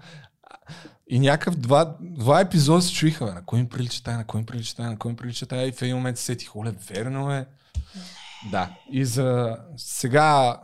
И 1.08 1.18
някакъв 1.18 1.56
два, 1.56 1.96
два 2.00 2.40
епизода 2.40 2.82
се 2.82 2.92
чуиха, 2.92 3.24
на 3.24 3.42
кой 3.44 3.58
им 3.58 3.68
прилича 3.68 4.02
тая, 4.02 4.16
на 4.16 4.24
кой 4.24 4.40
им 4.40 4.46
прилича 4.46 4.76
тая, 4.76 4.90
на 4.90 4.98
кой 4.98 5.10
им 5.10 5.16
прилича 5.16 5.46
тая. 5.46 5.68
И 5.68 5.72
в 5.72 5.82
един 5.82 5.96
момент 5.96 6.18
се 6.18 6.24
сетих, 6.24 6.56
оле, 6.56 6.74
верно 6.90 7.32
е. 7.32 7.46
Да. 8.50 8.70
И 8.90 9.04
за 9.04 9.56
сега 9.76 10.60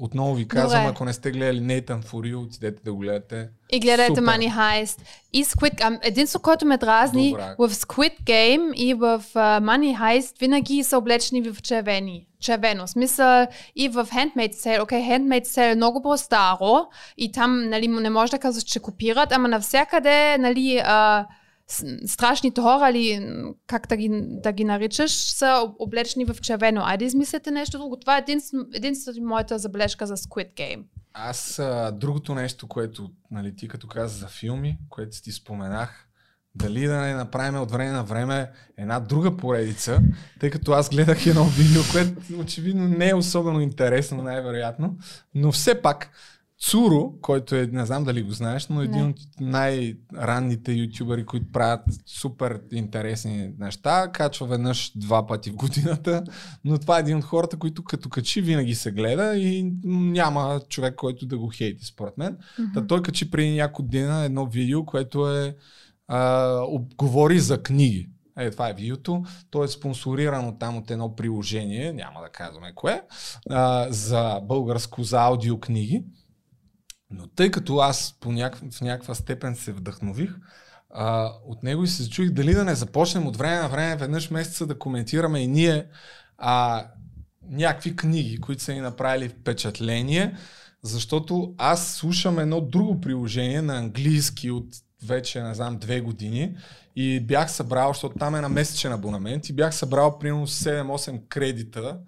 отново 0.00 0.34
ви 0.34 0.48
казвам, 0.48 0.82
Добре. 0.82 0.90
ако 0.90 1.04
не 1.04 1.12
сте 1.12 1.30
гледали 1.30 1.60
Nathan 1.60 2.02
For 2.02 2.34
You, 2.34 2.36
отидете 2.36 2.82
да 2.84 2.92
го 2.92 2.98
гледате. 2.98 3.48
И 3.70 3.80
гледайте 3.80 4.20
Супер. 4.20 4.22
Money 4.22 4.54
Heist. 4.54 5.00
И 5.32 5.44
Squid 5.44 5.74
Game. 5.74 5.98
Единството, 6.02 6.42
което 6.42 6.66
ме 6.66 6.76
дразни 6.76 7.30
Добре. 7.30 7.54
в 7.58 7.70
Squid 7.70 8.22
Game 8.22 8.74
и 8.74 8.94
в 8.94 9.24
uh, 9.34 9.60
Money 9.60 9.98
Heist 9.98 10.40
винаги 10.40 10.84
са 10.84 10.98
облечени 10.98 11.42
в 11.50 11.62
червени. 11.62 12.26
Червено. 12.40 12.88
Смисъл 12.88 13.46
и 13.76 13.88
в 13.88 14.06
Handmaid's 14.06 14.54
Tale. 14.54 14.82
Окей, 14.82 15.00
okay, 15.00 15.18
Handmaid's 15.18 15.46
Tale 15.46 15.72
е 15.72 15.74
много 15.74 16.02
по-старо 16.02 16.86
и 17.16 17.32
там 17.32 17.68
нали, 17.68 17.88
не 17.88 18.10
може 18.10 18.30
да 18.30 18.38
казваш, 18.38 18.64
че 18.64 18.80
копират, 18.80 19.32
ама 19.32 19.48
навсякъде 19.48 20.38
нали, 20.38 20.82
uh, 20.84 21.24
страшните 22.06 22.60
хора, 22.60 22.90
или 22.90 23.34
как 23.66 23.86
да 23.88 23.96
ги, 23.96 24.10
да 24.22 24.52
ги 24.52 24.64
наричаш, 24.64 25.32
са 25.32 25.62
об- 25.64 25.76
облечени 25.78 26.24
в 26.24 26.36
червено. 26.40 26.82
Айде 26.84 27.04
измислете 27.04 27.50
нещо 27.50 27.78
друго. 27.78 27.96
Това 27.96 28.16
е 28.16 28.20
единствено, 28.20 28.66
единствено 28.74 29.28
моята 29.28 29.58
забележка 29.58 30.06
за 30.06 30.16
Squid 30.16 30.54
Game. 30.54 30.82
Аз 31.12 31.58
а, 31.58 31.92
другото 31.92 32.34
нещо, 32.34 32.68
което 32.68 33.10
нали, 33.30 33.56
ти 33.56 33.68
като 33.68 33.86
каза 33.86 34.18
за 34.18 34.26
филми, 34.28 34.78
което 34.88 35.22
ти 35.22 35.32
споменах, 35.32 36.08
дали 36.54 36.86
да 36.86 37.00
не 37.00 37.14
направим 37.14 37.60
от 37.60 37.70
време 37.70 37.90
на 37.90 38.04
време 38.04 38.50
една 38.76 39.00
друга 39.00 39.36
поредица, 39.36 40.00
тъй 40.40 40.50
като 40.50 40.72
аз 40.72 40.90
гледах 40.90 41.26
едно 41.26 41.44
видео, 41.44 41.82
което 41.92 42.40
очевидно 42.40 42.88
не 42.88 43.08
е 43.08 43.14
особено 43.14 43.60
интересно, 43.60 44.22
най-вероятно, 44.22 44.96
но 45.34 45.52
все 45.52 45.82
пак 45.82 46.10
Цуро, 46.70 47.12
който 47.20 47.54
е, 47.54 47.66
не 47.66 47.86
знам 47.86 48.04
дали 48.04 48.22
го 48.22 48.30
знаеш, 48.30 48.68
но 48.68 48.82
един 48.82 49.02
Не. 49.02 49.08
от 49.08 49.16
най-ранните 49.40 50.72
ютубъри, 50.72 51.26
които 51.26 51.52
правят 51.52 51.80
супер 52.06 52.60
интересни 52.72 53.52
неща, 53.58 54.10
качва 54.12 54.46
веднъж 54.46 54.92
два 54.96 55.26
пъти 55.26 55.50
в 55.50 55.54
годината, 55.54 56.24
но 56.64 56.78
това 56.78 56.96
е 56.96 57.00
един 57.00 57.16
от 57.16 57.24
хората, 57.24 57.56
които 57.56 57.84
като 57.84 58.08
качи 58.08 58.40
винаги 58.40 58.74
се 58.74 58.90
гледа 58.90 59.36
и 59.36 59.72
няма 59.84 60.60
човек, 60.68 60.94
който 60.94 61.26
да 61.26 61.38
го 61.38 61.48
хейти, 61.48 61.84
според 61.84 62.18
мен. 62.18 62.38
Та 62.74 62.86
той 62.86 63.02
качи 63.02 63.30
преди 63.30 63.56
няколко 63.56 63.82
дена 63.82 64.24
едно 64.24 64.46
видео, 64.46 64.84
което 64.84 65.30
е 65.30 65.56
а, 66.08 66.60
говори 66.96 67.40
за 67.40 67.62
книги. 67.62 68.10
Е, 68.38 68.50
това 68.50 68.68
е 68.68 68.74
видеото. 68.74 69.22
То 69.50 69.64
е 69.64 69.68
спонсорирано 69.68 70.58
там 70.58 70.76
от 70.76 70.90
едно 70.90 71.16
приложение, 71.16 71.92
няма 71.92 72.20
да 72.20 72.28
казваме 72.28 72.72
кое, 72.74 73.02
а, 73.50 73.86
за 73.90 74.40
българско, 74.40 75.02
за 75.02 75.20
аудиокниги. 75.20 76.04
Но 77.18 77.26
тъй 77.26 77.50
като 77.50 77.76
аз 77.78 78.16
по 78.20 78.32
някаква, 78.32 78.70
в 78.70 78.80
някаква 78.80 79.14
степен 79.14 79.56
се 79.56 79.72
вдъхнових, 79.72 80.36
а, 80.90 81.32
от 81.46 81.62
него 81.62 81.84
и 81.84 81.88
се 81.88 82.10
чуих 82.10 82.30
дали 82.30 82.54
да 82.54 82.64
не 82.64 82.74
започнем 82.74 83.26
от 83.26 83.36
време 83.36 83.62
на 83.62 83.68
време, 83.68 83.96
веднъж 83.96 84.30
месеца 84.30 84.66
да 84.66 84.78
коментираме 84.78 85.40
и 85.40 85.46
ние 85.46 85.86
а, 86.38 86.84
някакви 87.48 87.96
книги, 87.96 88.40
които 88.40 88.62
са 88.62 88.72
ни 88.72 88.80
направили 88.80 89.28
впечатление, 89.28 90.36
защото 90.82 91.54
аз 91.58 91.94
слушам 91.94 92.38
едно 92.38 92.60
друго 92.60 93.00
приложение 93.00 93.62
на 93.62 93.78
английски 93.78 94.50
от 94.50 94.66
вече, 95.04 95.42
не 95.42 95.54
знам, 95.54 95.78
две 95.78 96.00
години 96.00 96.56
и 96.96 97.20
бях 97.20 97.52
събрал, 97.52 97.88
защото 97.88 98.18
там 98.18 98.34
е 98.34 98.40
на 98.40 98.48
месечен 98.48 98.92
абонамент 98.92 99.48
и 99.48 99.52
бях 99.52 99.74
събрал 99.74 100.18
примерно 100.18 100.46
7-8 100.46 101.28
кредита. 101.28 101.98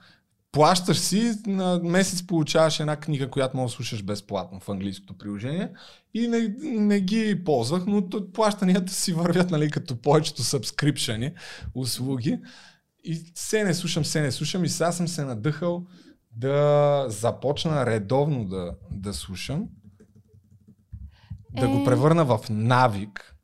Плащаш 0.56 0.98
си, 0.98 1.32
на 1.46 1.80
месец 1.84 2.26
получаваш 2.26 2.80
една 2.80 2.96
книга, 2.96 3.30
която 3.30 3.56
можеш 3.56 3.72
да 3.72 3.76
слушаш 3.76 4.02
безплатно 4.02 4.60
в 4.60 4.68
английското 4.68 5.18
приложение 5.18 5.70
и 6.14 6.28
не, 6.28 6.54
не 6.62 7.00
ги 7.00 7.44
ползвах, 7.44 7.82
но 7.86 8.08
плащанията 8.32 8.92
си 8.92 9.12
вървят, 9.12 9.50
нали, 9.50 9.70
като 9.70 9.96
повечето 9.96 10.42
сабскрипшени 10.42 11.32
услуги. 11.74 12.38
И 13.04 13.32
се 13.34 13.64
не 13.64 13.74
слушам, 13.74 14.04
се 14.04 14.20
не 14.20 14.32
слушам 14.32 14.64
и 14.64 14.68
сега 14.68 14.92
съм 14.92 15.08
се 15.08 15.24
надъхал 15.24 15.86
да 16.30 17.04
започна 17.08 17.86
редовно 17.86 18.44
да, 18.44 18.74
да 18.90 19.14
слушам. 19.14 19.68
Да 21.60 21.68
го 21.68 21.76
Е. 21.76 21.84
превърна 21.84 22.24
в 22.24 22.40
навик 22.50 23.36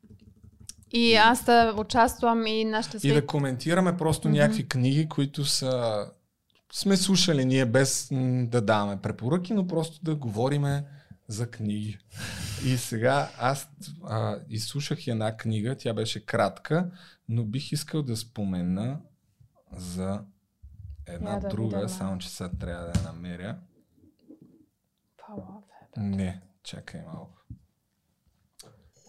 И 0.91 1.15
аз 1.15 1.45
да 1.45 1.75
участвам 1.77 2.47
и 2.47 2.65
нашите 2.65 2.97
и 2.97 2.99
след... 2.99 3.13
да 3.13 3.25
коментираме 3.25 3.97
просто 3.97 4.27
Мгм. 4.27 4.37
някакви 4.37 4.67
книги, 4.67 5.09
които 5.09 5.45
са 5.45 6.05
сме 6.73 6.97
слушали 6.97 7.45
ние 7.45 7.65
без 7.65 8.07
да 8.43 8.61
даваме 8.61 9.01
препоръки, 9.01 9.53
но 9.53 9.67
просто 9.67 10.03
да 10.03 10.15
говориме 10.15 10.85
за 11.27 11.47
книги. 11.47 11.97
И 12.65 12.77
сега 12.77 13.29
аз 13.39 13.69
а, 14.03 14.37
изслушах 14.49 15.07
една 15.07 15.37
книга, 15.37 15.75
тя 15.77 15.93
беше 15.93 16.25
кратка, 16.25 16.91
но 17.29 17.43
бих 17.43 17.71
искал 17.71 18.03
да 18.03 18.17
спомена 18.17 18.99
за 19.71 20.23
една 21.05 21.39
да 21.39 21.47
друга, 21.47 21.67
видя, 21.67 21.81
да. 21.81 21.89
само 21.89 22.17
че 22.17 22.29
сега 22.29 22.49
трябва 22.59 22.83
да 22.83 22.99
я 22.99 23.03
намеря. 23.03 23.57
Habit. 25.29 25.97
Не, 25.97 26.41
чакай 26.63 27.01
малко. 27.13 27.37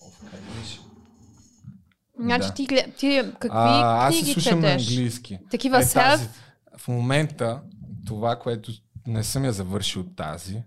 Оф, 0.02 0.30
как 0.30 0.40
беше? 0.40 0.80
Значи 2.20 2.48
Да. 2.48 2.54
ти, 2.54 2.66
ти 2.98 3.22
какви 3.32 3.48
А, 3.52 4.06
аз 4.06 4.14
книги 4.14 4.26
се 4.26 4.32
слушам 4.32 4.62
четеш? 4.62 4.88
английски. 4.88 5.38
Такива 5.50 5.78
Е, 5.78 5.84
селф? 5.84 6.04
тази, 6.04 6.28
в 6.78 6.88
момента, 6.88 7.62
това, 8.06 8.38
което 8.38 8.72
не 9.06 9.24
съм 9.24 9.44
я 9.44 9.52
завършил 9.52 10.04
тази, 10.16 10.62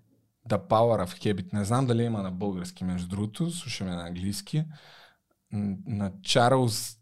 The 0.49 0.67
Power 0.67 1.05
of 1.05 1.23
Habit, 1.23 1.53
не 1.53 1.65
знам 1.65 1.85
дали 1.85 2.03
има 2.03 2.23
на 2.23 2.31
български, 2.31 2.83
между 2.83 3.07
другото, 3.07 3.51
слушаме 3.51 3.91
на 3.91 4.07
английски, 4.07 4.65
на 5.87 6.11
Чарлз 6.23 6.97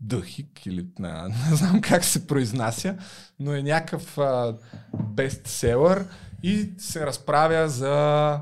Дъхик, 0.00 0.66
или 0.66 0.88
на, 0.98 1.28
не 1.50 1.56
знам 1.56 1.80
как 1.80 2.04
се 2.04 2.26
произнася, 2.26 2.98
но 3.38 3.54
е 3.54 3.62
някакъв 3.62 4.18
а, 4.18 4.58
бестселър 4.98 6.08
и 6.42 6.70
се 6.78 7.06
разправя 7.06 7.68
за 7.68 8.40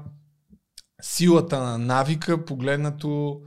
силата 1.02 1.62
на 1.62 1.78
навика, 1.78 2.44
погледнато 2.44 3.40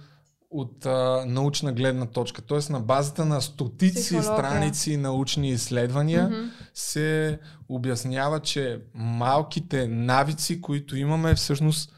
от 0.59 0.85
а, 0.85 1.23
научна 1.27 1.73
гледна 1.73 2.05
точка. 2.05 2.41
Тоест 2.41 2.69
на 2.69 2.79
базата 2.79 3.25
на 3.25 3.41
стотици 3.41 4.01
Психология. 4.01 4.33
страници 4.33 4.97
научни 4.97 5.49
изследвания 5.49 6.29
Мгм. 6.29 6.47
се 6.73 7.39
обяснява, 7.69 8.39
че 8.39 8.81
малките 8.93 9.87
навици, 9.87 10.61
които 10.61 10.97
имаме, 10.97 11.35
всъщност, 11.35 11.93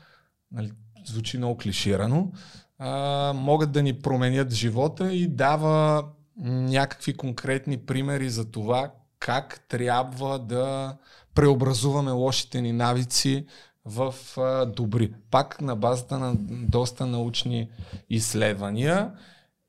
нали, 0.51 0.71
звучи 1.05 1.37
много 1.37 1.57
клиширано, 1.57 2.31
а, 2.79 3.33
могат 3.35 3.71
да 3.71 3.83
ни 3.83 3.93
променят 3.93 4.53
живота 4.53 5.13
и 5.13 5.27
дава 5.27 6.03
някакви 6.45 7.17
конкретни 7.17 7.77
примери 7.77 8.29
за 8.29 8.51
това 8.51 8.91
как 9.19 9.65
трябва 9.69 10.39
да 10.39 10.95
преобразуваме 11.35 12.11
лошите 12.11 12.61
ни 12.61 12.71
навици 12.71 13.45
в 13.87 14.15
а, 14.37 14.65
добри. 14.65 15.13
Пак 15.31 15.61
на 15.61 15.75
базата 15.75 16.19
на 16.19 16.35
доста 16.49 17.05
научни 17.05 17.69
изследвания 18.09 19.11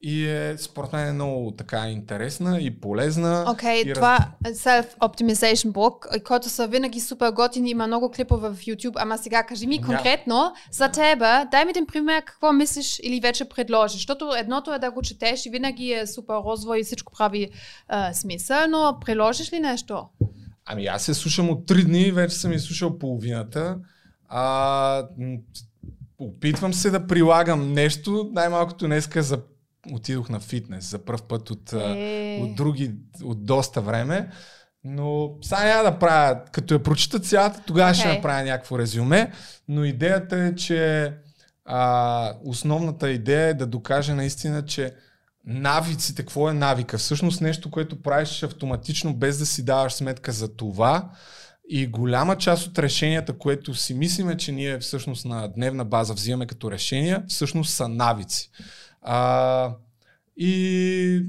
и 0.02 0.28
е 0.28 0.58
според 0.58 0.92
мен 0.92 1.08
е 1.08 1.12
много 1.12 1.50
така 1.50 1.88
интересна 1.88 2.60
и 2.60 2.80
полезна. 2.80 3.44
Окей, 3.48 3.80
и 3.80 3.92
това 3.94 4.28
е 4.46 4.48
Self-Optimization 4.48 5.72
Book, 5.72 6.22
който 6.22 6.48
са 6.48 6.66
винаги 6.66 7.00
супер 7.00 7.30
готини, 7.30 7.70
има 7.70 7.86
много 7.86 8.10
клипове 8.10 8.48
в 8.48 8.56
YouTube, 8.56 8.92
ама 8.96 9.18
сега 9.18 9.42
кажи 9.42 9.66
ми 9.66 9.82
конкретно 9.82 10.52
за 10.70 10.88
тебе, 10.88 11.46
дай 11.50 11.64
ми 11.64 11.70
един 11.70 11.86
пример 11.86 12.22
какво 12.24 12.52
мислиш 12.52 13.00
или 13.02 13.20
вече 13.20 13.44
предложиш, 13.44 13.96
защото 13.96 14.32
едното 14.38 14.74
е 14.74 14.78
да 14.78 14.90
го 14.90 15.02
четеш 15.02 15.46
и 15.46 15.50
винаги 15.50 15.92
е 15.92 16.06
супер 16.06 16.34
розово 16.34 16.74
и 16.74 16.84
всичко 16.84 17.12
прави 17.18 17.50
а, 17.88 18.12
смисъл, 18.12 18.58
но 18.68 18.98
приложиш 19.04 19.52
ли 19.52 19.60
нещо? 19.60 20.08
Ами 20.66 20.86
аз 20.86 21.02
се 21.02 21.14
слушам 21.14 21.50
от 21.50 21.68
3 21.70 21.84
дни, 21.84 22.12
вече 22.12 22.36
съм 22.36 22.52
изслушал 22.52 22.98
половината. 22.98 23.76
А, 24.28 25.06
опитвам 26.18 26.74
се 26.74 26.90
да 26.90 27.06
прилагам 27.06 27.72
нещо. 27.72 28.30
Най-малкото 28.32 28.86
днеска 28.86 29.22
за... 29.22 29.40
отидох 29.92 30.28
на 30.28 30.40
фитнес 30.40 30.90
за 30.90 30.98
първ 30.98 31.22
път 31.28 31.50
от, 31.50 31.72
Е. 31.72 32.40
от 32.42 32.54
други, 32.54 32.94
от 33.22 33.44
доста 33.44 33.80
време. 33.80 34.30
Но 34.84 35.30
сега 35.42 35.64
няма 35.64 35.90
да 35.90 35.98
правя, 35.98 36.40
като 36.52 36.74
я 36.74 36.82
прочита 36.82 37.18
цялата, 37.18 37.62
тогава 37.66 37.94
ще 37.94 38.08
Окей. 38.08 38.16
направя 38.16 38.42
някакво 38.42 38.78
резюме, 38.78 39.32
но 39.68 39.84
идеята 39.84 40.36
е, 40.38 40.54
че 40.54 41.12
а, 41.64 42.32
основната 42.44 43.10
идея 43.10 43.48
е 43.48 43.54
да 43.54 43.66
докаже 43.66 44.14
наистина, 44.14 44.64
че 44.64 44.94
навиците, 45.46 46.22
какво 46.22 46.50
е 46.50 46.54
навика? 46.54 46.98
Всъщност 46.98 47.40
нещо, 47.40 47.70
което 47.70 48.02
правиш 48.02 48.42
автоматично, 48.42 49.14
без 49.14 49.38
да 49.38 49.46
си 49.46 49.64
даваш 49.64 49.92
сметка 49.92 50.32
за 50.32 50.56
това. 50.56 51.10
И 51.70 51.86
голяма 51.86 52.36
част 52.36 52.66
от 52.66 52.78
решенията, 52.78 53.38
което 53.38 53.74
си 53.74 53.94
мислиме, 53.94 54.36
че 54.36 54.52
ние 54.52 54.78
всъщност 54.78 55.24
на 55.24 55.48
дневна 55.48 55.84
база 55.84 56.14
взимаме 56.14 56.46
като 56.46 56.70
решения, 56.70 57.24
всъщност 57.28 57.74
са 57.74 57.88
навици. 57.88 58.50
А, 59.02 59.74
и 60.36 61.24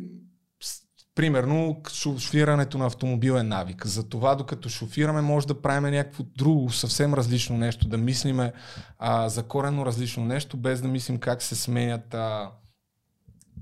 примерно 1.15 1.81
шофирането 1.93 2.77
на 2.77 2.85
автомобил 2.85 3.33
е 3.33 3.43
навик. 3.43 3.87
Затова 3.87 4.35
докато 4.35 4.69
шофираме 4.69 5.21
може 5.21 5.47
да 5.47 5.61
правим 5.61 5.91
някакво 5.91 6.23
друго, 6.23 6.69
съвсем 6.69 7.13
различно 7.13 7.57
нещо, 7.57 7.87
да 7.87 7.97
мислиме 7.97 8.53
а, 8.99 9.29
за 9.29 9.43
коренно 9.43 9.85
различно 9.85 10.25
нещо, 10.25 10.57
без 10.57 10.81
да 10.81 10.87
мислим 10.87 11.17
как 11.17 11.41
се 11.41 11.55
сменят 11.55 12.13
а, 12.13 12.51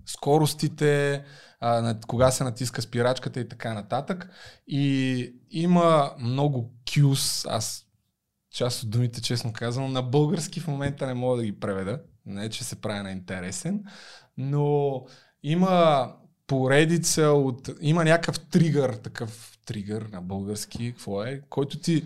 скоростите, 0.06 1.24
а, 1.60 1.96
кога 2.08 2.32
се 2.32 2.44
натиска 2.44 2.82
спирачката 2.82 3.40
и 3.40 3.50
така 3.50 3.74
нататък. 3.74 4.30
И 4.68 5.34
има 5.50 6.12
много 6.20 6.72
кюс, 6.94 7.46
аз 7.46 7.86
част 8.52 8.84
от 8.84 8.90
думите, 8.90 9.22
честно 9.22 9.54
казвам, 9.54 9.94
на 9.94 10.02
български 10.02 10.60
в 10.60 10.68
момента 10.68 11.08
не 11.08 11.14
мога 11.14 11.38
да 11.38 11.44
ги 11.44 11.60
преведа, 11.60 12.02
не 12.26 12.50
че 12.50 12.64
се 12.64 12.76
прави 12.76 13.00
на 13.04 13.12
интересен, 13.12 13.84
но 14.38 15.02
има 15.44 16.08
поредица 16.48 17.22
от... 17.22 17.70
Има 17.82 18.04
някакъв 18.04 18.40
тригър, 18.40 18.94
такъв 18.94 19.58
тригър 19.66 20.02
на 20.02 20.22
български, 20.22 20.92
какво 20.92 21.24
е, 21.24 21.42
който 21.50 21.80
ти 21.80 22.06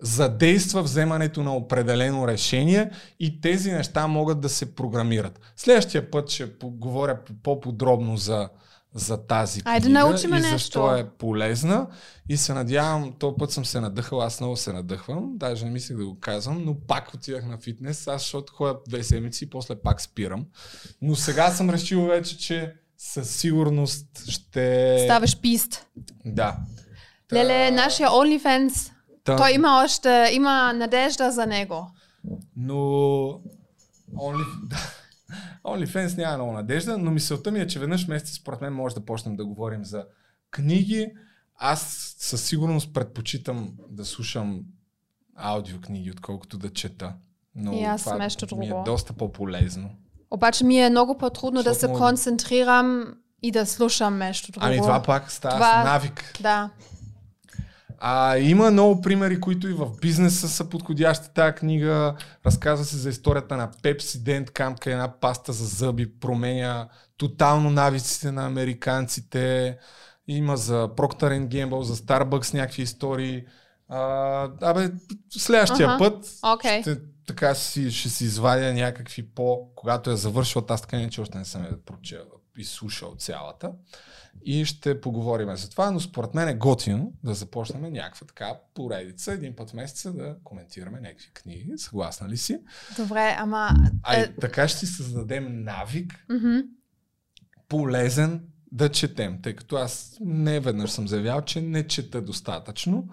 задейства 0.00 0.82
вземането 0.82 1.42
на 1.42 1.56
определено 1.56 2.28
решение 2.28 2.90
и 3.20 3.40
тези 3.40 3.72
неща 3.72 4.06
могат 4.06 4.40
да 4.40 4.48
се 4.48 4.74
програмират. 4.74 5.40
Следващия 5.56 6.10
път 6.10 6.30
ще 6.30 6.58
поговоря 6.58 7.18
по-подробно 7.42 8.16
за, 8.16 8.48
за 8.96 9.26
тази 9.26 9.62
Айде, 9.64 9.84
книга 9.84 9.98
научи 9.98 10.26
ме 10.26 10.36
и 10.36 10.40
нещо. 10.40 10.54
защо 10.54 10.96
е 10.96 11.08
полезна 11.18 11.86
и 12.28 12.36
се 12.36 12.54
надявам, 12.54 13.12
този 13.18 13.34
път 13.38 13.50
съм 13.50 13.64
се 13.64 13.80
надъхал, 13.80 14.22
аз 14.22 14.40
много 14.40 14.56
се 14.56 14.72
надъхвам, 14.72 15.32
даже 15.34 15.64
не 15.64 15.70
мислех 15.70 15.96
да 15.96 16.06
го 16.06 16.20
казвам, 16.20 16.64
но 16.64 16.74
пак 16.74 17.14
отидах 17.14 17.46
на 17.46 17.58
фитнес, 17.58 18.06
аз 18.06 18.22
защото 18.22 18.52
ходя 18.52 18.78
две 18.88 19.02
седмици 19.02 19.44
и 19.44 19.50
после 19.50 19.74
пак 19.74 20.00
спирам. 20.00 20.46
Но 21.02 21.16
сега 21.16 21.50
съм 21.50 21.70
решил 21.70 22.06
вече, 22.06 22.38
че 22.38 22.74
със 22.98 23.30
сигурност 23.30 24.06
ще... 24.28 24.98
Ставаш 25.04 25.40
пист. 25.40 25.86
Да. 26.24 26.56
Леле, 27.32 27.70
нашия 27.70 28.08
OnlyFans, 28.08 28.90
Та- 29.24 29.36
той 29.36 29.52
има 29.52 29.82
още, 29.84 30.30
има 30.32 30.72
надежда 30.72 31.30
за 31.30 31.46
него. 31.46 31.90
Но 32.56 32.74
Only... 34.14 34.44
OnlyFans 35.64 36.16
няма 36.18 36.36
много 36.36 36.52
надежда, 36.52 36.98
но 36.98 37.10
мисълта 37.10 37.50
ми 37.50 37.60
е, 37.60 37.66
че 37.66 37.78
веднъж 37.78 38.08
месец 38.08 38.32
според 38.32 38.60
мен 38.60 38.72
може 38.72 38.94
да 38.94 39.04
почнем 39.04 39.36
да 39.36 39.44
говорим 39.46 39.84
за 39.84 40.04
книги. 40.50 41.12
Аз 41.56 41.80
със 42.18 42.42
сигурност 42.44 42.94
предпочитам 42.94 43.72
да 43.90 44.04
слушам 44.04 44.60
аудиокниги, 45.36 46.10
отколкото 46.10 46.58
да 46.58 46.72
чета. 46.72 47.12
Но 47.54 47.72
И 47.72 47.82
аз 47.82 48.04
това 48.04 48.16
нещо 48.16 48.56
ми 48.56 48.66
е 48.66 48.68
друго. 48.68 48.82
доста 48.84 49.12
по-полезно. 49.12 49.90
Обаче 50.30 50.64
ми 50.64 50.78
е 50.80 50.90
много 50.90 51.18
по-трудно 51.18 51.62
да 51.62 51.74
се 51.74 51.86
концентрирам 51.88 53.14
и 53.42 53.50
да 53.50 53.66
слушам 53.66 54.18
нещо 54.18 54.52
друго. 54.52 54.66
Ами 54.66 54.76
това 54.76 55.02
пак 55.02 55.30
става 55.32 55.54
Това- 55.54 55.84
навик. 55.84 56.38
Да. 56.40 56.70
А, 57.98 58.38
има 58.38 58.70
много 58.70 59.00
примери, 59.00 59.40
които 59.40 59.68
и 59.68 59.72
в 59.72 59.90
бизнеса 60.00 60.48
са 60.48 60.68
подходящи 60.68 61.34
тази 61.34 61.54
книга. 61.54 62.14
Разказва 62.46 62.84
се 62.84 62.96
за 62.96 63.08
историята 63.08 63.56
на 63.56 63.70
Pepsi 63.70 64.18
Dent 64.18 64.50
Camp, 64.50 64.86
една 64.86 65.20
паста 65.20 65.52
за 65.52 65.64
зъби 65.66 66.18
променя 66.20 66.88
тотално 67.16 67.70
навиците 67.70 68.32
на 68.32 68.46
американците. 68.46 69.78
Има 70.28 70.56
за 70.56 70.88
Procter 70.88 71.48
Gamble, 71.48 71.82
за 71.82 71.96
Starbucks 71.96 72.54
някакви 72.54 72.82
истории. 72.82 73.44
А, 73.88 74.50
абе, 74.60 74.90
следващия 75.30 75.88
Аха, 75.88 75.98
път 75.98 76.30
окей. 76.54 76.80
ще, 76.80 76.96
така 77.26 77.54
си, 77.54 77.90
ще 77.90 78.08
си 78.08 78.24
извадя 78.24 78.74
някакви 78.74 79.22
по... 79.22 79.68
Когато 79.74 80.10
я 80.10 80.16
завършил, 80.16 80.64
аз 80.68 80.80
така 80.80 80.96
не, 80.96 81.10
че 81.10 81.20
още 81.20 81.38
не 81.38 81.44
съм 81.44 81.64
я 81.64 81.84
прочел 81.84 82.24
и 82.58 82.64
слушал 82.64 83.14
цялата. 83.18 83.72
И 84.44 84.64
ще 84.64 85.00
поговорим 85.00 85.56
за 85.56 85.70
това, 85.70 85.90
но 85.90 86.00
според 86.00 86.34
мен 86.34 86.48
е 86.48 86.54
готино 86.54 87.12
да 87.24 87.34
започнем 87.34 87.92
някаква 87.92 88.26
така 88.26 88.54
поредица, 88.74 89.32
един 89.32 89.56
път 89.56 89.70
в 89.70 89.74
месеца 89.74 90.12
да 90.12 90.36
коментираме 90.44 91.00
някакви 91.00 91.30
книги. 91.34 91.72
Съгласна 91.76 92.28
ли 92.28 92.36
си? 92.36 92.58
Добре, 92.98 93.36
ама... 93.38 93.70
А 94.02 94.16
е, 94.16 94.34
така 94.40 94.68
ще 94.68 94.78
си 94.78 94.86
създадем 94.86 95.64
навик, 95.64 96.24
мгм. 96.30 96.58
полезен 97.68 98.42
да 98.72 98.88
четем, 98.88 99.38
тъй 99.42 99.56
като 99.56 99.76
аз 99.76 100.16
не 100.20 100.60
веднъж 100.60 100.90
съм 100.90 101.08
заявял, 101.08 101.42
че 101.42 101.60
не 101.60 101.86
чета 101.86 102.22
достатъчно, 102.22 103.08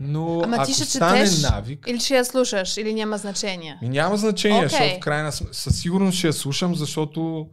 но 0.00 0.40
Ама 0.44 0.56
ако 0.56 0.66
ти 0.66 0.72
ще 0.72 0.84
стане 0.84 1.24
четеш 1.24 1.42
навик, 1.42 1.84
или 1.88 2.00
ще 2.00 2.16
я 2.16 2.24
слушаш, 2.24 2.76
или 2.76 2.94
няма 2.94 3.18
значение. 3.18 3.78
Няма 3.82 4.16
значение, 4.16 4.60
okay. 4.60 4.68
защото 4.68 4.96
в 4.96 5.00
крайна 5.00 5.32
със 5.32 5.80
сигурност 5.80 6.18
ще 6.18 6.26
я 6.26 6.32
слушам, 6.32 6.74
защото 6.74 7.48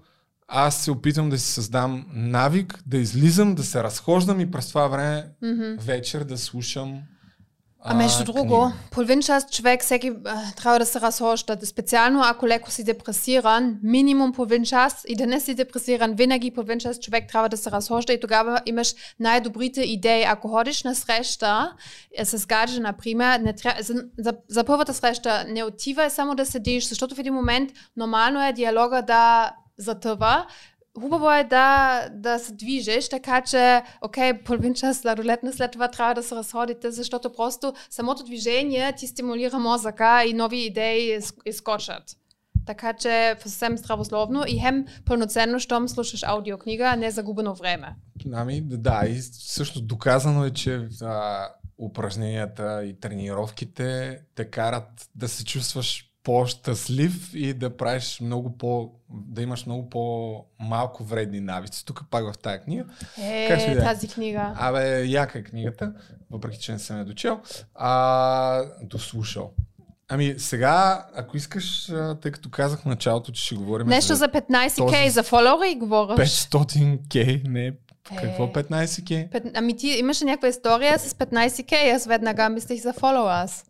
аз 0.48 0.76
се 0.76 0.91
опитвам 0.91 1.30
да 1.30 1.38
си 1.38 1.53
създам 1.53 2.06
навик, 2.14 2.80
да 2.86 2.98
излизам, 2.98 3.56
да 3.56 3.64
се 3.64 3.84
разхождам 3.84 4.40
и 4.40 4.52
през 4.52 4.68
това 4.69 4.88
време 4.88 5.26
Мгм. 5.41 5.76
вечер 5.80 6.24
да 6.24 6.38
слушам. 6.38 7.02
А 7.90 7.94
между 7.94 8.24
друго, 8.24 8.72
половин 8.91 9.22
час 9.22 9.45
човек 9.52 9.82
всеки 9.82 10.11
а, 10.26 10.52
трябва 10.56 10.80
да 10.80 10.86
се 10.86 11.02
разхожда. 11.02 11.57
Специално 11.65 12.22
ако 12.24 12.48
леко 12.48 12.72
си 12.72 12.84
депресиран, 12.84 13.80
минимум 13.84 14.34
половин 14.34 14.65
час 14.65 15.06
и 15.07 15.15
да 15.15 15.28
не 15.28 15.40
си 15.40 15.53
депресиран, 15.53 16.14
винаги 16.14 16.52
половин 16.52 16.80
час 16.80 16.99
човек 16.99 17.30
трябва 17.30 17.49
да 17.49 17.57
се 17.57 17.72
разхожда 17.72 18.14
и 18.14 18.19
тогава 18.19 18.61
имаш 18.65 18.94
най-добрите 19.19 19.82
идеи. 19.82 20.24
Ако 20.24 20.48
ходиш 20.48 20.84
на 20.84 20.95
среща 20.95 21.74
е, 22.18 22.26
с 22.26 22.45
гадже, 22.45 22.80
например, 22.80 23.40
не 23.40 23.53
тря... 23.53 23.76
за, 23.82 23.94
за, 24.18 24.34
за 24.49 24.64
първата 24.64 24.94
среща 24.94 25.45
не 25.48 25.64
отивай 25.64 26.10
само 26.10 26.36
да 26.36 26.45
седиш, 26.45 26.88
защото 26.88 27.15
в 27.15 27.19
един 27.19 27.34
момент 27.34 27.72
нормално 27.98 28.48
е 28.48 28.53
диалога 28.53 29.02
да 29.02 29.52
затъва. 29.77 30.45
Хубаво 30.99 31.31
е 31.31 31.43
да, 31.43 32.01
да 32.13 32.39
се 32.39 32.53
движиш, 32.53 33.09
така 33.09 33.41
че, 33.41 33.81
окей, 34.01 34.43
половин 34.43 34.73
час 34.73 34.97
сладолетна, 34.97 35.53
след 35.53 35.71
това 35.71 35.87
трябва 35.87 36.13
да 36.13 36.23
се 36.23 36.35
разходите, 36.35 36.91
защото 36.91 37.33
просто 37.33 37.73
самото 37.89 38.23
движение 38.23 38.93
ти 38.93 39.07
стимулира 39.07 39.59
мозъка 39.59 40.23
и 40.25 40.33
нови 40.33 40.57
идеи 40.57 41.17
из- 41.17 41.33
изкочат. 41.45 42.03
Така 42.65 42.93
че 42.93 43.35
съвсем 43.39 43.77
здравословно 43.77 44.43
и 44.47 44.59
хем 44.59 44.85
пълноценно, 45.05 45.59
щом 45.59 45.89
слушаш 45.89 46.23
аудиокнига, 46.23 46.83
а 46.83 46.95
не 46.95 47.11
загубено 47.11 47.55
време. 47.55 47.95
Ами, 48.33 48.61
да, 48.61 49.03
и 49.07 49.19
всъщност 49.19 49.87
доказано 49.87 50.45
е, 50.45 50.51
че 50.51 50.87
а, 51.01 51.47
упражненията 51.77 52.85
и 52.85 52.99
тренировките 52.99 54.19
те 54.35 54.45
карат 54.45 55.09
да 55.15 55.27
се 55.27 55.45
чувстваш 55.45 56.03
по-щастлив 56.27 57.29
и 57.33 57.53
да 57.53 57.77
правиш 57.77 58.19
много 58.21 58.49
по... 58.51 58.91
да 59.09 59.41
имаш 59.41 59.65
много 59.65 59.89
по-малко 59.89 61.03
вредни 61.03 61.39
навици. 61.39 61.85
Тук 61.85 62.03
пак 62.09 62.25
в 62.25 62.37
тази 62.37 62.59
книга. 62.59 62.83
Как 63.47 63.59
ще 63.59 63.71
Е, 63.71 63.75
да 63.75 63.81
е? 63.81 63.83
тази 63.83 64.07
книга. 64.07 64.53
Абе, 64.57 65.03
яка 65.03 65.39
е 65.39 65.43
книгата, 65.43 65.93
въпреки 66.31 66.59
че 66.59 66.71
не 66.71 66.79
съм 66.79 66.97
я 66.97 67.05
дочел. 67.05 67.39
А, 67.75 68.63
дослушал. 68.83 69.51
Ами 70.09 70.35
сега, 70.37 71.05
ако 71.15 71.37
искаш, 71.37 71.91
тъй 72.21 72.31
като 72.31 72.49
казах 72.49 72.79
в 72.79 72.85
началото, 72.85 73.31
че 73.31 73.43
ще 73.43 73.55
говорим 73.55 73.87
Нещо 73.87 74.15
за 74.15 74.27
15k, 74.27 74.77
този- 74.77 75.09
за 75.09 75.23
фоловери 75.23 75.75
говориш. 75.75 76.29
500k, 76.29 77.47
не, 77.47 77.71
какво 78.17 78.43
Е. 78.45 78.53
15k? 78.53 79.29
Пет- 79.31 79.51
Ами 79.55 79.77
ти 79.77 79.87
имаше 79.89 80.25
някаква 80.25 80.47
история 80.47 80.99
с 80.99 81.13
15k, 81.13 81.95
аз 81.95 82.05
веднага 82.05 82.49
мислих 82.49 82.81
за 82.81 82.93
followers. 82.93 83.66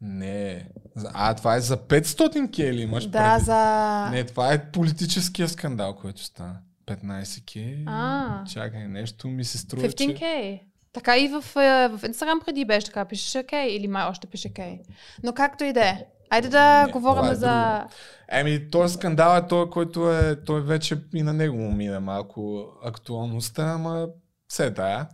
Не. 0.00 0.68
А, 1.14 1.34
това 1.34 1.56
е 1.56 1.60
за 1.60 1.76
500k 1.76 2.72
ли 2.72 2.82
имаш 2.82 3.06
Да, 3.06 3.18
предвид? 3.18 3.46
за... 3.46 4.08
Не, 4.10 4.24
това 4.24 4.52
е 4.52 4.70
политическия 4.70 5.48
скандал, 5.48 5.94
който 5.94 6.24
стана. 6.24 6.58
15k. 6.86 7.82
А. 7.86 8.44
Чакай, 8.44 8.88
нещо 8.88 9.28
ми 9.28 9.44
се 9.44 9.58
струва, 9.58 9.92
че... 9.92 10.04
15k. 10.04 10.60
Така 10.92 11.18
и 11.18 11.28
в, 11.28 11.44
е, 11.56 11.88
в 11.88 12.00
Инстаграм 12.06 12.40
преди 12.46 12.64
беше 12.64 12.86
така, 12.86 13.04
пишеше 13.04 13.38
K 13.38 13.64
или 13.64 13.88
май 13.88 14.04
още 14.04 14.26
пише 14.26 14.48
K. 14.48 14.80
Но 15.22 15.32
както 15.32 15.64
и 15.64 15.72
да 15.72 15.80
е. 15.80 16.04
Айде 16.30 16.48
да 16.48 16.86
Не, 16.86 16.92
говорим 16.92 17.30
е 17.30 17.34
за... 17.34 17.84
Еми, 18.28 18.70
този 18.70 18.94
скандал 18.94 19.36
е 19.38 19.46
той, 19.46 19.70
който 19.70 20.12
е, 20.12 20.44
той 20.44 20.62
вече 20.62 20.98
и 21.14 21.22
на 21.22 21.32
него 21.32 21.56
му 21.56 21.72
мина 21.72 22.00
малко 22.00 22.66
актуалността, 22.84 23.72
ама 23.74 24.08
все 24.48 24.74
тая. 24.74 25.08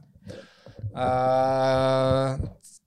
А, 0.95 2.37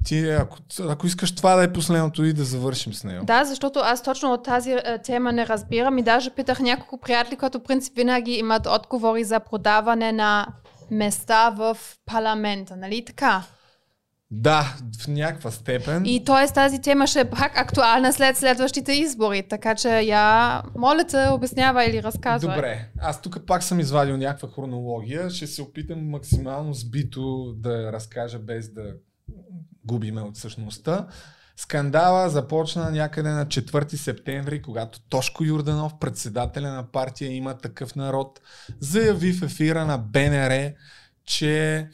ти, 0.07 0.29
ако, 0.29 0.57
ако 0.79 1.07
искаш 1.07 1.35
това 1.35 1.55
да 1.55 1.63
е 1.63 1.73
последното 1.73 2.23
и 2.23 2.33
да 2.33 2.43
завършим 2.43 2.93
с 2.93 3.03
него. 3.03 3.25
Да, 3.25 3.43
защото 3.43 3.79
аз 3.79 4.03
точно 4.03 4.33
от 4.33 4.43
тази 4.43 4.71
е, 4.71 4.97
тема 5.03 5.31
не 5.31 5.47
разбирам 5.47 5.97
и 5.97 6.03
даже 6.03 6.29
питах 6.29 6.59
няколко 6.59 6.97
приятели, 6.97 7.35
които 7.35 7.59
принцип 7.59 7.95
винаги 7.95 8.31
имат 8.31 8.67
отговори 8.67 9.23
за 9.23 9.39
продаване 9.39 10.11
на 10.11 10.47
места 10.91 11.49
в 11.49 11.77
парламента, 12.05 12.75
нали 12.75 13.05
така? 13.05 13.43
Да, 14.31 14.75
в 15.01 15.07
някаква 15.07 15.51
степен. 15.51 16.05
И 16.05 16.23
т.е. 16.23 16.53
тази 16.53 16.81
тема 16.81 17.07
ще 17.07 17.19
е 17.19 17.29
пак 17.29 17.57
актуална 17.57 18.13
след 18.13 18.37
следващите 18.37 18.93
избори, 18.93 19.43
така 19.49 19.75
че 19.75 20.01
я, 20.01 20.61
моля 20.77 21.03
те, 21.03 21.27
обяснява 21.31 21.85
или 21.85 22.03
разказвай. 22.03 22.55
Добре, 22.55 22.89
аз 22.99 23.21
тук 23.21 23.45
пак 23.47 23.63
съм 23.63 23.79
извадил 23.79 24.17
някаква 24.17 24.49
хронология. 24.55 25.29
Ще 25.29 25.47
се 25.47 25.61
опитам 25.61 26.09
максимално 26.09 26.73
сбито 26.73 27.53
да 27.57 27.91
разкажа 27.91 28.39
без 28.39 28.73
да 28.73 28.93
губиме 29.87 30.21
от 30.21 30.37
същността. 30.37 31.07
Скандала 31.57 32.29
започна 32.29 32.91
някъде 32.91 33.29
на 33.29 33.45
4 33.45 33.95
септември, 33.95 34.61
когато 34.61 34.99
Тошко 34.99 35.43
Юрданов, 35.43 35.99
председателя 35.99 36.71
на 36.71 36.91
партия 36.91 37.31
има 37.31 37.57
такъв 37.57 37.95
народ, 37.95 38.39
заяви 38.79 39.33
в 39.33 39.41
ефира 39.41 39.85
на 39.85 39.97
БНР, 39.97 40.71
че 41.25 41.87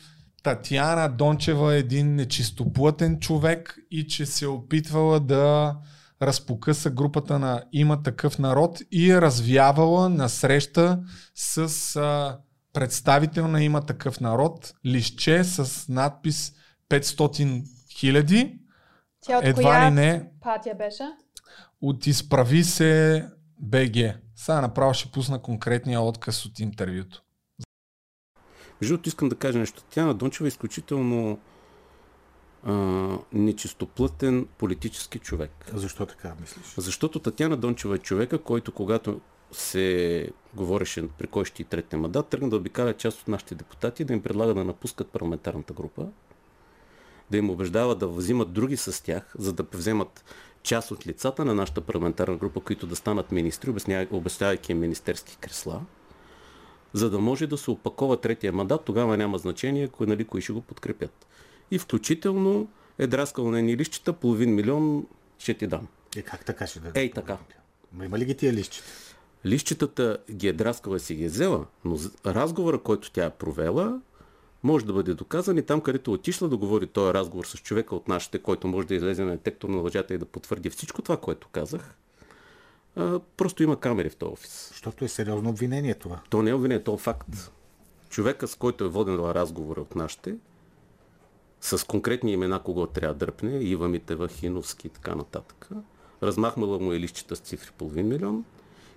Татьяна 0.43 1.09
Дончева 1.09 1.75
е 1.75 1.79
един 1.79 2.15
нечистоплътен 2.15 3.19
човек 3.19 3.77
и 3.91 4.07
че 4.07 4.25
се 4.25 4.45
е 4.45 4.47
опитвала 4.47 5.19
да 5.19 5.75
разпокъса 6.21 6.89
групата 6.89 7.39
на 7.39 7.63
Има 7.73 8.03
такъв 8.03 8.39
народ 8.39 8.79
и 8.91 9.11
е 9.11 9.21
развявала 9.21 10.09
на 10.09 10.29
среща 10.29 10.99
с 11.35 11.95
а, 11.95 12.37
представител 12.73 13.47
на 13.47 13.63
Има 13.63 13.85
такъв 13.85 14.19
народ, 14.19 14.73
лище 14.85 15.43
с 15.43 15.87
надпис 15.89 16.53
500 16.89 17.63
хиляди. 18.03 18.59
Тя 19.21 19.37
от 19.37 19.45
Едва 19.45 19.61
коя 19.61 19.87
ли 19.87 19.93
не 19.93 20.31
партия 20.41 20.75
беше? 20.75 21.03
от 21.81 22.07
изправи 22.07 22.63
се 22.63 23.25
БГ. 23.59 23.95
Сега 24.35 24.61
направо 24.61 24.93
ще 24.93 25.11
пусна 25.11 25.41
конкретния 25.41 26.01
отказ 26.01 26.45
от 26.45 26.59
интервюто. 26.59 27.23
Между 28.81 28.93
другото, 28.93 29.09
искам 29.09 29.29
да 29.29 29.35
кажа 29.35 29.59
нещо. 29.59 29.83
Тяна 29.83 30.13
Дончева 30.13 30.47
е 30.47 30.47
изключително 30.47 31.39
а, 32.63 32.73
нечистоплътен 33.33 34.47
политически 34.57 35.19
човек. 35.19 35.51
Защо 35.73 36.05
така 36.05 36.35
мислиш? 36.41 36.73
Защото 36.77 37.19
Татьяна 37.19 37.57
Дончева 37.57 37.95
е 37.95 37.99
човека, 37.99 38.43
който 38.43 38.71
когато 38.71 39.21
се 39.51 40.29
говореше 40.55 41.07
при 41.17 41.27
кой 41.27 41.45
ще 41.45 41.61
и 41.61 41.65
третия 41.65 41.99
мандат, 41.99 42.27
тръгна 42.27 42.49
да 42.49 42.55
обикаля 42.55 42.93
част 42.93 43.21
от 43.21 43.27
нашите 43.27 43.55
депутати, 43.55 44.05
да 44.05 44.13
им 44.13 44.21
предлага 44.21 44.53
да 44.53 44.63
напускат 44.63 45.11
парламентарната 45.11 45.73
група, 45.73 46.07
да 47.31 47.37
им 47.37 47.49
убеждава 47.49 47.95
да 47.95 48.07
взимат 48.07 48.53
други 48.53 48.77
с 48.77 49.03
тях, 49.03 49.33
за 49.37 49.53
да 49.53 49.65
вземат 49.73 50.25
част 50.63 50.91
от 50.91 51.07
лицата 51.07 51.45
на 51.45 51.53
нашата 51.53 51.81
парламентарна 51.81 52.37
група, 52.37 52.59
които 52.59 52.87
да 52.87 52.95
станат 52.95 53.31
министри, 53.31 53.73
обещавайки 54.11 54.71
им 54.71 54.79
министерски 54.79 55.37
кресла, 55.37 55.81
за 56.93 57.09
да 57.09 57.19
може 57.19 57.47
да 57.47 57.57
се 57.57 57.71
опакова 57.71 58.21
третия 58.21 58.53
мандат, 58.53 58.85
тогава 58.85 59.17
няма 59.17 59.37
значение 59.37 59.87
кой, 59.87 60.07
нали, 60.07 60.25
кои 60.25 60.41
ще 60.41 60.53
го 60.53 60.61
подкрепят. 60.61 61.27
И 61.71 61.79
включително 61.79 62.67
е 62.99 63.07
драскал 63.07 63.51
на 63.51 63.59
едни 63.59 63.77
лищчета, 63.77 64.13
половин 64.13 64.55
милион 64.55 65.05
ще 65.39 65.53
ти 65.53 65.67
дам. 65.67 65.87
Е, 66.15 66.21
как 66.21 66.45
така 66.45 66.67
ще 66.67 66.79
да? 66.79 66.91
Ей, 66.95 67.11
така. 67.11 67.37
Ма 67.93 68.05
има 68.05 68.19
ли 68.19 68.25
ги 68.25 68.37
тия 68.37 68.53
лищчета? 68.53 68.87
Лищчетата 69.45 70.17
ги 70.31 70.47
е 70.47 70.53
драскала 70.53 70.97
и 70.97 70.99
си 70.99 71.15
ги 71.15 71.25
е 71.25 71.27
взела, 71.27 71.65
но 71.85 71.97
разговора, 72.25 72.79
който 72.79 73.11
тя 73.11 73.25
е 73.25 73.29
провела, 73.29 73.99
може 74.63 74.85
да 74.85 74.93
бъде 74.93 75.13
доказан 75.13 75.57
и 75.57 75.61
там, 75.61 75.81
където 75.81 76.11
е 76.11 76.13
отишла 76.13 76.49
да 76.49 76.57
говори 76.57 76.87
този 76.87 77.13
разговор 77.13 77.45
с 77.45 77.57
човека 77.57 77.95
от 77.95 78.07
нашите, 78.07 78.39
който 78.39 78.67
може 78.67 78.87
да 78.87 78.95
излезе 78.95 79.23
на 79.23 79.31
детектор 79.31 79.69
на 79.69 79.77
лъжата 79.77 80.13
и 80.13 80.17
да 80.17 80.25
потвърди 80.25 80.69
всичко 80.69 81.01
това, 81.01 81.17
което 81.17 81.47
казах, 81.51 81.95
а, 82.95 83.19
просто 83.19 83.63
има 83.63 83.79
камери 83.79 84.09
в 84.09 84.15
този 84.15 84.33
офис. 84.33 84.67
Защото 84.69 85.05
е 85.05 85.07
сериозно 85.07 85.49
обвинение 85.49 85.93
това. 85.93 86.19
То 86.29 86.41
не 86.41 86.49
е 86.49 86.53
обвинение, 86.53 86.83
то 86.83 86.93
е 86.93 86.97
факт. 86.97 87.51
Човека, 88.09 88.47
с 88.47 88.55
който 88.55 88.83
е 88.83 88.87
воден 88.89 89.19
разговора 89.19 89.81
от 89.81 89.95
нашите, 89.95 90.35
с 91.61 91.87
конкретни 91.87 92.31
имена 92.31 92.63
кого 92.63 92.87
трябва 92.87 93.13
да 93.13 93.25
дърпне, 93.25 93.59
Ива 93.59 93.89
Митева, 93.89 94.27
Хиновски 94.27 94.87
и 94.87 94.89
така 94.89 95.15
нататък. 95.15 95.69
Размахмала 96.23 96.79
му 96.79 96.93
е 96.93 96.99
лищата 96.99 97.35
с 97.35 97.39
цифри 97.39 97.71
половин 97.77 98.07
милион 98.07 98.45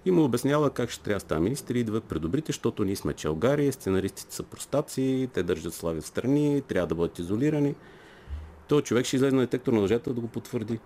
и 0.07 0.11
му 0.11 0.25
обяснява 0.25 0.71
как 0.71 0.91
ще 0.91 1.05
трябва 1.05 1.17
да 1.17 1.21
става 1.21 1.41
министър 1.41 1.75
и 1.75 1.79
идват 1.79 2.05
предобрите, 2.05 2.53
защото 2.53 2.85
ние 2.85 2.97
сме 2.97 3.13
челгари, 3.13 3.73
сценаристите 3.73 4.35
са 4.35 4.43
простаци, 4.43 5.29
те 5.35 5.43
държат 5.43 5.75
слави 5.75 6.01
в 6.01 6.07
страни, 6.07 6.63
трябва 6.69 6.87
да 6.87 6.95
бъдат 6.95 7.19
изолирани. 7.19 7.75
Той 8.69 8.83
човек 8.83 9.07
ще 9.07 9.17
излезе 9.17 9.37
на 9.37 9.43
детектор 9.43 9.73
на 9.73 9.81
лъжата 9.81 10.15
да 10.15 10.21
го 10.21 10.29
потвърди. 10.29 10.79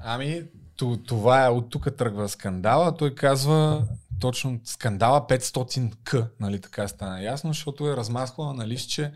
Ами, 0.00 0.44
това 1.06 1.46
е 1.46 1.48
от 1.48 1.70
тук 1.70 1.96
тръгва 1.96 2.28
скандала. 2.28 2.96
Той 2.96 3.14
казва 3.14 3.84
точно 4.20 4.60
скандала 4.64 5.26
500к, 5.28 6.28
нали 6.40 6.60
така 6.60 6.88
стана 6.88 7.22
ясно, 7.22 7.50
защото 7.50 7.88
е 7.88 7.96
размаскала 7.96 8.54
на 8.54 8.68
листче, 8.68 9.12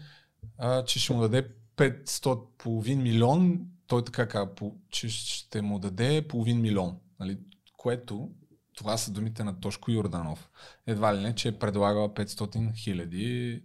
че 0.87 1.01
ще 1.01 1.13
му 1.13 1.21
даде 1.21 1.49
500 1.77 2.41
половин 2.59 3.03
милион, 3.03 3.61
той 3.87 4.05
така 4.05 4.29
казва, 4.29 4.51
че 4.91 5.09
ще 5.09 5.63
му 5.63 5.79
даде 5.79 6.29
половин 6.29 6.61
милион, 6.61 6.97
нали, 7.21 7.39
което 7.77 8.31
това 8.79 8.97
са 8.97 9.11
думите 9.11 9.45
на 9.45 9.61
Тошко 9.61 9.91
Йорданов. 9.91 10.49
Едва 10.87 11.17
ли 11.17 11.21
не, 11.21 11.35
че 11.35 11.49
е 11.49 11.59
предлагала 11.59 12.09
500 12.09 12.75
хиляди 12.77 13.63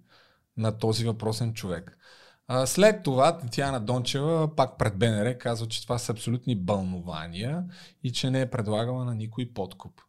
на 0.58 0.78
този 0.78 1.06
въпросен 1.06 1.54
човек. 1.54 1.98
А, 2.48 2.66
след 2.66 3.04
това 3.04 3.38
Татьяна 3.38 3.80
Дончева 3.80 4.56
пак 4.56 4.78
пред 4.78 4.98
БНР 4.98 5.38
казва, 5.38 5.68
че 5.68 5.84
това 5.84 5.98
са 5.98 6.12
абсолютни 6.12 6.56
бълнования 6.56 7.64
и 8.04 8.12
че 8.12 8.30
не 8.30 8.42
е 8.42 8.50
предлагала 8.50 9.06
на 9.06 9.16
никой 9.16 9.54
подкуп. 9.54 10.02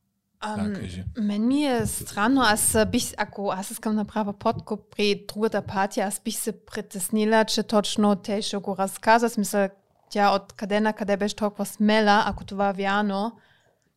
Um, 0.43 0.69
да, 0.69 0.81
кажи. 0.81 1.05
Мен 1.19 1.47
ми 1.47 1.65
е 1.65 1.87
странно, 1.87 2.41
аз 2.41 2.77
бих, 2.91 3.13
ако 3.17 3.51
аз 3.55 3.71
искам 3.71 3.93
да 3.93 3.97
направя 3.97 4.33
подкуп 4.33 4.81
при 4.97 5.25
другата 5.35 5.63
партия, 5.63 6.07
аз 6.07 6.21
бих 6.25 6.37
се 6.37 6.65
притеснила, 6.65 7.45
че 7.45 7.63
точно 7.63 8.17
те 8.17 8.43
ще 8.43 8.57
го 8.57 8.77
разказват. 8.77 9.33
Смисъл, 9.33 9.69
тя 10.11 10.31
от 10.31 10.53
къде 10.53 10.81
на 10.81 10.93
къде 10.93 11.17
беше 11.17 11.37
толкова 11.37 11.67
смела, 11.67 12.23
ако 12.27 12.45
това 12.45 12.69
е 12.69 12.73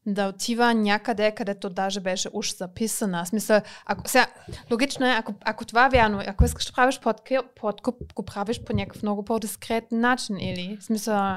да 0.07 0.27
отива 0.27 0.73
някъде, 0.73 1.31
където 1.31 1.69
даже 1.69 1.99
беше 1.99 2.29
уж 2.33 2.55
записана. 2.55 3.25
Смисъл, 3.25 3.61
ако, 3.85 4.09
сега, 4.09 4.27
логично 4.71 5.05
е, 5.05 5.09
ако, 5.09 5.33
ако 5.41 5.65
това 5.65 5.85
е 5.85 5.89
вярно, 5.89 6.21
ако 6.27 6.45
искаш 6.45 6.65
да 6.65 6.73
правиш 6.73 6.99
подкуп, 6.99 7.45
подкуп, 7.55 8.13
го 8.13 8.23
правиш 8.23 8.59
по 8.59 8.73
някакъв 8.73 9.03
много 9.03 9.25
по-дискретен 9.25 9.99
начин, 9.99 10.39
или? 10.39 10.77
Смисъл... 10.81 11.35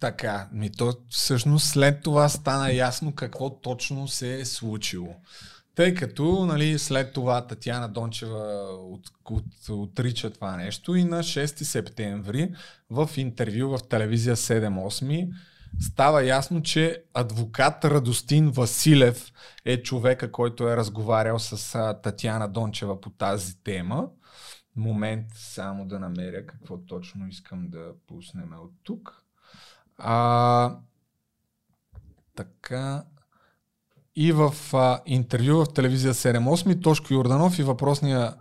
Така, 0.00 0.48
ми 0.52 0.72
то 0.72 0.94
всъщност 1.10 1.68
след 1.68 2.02
това 2.02 2.28
стана 2.28 2.72
ясно 2.72 3.14
какво 3.14 3.50
точно 3.50 4.08
се 4.08 4.40
е 4.40 4.44
случило. 4.44 5.14
Тъй 5.74 5.94
като 5.94 6.46
нали, 6.46 6.78
след 6.78 7.12
това 7.12 7.46
Татьяна 7.46 7.88
Дончева 7.88 8.68
от, 8.72 9.06
от, 9.30 9.68
отрича 9.70 10.30
това 10.30 10.56
нещо 10.56 10.94
и 10.94 11.04
на 11.04 11.22
6 11.22 11.62
септември 11.62 12.50
в 12.90 13.10
интервю 13.16 13.68
в 13.68 13.88
телевизия 13.88 14.36
7-8 14.36 15.28
става 15.80 16.24
ясно, 16.24 16.62
че 16.62 17.02
адвокат 17.14 17.84
Радостин 17.84 18.50
Василев 18.50 19.32
е 19.64 19.82
човека, 19.82 20.32
който 20.32 20.68
е 20.68 20.76
разговарял 20.76 21.38
с 21.38 21.94
Татьяна 22.02 22.48
Дончева 22.48 23.00
по 23.00 23.10
тази 23.10 23.62
тема. 23.62 24.08
Момент 24.76 25.26
само 25.34 25.86
да 25.86 25.98
намеря 25.98 26.46
какво 26.46 26.78
точно 26.78 27.28
искам 27.28 27.68
да 27.68 27.92
пуснем 28.06 28.52
от 28.52 28.72
тук. 28.82 29.22
А, 29.98 30.76
така. 32.34 33.04
И 34.16 34.32
в 34.32 34.54
а, 34.72 35.00
интервю 35.06 35.64
в 35.64 35.74
телевизия 35.74 36.14
7-8 36.14 36.82
Тошко 36.82 37.14
Йорданов 37.14 37.58
и 37.58 37.62
въпросния 37.62 38.34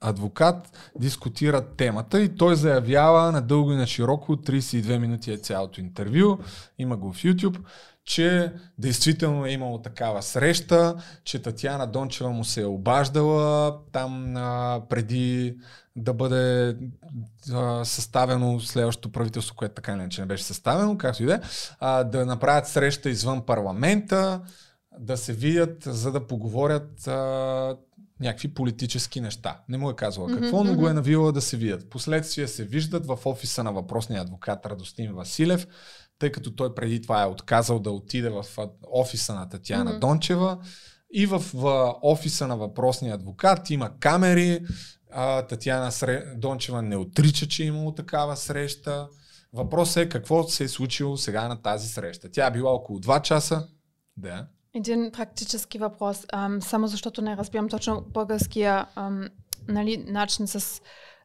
адвокат 0.00 0.78
дискутират 0.98 1.76
темата 1.76 2.22
и 2.22 2.36
той 2.36 2.56
заявява 2.56 3.32
на 3.32 3.42
дълго 3.42 3.72
и 3.72 3.76
на 3.76 3.86
широко, 3.86 4.36
32 4.36 4.98
минути 4.98 5.32
е 5.32 5.36
цялото 5.36 5.80
интервю, 5.80 6.38
има 6.78 6.96
го 6.96 7.12
в 7.12 7.22
YouTube, 7.22 7.58
че 8.04 8.52
действително 8.78 9.46
е 9.46 9.50
имало 9.50 9.82
такава 9.82 10.22
среща, 10.22 10.96
че 11.24 11.42
Татьяна 11.42 11.86
Дончева 11.86 12.30
му 12.30 12.44
се 12.44 12.60
е 12.60 12.66
обаждала 12.66 13.78
там 13.92 14.36
а, 14.36 14.80
преди 14.88 15.56
да 15.96 16.14
бъде 16.14 16.76
а, 17.52 17.84
съставено 17.84 18.60
следващото 18.60 19.12
правителство, 19.12 19.56
което 19.56 19.74
така 19.74 19.92
или 19.92 20.00
иначе 20.00 20.20
не 20.20 20.26
беше 20.26 20.44
съставено, 20.44 20.98
както 20.98 21.22
и 21.22 21.26
да 21.26 21.34
е, 21.82 22.04
да 22.04 22.26
направят 22.26 22.66
среща 22.66 23.10
извън 23.10 23.46
парламента, 23.46 24.40
да 24.98 25.16
се 25.16 25.32
видят, 25.32 25.82
за 25.82 26.12
да 26.12 26.26
поговорят 26.26 27.08
а, 27.08 27.76
някакви 28.20 28.54
политически 28.54 29.20
неща. 29.20 29.60
Не 29.68 29.78
му 29.78 29.90
е 29.90 29.94
mm-hmm, 29.94 30.40
какво, 30.40 30.64
но 30.64 30.74
го 30.74 30.88
е 30.88 30.92
навила 30.92 31.32
да 31.32 31.40
се 31.40 31.56
видят. 31.56 31.90
Последствие 31.90 32.48
се 32.48 32.64
виждат 32.64 33.06
в 33.06 33.18
офиса 33.24 33.64
на 33.64 33.72
въпросния 33.72 34.22
адвокат 34.22 34.66
Радостин 34.66 35.12
Василев, 35.12 35.66
тъй 36.18 36.32
като 36.32 36.54
той 36.54 36.74
преди 36.74 37.02
това 37.02 37.22
е 37.22 37.26
отказал 37.26 37.78
да 37.78 37.90
отиде 37.90 38.30
в 38.30 38.44
офиса 38.92 39.34
на 39.34 39.48
Татьяна 39.48 39.92
mm-hmm. 39.92 39.98
Дончева. 39.98 40.58
И 41.12 41.26
в, 41.26 41.44
в 41.54 41.94
офиса 42.02 42.46
на 42.46 42.56
въпросния 42.56 43.14
адвокат 43.14 43.70
има 43.70 43.98
камери. 44.00 44.60
А, 45.10 45.42
Татьяна 45.42 45.92
Сре... 45.92 46.24
Дончева 46.36 46.82
не 46.82 46.96
отрича, 46.96 47.48
че 47.48 47.62
е 47.62 47.66
имало 47.66 47.94
такава 47.94 48.36
среща. 48.36 49.08
Въпросът 49.52 49.96
е 49.96 50.08
какво 50.08 50.48
се 50.48 50.64
е 50.64 50.68
случило 50.68 51.16
сега 51.16 51.48
на 51.48 51.62
тази 51.62 51.88
среща. 51.88 52.30
Тя 52.30 52.46
е 52.46 52.50
била 52.50 52.70
около 52.70 52.98
2 52.98 53.22
часа. 53.22 53.68
Да. 54.16 54.46
Един 54.74 55.10
практически 55.12 55.78
въпрос, 55.78 56.26
ам, 56.32 56.62
само 56.62 56.86
защото 56.86 57.22
не 57.22 57.36
разбирам 57.36 57.68
точно 57.68 58.04
българския 58.08 58.86
ам, 58.96 59.28
нали, 59.68 60.04
начин 60.08 60.46
с 60.46 60.80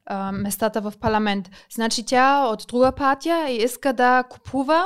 ам, 0.06 0.42
местата 0.42 0.82
в 0.82 0.94
парламент. 1.00 1.50
Значи 1.76 2.06
тя 2.06 2.46
от 2.46 2.66
друга 2.70 2.92
партия 2.92 3.50
и 3.50 3.64
иска 3.64 3.94
да 3.94 4.24
купува 4.30 4.84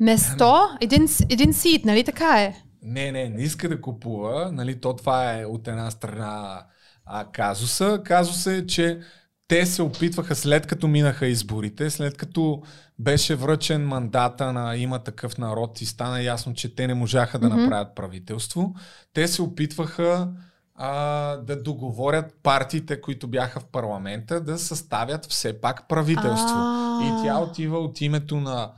место, 0.00 0.68
един, 0.80 1.08
един 1.30 1.52
сит, 1.52 1.84
нали 1.84 2.04
така 2.04 2.42
е? 2.42 2.62
Не, 2.82 3.12
не, 3.12 3.28
не 3.28 3.42
иска 3.42 3.68
да 3.68 3.80
купува, 3.80 4.52
нали, 4.52 4.80
то 4.80 4.96
това 4.96 5.38
е 5.40 5.44
от 5.44 5.68
една 5.68 5.90
страна 5.90 6.66
а, 7.04 7.24
казуса. 7.32 8.02
Казуса 8.04 8.52
е, 8.52 8.66
че 8.66 9.00
те 9.48 9.66
се 9.66 9.82
опитваха 9.82 10.36
след 10.36 10.66
като 10.66 10.88
минаха 10.88 11.26
изборите, 11.26 11.90
след 11.90 12.16
като 12.16 12.62
беше 12.98 13.34
връчен 13.34 13.86
мандата 13.86 14.52
на 14.52 14.76
има 14.76 14.98
такъв 14.98 15.38
народ 15.38 15.80
и 15.80 15.86
стана 15.86 16.22
ясно, 16.22 16.54
че 16.54 16.74
те 16.74 16.86
не 16.86 16.94
можаха 16.94 17.38
да 17.38 17.46
mm-hmm. 17.46 17.62
направят 17.62 17.94
правителство, 17.94 18.74
те 19.12 19.28
се 19.28 19.42
опитваха 19.42 20.28
а, 20.74 21.36
да 21.36 21.62
договорят 21.62 22.34
партиите, 22.42 23.00
които 23.00 23.28
бяха 23.28 23.60
в 23.60 23.64
парламента, 23.64 24.40
да 24.40 24.58
съставят 24.58 25.26
все 25.26 25.60
пак 25.60 25.88
правителство. 25.88 26.56
А-а-а. 26.56 27.22
И 27.22 27.26
тя 27.26 27.38
отива 27.38 27.78
от 27.78 28.00
името 28.00 28.40
на 28.40 28.72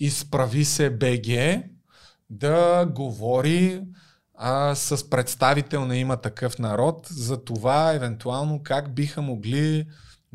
Изправи 0.00 0.64
се 0.64 0.90
БГ 0.90 1.62
да 2.30 2.86
говори 2.86 3.82
а, 4.34 4.74
с 4.74 5.10
представител 5.10 5.84
на 5.84 5.96
има 5.96 6.16
такъв 6.16 6.58
народ 6.58 7.06
за 7.10 7.44
това, 7.44 7.92
евентуално 7.92 8.62
как 8.62 8.94
биха 8.94 9.22
могли 9.22 9.86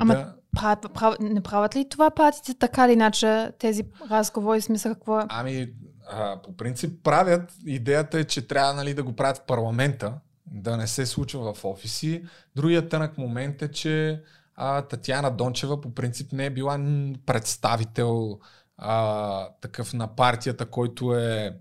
Ама 0.02 0.14
да... 0.14 0.34
прав, 0.56 0.80
прав, 0.94 1.16
не 1.20 1.42
правят 1.42 1.76
ли 1.76 1.90
това 1.90 2.12
партиите 2.12 2.54
така 2.60 2.86
или 2.86 2.94
иначе 2.94 3.52
тези 3.60 3.84
разговори, 4.12 4.62
смисъл 4.62 4.94
какво 4.94 5.20
е? 5.20 5.26
Ами, 5.30 5.74
а, 6.10 6.42
по 6.42 6.58
принцип 6.58 7.04
правят. 7.04 7.54
Идеята 7.66 8.20
е, 8.20 8.24
че 8.24 8.48
трябва 8.48 8.74
нали, 8.74 8.94
да 8.94 9.04
го 9.04 9.16
правят 9.16 9.38
в 9.38 9.46
парламента, 9.46 10.14
да 10.46 10.78
не 10.78 10.88
се 10.88 11.06
случва 11.06 11.54
в 11.54 11.66
офиси. 11.66 12.24
Другият 12.56 12.90
тънък 12.90 13.18
момент 13.18 13.62
е, 13.62 13.72
че 13.72 14.22
а, 14.56 14.82
Татьяна 14.82 15.32
Дончева 15.32 15.82
по 15.82 15.94
принцип 15.94 16.32
не 16.32 16.46
е 16.46 16.50
била 16.50 16.80
представител 17.26 18.40
а, 18.78 19.48
такъв 19.62 19.94
на 19.94 20.16
партията, 20.16 20.66
който 20.66 21.16
е 21.16 21.58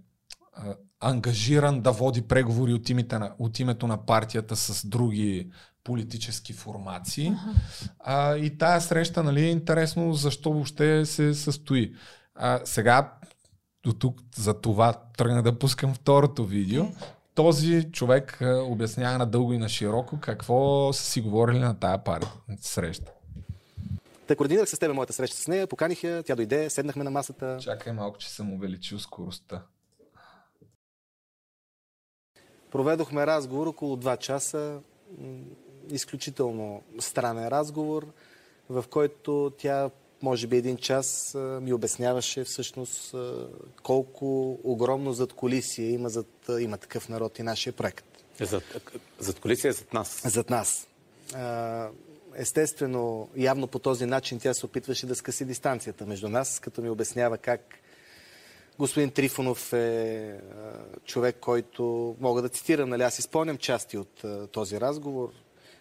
а, 0.53 0.75
ангажиран 1.01 1.81
да 1.81 1.93
води 1.93 2.23
преговори 2.23 2.73
от, 2.73 2.91
името 2.91 3.19
на, 3.19 3.33
от 3.39 3.61
името 3.61 3.87
на 3.87 4.07
партията 4.07 4.57
с 4.57 4.87
други 4.87 5.51
политически 5.85 6.53
формации. 6.53 7.33
А, 7.99 8.37
и 8.37 8.59
тая 8.59 8.81
среща, 8.81 9.23
нали, 9.23 9.41
е 9.41 9.51
интересно 9.51 10.15
защо 10.15 10.53
въобще 10.53 11.07
се 11.07 11.35
състои. 11.35 11.95
А, 12.35 12.61
сега, 12.65 13.13
до 13.85 13.93
тук 13.93 14.21
за 14.37 14.61
това 14.61 14.93
тръгна 15.17 15.43
да 15.43 15.59
пускам 15.59 15.95
второто 15.95 16.45
видео. 16.45 16.85
Този 17.35 17.93
човек 17.93 18.43
а, 18.43 18.63
обяснява 18.63 19.19
надълго 19.19 19.53
и 19.53 19.59
на 19.59 19.69
широко 19.69 20.21
какво 20.21 20.93
са 20.93 21.05
си 21.05 21.21
говорили 21.21 21.59
на 21.59 21.79
тая 21.79 22.05
пари, 22.05 22.27
среща. 22.61 23.13
Та 24.27 24.37
координирах 24.37 24.69
с 24.69 24.79
тебе 24.79 24.93
моята 24.93 25.13
среща 25.13 25.37
с 25.37 25.49
нея, 25.49 25.67
поканих 25.67 26.05
я, 26.05 26.23
тя 26.23 26.37
дойде, 26.37 26.71
седнахме 26.71 27.05
на 27.05 27.11
масата. 27.11 27.59
Чакай 27.61 27.93
малко, 27.93 28.19
че 28.19 28.31
съм 28.31 28.53
увеличил 28.53 28.99
скоростта. 28.99 29.63
Проведохме 32.71 33.27
разговор 33.27 33.67
около 33.67 33.97
2 33.97 34.19
часа. 34.19 34.81
Изключително 35.91 36.83
странен 36.99 37.49
разговор, 37.49 38.07
в 38.69 38.85
който 38.91 39.53
тя, 39.59 39.91
може 40.23 40.47
би 40.47 40.57
един 40.57 40.77
час, 40.77 41.37
ми 41.61 41.73
обясняваше 41.73 42.45
всъщност 42.45 43.15
колко 43.83 44.59
огромно 44.65 45.13
зад 45.13 45.33
колисие 45.33 45.91
има, 45.91 46.09
зад, 46.09 46.27
има 46.61 46.77
такъв 46.77 47.09
народ 47.09 47.39
и 47.39 47.43
нашия 47.43 47.73
проект. 47.73 48.05
Зад, 48.41 48.63
зад 49.19 49.41
колисия 49.41 49.69
е 49.69 49.73
зад 49.73 49.93
нас. 49.93 50.23
Зад 50.25 50.51
нас. 50.51 50.89
Естествено, 52.35 53.29
явно 53.37 53.67
по 53.67 53.79
този 53.79 54.07
начин 54.07 54.39
тя 54.39 54.55
се 54.55 54.67
опитваше 54.67 55.07
да 55.07 55.15
скъси 55.15 55.45
дистанцията 55.45 56.07
между 56.07 56.29
нас, 56.29 56.61
като 56.61 56.83
ми 56.83 56.91
обяснява 56.91 57.39
как 57.39 57.61
господин 58.81 59.11
Трифонов 59.11 59.73
е 59.73 60.31
а, 60.31 61.01
човек, 61.05 61.37
който 61.41 62.17
мога 62.21 62.43
да 62.43 62.49
цитирам, 62.49 62.89
нали, 62.89 63.03
аз 63.03 63.19
изпълням 63.19 63.57
части 63.57 63.99
от 63.99 64.25
а, 64.25 64.47
този 64.47 64.81
разговор. 64.81 65.29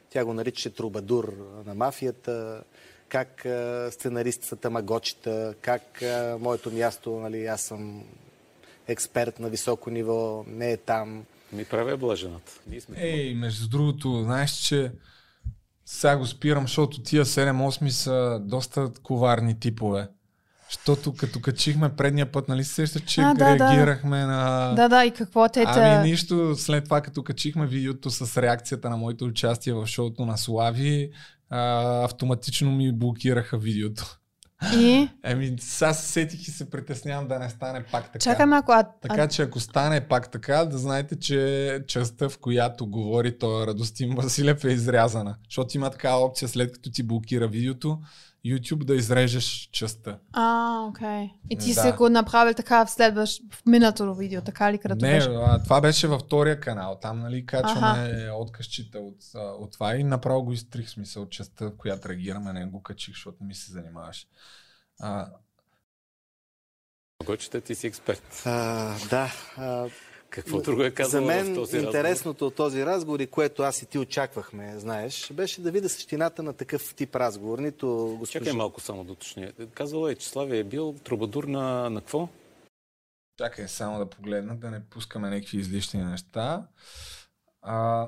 Тя 0.10 0.26
го 0.26 0.34
наричаше 0.34 0.70
трубадур 0.70 1.34
на 1.66 1.76
мафията, 1.76 2.64
как 3.10 3.46
а, 3.46 3.90
сценарист 3.92 4.44
са 4.44 4.56
тамагочета, 4.56 5.54
как 5.62 6.02
а, 6.02 6.38
моето 6.40 6.72
място, 6.72 7.12
нали, 7.12 7.46
аз 7.46 7.62
съм 7.62 8.04
експерт 8.88 9.40
на 9.40 9.50
високо 9.50 9.90
ниво, 9.90 10.44
не 10.48 10.72
е 10.72 10.78
там. 10.78 11.26
Ми 11.54 11.66
правя 11.66 11.98
блажената. 11.98 12.52
Ей, 12.96 13.36
между 13.36 13.70
другото, 13.70 14.22
знаеш, 14.24 14.52
че 14.52 14.92
сега 15.86 16.18
го 16.18 16.26
спирам, 16.26 16.64
защото 16.64 17.04
тия 17.04 17.26
7-8 17.26 17.88
са 17.88 18.40
доста 18.44 18.92
коварни 19.04 19.60
типове. 19.60 20.08
Защото 20.72 21.14
като 21.14 21.42
качихме 21.42 21.96
предния 21.96 22.32
път, 22.32 22.48
нали 22.48 22.64
се 22.64 22.74
сещаш, 22.74 23.02
че 23.02 23.22
А, 23.22 23.34
да, 23.34 23.56
да. 23.56 23.70
реагирахме 23.70 24.26
на... 24.26 24.74
Да, 24.76 24.90
да, 24.90 25.06
и 25.06 25.12
какво 25.12 25.50
те... 25.50 25.64
Ами 25.68 26.10
нищо, 26.10 26.56
след 26.56 26.84
това 26.84 27.02
като 27.02 27.24
качихме 27.24 27.68
видеото 27.68 28.10
с 28.10 28.42
реакцията 28.42 28.90
на 28.90 28.98
моето 28.98 29.26
участие 29.26 29.74
в 29.74 29.88
шоуто 29.88 30.26
на 30.26 30.38
Слави, 30.38 31.12
а, 31.50 32.04
автоматично 32.04 32.72
ми 32.72 32.94
блокираха 32.94 33.58
видеото. 33.58 34.20
И? 34.74 35.10
Еми, 35.24 35.56
сега 35.60 35.94
се 35.94 36.08
сетих 36.08 36.48
и 36.48 36.52
се 36.52 36.70
притеснявам 36.70 37.28
да 37.28 37.40
не 37.40 37.50
стане 37.50 37.84
пак 37.84 38.06
така. 38.06 38.20
Чакай 38.20 38.46
малко, 38.46 38.72
а, 38.72 38.84
Така 39.02 39.28
че 39.28 39.42
ако 39.42 39.60
стане 39.60 40.08
пак 40.08 40.32
така, 40.32 40.66
да 40.66 40.78
знаете, 40.78 41.20
че 41.20 41.80
частта, 41.88 42.30
в 42.30 42.38
която 42.38 42.88
говори 42.88 43.38
той 43.38 43.68
Радостин 43.68 44.16
Василев 44.16 44.64
е 44.64 44.70
изрязана. 44.70 45.36
Защото 45.50 45.78
има 45.78 45.90
такава 45.90 46.26
опция, 46.26 46.48
след 46.48 46.72
като 46.72 46.92
ти 46.92 47.04
блокира 47.04 47.48
видеото, 47.48 48.00
YouTube 48.46 48.84
да 48.84 48.96
изрежеш 48.96 49.70
частта. 49.72 50.20
а, 50.34 50.80
окей. 50.90 51.30
И 51.50 51.58
ти 51.58 51.74
Да. 51.74 51.82
си 51.82 51.92
го 51.92 52.10
направил 52.10 52.54
така 52.54 52.86
в 52.86 52.92
следващ, 52.92 53.42
в 53.54 53.66
миналото 53.66 54.16
видео, 54.16 54.42
така 54.42 54.74
ли, 54.74 54.78
където 54.78 55.06
Не, 55.06 55.12
беше? 55.14 55.30
а, 55.30 55.64
това 55.64 55.82
беше 55.82 56.08
във 56.08 56.22
втория 56.22 56.60
канал. 56.60 57.00
Там, 57.02 57.20
нали, 57.20 57.46
качваме 57.46 58.30
откъсчета 58.34 59.00
от, 59.00 59.18
а, 59.36 59.40
от 59.40 59.72
това 59.74 59.96
и 59.96 60.04
направо 60.04 60.44
го 60.44 60.54
изтрих 60.54 60.90
смисъл 60.90 61.30
частта, 61.30 61.66
в 61.66 61.78
която 61.78 62.10
реагираме, 62.10 62.54
не 62.54 62.66
го 62.66 62.84
качих, 62.84 63.14
защото 63.14 63.38
не 63.42 63.48
ми 63.48 63.56
се 63.56 63.72
занимаваш. 63.72 64.28
А, 65.00 65.28
Гочета, 67.26 67.62
ти 67.62 67.76
си 67.76 67.88
експерт. 67.88 68.42
А, 68.46 68.96
да. 69.10 69.32
А, 69.58 69.88
Какво 70.30 70.62
друго 70.62 70.82
е 70.82 70.90
За 70.90 70.96
казано 70.96 71.28
мен 71.28 71.46
в 71.46 71.56
този 71.56 71.78
разговор? 71.78 71.88
интересното 71.88 72.48
от 72.48 72.56
този 72.56 72.86
разговор 72.86 73.20
и 73.20 73.28
което 73.28 73.64
аз 73.64 73.82
и 73.82 73.86
ти 73.86 73.98
очаквахме, 73.98 74.80
знаеш, 74.80 75.34
беше 75.34 75.62
да 75.62 75.72
видя 75.72 75.90
същината 75.90 76.44
на 76.44 76.54
такъв 76.54 76.96
тип 76.96 77.16
разговор. 77.16 77.60
Нито 77.60 78.16
госпожа... 78.20 78.40
Чакай 78.40 78.54
малко 78.54 78.82
само 78.82 79.04
да 79.04 79.12
уточня. 79.12 79.52
Казала 79.74 80.12
е, 80.12 80.16
че 80.16 80.30
Славия 80.30 80.60
е 80.60 80.64
бил 80.64 80.96
трубадур 81.04 81.44
на, 81.44 81.90
на 81.90 82.02
какво? 82.02 82.30
Чакай 83.38 83.68
само 83.68 84.00
да 84.00 84.06
погледна, 84.06 84.56
да 84.56 84.72
не 84.72 84.80
пускаме 84.80 85.30
някакви 85.30 85.58
излишни 85.58 86.04
неща. 86.04 86.68
А, 87.62 88.08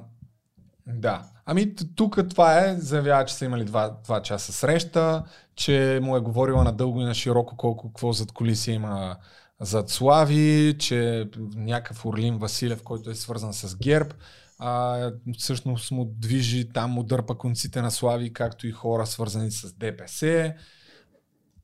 да. 0.88 1.24
Ами 1.46 1.76
тук 1.96 2.30
това 2.30 2.60
е, 2.60 2.76
заявява, 2.80 3.26
че 3.26 3.34
са 3.34 3.46
имали 3.46 3.66
два, 3.66 3.90
два 4.04 4.22
часа 4.22 4.54
среща, 4.54 5.24
че 5.56 6.00
му 6.04 6.18
е 6.18 6.20
говорила 6.20 6.64
надълго 6.64 7.02
и 7.02 7.04
на 7.04 7.14
широко 7.14 7.58
колко 7.58 7.88
какво 7.88 8.12
зад 8.12 8.32
колиси 8.32 8.72
има 8.72 9.18
зад 9.62 9.90
Слави, 9.90 10.76
че 10.80 11.30
някакъв 11.56 12.06
Орлин 12.06 12.38
Василев, 12.38 12.84
който 12.84 13.10
е 13.10 13.16
свързан 13.16 13.54
с 13.54 13.78
ГЕРБ, 13.78 14.10
а, 14.60 15.12
всъщност 15.38 15.92
му 15.92 16.06
движи, 16.06 16.70
там 16.70 16.92
му 16.92 17.04
дърпа 17.04 17.38
конците 17.38 17.82
на 17.82 17.92
Слави, 17.92 18.34
както 18.34 18.68
и 18.68 18.72
хора 18.72 19.06
свързани 19.06 19.52
с 19.52 19.74
ДПС 19.74 20.54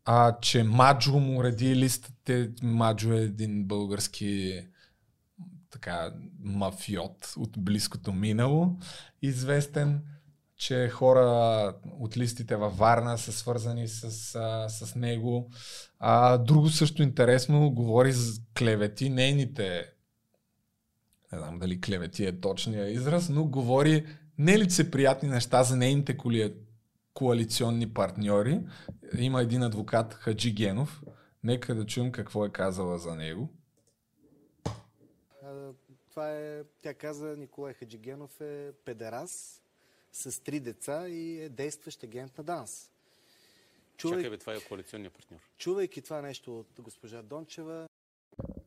а, 0.10 0.40
че 0.42 0.64
Маджо 0.64 1.20
му 1.20 1.44
реди 1.44 1.76
листите. 1.76 2.52
Маджо 2.64 3.14
е 3.14 3.22
един 3.22 3.64
български 3.64 4.62
така 5.70 6.12
мафиот 6.40 7.34
от 7.38 7.50
близкото 7.58 8.14
минало, 8.14 8.78
известен, 9.22 10.02
че 10.58 10.90
хора 10.90 11.74
от 12.00 12.18
листите 12.18 12.56
във 12.56 12.78
Варна 12.78 13.18
са 13.18 13.32
свързани 13.32 13.88
с, 13.88 14.12
с 14.70 14.96
него. 14.96 15.50
А, 16.00 16.38
друго 16.38 16.70
също 16.70 17.04
интересно, 17.04 17.72
говори 17.72 18.12
за 18.12 18.42
клевети, 18.58 19.10
нейните 19.10 19.94
не 21.32 21.40
знам 21.40 21.60
дали 21.60 21.82
клевети 21.82 22.26
е 22.26 22.40
точния 22.40 22.90
израз, 22.90 23.30
но 23.30 23.46
говори 23.46 24.06
нелицеприятни 24.38 25.30
неща 25.30 25.64
за 25.64 25.76
нейните 25.76 26.18
коли... 26.18 26.54
коалиционни 27.14 27.94
партньори. 27.94 28.60
Има 29.18 29.42
един 29.42 29.64
адвокат 29.64 30.14
Хаджи 30.14 30.52
Генов. 30.52 31.04
Нека 31.44 31.76
да 31.76 31.86
чуем 31.86 32.12
какво 32.12 32.46
е 32.46 32.50
казала 32.50 33.00
за 33.00 33.16
него. 33.16 33.50
Това 36.10 36.32
е, 36.32 36.64
тя 36.82 36.94
каза, 36.94 37.36
Николай 37.38 37.74
Хаджигенов 37.74 38.42
е 38.42 38.72
педерас 38.86 39.62
с 40.14 40.44
три 40.44 40.60
деца 40.60 41.08
и 41.08 41.42
е 41.42 41.50
действащ 41.50 42.04
агент 42.04 42.38
на 42.38 42.44
ДАНС. 42.44 42.90
Чувай, 43.98 44.18
Чакай 44.18 44.30
бе, 44.30 44.38
това 44.38 44.54
е 44.54 44.60
коалиционния 44.60 45.12
партньор. 45.12 45.40
чувайки 45.58 46.02
това 46.02 46.22
нещо 46.22 46.60
от 46.60 46.68
госпожа 46.80 47.22
Дончева, 47.22 47.88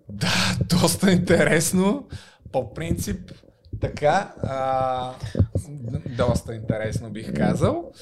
Да, 0.09 0.59
доста 0.81 1.13
интересно. 1.13 2.09
По 2.53 2.75
принцип, 2.75 3.33
така, 3.81 4.35
а, 4.43 5.15
доста 6.17 6.55
интересно 6.55 7.11
бих 7.11 7.35
казал. 7.35 7.93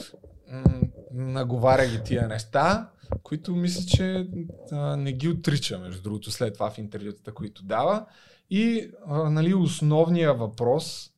Наговаря 1.12 1.86
ги 1.86 2.02
тия 2.04 2.28
неща, 2.28 2.90
които 3.22 3.56
мисля, 3.56 3.86
че 3.86 4.28
а, 4.72 4.96
не 4.96 5.12
ги 5.12 5.28
отрича, 5.28 5.78
между 5.78 6.02
другото, 6.02 6.30
след 6.30 6.54
това 6.54 6.70
в 6.70 6.78
интервютата, 6.78 7.34
които 7.34 7.62
дава. 7.62 8.06
И 8.50 8.90
а, 9.06 9.30
нали, 9.30 9.54
основният 9.54 10.38
въпрос 10.38 11.10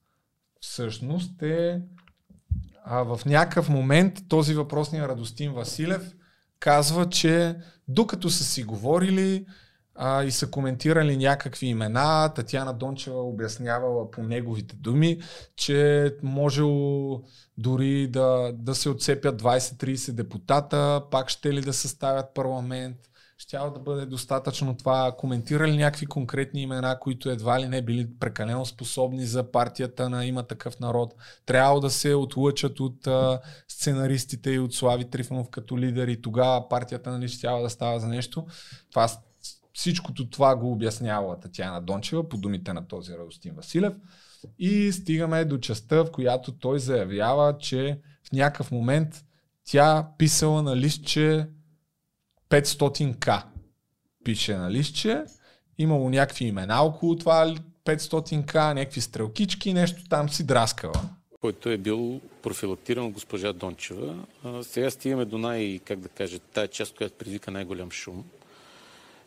всъщност 0.61 1.43
е 1.43 1.81
а, 2.85 3.03
в 3.03 3.21
някакъв 3.27 3.69
момент 3.69 4.15
този 4.29 4.55
въпросния 4.55 5.09
Радостин 5.09 5.53
Василев 5.53 6.15
казва, 6.61 7.09
че 7.09 7.57
докато 7.89 8.31
са 8.31 8.45
си 8.45 8.63
говорили 8.63 9.47
а, 9.95 10.25
и 10.25 10.31
са 10.31 10.51
коментирали 10.51 11.17
някакви 11.17 11.67
имена, 11.67 12.33
Татьяна 12.35 12.75
Дончева 12.75 13.23
обяснявала 13.23 14.11
по 14.11 14.23
неговите 14.23 14.77
думи, 14.77 15.21
че 15.57 16.11
можело 16.23 17.23
дори 17.59 18.09
да, 18.09 18.53
да 18.55 18.75
се 18.75 18.89
отцепят 18.89 19.43
20-30 19.43 20.13
депутата, 20.13 21.03
пак 21.11 21.29
ще 21.29 21.53
ли 21.53 21.61
да 21.61 21.73
съставят 21.73 22.35
парламент, 22.35 22.97
щяло 23.51 23.71
да 23.71 23.81
бъде 23.81 24.07
достатъчно 24.07 24.77
това. 24.77 25.13
Коментирали 25.19 25.77
някакви 25.77 26.07
конкретни 26.07 26.63
имена, 26.63 26.99
които 27.01 27.31
едва 27.31 27.61
ли 27.61 27.69
не 27.69 27.83
били 27.83 28.09
прекалено 28.21 28.67
способни 28.67 29.27
за 29.27 29.51
партията 29.51 30.09
на 30.11 30.27
има 30.27 30.43
такъв 30.43 30.81
народ. 30.81 31.15
Трябва 31.47 31.81
да 31.81 31.91
се 31.91 32.15
отлъчат 32.15 32.81
от 32.81 33.07
а, 33.07 33.41
сценаристите 33.69 34.51
и 34.51 34.59
от 34.59 34.75
Слави 34.75 35.05
Трифонов 35.05 35.51
като 35.51 35.79
лидер 35.79 36.09
и 36.09 36.23
тогава 36.23 36.69
партията 36.69 37.11
нали, 37.11 37.29
щяла 37.29 37.63
да 37.63 37.71
става 37.71 38.01
за 38.01 38.09
нещо. 38.09 38.47
Това, 38.91 39.09
всичкото 39.73 40.31
това 40.31 40.57
го 40.57 40.73
обяснява 40.73 41.41
Татьяна 41.41 41.83
Дончева 41.83 42.29
по 42.29 42.37
думите 42.37 42.73
на 42.73 42.89
този 42.89 43.13
Радостин 43.13 43.55
Василев. 43.55 43.93
И 44.59 44.93
стигаме 44.93 45.45
до 45.45 45.59
частта, 45.59 45.97
в 46.05 46.11
която 46.13 46.53
той 46.53 46.79
заявява, 46.79 47.59
че 47.59 48.01
в 48.29 48.33
някакъв 48.33 48.71
момент 48.71 49.25
тя 49.65 50.09
писала 50.19 50.63
на 50.63 50.77
листче 50.77 51.47
500к. 52.51 53.43
Пише 54.25 54.57
на 54.57 54.71
листче, 54.71 55.25
имало 55.79 56.11
някакви 56.11 56.45
имена 56.45 56.83
около 56.83 57.17
това 57.17 57.55
500к, 57.85 58.73
някакви 58.73 59.01
стрелкички, 59.01 59.75
нещо 59.75 60.03
там 60.09 60.29
си 60.29 60.47
драскала. 60.47 61.03
който 61.41 61.69
е 61.69 61.77
бил 61.77 62.21
профилактиран 62.43 63.05
от 63.05 63.13
госпожа 63.13 63.53
Дончева. 63.53 64.25
А, 64.45 64.63
сега 64.63 64.91
стигаме 64.91 65.25
до 65.25 65.39
най, 65.39 65.81
как 65.85 66.01
да 66.01 66.09
кажа, 66.09 66.39
тая 66.39 66.69
част, 66.69 66.97
която 66.97 67.15
предизвика 67.19 67.51
най-голям 67.51 67.91
шум. 67.91 68.25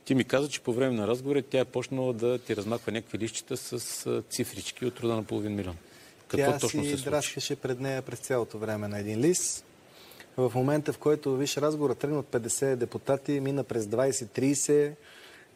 Ти 0.06 0.16
ми 0.16 0.24
каза, 0.24 0.50
че 0.50 0.62
по 0.62 0.74
време 0.74 0.96
на 0.96 1.08
разговора 1.08 1.42
тя 1.42 1.60
е 1.60 1.66
почнала 1.66 2.14
да 2.14 2.40
ти 2.40 2.56
размахва 2.56 2.92
някакви 2.92 3.20
лищчета 3.20 3.58
с 3.58 4.24
цифрички 4.30 4.86
от 4.86 5.00
рода 5.00 5.16
на 5.16 5.24
половин 5.24 5.56
милион. 5.56 5.76
Какво 6.28 6.52
Тя 6.52 6.60
точно 6.60 6.84
си 6.84 6.90
се 6.90 6.98
случи? 6.98 7.10
драскаше 7.10 7.56
пред 7.56 7.80
нея 7.80 8.02
през 8.02 8.20
цялото 8.20 8.58
време 8.58 8.88
на 8.88 9.00
един 9.00 9.20
лист. 9.20 9.66
В 10.38 10.52
момента, 10.56 10.94
в 10.94 10.98
който, 10.98 11.38
виж, 11.38 11.58
разговора 11.58 11.96
тръгна 11.96 12.20
от 12.20 12.26
50 12.26 12.76
депутати, 12.76 13.40
мина 13.40 13.64
през 13.64 13.86
20-30, 13.86 14.96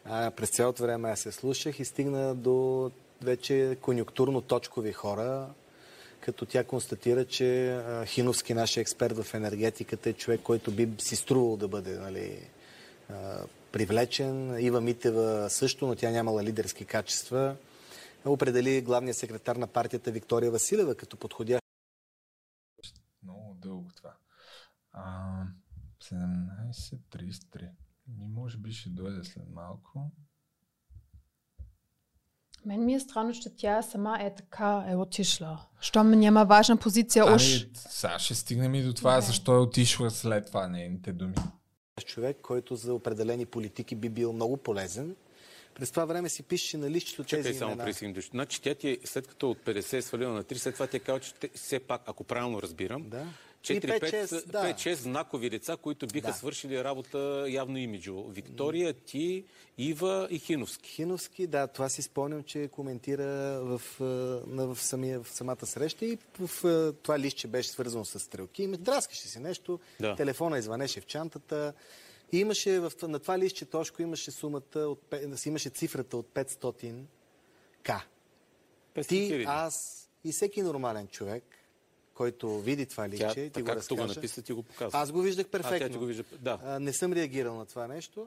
а, 0.04 0.30
през 0.30 0.50
цялото 0.50 0.82
време 0.82 1.10
аз 1.10 1.20
се 1.20 1.32
слушах 1.32 1.80
и 1.80 1.84
стигна 1.84 2.34
до 2.34 2.90
вече 3.22 3.76
конюнктурно 3.80 4.40
точкови 4.40 4.92
хора, 4.92 5.46
като 6.20 6.46
тя 6.46 6.64
констатира, 6.64 7.24
че 7.24 7.80
Хиновски, 8.06 8.54
нашия 8.54 8.82
експерт 8.82 9.16
в 9.16 9.34
енергетиката, 9.34 10.10
е 10.10 10.12
човек, 10.12 10.40
който 10.42 10.70
би 10.70 10.88
си 10.98 11.16
струвал 11.16 11.56
да 11.56 11.68
бъде 11.68 11.98
нали, 11.98 12.48
привлечен. 13.72 14.64
Ива 14.64 14.80
Митева 14.80 15.50
също, 15.50 15.86
но 15.86 15.94
тя 15.94 16.10
нямала 16.10 16.44
лидерски 16.44 16.84
качества. 16.84 17.56
Определи 18.24 18.82
главния 18.82 19.14
секретар 19.14 19.56
на 19.56 19.66
партията 19.66 20.10
Виктория 20.10 20.50
Василева 20.50 20.94
като 20.94 21.16
подходящ 21.16 21.62
Много 23.22 23.56
дълго 23.62 23.88
това. 23.96 24.12
А, 24.98 25.44
17.33. 26.02 27.68
Ми 28.08 28.28
може 28.28 28.58
би 28.58 28.72
ще 28.72 28.88
дойде 28.90 29.24
след 29.24 29.50
малко. 29.50 30.10
Мен 32.64 32.84
ми 32.84 32.94
е 32.94 33.00
странно, 33.00 33.32
че 33.32 33.56
тя 33.56 33.82
сама 33.82 34.18
е 34.20 34.34
така 34.34 34.84
е 34.88 34.96
отишла. 34.96 35.66
Щом 35.80 36.10
няма 36.10 36.44
важна 36.44 36.76
позиция 36.76 37.24
уж. 37.26 37.62
Ами, 37.62 37.70
сега 37.74 38.18
ще 38.18 38.34
стигнем 38.34 38.74
и 38.74 38.82
до 38.82 38.92
това, 38.92 39.12
Добре. 39.12 39.26
защо 39.26 39.54
е 39.54 39.58
отишла 39.58 40.10
след 40.10 40.46
това 40.46 40.68
нейните 40.68 41.12
думи. 41.12 41.34
човек, 42.06 42.36
който 42.42 42.76
за 42.76 42.94
определени 42.94 43.46
политики 43.46 43.94
би 43.96 44.08
бил 44.08 44.32
много 44.32 44.56
полезен. 44.56 45.16
През 45.74 45.90
това 45.90 46.04
време 46.04 46.28
си 46.28 46.42
пише 46.42 46.78
на 46.78 46.90
Чакай 47.26 47.42
тези 47.42 47.58
само 47.58 47.72
имена. 47.72 47.84
при 47.84 48.12
души. 48.12 48.28
Значи 48.30 48.62
тя 48.62 48.74
ти, 48.74 48.88
е- 48.88 48.98
след 49.04 49.26
като 49.28 49.50
от 49.50 49.58
50 49.58 49.96
е 49.96 50.02
свалила 50.02 50.32
на 50.32 50.44
3, 50.44 50.54
след 50.54 50.74
това 50.74 50.86
ти 50.86 50.96
е 50.96 51.00
казала, 51.00 51.20
че 51.20 51.34
те, 51.34 51.48
все 51.54 51.80
пак, 51.80 52.02
ако 52.06 52.24
правилно 52.24 52.62
разбирам, 52.62 53.08
Да. 53.10 53.26
И 53.70 53.80
4-5 53.80 54.00
5-6, 54.00 54.46
да. 54.46 54.74
5-6 54.74 54.94
знакови 54.94 55.50
лица, 55.50 55.76
които 55.76 56.06
биха 56.06 56.26
Да. 56.26 56.32
свършили 56.32 56.84
работа 56.84 57.46
явно 57.48 57.78
имиджово. 57.78 58.28
Виктория, 58.28 58.92
ти, 58.92 59.44
Ива 59.78 60.28
и 60.30 60.38
Хиновски. 60.38 60.90
Хиновски, 60.90 61.46
да, 61.46 61.66
това 61.66 61.88
си 61.88 62.02
спомням, 62.02 62.42
че 62.42 62.68
коментира 62.68 63.24
в, 63.62 63.80
в, 64.46 64.76
самия, 64.80 65.20
в 65.20 65.30
самата 65.30 65.66
среща 65.66 66.06
и 66.06 66.18
в 66.40 66.92
това 67.02 67.18
листче 67.18 67.46
беше 67.46 67.68
свързано 67.70 68.04
с 68.04 68.20
стрелки. 68.20 68.66
Ме 68.66 68.76
драскаше 68.76 69.28
си 69.28 69.38
нещо, 69.38 69.80
Да. 70.00 70.16
телефона 70.16 70.58
извънеше 70.58 71.00
в 71.00 71.06
чантата. 71.06 71.72
И 72.32 72.38
имаше 72.38 72.80
в, 72.80 72.92
на 73.02 73.18
това 73.18 73.38
листче 73.38 73.64
Тошко 73.64 74.02
имаше 74.02 74.30
сумата, 74.30 74.78
от, 74.78 75.14
имаше 75.46 75.68
цифрата 75.70 76.16
от 76.16 76.26
500 76.26 76.94
к. 77.82 77.90
500 78.94 79.08
Ти, 79.08 79.44
аз 79.48 80.08
и 80.24 80.32
всеки 80.32 80.62
нормален 80.62 81.08
човек, 81.08 81.44
който 82.18 82.60
види 82.60 82.86
това 82.86 83.08
Тя, 83.08 83.26
листче 83.26 83.40
и 83.40 83.50
ти 83.50 83.62
го 83.62 83.68
като 83.74 83.96
го 83.96 84.06
написа, 84.06 84.42
ти 84.42 84.52
го 84.52 84.62
показва. 84.62 84.98
Аз 84.98 85.12
го 85.12 85.22
виждах 85.22 85.46
А, 85.46 85.50
тя 85.50 85.58
перфектно. 85.58 85.88
ти 85.92 85.98
го 85.98 86.04
вижда. 86.04 86.24
Да. 86.40 86.58
А, 86.64 86.78
не 86.80 86.92
съм 86.92 87.12
реагирал 87.12 87.56
на 87.56 87.66
това 87.66 87.86
нещо 87.86 88.26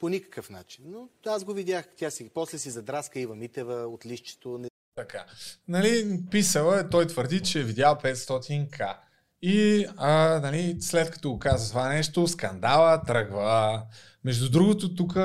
по 0.00 0.08
никакъв 0.08 0.50
начин. 0.50 0.84
Но 0.88 1.08
аз 1.26 1.44
го 1.44 1.52
видях. 1.52 1.88
Тя 1.96 2.10
си, 2.10 2.30
после 2.34 2.58
си 2.58 2.70
задраска 2.70 3.20
Ива 3.20 3.36
Митева 3.36 3.74
от 3.74 4.06
листчето. 4.06 4.58
Не 4.58 4.68
Така. 4.96 5.24
Нали, 5.68 6.20
писала 6.30 6.80
е, 6.80 6.88
той 6.88 7.06
твърди, 7.06 7.42
че 7.42 7.60
е 7.60 7.64
видял 7.64 7.94
500к. 7.94 8.96
И 9.42 9.86
а, 9.96 10.40
нали, 10.42 10.76
след 10.80 11.10
като 11.10 11.30
го 11.30 11.38
каза 11.38 11.68
това 11.68 11.88
нещо, 11.88 12.28
скандала 12.28 13.02
тръгва. 13.02 13.82
Между 14.24 14.50
другото, 14.50 14.94
тук 14.94 15.16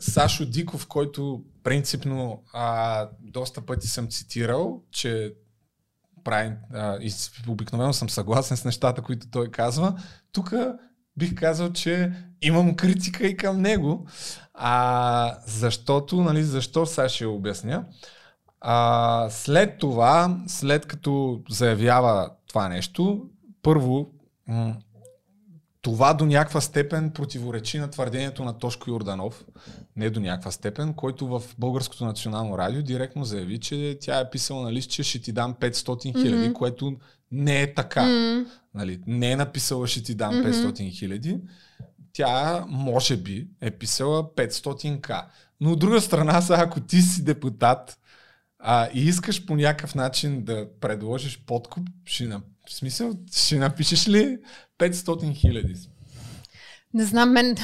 Сашо 0.00 0.46
Диков, 0.46 0.86
който 0.86 1.44
принципно 1.62 2.44
а, 2.52 3.08
доста 3.20 3.66
пъти 3.66 3.88
съм 3.88 4.08
цитирал, 4.08 4.82
че 4.90 5.34
прави, 6.26 6.52
а, 6.74 6.98
и 7.00 7.10
с- 7.10 7.30
обикновено 7.48 7.92
съм 7.92 8.10
съгласен 8.10 8.56
с 8.56 8.64
нещата, 8.64 9.02
които 9.02 9.30
той 9.30 9.50
казва. 9.50 9.94
Тук 10.32 10.54
бих 11.16 11.34
казал, 11.34 11.72
че 11.72 12.12
имам 12.42 12.74
критика 12.74 13.26
и 13.26 13.36
към 13.36 13.60
него, 13.60 14.06
а, 14.54 15.38
защото, 15.46 16.20
нали, 16.20 16.44
защо 16.44 16.86
сега 16.86 17.08
ще 17.08 17.26
обясня. 17.26 17.84
А, 18.60 19.26
след 19.30 19.78
това, 19.78 20.40
след 20.46 20.86
като 20.86 21.42
заявява 21.48 22.30
това 22.48 22.68
нещо, 22.68 23.22
първо, 23.62 24.10
това 25.86 26.14
до 26.14 26.24
някаква 26.24 26.60
степен 26.60 27.10
противоречи 27.10 27.78
на 27.78 27.90
твърдението 27.90 28.44
на 28.44 28.58
Тошко 28.58 28.90
Йорданов, 28.90 29.44
не 29.96 30.10
до 30.10 30.20
някаква 30.20 30.50
степен, 30.50 30.94
който 30.94 31.26
в 31.26 31.42
Българското 31.58 32.04
национално 32.04 32.58
радио 32.58 32.82
директно 32.82 33.24
заяви, 33.24 33.60
че 33.60 33.98
тя 34.00 34.20
е 34.20 34.30
писала 34.30 34.62
на 34.62 34.72
лист, 34.72 34.90
че 34.90 35.02
ще 35.02 35.18
ти 35.18 35.32
дам 35.32 35.54
500 35.54 36.22
хиляди, 36.22 36.48
Мгм. 36.48 36.52
което 36.52 36.96
не 37.32 37.62
е 37.62 37.74
така. 37.74 38.02
М, 38.06 38.44
Нали, 38.74 39.00
не 39.06 39.30
е 39.30 39.36
написала 39.36 39.86
ще 39.86 40.02
ти 40.02 40.14
дам 40.14 40.38
Мгм. 40.38 40.48
500 40.48 40.90
хиляди. 40.90 41.38
Тя, 42.12 42.64
може 42.68 43.16
би, 43.16 43.48
е 43.60 43.70
писала 43.70 44.34
500к. 44.34 45.24
Но 45.60 45.72
от 45.72 45.78
друга 45.78 46.00
страна, 46.00 46.42
сега, 46.42 46.58
ако 46.60 46.80
ти 46.80 47.02
си 47.02 47.24
депутат 47.24 47.98
а, 48.58 48.88
и 48.94 49.00
искаш 49.00 49.46
по 49.46 49.56
някакъв 49.56 49.94
начин 49.94 50.44
да 50.44 50.68
предложиш 50.80 51.44
подкуп, 51.46 51.88
ще, 52.04 52.24
на... 52.24 52.40
в 52.68 52.74
смисъл, 52.74 53.12
ще 53.32 53.58
напишеш 53.58 54.08
ли 54.08 54.38
500 54.78 55.34
хиляди? 55.34 55.74
Не 56.94 57.04
знам, 57.04 57.32
мен... 57.32 57.56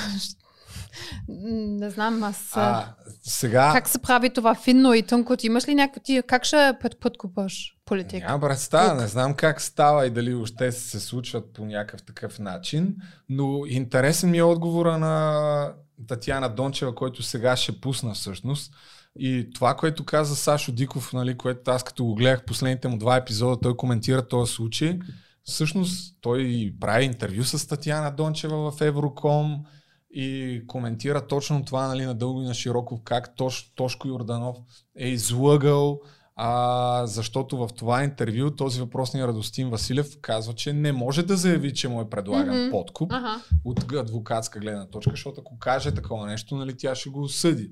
Не 1.29 1.91
знам, 1.91 2.23
аз... 2.23 2.51
А, 2.57 2.95
сега... 3.23 3.73
Как 3.73 3.89
се 3.89 3.99
прави 3.99 4.31
това 4.31 4.55
финно 4.55 4.95
и 4.95 5.03
тънко? 5.03 5.37
Ти 5.37 5.47
имаш 5.47 5.69
ли 5.69 5.75
някакво... 5.75 6.01
Ти 6.01 6.23
как 6.27 6.45
ще 6.45 6.73
път, 6.81 7.01
подкупаш 7.01 7.77
политик? 7.85 8.25
Няма 8.25 8.41
представа, 8.41 8.95
не 8.95 9.09
знам 9.09 9.35
как 9.35 9.61
става 9.61 10.07
и 10.07 10.11
дали 10.11 10.35
още 10.35 10.73
се 10.73 11.01
случват 11.01 11.53
по 11.53 11.65
някакъв 11.65 12.03
такъв 12.03 12.39
начин, 12.39 12.97
но 13.29 13.67
интересен 13.67 14.31
ми 14.31 14.39
е 14.39 14.43
отговора 14.43 14.99
на 14.99 15.73
Татьяна 16.09 16.49
Дончева, 16.49 16.95
който 16.95 17.23
сега 17.23 17.57
ще 17.57 17.81
пусна 17.81 18.15
всъщност. 18.15 18.73
И 19.19 19.51
това, 19.55 19.75
което 19.75 20.05
каза 20.05 20.37
Сашо 20.37 20.73
Диков, 20.73 21.13
нали, 21.13 21.37
което 21.37 21.71
аз 21.71 21.85
като 21.85 22.05
го 22.05 22.15
гледах 22.15 22.45
последните 22.45 22.89
му 22.89 22.99
два 22.99 23.17
епизода, 23.17 23.61
той 23.61 23.77
коментира 23.77 24.29
този 24.29 24.53
случай. 24.53 24.99
Всъщност 25.45 26.17
той 26.21 26.73
прави 26.81 27.05
интервю 27.05 27.45
с 27.45 27.69
Татьяна 27.69 28.17
Дончева 28.17 28.71
в 28.71 28.81
Евроком 28.81 29.65
и 30.15 30.63
коментира 30.67 31.27
точно 31.27 31.65
това 31.65 31.87
нали, 31.89 32.05
надълго 32.05 32.43
и 32.43 32.45
на 32.45 32.55
широко, 32.55 33.03
как 33.05 33.37
Тош, 33.37 33.73
Тошко 33.75 34.09
Йорданов 34.09 34.57
е 34.99 35.09
излъгал, 35.09 36.01
а, 36.37 37.07
защото 37.07 37.57
в 37.57 37.69
това 37.77 38.05
интервю 38.05 38.51
този 38.51 38.81
въпросния 38.81 39.29
Радостин 39.29 39.71
Василев 39.71 40.21
казва, 40.21 40.55
че 40.55 40.73
не 40.73 40.93
може 40.93 41.23
да 41.23 41.37
заяви, 41.37 41.75
че 41.75 41.89
му 41.89 42.01
е 42.01 42.11
предлаган 42.11 42.63
Мгм. 42.63 42.71
подкуп 42.71 43.13
Ага. 43.13 43.43
от 43.65 43.93
адвокатска 43.93 44.61
гледна 44.61 44.87
точка, 44.87 45.11
защото 45.11 45.41
ако 45.41 45.59
каже 45.59 45.95
такова 45.95 46.27
нещо, 46.27 46.57
нали, 46.57 46.77
тя 46.77 46.95
ще 46.95 47.11
го 47.11 47.23
осъди. 47.23 47.71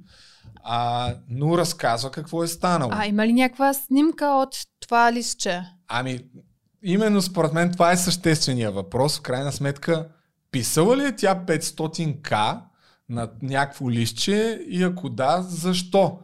А, 0.62 1.14
но 1.28 1.59
разказва 1.59 2.10
какво 2.10 2.44
е 2.44 2.48
станало. 2.48 2.93
А 2.94 3.06
има 3.06 3.27
ли 3.27 3.32
някаква 3.32 3.74
снимка 3.74 4.27
от 4.27 4.56
това 4.81 5.12
листче? 5.12 5.62
Ами, 5.89 6.20
именно 6.82 7.22
според 7.22 7.52
мен 7.52 7.72
това 7.72 7.93
е 7.93 7.97
съществения 7.97 8.70
въпрос. 8.70 9.18
В 9.18 9.22
крайна 9.22 9.52
сметка, 9.52 10.09
писала 10.51 10.97
ли 10.97 11.05
е 11.05 11.16
тя 11.16 11.44
500к 11.47 12.60
на 13.09 13.31
някакво 13.43 13.90
листче 13.90 14.64
и 14.68 14.82
ако 14.82 15.09
да, 15.09 15.43
защо? 15.43 16.18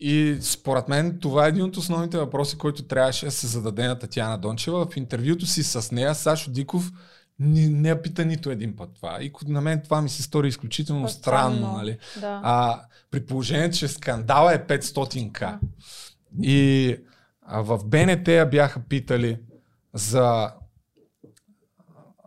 И 0.00 0.38
според 0.40 0.88
мен 0.88 1.18
това 1.20 1.46
е 1.46 1.48
един 1.48 1.64
от 1.64 1.76
основните 1.76 2.18
въпроси, 2.18 2.58
който 2.58 2.82
трябваше 2.82 3.26
да 3.26 3.30
се 3.32 3.46
зададе 3.46 3.88
на 3.88 3.98
Татьяна 3.98 4.38
Дончева. 4.38 4.86
В 4.86 4.96
интервюто 4.96 5.46
си 5.46 5.62
с 5.62 5.92
нея 5.92 6.14
Сашо 6.14 6.50
Диков 6.50 6.92
не, 7.40 7.68
не 7.68 7.88
я 7.88 8.02
пита 8.02 8.24
нито 8.24 8.50
един 8.50 8.76
път 8.76 8.90
това. 8.94 9.18
И 9.22 9.32
на 9.46 9.60
мен 9.60 9.80
това 9.84 10.02
ми 10.02 10.08
се 10.08 10.22
стори 10.22 10.48
изключително 10.48 11.08
странно. 11.08 11.56
Странно, 11.56 11.76
Нали? 11.76 11.98
да. 12.20 12.40
А, 12.44 12.80
при 13.10 13.26
положение, 13.26 13.70
че 13.70 13.88
скандала 13.88 14.54
е 14.54 14.66
500к. 14.66 15.58
И 16.42 16.96
а, 17.42 17.60
в 17.60 17.80
БНТ 17.84 18.28
я 18.28 18.46
бяха 18.46 18.80
питали 18.80 19.38
за 19.94 20.50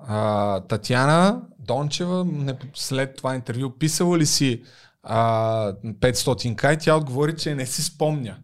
а, 0.07 0.59
Татьяна 0.59 1.41
Дончева, 1.59 2.25
не, 2.25 2.53
след 2.73 3.15
това 3.15 3.35
интервю, 3.35 3.69
писала 3.69 4.17
ли 4.17 4.25
си 4.25 4.63
а, 5.03 5.73
500к 5.73 6.73
и 6.75 6.79
тя 6.79 6.95
отговори, 6.95 7.35
че 7.35 7.55
не 7.55 7.65
си 7.65 7.83
спомня. 7.83 8.37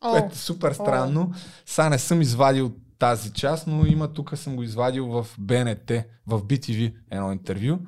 О, 0.00 0.10
Което 0.10 0.32
е 0.32 0.36
супер 0.36 0.72
странно. 0.72 1.32
Сега 1.66 1.88
не 1.88 1.98
съм 1.98 2.20
извадил 2.22 2.72
тази 2.98 3.32
част, 3.32 3.66
но 3.66 3.86
има 3.86 4.12
тук 4.12 4.38
съм 4.38 4.56
го 4.56 4.62
извадил 4.62 5.06
в 5.06 5.26
БНТ, 5.38 5.90
в 6.26 6.42
BTV 6.42 6.94
едно 7.10 7.32
интервю. 7.32 7.78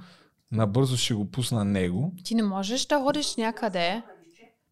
Набързо 0.52 0.96
ще 0.96 1.14
го 1.14 1.30
пусна 1.30 1.64
него. 1.64 2.12
Ти 2.24 2.34
не 2.34 2.42
можеш 2.42 2.86
да 2.86 3.00
ходиш 3.00 3.36
някъде 3.36 4.02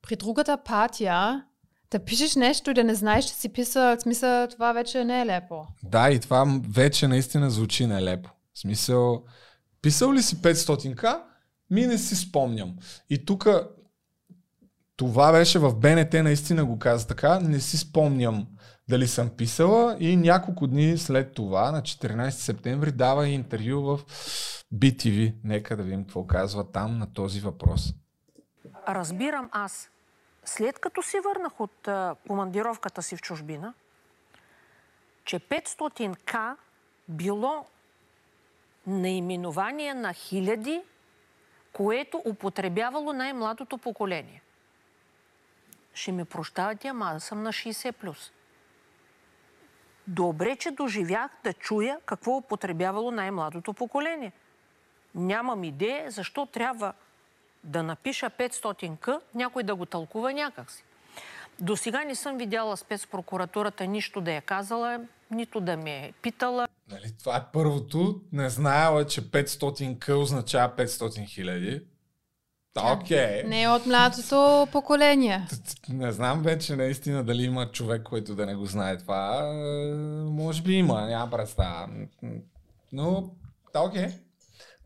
при 0.02 0.16
другата 0.16 0.58
партия, 0.64 1.44
да 1.90 2.04
пишеш 2.04 2.34
нещо 2.34 2.70
и 2.70 2.74
да 2.74 2.84
не 2.84 2.94
знаеш, 2.94 3.24
че 3.24 3.34
си 3.34 3.48
писал, 3.48 3.96
в 3.96 4.00
смисъл 4.00 4.46
това 4.50 4.72
вече 4.72 5.04
не 5.04 5.20
е 5.20 5.26
лепо. 5.26 5.66
Да, 5.82 6.10
и 6.10 6.20
това 6.20 6.60
вече 6.68 7.08
наистина 7.08 7.50
звучи 7.50 7.86
нелепо. 7.86 8.30
В 8.54 8.58
смисъл, 8.58 9.24
писал 9.82 10.12
ли 10.12 10.22
си 10.22 10.36
500к? 10.36 11.20
Ми 11.70 11.86
не 11.86 11.98
си 11.98 12.16
спомням. 12.16 12.76
И 13.10 13.24
тук 13.24 13.48
това 14.96 15.32
беше 15.32 15.58
в 15.58 15.74
БНТ, 15.74 16.12
наистина 16.12 16.64
го 16.64 16.78
каза 16.78 17.06
така, 17.06 17.40
не 17.40 17.60
си 17.60 17.78
спомням 17.78 18.46
дали 18.88 19.08
съм 19.08 19.30
писала 19.30 19.96
и 20.00 20.16
няколко 20.16 20.66
дни 20.66 20.98
след 20.98 21.34
това, 21.34 21.70
на 21.70 21.82
14 21.82 22.30
септември, 22.30 22.92
дава 22.92 23.28
интервю 23.28 23.82
в 23.82 23.98
BTV. 24.74 25.34
Нека 25.44 25.76
да 25.76 25.82
видим 25.82 26.04
какво 26.04 26.26
казва 26.26 26.72
там 26.72 26.98
на 26.98 27.12
този 27.12 27.40
въпрос. 27.40 27.94
разбирам 28.88 29.48
аз, 29.52 29.90
след 30.44 30.78
като 30.78 31.02
се 31.02 31.20
върнах 31.20 31.60
от 31.60 31.88
а, 31.88 32.16
командировката 32.26 33.02
си 33.02 33.16
в 33.16 33.22
чужбина, 33.22 33.74
че 35.24 35.40
500к 35.40 36.56
било 37.08 37.66
наименование 38.86 39.94
на 39.94 40.12
хиляди, 40.12 40.82
което 41.72 42.22
употребявало 42.24 43.12
най-младото 43.12 43.78
поколение. 43.78 44.42
Ще 45.94 46.12
ми 46.12 46.24
прощавате, 46.24 46.88
ама 46.88 47.12
аз 47.14 47.24
съм 47.24 47.42
на 47.42 47.52
60+. 47.52 48.30
Добре, 50.08 50.56
че 50.56 50.70
доживях 50.70 51.30
да 51.44 51.52
чуя 51.52 51.98
какво 52.06 52.36
употребявало 52.36 53.10
най-младото 53.10 53.72
поколение. 53.72 54.32
Нямам 55.14 55.64
идея 55.64 56.10
защо 56.10 56.46
трябва 56.46 56.92
да 57.64 57.82
напиша 57.82 58.30
500к, 58.30 59.20
някой 59.34 59.62
да 59.62 59.74
го 59.74 59.86
тълкува 59.86 60.32
някакси. 60.32 60.84
До 61.60 61.76
сега 61.76 62.04
не 62.04 62.14
съм 62.14 62.38
видяла 62.38 62.76
спецпрокуратурата 62.76 63.86
нищо 63.86 64.20
да 64.20 64.32
е 64.32 64.40
казала, 64.40 65.00
нито 65.30 65.60
да 65.60 65.76
ме 65.76 66.06
е 66.06 66.12
питала. 66.12 66.68
Нали, 66.90 67.12
това 67.18 67.36
е 67.36 67.52
първото. 67.52 68.20
Не 68.32 68.48
знаела, 68.50 69.06
че 69.06 69.22
500к 69.22 70.14
означава 70.14 70.76
500 70.76 71.28
хиляди. 71.28 71.82
Окей. 72.84 73.42
Не 73.44 73.62
е 73.62 73.68
от 73.68 73.86
младото 73.86 74.68
поколение. 74.72 75.46
Не 75.88 76.12
знам 76.12 76.42
вече 76.42 76.76
наистина 76.76 77.24
дали 77.24 77.42
има 77.42 77.70
човек, 77.72 78.02
който 78.02 78.34
да 78.34 78.46
не 78.46 78.54
го 78.54 78.66
знае 78.66 78.98
това. 78.98 79.38
Е, 79.38 79.94
Може 80.30 80.62
би 80.62 80.74
има, 80.74 81.06
няма 81.06 81.30
представа. 81.30 81.88
Но, 82.92 83.30
окей. 83.76 84.06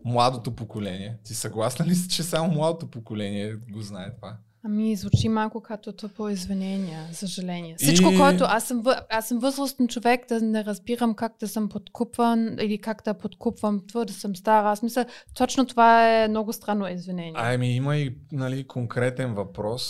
Младото 0.05 0.57
поколение. 0.57 1.17
Ти 1.25 1.35
съгласна 1.35 1.87
ли 1.87 1.95
си, 1.95 2.09
че 2.09 2.23
само 2.23 2.53
младото 2.53 2.91
поколение 2.91 3.55
го 3.55 3.81
знае 3.81 4.15
това? 4.15 4.37
Ами, 4.65 4.97
звучи 4.97 5.29
малко 5.29 5.61
като 5.61 5.93
тъпо 5.93 6.29
извинение, 6.29 6.99
съжаление. 7.13 7.77
Всичко, 7.79 8.11
И- 8.13 8.19
което 8.19 8.45
аз 8.45 8.65
съм, 8.65 8.83
аз 9.11 9.29
съм 9.29 9.39
възрастен 9.39 9.89
човек, 9.89 10.29
да 10.29 10.41
не 10.41 10.65
разбирам 10.65 11.15
как 11.15 11.33
да 11.41 11.49
съм 11.49 11.69
подкупван 11.69 12.57
или 12.61 12.79
как 12.81 13.03
да 13.05 13.15
подкупвам 13.15 13.87
това, 13.89 14.05
да 14.05 14.13
съм 14.13 14.37
стара. 14.37 14.71
Аз 14.71 14.83
мисля, 14.83 15.07
точно 15.35 15.67
това 15.67 16.09
е 16.09 16.29
много 16.29 16.53
странно 16.53 16.89
извинение. 16.89 17.35
Ами 17.37 17.77
има 17.77 17.97
и 17.97 18.17
нали, 18.33 18.67
конкретен 18.67 19.35
въпрос, 19.35 19.83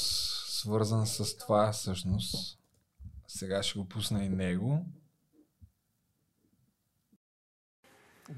свързан 0.48 1.06
с 1.06 1.36
това 1.36 1.72
всъщност. 1.72 2.58
Сега 3.28 3.62
ще 3.62 3.78
го 3.78 3.88
пусна 3.88 4.24
и 4.24 4.28
него. 4.28 4.86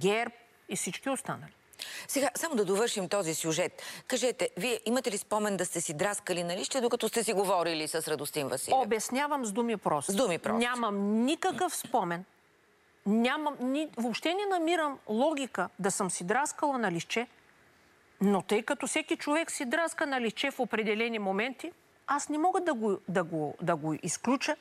ГЕРБ 0.00 0.34
и 0.68 0.76
всички 0.76 1.10
останали. 1.10 1.52
Сега, 2.08 2.30
само 2.34 2.54
да 2.54 2.64
довършим 2.64 3.08
този 3.08 3.34
сюжет. 3.34 3.82
Кажете, 4.06 4.48
вие 4.56 4.80
имате 4.86 5.10
ли 5.10 5.18
спомен 5.18 5.56
да 5.56 5.64
сте 5.64 5.80
си 5.80 5.94
драскали 5.94 6.44
на 6.44 6.56
лище, 6.56 6.80
докато 6.80 7.08
сте 7.08 7.24
си 7.24 7.32
говорили 7.32 7.88
с 7.88 8.08
Радостин 8.08 8.48
Василев? 8.48 8.78
Обяснявам 8.78 9.44
с 9.44 9.52
думи 9.52 9.76
просто. 9.76 10.12
С 10.12 10.14
думи 10.14 10.38
просто. 10.38 10.58
Нямам 10.58 11.24
никакъв 11.24 11.76
спомен. 11.76 12.24
Нямам, 13.06 13.56
ни, 13.60 13.88
въобще 13.96 14.34
не 14.34 14.58
намирам 14.58 14.98
логика 15.08 15.68
да 15.78 15.90
съм 15.90 16.10
си 16.10 16.24
драскала 16.24 16.78
на 16.78 16.92
лище, 16.92 17.26
но 18.20 18.42
тъй 18.42 18.62
като 18.62 18.86
всеки 18.86 19.16
човек 19.16 19.50
си 19.50 19.64
драска 19.64 20.06
на 20.06 20.20
лище 20.20 20.50
в 20.50 20.60
определени 20.60 21.18
моменти, 21.18 21.72
аз 22.06 22.28
не 22.28 22.38
мога 22.38 22.60
да 22.60 22.74
го, 22.74 22.98
да 23.08 23.24
го, 23.24 23.54
да 23.62 23.76
го 23.76 23.94
изключа 24.02 24.56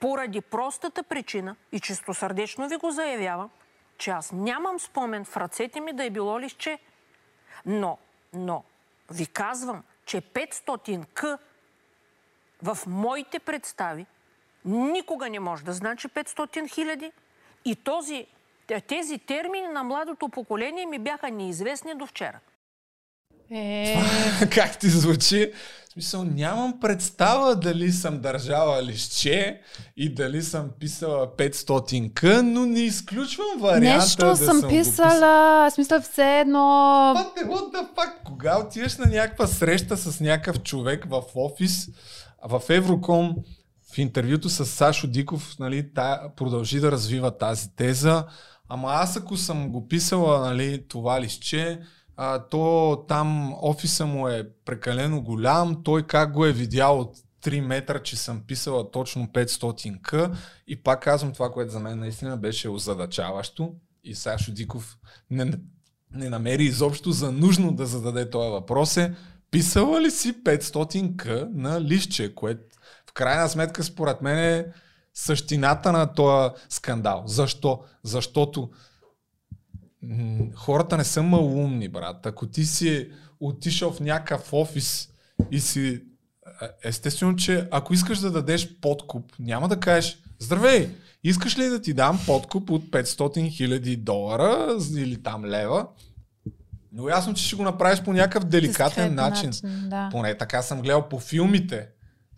поради 0.00 0.40
простата 0.40 1.02
причина 1.02 1.56
и 1.72 1.80
чистосърдечно 1.80 2.68
ви 2.68 2.76
го 2.76 2.90
заявявам, 2.90 3.50
че 3.98 4.10
аз 4.10 4.32
нямам 4.32 4.80
спомен 4.80 5.24
в 5.24 5.36
ръцете 5.36 5.80
ми 5.80 5.92
да 5.92 6.04
е 6.04 6.10
било 6.10 6.40
лище. 6.40 6.78
Но, 7.66 7.98
но, 8.32 8.64
ви 9.10 9.26
казвам, 9.26 9.84
че 10.04 10.20
500 10.20 11.06
к 11.14 11.38
в 12.62 12.78
моите 12.86 13.38
представи 13.38 14.06
никога 14.64 15.30
не 15.30 15.40
може 15.40 15.64
да 15.64 15.72
значи 15.72 16.08
500 16.08 16.74
хиляди. 16.74 17.12
И 17.64 17.76
този, 17.76 18.26
тези 18.88 19.18
термини 19.18 19.68
на 19.68 19.82
младото 19.82 20.28
поколение 20.28 20.86
ми 20.86 20.98
бяха 20.98 21.30
неизвестни 21.30 21.94
до 21.94 22.06
вчера. 22.06 22.40
Е, 23.50 23.96
как 24.54 24.78
ти 24.78 24.88
звучи? 24.88 25.52
В 25.88 25.92
смисъл, 25.92 26.24
нямам 26.24 26.80
представа 26.80 27.56
дали 27.56 27.92
съм 27.92 28.20
държала 28.20 28.82
лище 28.82 29.60
и 29.96 30.14
дали 30.14 30.42
съм 30.42 30.70
писала 30.80 31.26
500к, 31.36 32.40
но 32.40 32.66
не 32.66 32.80
изключвам 32.80 33.46
варианта 33.60 34.04
нещо 34.04 34.26
да 34.26 34.36
съм 34.36 34.60
го 34.60 34.68
писала, 34.68 35.66
аз 35.66 35.78
мисля 35.78 36.00
все 36.00 36.40
едно... 36.40 36.58
What 37.16 37.38
the, 37.38 37.48
what 37.48 37.74
the 37.74 37.94
fuck? 37.96 38.22
Кога 38.24 38.58
отиваш 38.58 38.96
на 38.96 39.06
някаква 39.06 39.46
среща 39.46 39.96
с 39.96 40.20
някакъв 40.20 40.62
човек 40.62 41.06
в 41.10 41.22
офис, 41.34 41.88
в 42.48 42.62
Евроком, 42.68 43.36
в 43.92 43.98
интервюто 43.98 44.48
с 44.48 44.66
Сашо 44.66 45.06
Диков, 45.06 45.56
нали, 45.58 45.94
та, 45.94 46.20
продължи 46.36 46.80
да 46.80 46.92
развива 46.92 47.38
тази 47.38 47.76
теза. 47.76 48.24
Ама 48.68 48.88
аз 48.92 49.16
ако 49.16 49.36
съм 49.36 49.68
го 49.68 49.88
писала 49.88 50.40
нали, 50.40 50.84
това 50.88 51.20
листче, 51.20 51.80
а, 52.20 52.38
то 52.38 53.04
там 53.08 53.54
офиса 53.62 54.06
му 54.06 54.28
е 54.28 54.48
прекалено 54.64 55.22
голям, 55.22 55.82
той 55.84 56.02
как 56.02 56.32
го 56.32 56.46
е 56.46 56.52
видял 56.52 57.00
от 57.00 57.16
3 57.44 57.60
метра, 57.60 57.98
че 57.98 58.16
съм 58.16 58.40
писала 58.46 58.90
точно 58.90 59.26
500к 59.26 60.34
и 60.66 60.82
пак 60.82 61.02
казвам 61.02 61.32
това, 61.32 61.50
което 61.52 61.72
за 61.72 61.80
мен 61.80 61.98
наистина 61.98 62.36
беше 62.36 62.68
озадачаващо 62.68 63.74
и 64.04 64.14
Сашо 64.14 64.52
Диков 64.52 64.98
не, 65.30 65.52
не 66.14 66.28
намери 66.30 66.64
изобщо 66.64 67.12
за 67.12 67.32
нужно 67.32 67.72
да 67.72 67.86
зададе 67.86 68.30
този 68.30 68.50
въпрос 68.50 68.96
е 68.96 69.14
писала 69.50 70.00
ли 70.00 70.10
си 70.10 70.44
500к 70.44 71.48
на 71.54 71.80
листче, 71.80 72.34
което 72.34 72.62
в 73.10 73.12
крайна 73.12 73.48
сметка 73.48 73.84
според 73.84 74.22
мен 74.22 74.38
е 74.38 74.66
същината 75.14 75.92
на 75.92 76.12
този 76.12 76.54
скандал. 76.68 77.22
Защо? 77.26 77.80
Защото 78.02 78.70
хората 80.54 80.96
не 80.96 81.04
са 81.04 81.22
малумни, 81.22 81.88
брат. 81.88 82.26
Ако 82.26 82.46
ти 82.46 82.64
си 82.64 83.08
отишъл 83.40 83.92
в 83.92 84.00
някакъв 84.00 84.52
офис 84.52 85.08
и 85.50 85.60
си... 85.60 86.02
Естествено, 86.84 87.36
че 87.36 87.68
ако 87.70 87.94
искаш 87.94 88.18
да 88.18 88.30
дадеш 88.30 88.80
подкуп, 88.80 89.32
няма 89.38 89.68
да 89.68 89.80
кажеш 89.80 90.22
Здравей, 90.38 90.90
искаш 91.24 91.58
ли 91.58 91.66
да 91.66 91.80
ти 91.80 91.94
дам 91.94 92.20
подкуп 92.26 92.70
от 92.70 92.84
500 92.84 93.50
хиляди 93.50 93.96
долара 93.96 94.76
или 94.96 95.22
там 95.22 95.44
лева? 95.44 95.86
Но 96.92 97.08
ясно, 97.08 97.34
че 97.34 97.44
ще 97.44 97.56
го 97.56 97.62
направиш 97.62 98.02
по 98.02 98.12
някакъв 98.12 98.44
деликатен 98.44 98.86
Дискретен 98.86 99.14
начин. 99.14 99.46
начин, 99.46 99.88
да. 99.88 100.08
Поне 100.12 100.38
така 100.38 100.62
съм 100.62 100.82
гледал 100.82 101.08
по 101.08 101.18
филмите. 101.18 101.88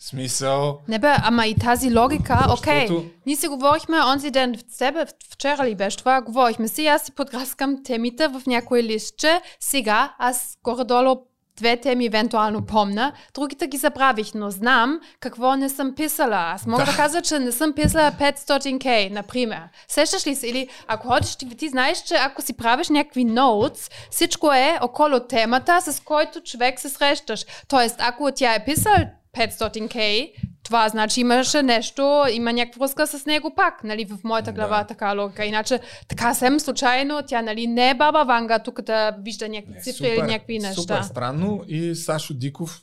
Смисъл... 0.03 0.79
Не 0.89 0.99
бе, 0.99 1.15
ама 1.23 1.47
и 1.47 1.55
тази 1.55 1.99
логика, 1.99 2.47
окей, 2.59 2.81
Защото- 2.81 3.07
ние 3.27 3.37
си 3.37 3.49
говорихме 3.49 4.05
онзи 4.05 4.31
ден 4.31 4.55
в 4.57 4.75
себе, 4.77 5.05
вчера 5.33 5.65
ли 5.65 5.75
беше 5.75 5.97
това, 5.97 6.21
говорихме 6.21 6.69
си, 6.69 6.87
аз 6.87 7.03
си 7.03 7.13
подраскам 7.13 7.85
темите 7.85 8.29
в 8.29 8.43
някое 8.47 8.83
листче, 8.83 9.41
сега 9.61 10.15
аз 10.19 10.59
горе-долу 10.65 11.17
две 11.57 11.77
теми 11.77 12.07
евентуално 12.07 12.67
помна, 12.67 13.13
другите 13.35 13.67
ги 13.67 13.77
забравих, 13.77 14.35
но 14.35 14.51
знам 14.51 15.01
какво 15.21 15.57
не 15.57 15.69
съм 15.69 15.95
писала. 15.95 16.37
Аз 16.37 16.67
мога 16.67 16.85
да, 16.85 16.91
Да. 16.91 16.97
кажа, 16.97 17.23
че 17.23 17.39
не 17.39 17.53
съм 17.53 17.73
писала 17.73 18.13
500k, 18.13 19.11
например. 19.11 19.61
Сещаш 19.89 20.27
ли 20.27 20.35
се? 20.35 20.47
Или 20.49 20.69
ако 20.87 21.09
ходиш, 21.09 21.37
ти, 21.37 21.49
ти 21.57 21.69
знаеш, 21.69 22.03
че 22.03 22.15
ако 22.15 22.43
си 22.43 22.53
правиш 22.53 22.89
някакви 22.89 23.27
notes, 23.27 23.93
всичко 24.11 24.53
е 24.53 24.79
около 24.83 25.21
темата, 25.21 25.81
с 25.81 26.01
който 26.01 26.41
човек 26.41 26.81
се 26.81 26.89
срещаш. 26.89 27.45
Тоест, 27.69 27.97
ако 27.99 28.31
тя 28.35 28.55
е 28.55 28.65
писал 28.65 28.95
500k, 29.37 30.31
това 30.63 30.89
значи 30.89 31.21
имаше 31.21 31.63
нещо, 31.63 32.25
има 32.33 32.53
някаква 32.53 32.79
връзка 32.79 33.07
с 33.07 33.27
него 33.27 33.55
пак, 33.57 33.85
нали, 33.85 34.05
в 34.05 34.19
моята 34.25 34.53
глава 34.53 34.79
Да. 34.79 34.87
така 34.87 35.13
логика. 35.13 35.45
Иначе, 35.45 35.81
така 36.09 36.35
съм 36.35 36.61
случайно, 36.61 37.23
тя, 37.27 37.43
нали, 37.43 37.67
не 37.67 37.91
е 37.91 37.95
баба 37.95 38.25
Ванга 38.25 38.59
тук 38.59 38.83
да 38.83 39.17
вижда 39.23 39.49
някакви 39.49 39.75
Не, 39.75 39.81
цифри 39.81 40.07
или 40.07 40.23
някакви 40.23 40.59
неща. 40.59 40.83
Супер 40.83 41.03
странно 41.03 41.65
и 41.69 41.95
Сашо 41.95 42.35
Диков 42.35 42.83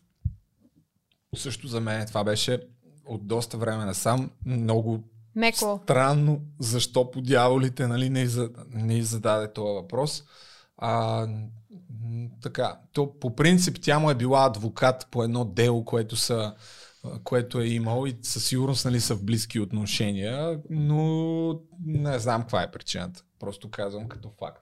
също 1.36 1.68
за 1.68 1.82
мен 1.82 2.08
това 2.08 2.24
беше 2.24 2.60
от 3.06 3.28
доста 3.28 3.58
време 3.58 3.86
насам 3.86 4.32
много 4.46 5.04
Меко. 5.36 5.80
Странно, 5.84 6.42
защо 6.60 7.12
по 7.12 7.22
дяволите 7.22 7.88
нали, 7.88 8.10
не, 8.10 8.28
не 8.74 9.04
зададе 9.04 9.54
този 9.54 9.74
въпрос. 9.74 10.24
А, 10.78 11.28
така, 12.42 12.80
то 12.94 13.20
по 13.20 13.36
принцип 13.36 13.78
тя 13.82 14.00
му 14.00 14.12
е 14.12 14.16
била 14.16 14.46
адвокат 14.46 15.08
по 15.12 15.24
едно 15.24 15.46
дело, 15.46 15.86
което, 15.86 16.16
са, 16.16 16.54
което 17.24 17.60
е 17.60 17.68
имал 17.68 18.08
и 18.08 18.18
със 18.22 18.46
сигурност 18.46 18.86
нали, 18.86 19.00
са 19.00 19.16
в 19.16 19.24
близки 19.24 19.60
отношения, 19.60 20.60
но 20.70 21.60
не 21.86 22.20
знам 22.20 22.42
каква 22.42 22.62
е 22.64 22.72
причината. 22.72 23.24
Просто 23.40 23.70
казвам 23.70 24.08
като 24.08 24.32
факт. 24.40 24.62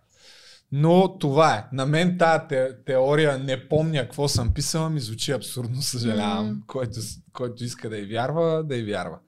Но 0.72 1.18
това 1.18 1.56
е. 1.56 1.66
На 1.72 1.86
мен 1.86 2.18
тази 2.18 2.44
те, 2.50 2.84
теория 2.86 3.40
не 3.40 3.68
помня 3.68 4.02
какво 4.02 4.28
съм 4.28 4.54
писала, 4.54 4.90
ми 4.90 5.00
звучи 5.00 5.32
абсурдно, 5.32 5.82
съжалявам. 5.82 6.48
М. 6.48 6.56
Който, 6.68 7.00
който 7.34 7.64
иска 7.64 7.90
да 7.90 7.98
й 7.98 8.06
вярва, 8.06 8.64
да 8.64 8.76
й 8.76 8.84
вярва. 8.84 9.20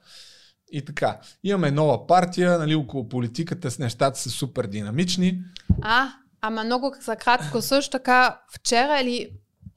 И 0.71 0.85
така, 0.85 1.19
имаме 1.43 1.71
нова 1.71 2.07
партия, 2.07 2.57
нали, 2.59 2.75
около 2.75 3.09
политиката 3.09 3.71
с 3.71 3.79
нещата 3.79 4.19
са 4.19 4.29
супер 4.29 4.67
динамични. 4.67 5.41
А, 5.81 6.07
ама 6.47 6.63
много 6.63 6.93
за 7.01 7.15
кратко 7.15 7.61
също 7.61 7.91
така 7.91 8.39
вчера 8.53 8.99
или 9.01 9.29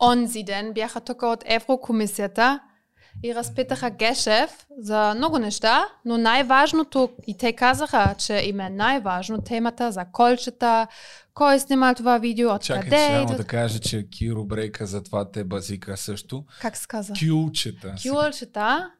онзи 0.03 0.43
ден 0.43 0.73
бяха 0.73 1.01
тук 1.01 1.23
от 1.23 1.43
Еврокомисията 1.47 2.61
и 3.25 3.35
разпитаха 3.35 3.91
Гешев 3.91 4.67
за 4.79 5.15
много 5.17 5.39
неща, 5.39 5.87
но 6.05 6.19
най-важното, 6.19 7.11
и 7.27 7.37
те 7.37 7.53
казаха, 7.53 8.15
че 8.19 8.35
им 8.35 8.61
е 8.61 8.71
най-важно 8.71 9.43
темата 9.43 9.93
за 9.93 10.05
колчета, 10.13 10.87
кой 11.35 11.55
е 11.55 11.59
снимал 11.59 11.95
това 11.95 12.19
видео, 12.19 12.59
Чакай, 12.59 12.79
откъде 12.79 13.07
само 13.07 13.23
идват. 13.23 13.37
да 13.37 13.45
кажа, 13.45 13.79
че 13.79 14.09
Киро 14.11 14.45
Брейка 14.45 14.87
затова 14.87 15.31
те 15.31 15.45
базика 15.45 15.97
също. 15.97 16.45
Как 16.61 16.77
се 16.77 16.87
казва? 16.87 17.15
Кюлчета. 17.15 17.95
Кюлчета. 18.03 18.91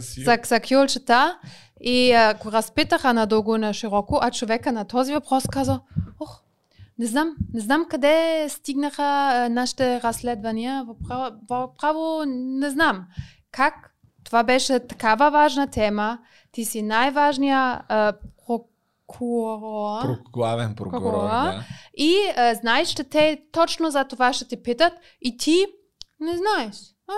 Сигурност. 0.00 0.24
За, 0.24 0.38
за 0.44 0.60
кюлчета. 0.60 1.38
И 1.80 2.12
а, 2.12 2.34
го 2.34 2.52
разпитаха 2.52 3.12
надълго 3.12 3.56
и 3.56 3.58
на 3.58 3.72
широко, 3.74 4.18
а 4.22 4.30
човека 4.30 4.72
на 4.72 4.84
този 4.84 5.12
въпрос 5.12 5.44
каза, 5.52 5.80
ох, 6.20 6.42
не 6.98 7.06
знам, 7.06 7.36
не 7.54 7.60
знам 7.60 7.86
къде 7.90 8.46
стигнаха 8.48 9.02
а, 9.02 9.48
нашите 9.48 10.00
разследвания. 10.02 10.86
Право, 11.08 11.74
право 11.78 12.24
не 12.26 12.70
знам. 12.70 13.06
Как 13.52 13.94
това 14.24 14.42
беше 14.42 14.80
такава 14.86 15.30
важна 15.30 15.66
тема. 15.66 16.18
Ти 16.52 16.64
си 16.64 16.82
най-важният 16.82 17.82
прокурор. 19.06 20.02
Про, 20.02 20.16
главен 20.32 20.74
прокурор, 20.74 21.00
Прокурор. 21.02 21.28
да. 21.28 21.64
И 21.96 22.16
а, 22.36 22.54
знаеш, 22.54 22.88
че 22.88 23.04
те 23.04 23.42
точно 23.52 23.90
за 23.90 24.04
това 24.04 24.32
ще 24.32 24.48
те 24.48 24.62
питат 24.62 24.92
и 25.20 25.36
ти 25.36 25.66
не 26.20 26.36
знаеш. 26.36 26.76
А, 27.08 27.14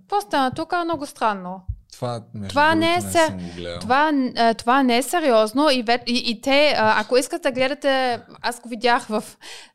какво 0.00 0.20
стана 0.20 0.50
тук? 0.50 0.72
Много 0.84 1.06
странно. 1.06 1.60
Това, 1.94 2.20
Това 2.48 2.74
не 2.74 2.86
е 2.86 2.94
другото, 2.94 3.12
се- 3.12 3.26
съм 3.26 3.38
го 3.38 3.54
гледал. 3.56 3.78
Това, 3.78 4.12
това 4.54 4.82
не 4.82 4.96
е 4.96 5.02
сериозно 5.02 5.70
и, 5.70 5.82
ве, 5.82 5.98
и, 6.06 6.22
и 6.26 6.40
те, 6.40 6.74
ако 6.78 7.16
искате 7.16 7.42
да 7.42 7.52
гледате, 7.52 8.20
аз 8.42 8.60
го 8.60 8.68
видях 8.68 9.02
в 9.02 9.24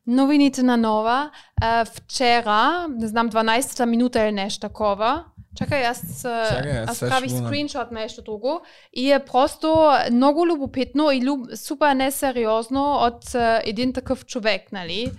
новините 0.08 0.64
на 0.64 0.78
Нова, 0.78 1.32
вчера, 1.86 2.88
не 2.90 3.08
знам, 3.08 3.30
12-та 3.30 3.86
минута 3.86 4.20
или 4.20 4.32
нещо 4.32 4.60
такова. 4.60 5.26
Чакай, 5.58 5.86
аз, 5.86 6.22
Чакай, 6.22 6.80
аз 6.80 6.90
аз 6.92 7.00
правих 7.02 7.32
скриншот 7.34 7.92
на 7.92 8.00
нещо 8.00 8.22
друго 8.22 8.62
и 8.94 9.12
е 9.12 9.20
просто 9.22 9.76
много 10.12 10.48
любопитно 10.48 11.12
и 11.12 11.22
люб, 11.22 11.40
супер 11.56 11.94
несериозно 11.94 12.94
от 12.94 13.24
един 13.64 13.94
такъв 13.94 14.26
човек, 14.26 14.72
нали? 14.72 15.12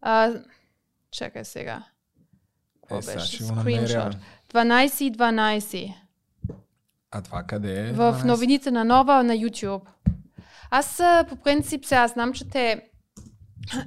А, 0.00 0.30
чакай 1.12 1.44
сега. 1.44 1.82
Какво 2.88 3.10
Е, 3.10 3.14
беше? 3.14 3.44
Скриншот. 3.44 4.16
12 4.54 5.02
и 5.02 5.12
12 5.12 5.94
А 7.12 7.22
това 7.22 7.42
къде 7.42 7.80
е? 7.80 7.92
в 7.92 8.12
12? 8.12 8.24
новините 8.24 8.70
на 8.70 8.84
Нова 8.84 9.22
на 9.22 9.34
YouTube. 9.34 9.82
Аз 10.70 11.02
по 11.28 11.36
принцип 11.36 11.84
сега 11.84 12.08
знам, 12.08 12.32
че 12.32 12.50
те 12.50 12.82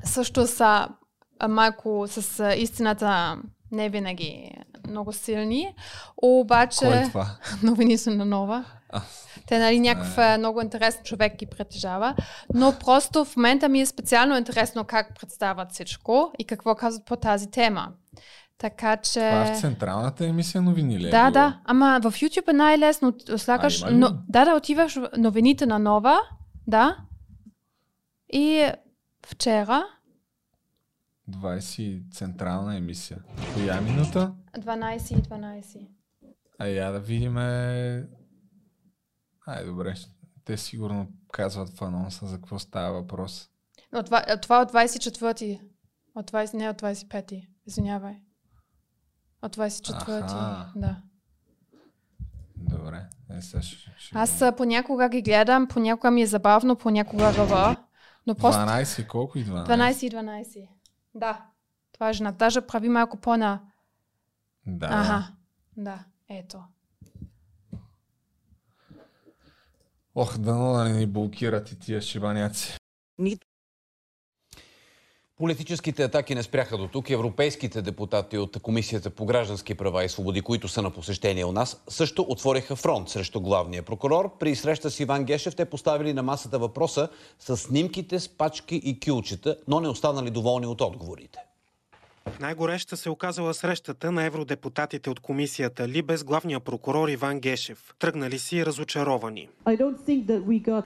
също 0.03 0.47
са 0.47 0.87
малко 1.49 2.05
с 2.07 2.53
истината 2.57 3.37
не 3.71 3.89
винаги 3.89 4.51
много 4.87 5.13
силни, 5.13 5.75
обаче 6.17 6.79
Кой 6.79 6.97
е 6.97 7.03
това? 7.03 7.27
новините 7.63 8.09
на 8.09 8.25
Нова. 8.25 8.65
А. 8.89 9.01
Те, 9.47 9.59
нали, 9.59 9.79
някакъв 9.79 10.17
а, 10.17 10.37
много 10.37 10.61
интересен 10.61 11.03
човек 11.03 11.35
ги 11.35 11.45
притежава, 11.45 12.15
но 12.53 12.73
просто 12.79 13.25
в 13.25 13.35
момента 13.35 13.69
ми 13.69 13.81
е 13.81 13.85
специално 13.85 14.37
интересно 14.37 14.83
как 14.83 15.19
представят 15.19 15.71
всичко 15.71 16.31
и 16.39 16.45
какво 16.45 16.75
казват 16.75 17.05
по 17.05 17.15
тази 17.15 17.51
тема. 17.51 17.87
Така 18.57 18.97
че... 18.97 19.19
Това 19.19 19.47
е 19.47 19.53
в 19.55 19.59
централната 19.61 20.25
емисия 20.25 20.61
новини 20.61 20.99
ли 20.99 21.07
е 21.07 21.11
Да, 21.11 21.23
било? 21.23 21.31
да, 21.31 21.61
ама 21.65 21.99
в 22.03 22.11
YouTube 22.11 22.49
е 22.49 22.53
най-лесно. 22.53 23.13
Слагаш, 23.37 23.83
А, 23.83 23.91
но, 23.91 24.09
да, 24.29 24.45
да, 24.45 24.55
отиваш 24.55 24.99
новините 25.17 25.65
на 25.65 25.79
Нова, 25.79 26.19
да. 26.67 26.97
И 28.33 28.71
вчера, 29.27 29.83
20 31.29 32.13
централна 32.13 32.77
емисия. 32.77 33.17
Коя 33.53 33.81
минута? 33.81 34.33
12 34.57 35.19
и 35.19 35.21
12. 35.21 35.87
А 36.59 36.67
я 36.67 36.91
да 36.91 36.99
видим. 36.99 37.37
Ай, 37.37 38.05
добре. 39.65 39.93
Те 40.45 40.57
сигурно 40.57 41.07
казват 41.31 41.69
в 41.69 41.81
анонса 41.81 42.25
за 42.25 42.35
какво 42.35 42.59
става 42.59 42.93
въпрос. 43.01 43.49
Но 43.91 44.03
това, 44.03 44.37
това 44.41 44.61
от 44.61 44.71
24-ти. 44.71 45.61
От 46.15 46.31
20, 46.31 46.53
не 46.53 46.69
от 46.69 46.81
25-ти. 46.81 47.47
Извинявай. 47.67 48.15
От 49.41 49.55
24-ти. 49.55 50.33
Аха. 50.33 50.71
Да. 50.75 50.95
Добре. 52.55 53.05
Е, 53.29 53.41
сега 53.41 53.61
ще, 53.61 53.93
ще... 53.97 54.17
Аз 54.17 54.41
а, 54.41 54.51
понякога 54.51 55.09
ги 55.09 55.21
гледам, 55.21 55.67
понякога 55.67 56.11
ми 56.11 56.21
е 56.21 56.27
забавно, 56.27 56.75
понякога 56.75 57.33
ръва. 57.33 57.75
Но 58.27 58.35
просто 58.35 58.61
12 58.61 59.07
колко 59.07 59.37
и 59.37 59.45
12? 59.45 59.67
12 59.67 60.03
и 60.05 60.11
12. 60.11 60.67
Да. 61.15 61.45
Това 61.91 62.09
е 62.09 62.13
жена. 62.13 62.31
Даже 62.31 62.61
прави 62.61 62.89
малко 62.89 63.17
по-на... 63.17 63.61
Да. 64.67 64.87
Ага. 64.91 65.27
Да. 65.77 66.03
Ето. 66.29 66.63
Ох, 70.15 70.37
дано 70.37 70.73
да 70.73 70.83
не 70.83 70.91
ни 70.91 71.05
блокират 71.05 71.71
и 71.71 71.79
тия 71.79 72.01
шибаняци. 72.01 72.77
Политическите 75.37 76.03
атаки 76.03 76.35
не 76.35 76.43
спряха 76.43 76.77
до 76.77 76.87
тук. 76.87 77.09
Европейските 77.09 77.81
депутати 77.81 78.37
от 78.37 78.61
Комисията 78.61 79.09
по 79.09 79.25
граждански 79.25 79.75
права 79.75 80.03
и 80.03 80.09
свободи, 80.09 80.41
които 80.41 80.67
са 80.67 80.81
на 80.81 80.91
посещение 80.91 81.45
у 81.45 81.51
нас, 81.51 81.83
също 81.87 82.25
отвориха 82.29 82.75
фронт 82.75 83.09
срещу 83.09 83.41
главния 83.41 83.83
прокурор. 83.83 84.37
При 84.39 84.55
среща 84.55 84.91
с 84.91 84.99
Иван 84.99 85.23
Гешев 85.23 85.55
те 85.55 85.65
поставили 85.65 86.13
на 86.13 86.23
масата 86.23 86.59
въпроса 86.59 87.09
с 87.39 87.57
снимките 87.57 88.19
с 88.19 88.29
пачки 88.29 88.75
и 88.75 88.99
кюлчета, 88.99 89.57
но 89.67 89.79
не 89.79 89.87
останали 89.87 90.29
доволни 90.29 90.65
от 90.65 90.81
отговорите. 90.81 91.39
Най-гореща 92.39 92.97
се 92.97 93.09
оказала 93.09 93.53
срещата 93.53 94.11
на 94.11 94.23
евродепутатите 94.23 95.09
от 95.09 95.19
комисията 95.19 95.87
Либе 95.87 96.17
с 96.17 96.23
главния 96.23 96.59
прокурор 96.59 97.07
Иван 97.07 97.39
Гешев. 97.39 97.93
Тръгнали 97.99 98.39
си 98.39 98.65
разочаровани. 98.65 99.49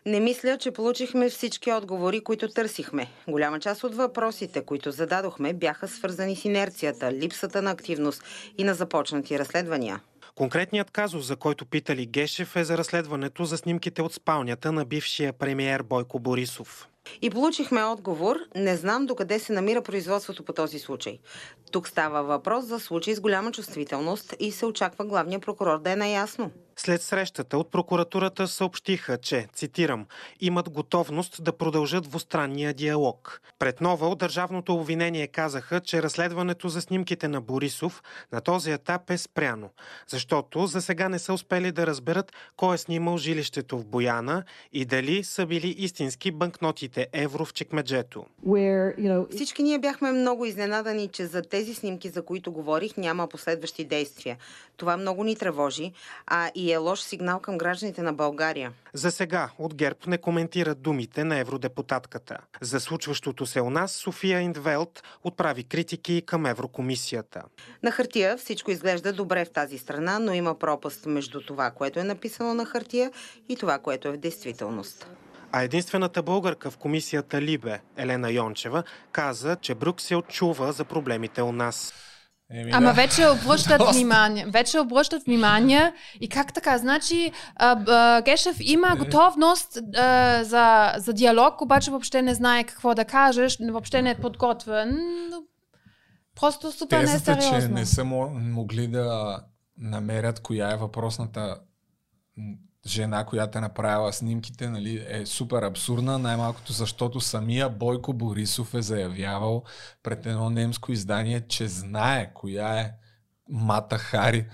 Не 0.06 0.20
мисля, 0.20 0.58
че 0.58 0.72
получихме 0.72 1.30
всички 1.30 1.72
отговори, 1.72 2.20
които 2.20 2.48
търсихме. 2.48 3.08
Голяма 3.28 3.60
част 3.60 3.84
от 3.84 3.96
въпросите, 3.96 4.66
които 4.66 4.92
зададохме, 4.92 5.54
бяха 5.54 5.88
свързани 5.88 6.36
с 6.36 6.46
инерцията, 6.46 7.12
липсата 7.12 7.62
на 7.62 7.72
активност 7.72 8.24
и 8.58 8.64
на 8.64 8.74
започнати 8.74 9.40
разследвания. 9.40 10.02
Конкретният 10.36 10.92
казус, 10.92 11.26
за 11.26 11.36
който 11.36 11.66
питали 11.66 12.06
Гешев, 12.06 12.56
е 12.56 12.64
за 12.64 12.78
разследването 12.78 13.46
за 13.46 13.58
снимките 13.58 14.02
от 14.02 14.14
спалнята 14.14 14.72
на 14.72 14.86
бившия 14.86 15.34
премиер 15.34 15.84
Бойко 15.84 16.20
Борисов. 16.20 16.88
И 17.22 17.30
получихме 17.30 17.84
отговор. 17.84 18.38
Не 18.56 18.76
знам 18.76 19.06
докъде 19.06 19.40
се 19.40 19.54
намира 19.54 19.82
производството 19.82 20.44
по 20.44 20.54
този 20.54 20.80
случай. 20.80 21.20
Тук 21.72 21.88
става 21.88 22.24
въпрос 22.24 22.66
за 22.66 22.80
случай 22.80 23.16
с 23.16 23.22
голяма 23.22 23.52
чувствителност 23.52 24.36
и 24.40 24.52
се 24.52 24.66
очаква 24.66 25.06
главния 25.06 25.40
прокурор 25.40 25.82
да 25.82 25.92
е 25.92 25.96
наясно. 25.96 26.52
След 26.82 27.02
срещата 27.02 27.58
от 27.58 27.72
прокуратурата 27.72 28.48
съобщиха, 28.48 29.18
че, 29.18 29.48
цитирам, 29.54 30.06
имат 30.40 30.70
готовност 30.70 31.44
да 31.44 31.54
продължат 31.58 32.04
двустранния 32.04 32.74
диалог. 32.74 33.42
Пред 33.60 33.82
нова 33.82 34.08
от 34.08 34.20
държавното 34.20 34.76
обвинение 34.76 35.28
казаха, 35.28 35.80
че 35.80 36.04
разследването 36.04 36.70
за 36.70 36.82
снимките 36.82 37.28
на 37.28 37.42
Борисов 37.42 38.04
на 38.32 38.42
този 38.42 38.72
етап 38.72 39.10
е 39.10 39.18
спряно, 39.18 39.70
защото 40.08 40.68
за 40.68 40.82
сега 40.82 41.10
не 41.10 41.20
са 41.20 41.34
успели 41.34 41.72
да 41.72 41.88
разберат 41.88 42.32
кой 42.56 42.76
е 42.76 42.78
снимал 42.78 43.18
жилището 43.18 43.78
в 43.78 43.86
Бояна 43.86 44.44
и 44.74 44.86
дали 44.86 45.24
са 45.24 45.46
били 45.46 45.76
истински 45.78 46.32
банкнотите 46.32 47.08
евро 47.14 47.46
в 47.46 47.54
чекмеджето. 47.54 48.26
Всички 49.32 49.64
ние 49.64 49.80
бяхме 49.80 50.12
много 50.12 50.46
изненадани, 50.46 51.08
че 51.08 51.26
за 51.26 51.42
тези 51.42 51.76
снимки, 51.76 52.10
за 52.10 52.26
които 52.26 52.52
говорих, 52.52 52.98
няма 52.98 53.28
последващи 53.28 53.86
действия. 53.86 54.38
Това 54.78 54.98
много 54.98 55.24
ни 55.24 55.36
тревожи, 55.36 55.92
а 56.28 56.52
и 56.56 56.69
и 56.70 56.72
е 56.72 56.78
лош 56.78 57.02
сигнал 57.02 57.40
към 57.40 57.58
гражданите 57.58 58.02
на 58.02 58.14
България. 58.14 58.72
За 58.94 59.12
сега 59.12 59.50
от 59.58 59.76
ГЕРБ 59.76 60.00
не 60.08 60.18
коментират 60.18 60.82
думите 60.82 61.24
на 61.24 61.38
евродепутатката. 61.38 62.38
За 62.62 62.80
случващото 62.80 63.46
се 63.46 63.62
у 63.62 63.70
нас 63.70 63.92
София 63.92 64.42
Индвелт 64.42 65.04
отправи 65.24 65.64
критики 65.64 66.24
към 66.26 66.46
Еврокомисията. 66.46 67.44
На 67.84 67.92
хартия 67.92 68.38
всичко 68.38 68.72
изглежда 68.72 69.14
добре 69.14 69.46
в 69.46 69.52
тази 69.52 69.78
страна, 69.78 70.20
но 70.20 70.34
има 70.34 70.60
пропаст 70.60 71.06
между 71.06 71.42
това, 71.42 71.72
което 71.72 72.00
е 72.00 72.04
написано 72.04 72.54
на 72.54 72.66
хартия 72.66 73.12
и 73.50 73.56
това, 73.56 73.80
което 73.80 74.08
е 74.08 74.12
в 74.12 74.18
действителност. 74.18 75.08
А 75.52 75.64
единствената 75.64 76.24
българка 76.24 76.72
в 76.72 76.78
комисията 76.78 77.42
Либе, 77.42 77.80
Елена 77.98 78.32
Йончева, 78.32 78.84
каза, 79.12 79.56
че 79.62 79.76
Брюксел 79.76 80.22
чува 80.22 80.72
за 80.72 80.86
проблемите 80.86 81.42
у 81.42 81.52
нас. 81.52 81.94
Еми, 82.54 82.72
Ама 82.74 82.88
да. 82.88 82.94
вече 82.94 83.28
обръщат 83.30 83.82
внимание. 83.94 84.46
Вече 84.48 84.80
обръщат 84.80 85.24
внимание. 85.24 85.94
И 86.22 86.30
как 86.30 86.54
така? 86.54 86.78
Значи, 86.78 87.32
а, 87.56 87.80
а, 87.88 88.22
Гешев 88.22 88.58
има 88.60 88.96
готовност 88.96 89.80
а, 89.98 90.44
за, 90.44 90.94
за 90.98 91.14
диалог, 91.14 91.62
обаче 91.62 91.92
въобще 91.92 92.22
не 92.22 92.34
знае 92.34 92.64
какво 92.64 92.96
да 92.96 93.06
кажеш, 93.06 93.58
въобще 93.72 94.02
не 94.02 94.10
е 94.10 94.16
подготвен. 94.16 94.98
Просто 96.40 96.72
супер 96.72 97.00
Тезата, 97.00 97.36
несериозно. 97.36 97.70
че 97.70 97.74
не 97.74 97.86
са 97.86 98.04
могли 98.04 98.88
да 98.88 99.40
намерят 99.78 100.40
коя 100.40 100.72
е 100.72 100.78
въпросната 100.78 101.60
жена, 102.88 103.26
която 103.26 103.58
е 103.58 103.62
направила 103.62 104.14
снимките, 104.14 104.70
нали, 104.70 105.06
е 105.10 105.26
супер 105.26 105.64
абсурдна, 105.64 106.20
най-малкото 106.20 106.74
защото 106.74 107.22
самия 107.22 107.70
Бойко 107.70 108.14
Борисов 108.14 108.74
е 108.74 108.82
заявявал 108.82 109.64
пред 110.04 110.26
едно 110.26 110.50
немско 110.50 110.92
издание, 110.92 111.42
че 111.48 111.68
знае 111.68 112.34
коя 112.34 112.80
е 112.80 112.92
Мата 113.50 113.98
Хари. 113.98 114.46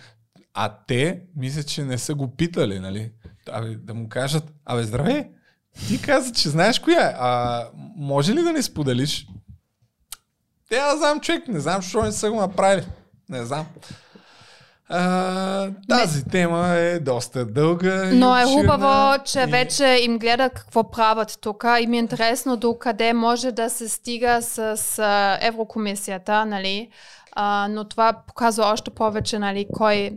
А 0.54 0.78
те, 0.88 1.22
мисля, 1.36 1.64
че 1.64 1.84
не 1.84 1.98
са 1.98 2.16
го 2.16 2.36
питали, 2.36 2.80
нали? 2.80 3.12
Абе, 3.52 3.76
да 3.76 3.94
му 3.94 4.10
кажат, 4.10 4.54
абе, 4.66 4.84
здравей, 4.84 5.28
ти 5.88 6.02
каза, 6.02 6.34
че 6.34 6.50
знаеш 6.50 6.80
коя 6.80 7.10
е. 7.10 7.16
А, 7.18 7.64
може 7.96 8.34
ли 8.34 8.42
да 8.42 8.52
не 8.52 8.64
споделиш? 8.64 9.28
Те, 10.70 10.76
аз 10.76 10.98
знам 10.98 11.22
човек, 11.22 11.48
не 11.48 11.60
знам, 11.60 11.82
защо 11.82 12.04
не 12.04 12.12
са 12.12 12.32
го 12.32 12.40
направили. 12.40 12.86
Не 13.30 13.46
знам. 13.46 13.68
А, 14.90 15.70
тази 15.90 16.26
тема 16.26 16.68
е 16.68 17.00
доста 17.00 17.46
дълга. 17.46 18.10
Но 18.14 18.38
е 18.38 18.44
хубаво, 18.44 19.24
че 19.26 19.40
и... 19.40 19.46
вече 19.46 19.86
им 19.86 20.20
гледат 20.20 20.54
какво 20.54 20.92
правят 20.92 21.38
тук 21.42 21.66
и 21.82 21.88
ми 21.88 21.98
е 21.98 22.00
интересно 22.00 22.58
до 22.58 22.78
къде 22.78 23.14
може 23.14 23.52
да 23.52 23.70
се 23.70 23.90
стига 23.90 24.42
с, 24.42 24.78
с 24.78 25.04
Еврокомисията, 25.42 26.46
нали? 26.46 26.90
А, 27.36 27.68
но 27.70 27.84
това 27.84 28.14
показва 28.28 28.66
още 28.66 28.92
повече, 28.92 29.40
нали, 29.40 29.68
кой, 29.74 30.12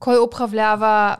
кой 0.00 0.18
управлява 0.18 1.16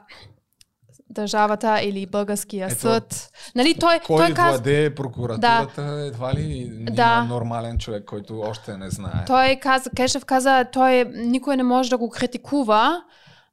държавата 1.11 1.83
или 1.83 2.07
българския 2.07 2.67
Ето, 2.67 2.81
съд. 2.81 3.31
Нали, 3.55 3.75
той, 3.81 4.01
кой 4.07 4.27
той 4.27 4.35
каз... 4.35 4.49
владее 4.49 4.95
прокуратурата, 4.95 5.83
да. 5.83 6.07
едва 6.07 6.35
ли 6.35 6.71
да. 6.91 7.23
нормален 7.23 7.79
човек, 7.79 8.05
който 8.05 8.41
още 8.41 8.77
не 8.77 8.91
знае. 8.91 9.25
Той 9.27 9.57
каза, 9.57 9.91
Кешев 9.91 10.25
каза, 10.25 10.65
той 10.73 11.05
никой 11.15 11.57
не 11.57 11.63
може 11.63 11.91
да 11.91 11.99
го 11.99 12.11
критикува, 12.11 13.03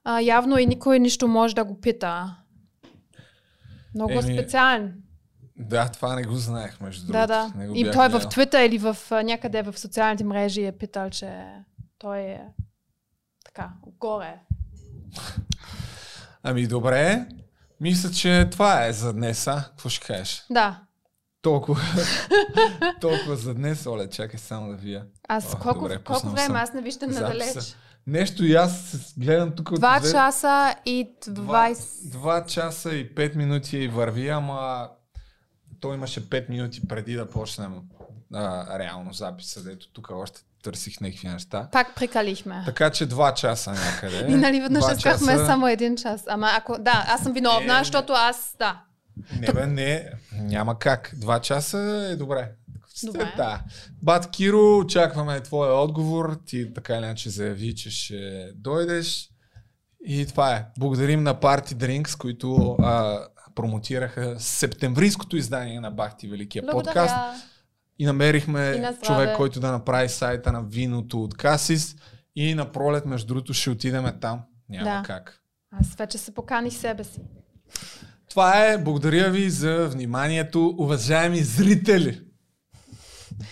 а, 0.03 0.19
явно 0.21 0.57
и 0.57 0.65
никой 0.65 0.99
нищо 0.99 1.27
може 1.27 1.55
да 1.55 1.63
го 1.63 1.81
пита. 1.81 2.35
Много 3.95 4.11
Еми, 4.11 4.33
специален. 4.33 4.93
Да, 5.57 5.89
това 5.89 6.15
не 6.15 6.23
го 6.23 6.35
знаех, 6.35 6.81
между 6.81 7.07
другото. 7.07 7.27
Да, 7.27 7.51
да. 7.55 7.73
И 7.75 7.83
той 7.83 8.09
гледал. 8.09 8.19
в 8.19 8.29
Твита 8.29 8.61
или 8.61 8.77
в 8.77 8.97
някъде 9.11 9.61
в 9.61 9.79
социалните 9.79 10.23
мрежи 10.23 10.65
е 10.65 10.71
питал, 10.71 11.09
че 11.09 11.45
той 11.97 12.19
е 12.19 12.41
така, 13.45 13.69
горе. 13.99 14.39
Ами 16.43 16.67
добре, 16.67 17.25
мисля, 17.83 18.11
че 18.11 18.47
това 18.51 18.85
е 18.85 18.93
за 18.93 19.13
днес, 19.13 19.47
а? 19.47 19.65
Какво 19.69 19.89
ще 19.89 20.07
кажеш? 20.07 20.45
Да. 20.51 20.81
Толкова, 21.41 21.81
толкова 23.01 23.35
за 23.35 23.53
днес, 23.53 23.85
Оле, 23.85 24.09
чакай 24.09 24.39
само 24.39 24.69
да 24.69 24.75
вия. 24.75 25.05
Аз 25.27 25.53
О, 25.53 25.57
колко, 25.57 25.79
добре, 25.79 26.03
колко 26.03 26.29
време? 26.29 26.59
Аз 26.59 26.73
не 26.73 26.81
виждам 26.81 27.11
надалеч. 27.11 27.75
Нещо 28.07 28.45
и 28.45 28.55
аз 28.55 28.95
гледам 29.17 29.51
тук. 29.51 29.73
Два 29.73 29.99
от 30.03 30.11
часа 30.11 30.75
и 30.85 31.09
20... 31.21 32.11
Два, 32.11 32.45
часа 32.45 32.95
и 32.95 33.15
5 33.15 33.35
минути 33.35 33.77
и 33.77 33.87
върви, 33.87 34.29
ама 34.29 34.89
той 35.79 35.95
имаше 35.95 36.29
5 36.29 36.49
минути 36.49 36.87
преди 36.87 37.13
да 37.13 37.29
почнем 37.29 37.81
а, 38.33 38.79
реално 38.79 39.13
записа, 39.13 39.63
дето 39.63 39.91
тук 39.93 40.11
още 40.11 40.41
търсих 40.63 41.01
някакви 41.01 41.27
неща. 41.27 41.69
Пак 41.71 41.95
прикалихме. 41.95 42.61
Така 42.65 42.89
че 42.89 43.05
два 43.05 43.33
часа 43.33 43.71
някъде. 43.71 44.25
И 44.31 44.35
нали 44.35 44.61
веднъж 44.61 44.83
искахме 44.97 45.33
часа... 45.33 45.45
само 45.45 45.67
един 45.67 45.95
час. 45.95 46.23
Ама 46.27 46.49
ако, 46.57 46.77
да, 46.79 47.05
аз 47.07 47.23
съм 47.23 47.33
виновна, 47.33 47.77
защото 47.77 48.13
аз, 48.13 48.55
да. 48.59 48.81
Не 49.39 49.47
бе, 49.53 49.67
не, 49.67 50.11
няма 50.33 50.79
как. 50.79 51.11
Два 51.17 51.39
часа 51.39 52.07
е 52.11 52.15
добре. 52.15 52.51
Добре. 53.03 53.33
Да. 53.37 53.61
Бат 54.01 54.31
Киро, 54.31 54.77
очакваме 54.77 55.39
твоя 55.39 55.73
отговор. 55.73 56.37
Ти 56.45 56.73
така 56.73 56.95
или 56.95 57.05
иначе 57.05 57.29
заяви, 57.29 57.75
че 57.75 57.91
ще 57.91 58.51
дойдеш. 58.55 59.29
И 60.05 60.25
това 60.25 60.55
е. 60.55 60.65
Благодарим 60.79 61.23
на 61.23 61.35
Party 61.35 61.73
Drinks, 61.73 62.17
които 62.17 62.75
а, 62.79 63.19
промотираха 63.55 64.35
септемврийското 64.39 65.37
издание 65.37 65.79
на 65.79 65.91
Бахти 65.91 66.27
Великия 66.27 66.63
Благодаря. 66.63 66.93
подкаст. 66.93 67.45
И 67.99 68.05
намерихме 68.05 68.61
и 68.61 69.05
човек, 69.05 69.35
който 69.37 69.59
да 69.59 69.71
направи 69.71 70.09
сайта 70.09 70.51
на 70.51 70.63
виното 70.63 71.23
от 71.23 71.37
Касис. 71.37 71.95
И 72.35 72.55
на 72.55 72.71
пролет, 72.71 73.05
между 73.05 73.27
другото, 73.27 73.53
ще 73.53 73.69
отидеме 73.69 74.19
там. 74.19 74.41
Няма 74.69 74.91
да. 74.91 75.03
как. 75.05 75.39
Аз 75.71 75.95
вече 75.95 76.17
се 76.17 76.33
поканих 76.33 76.73
себе 76.73 77.03
си. 77.03 77.21
Това 78.29 78.65
е. 78.67 78.77
Благодаря 78.77 79.31
ви 79.31 79.49
за 79.49 79.89
вниманието, 79.89 80.75
уважаеми 80.77 81.37
зрители. 81.37 82.21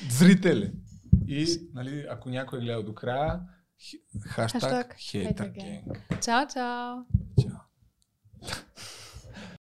Зрители. 0.09 0.71
И, 1.27 1.69
нали, 1.73 2.05
ако 2.09 2.29
някой 2.29 2.59
е 2.59 2.61
гледал 2.61 2.83
до 2.83 2.93
края, 2.93 3.39
хаштаг, 4.21 4.61
хаштаг 4.61 4.95
Gang. 4.97 6.19
Чао, 6.21 6.47
чао. 6.53 6.95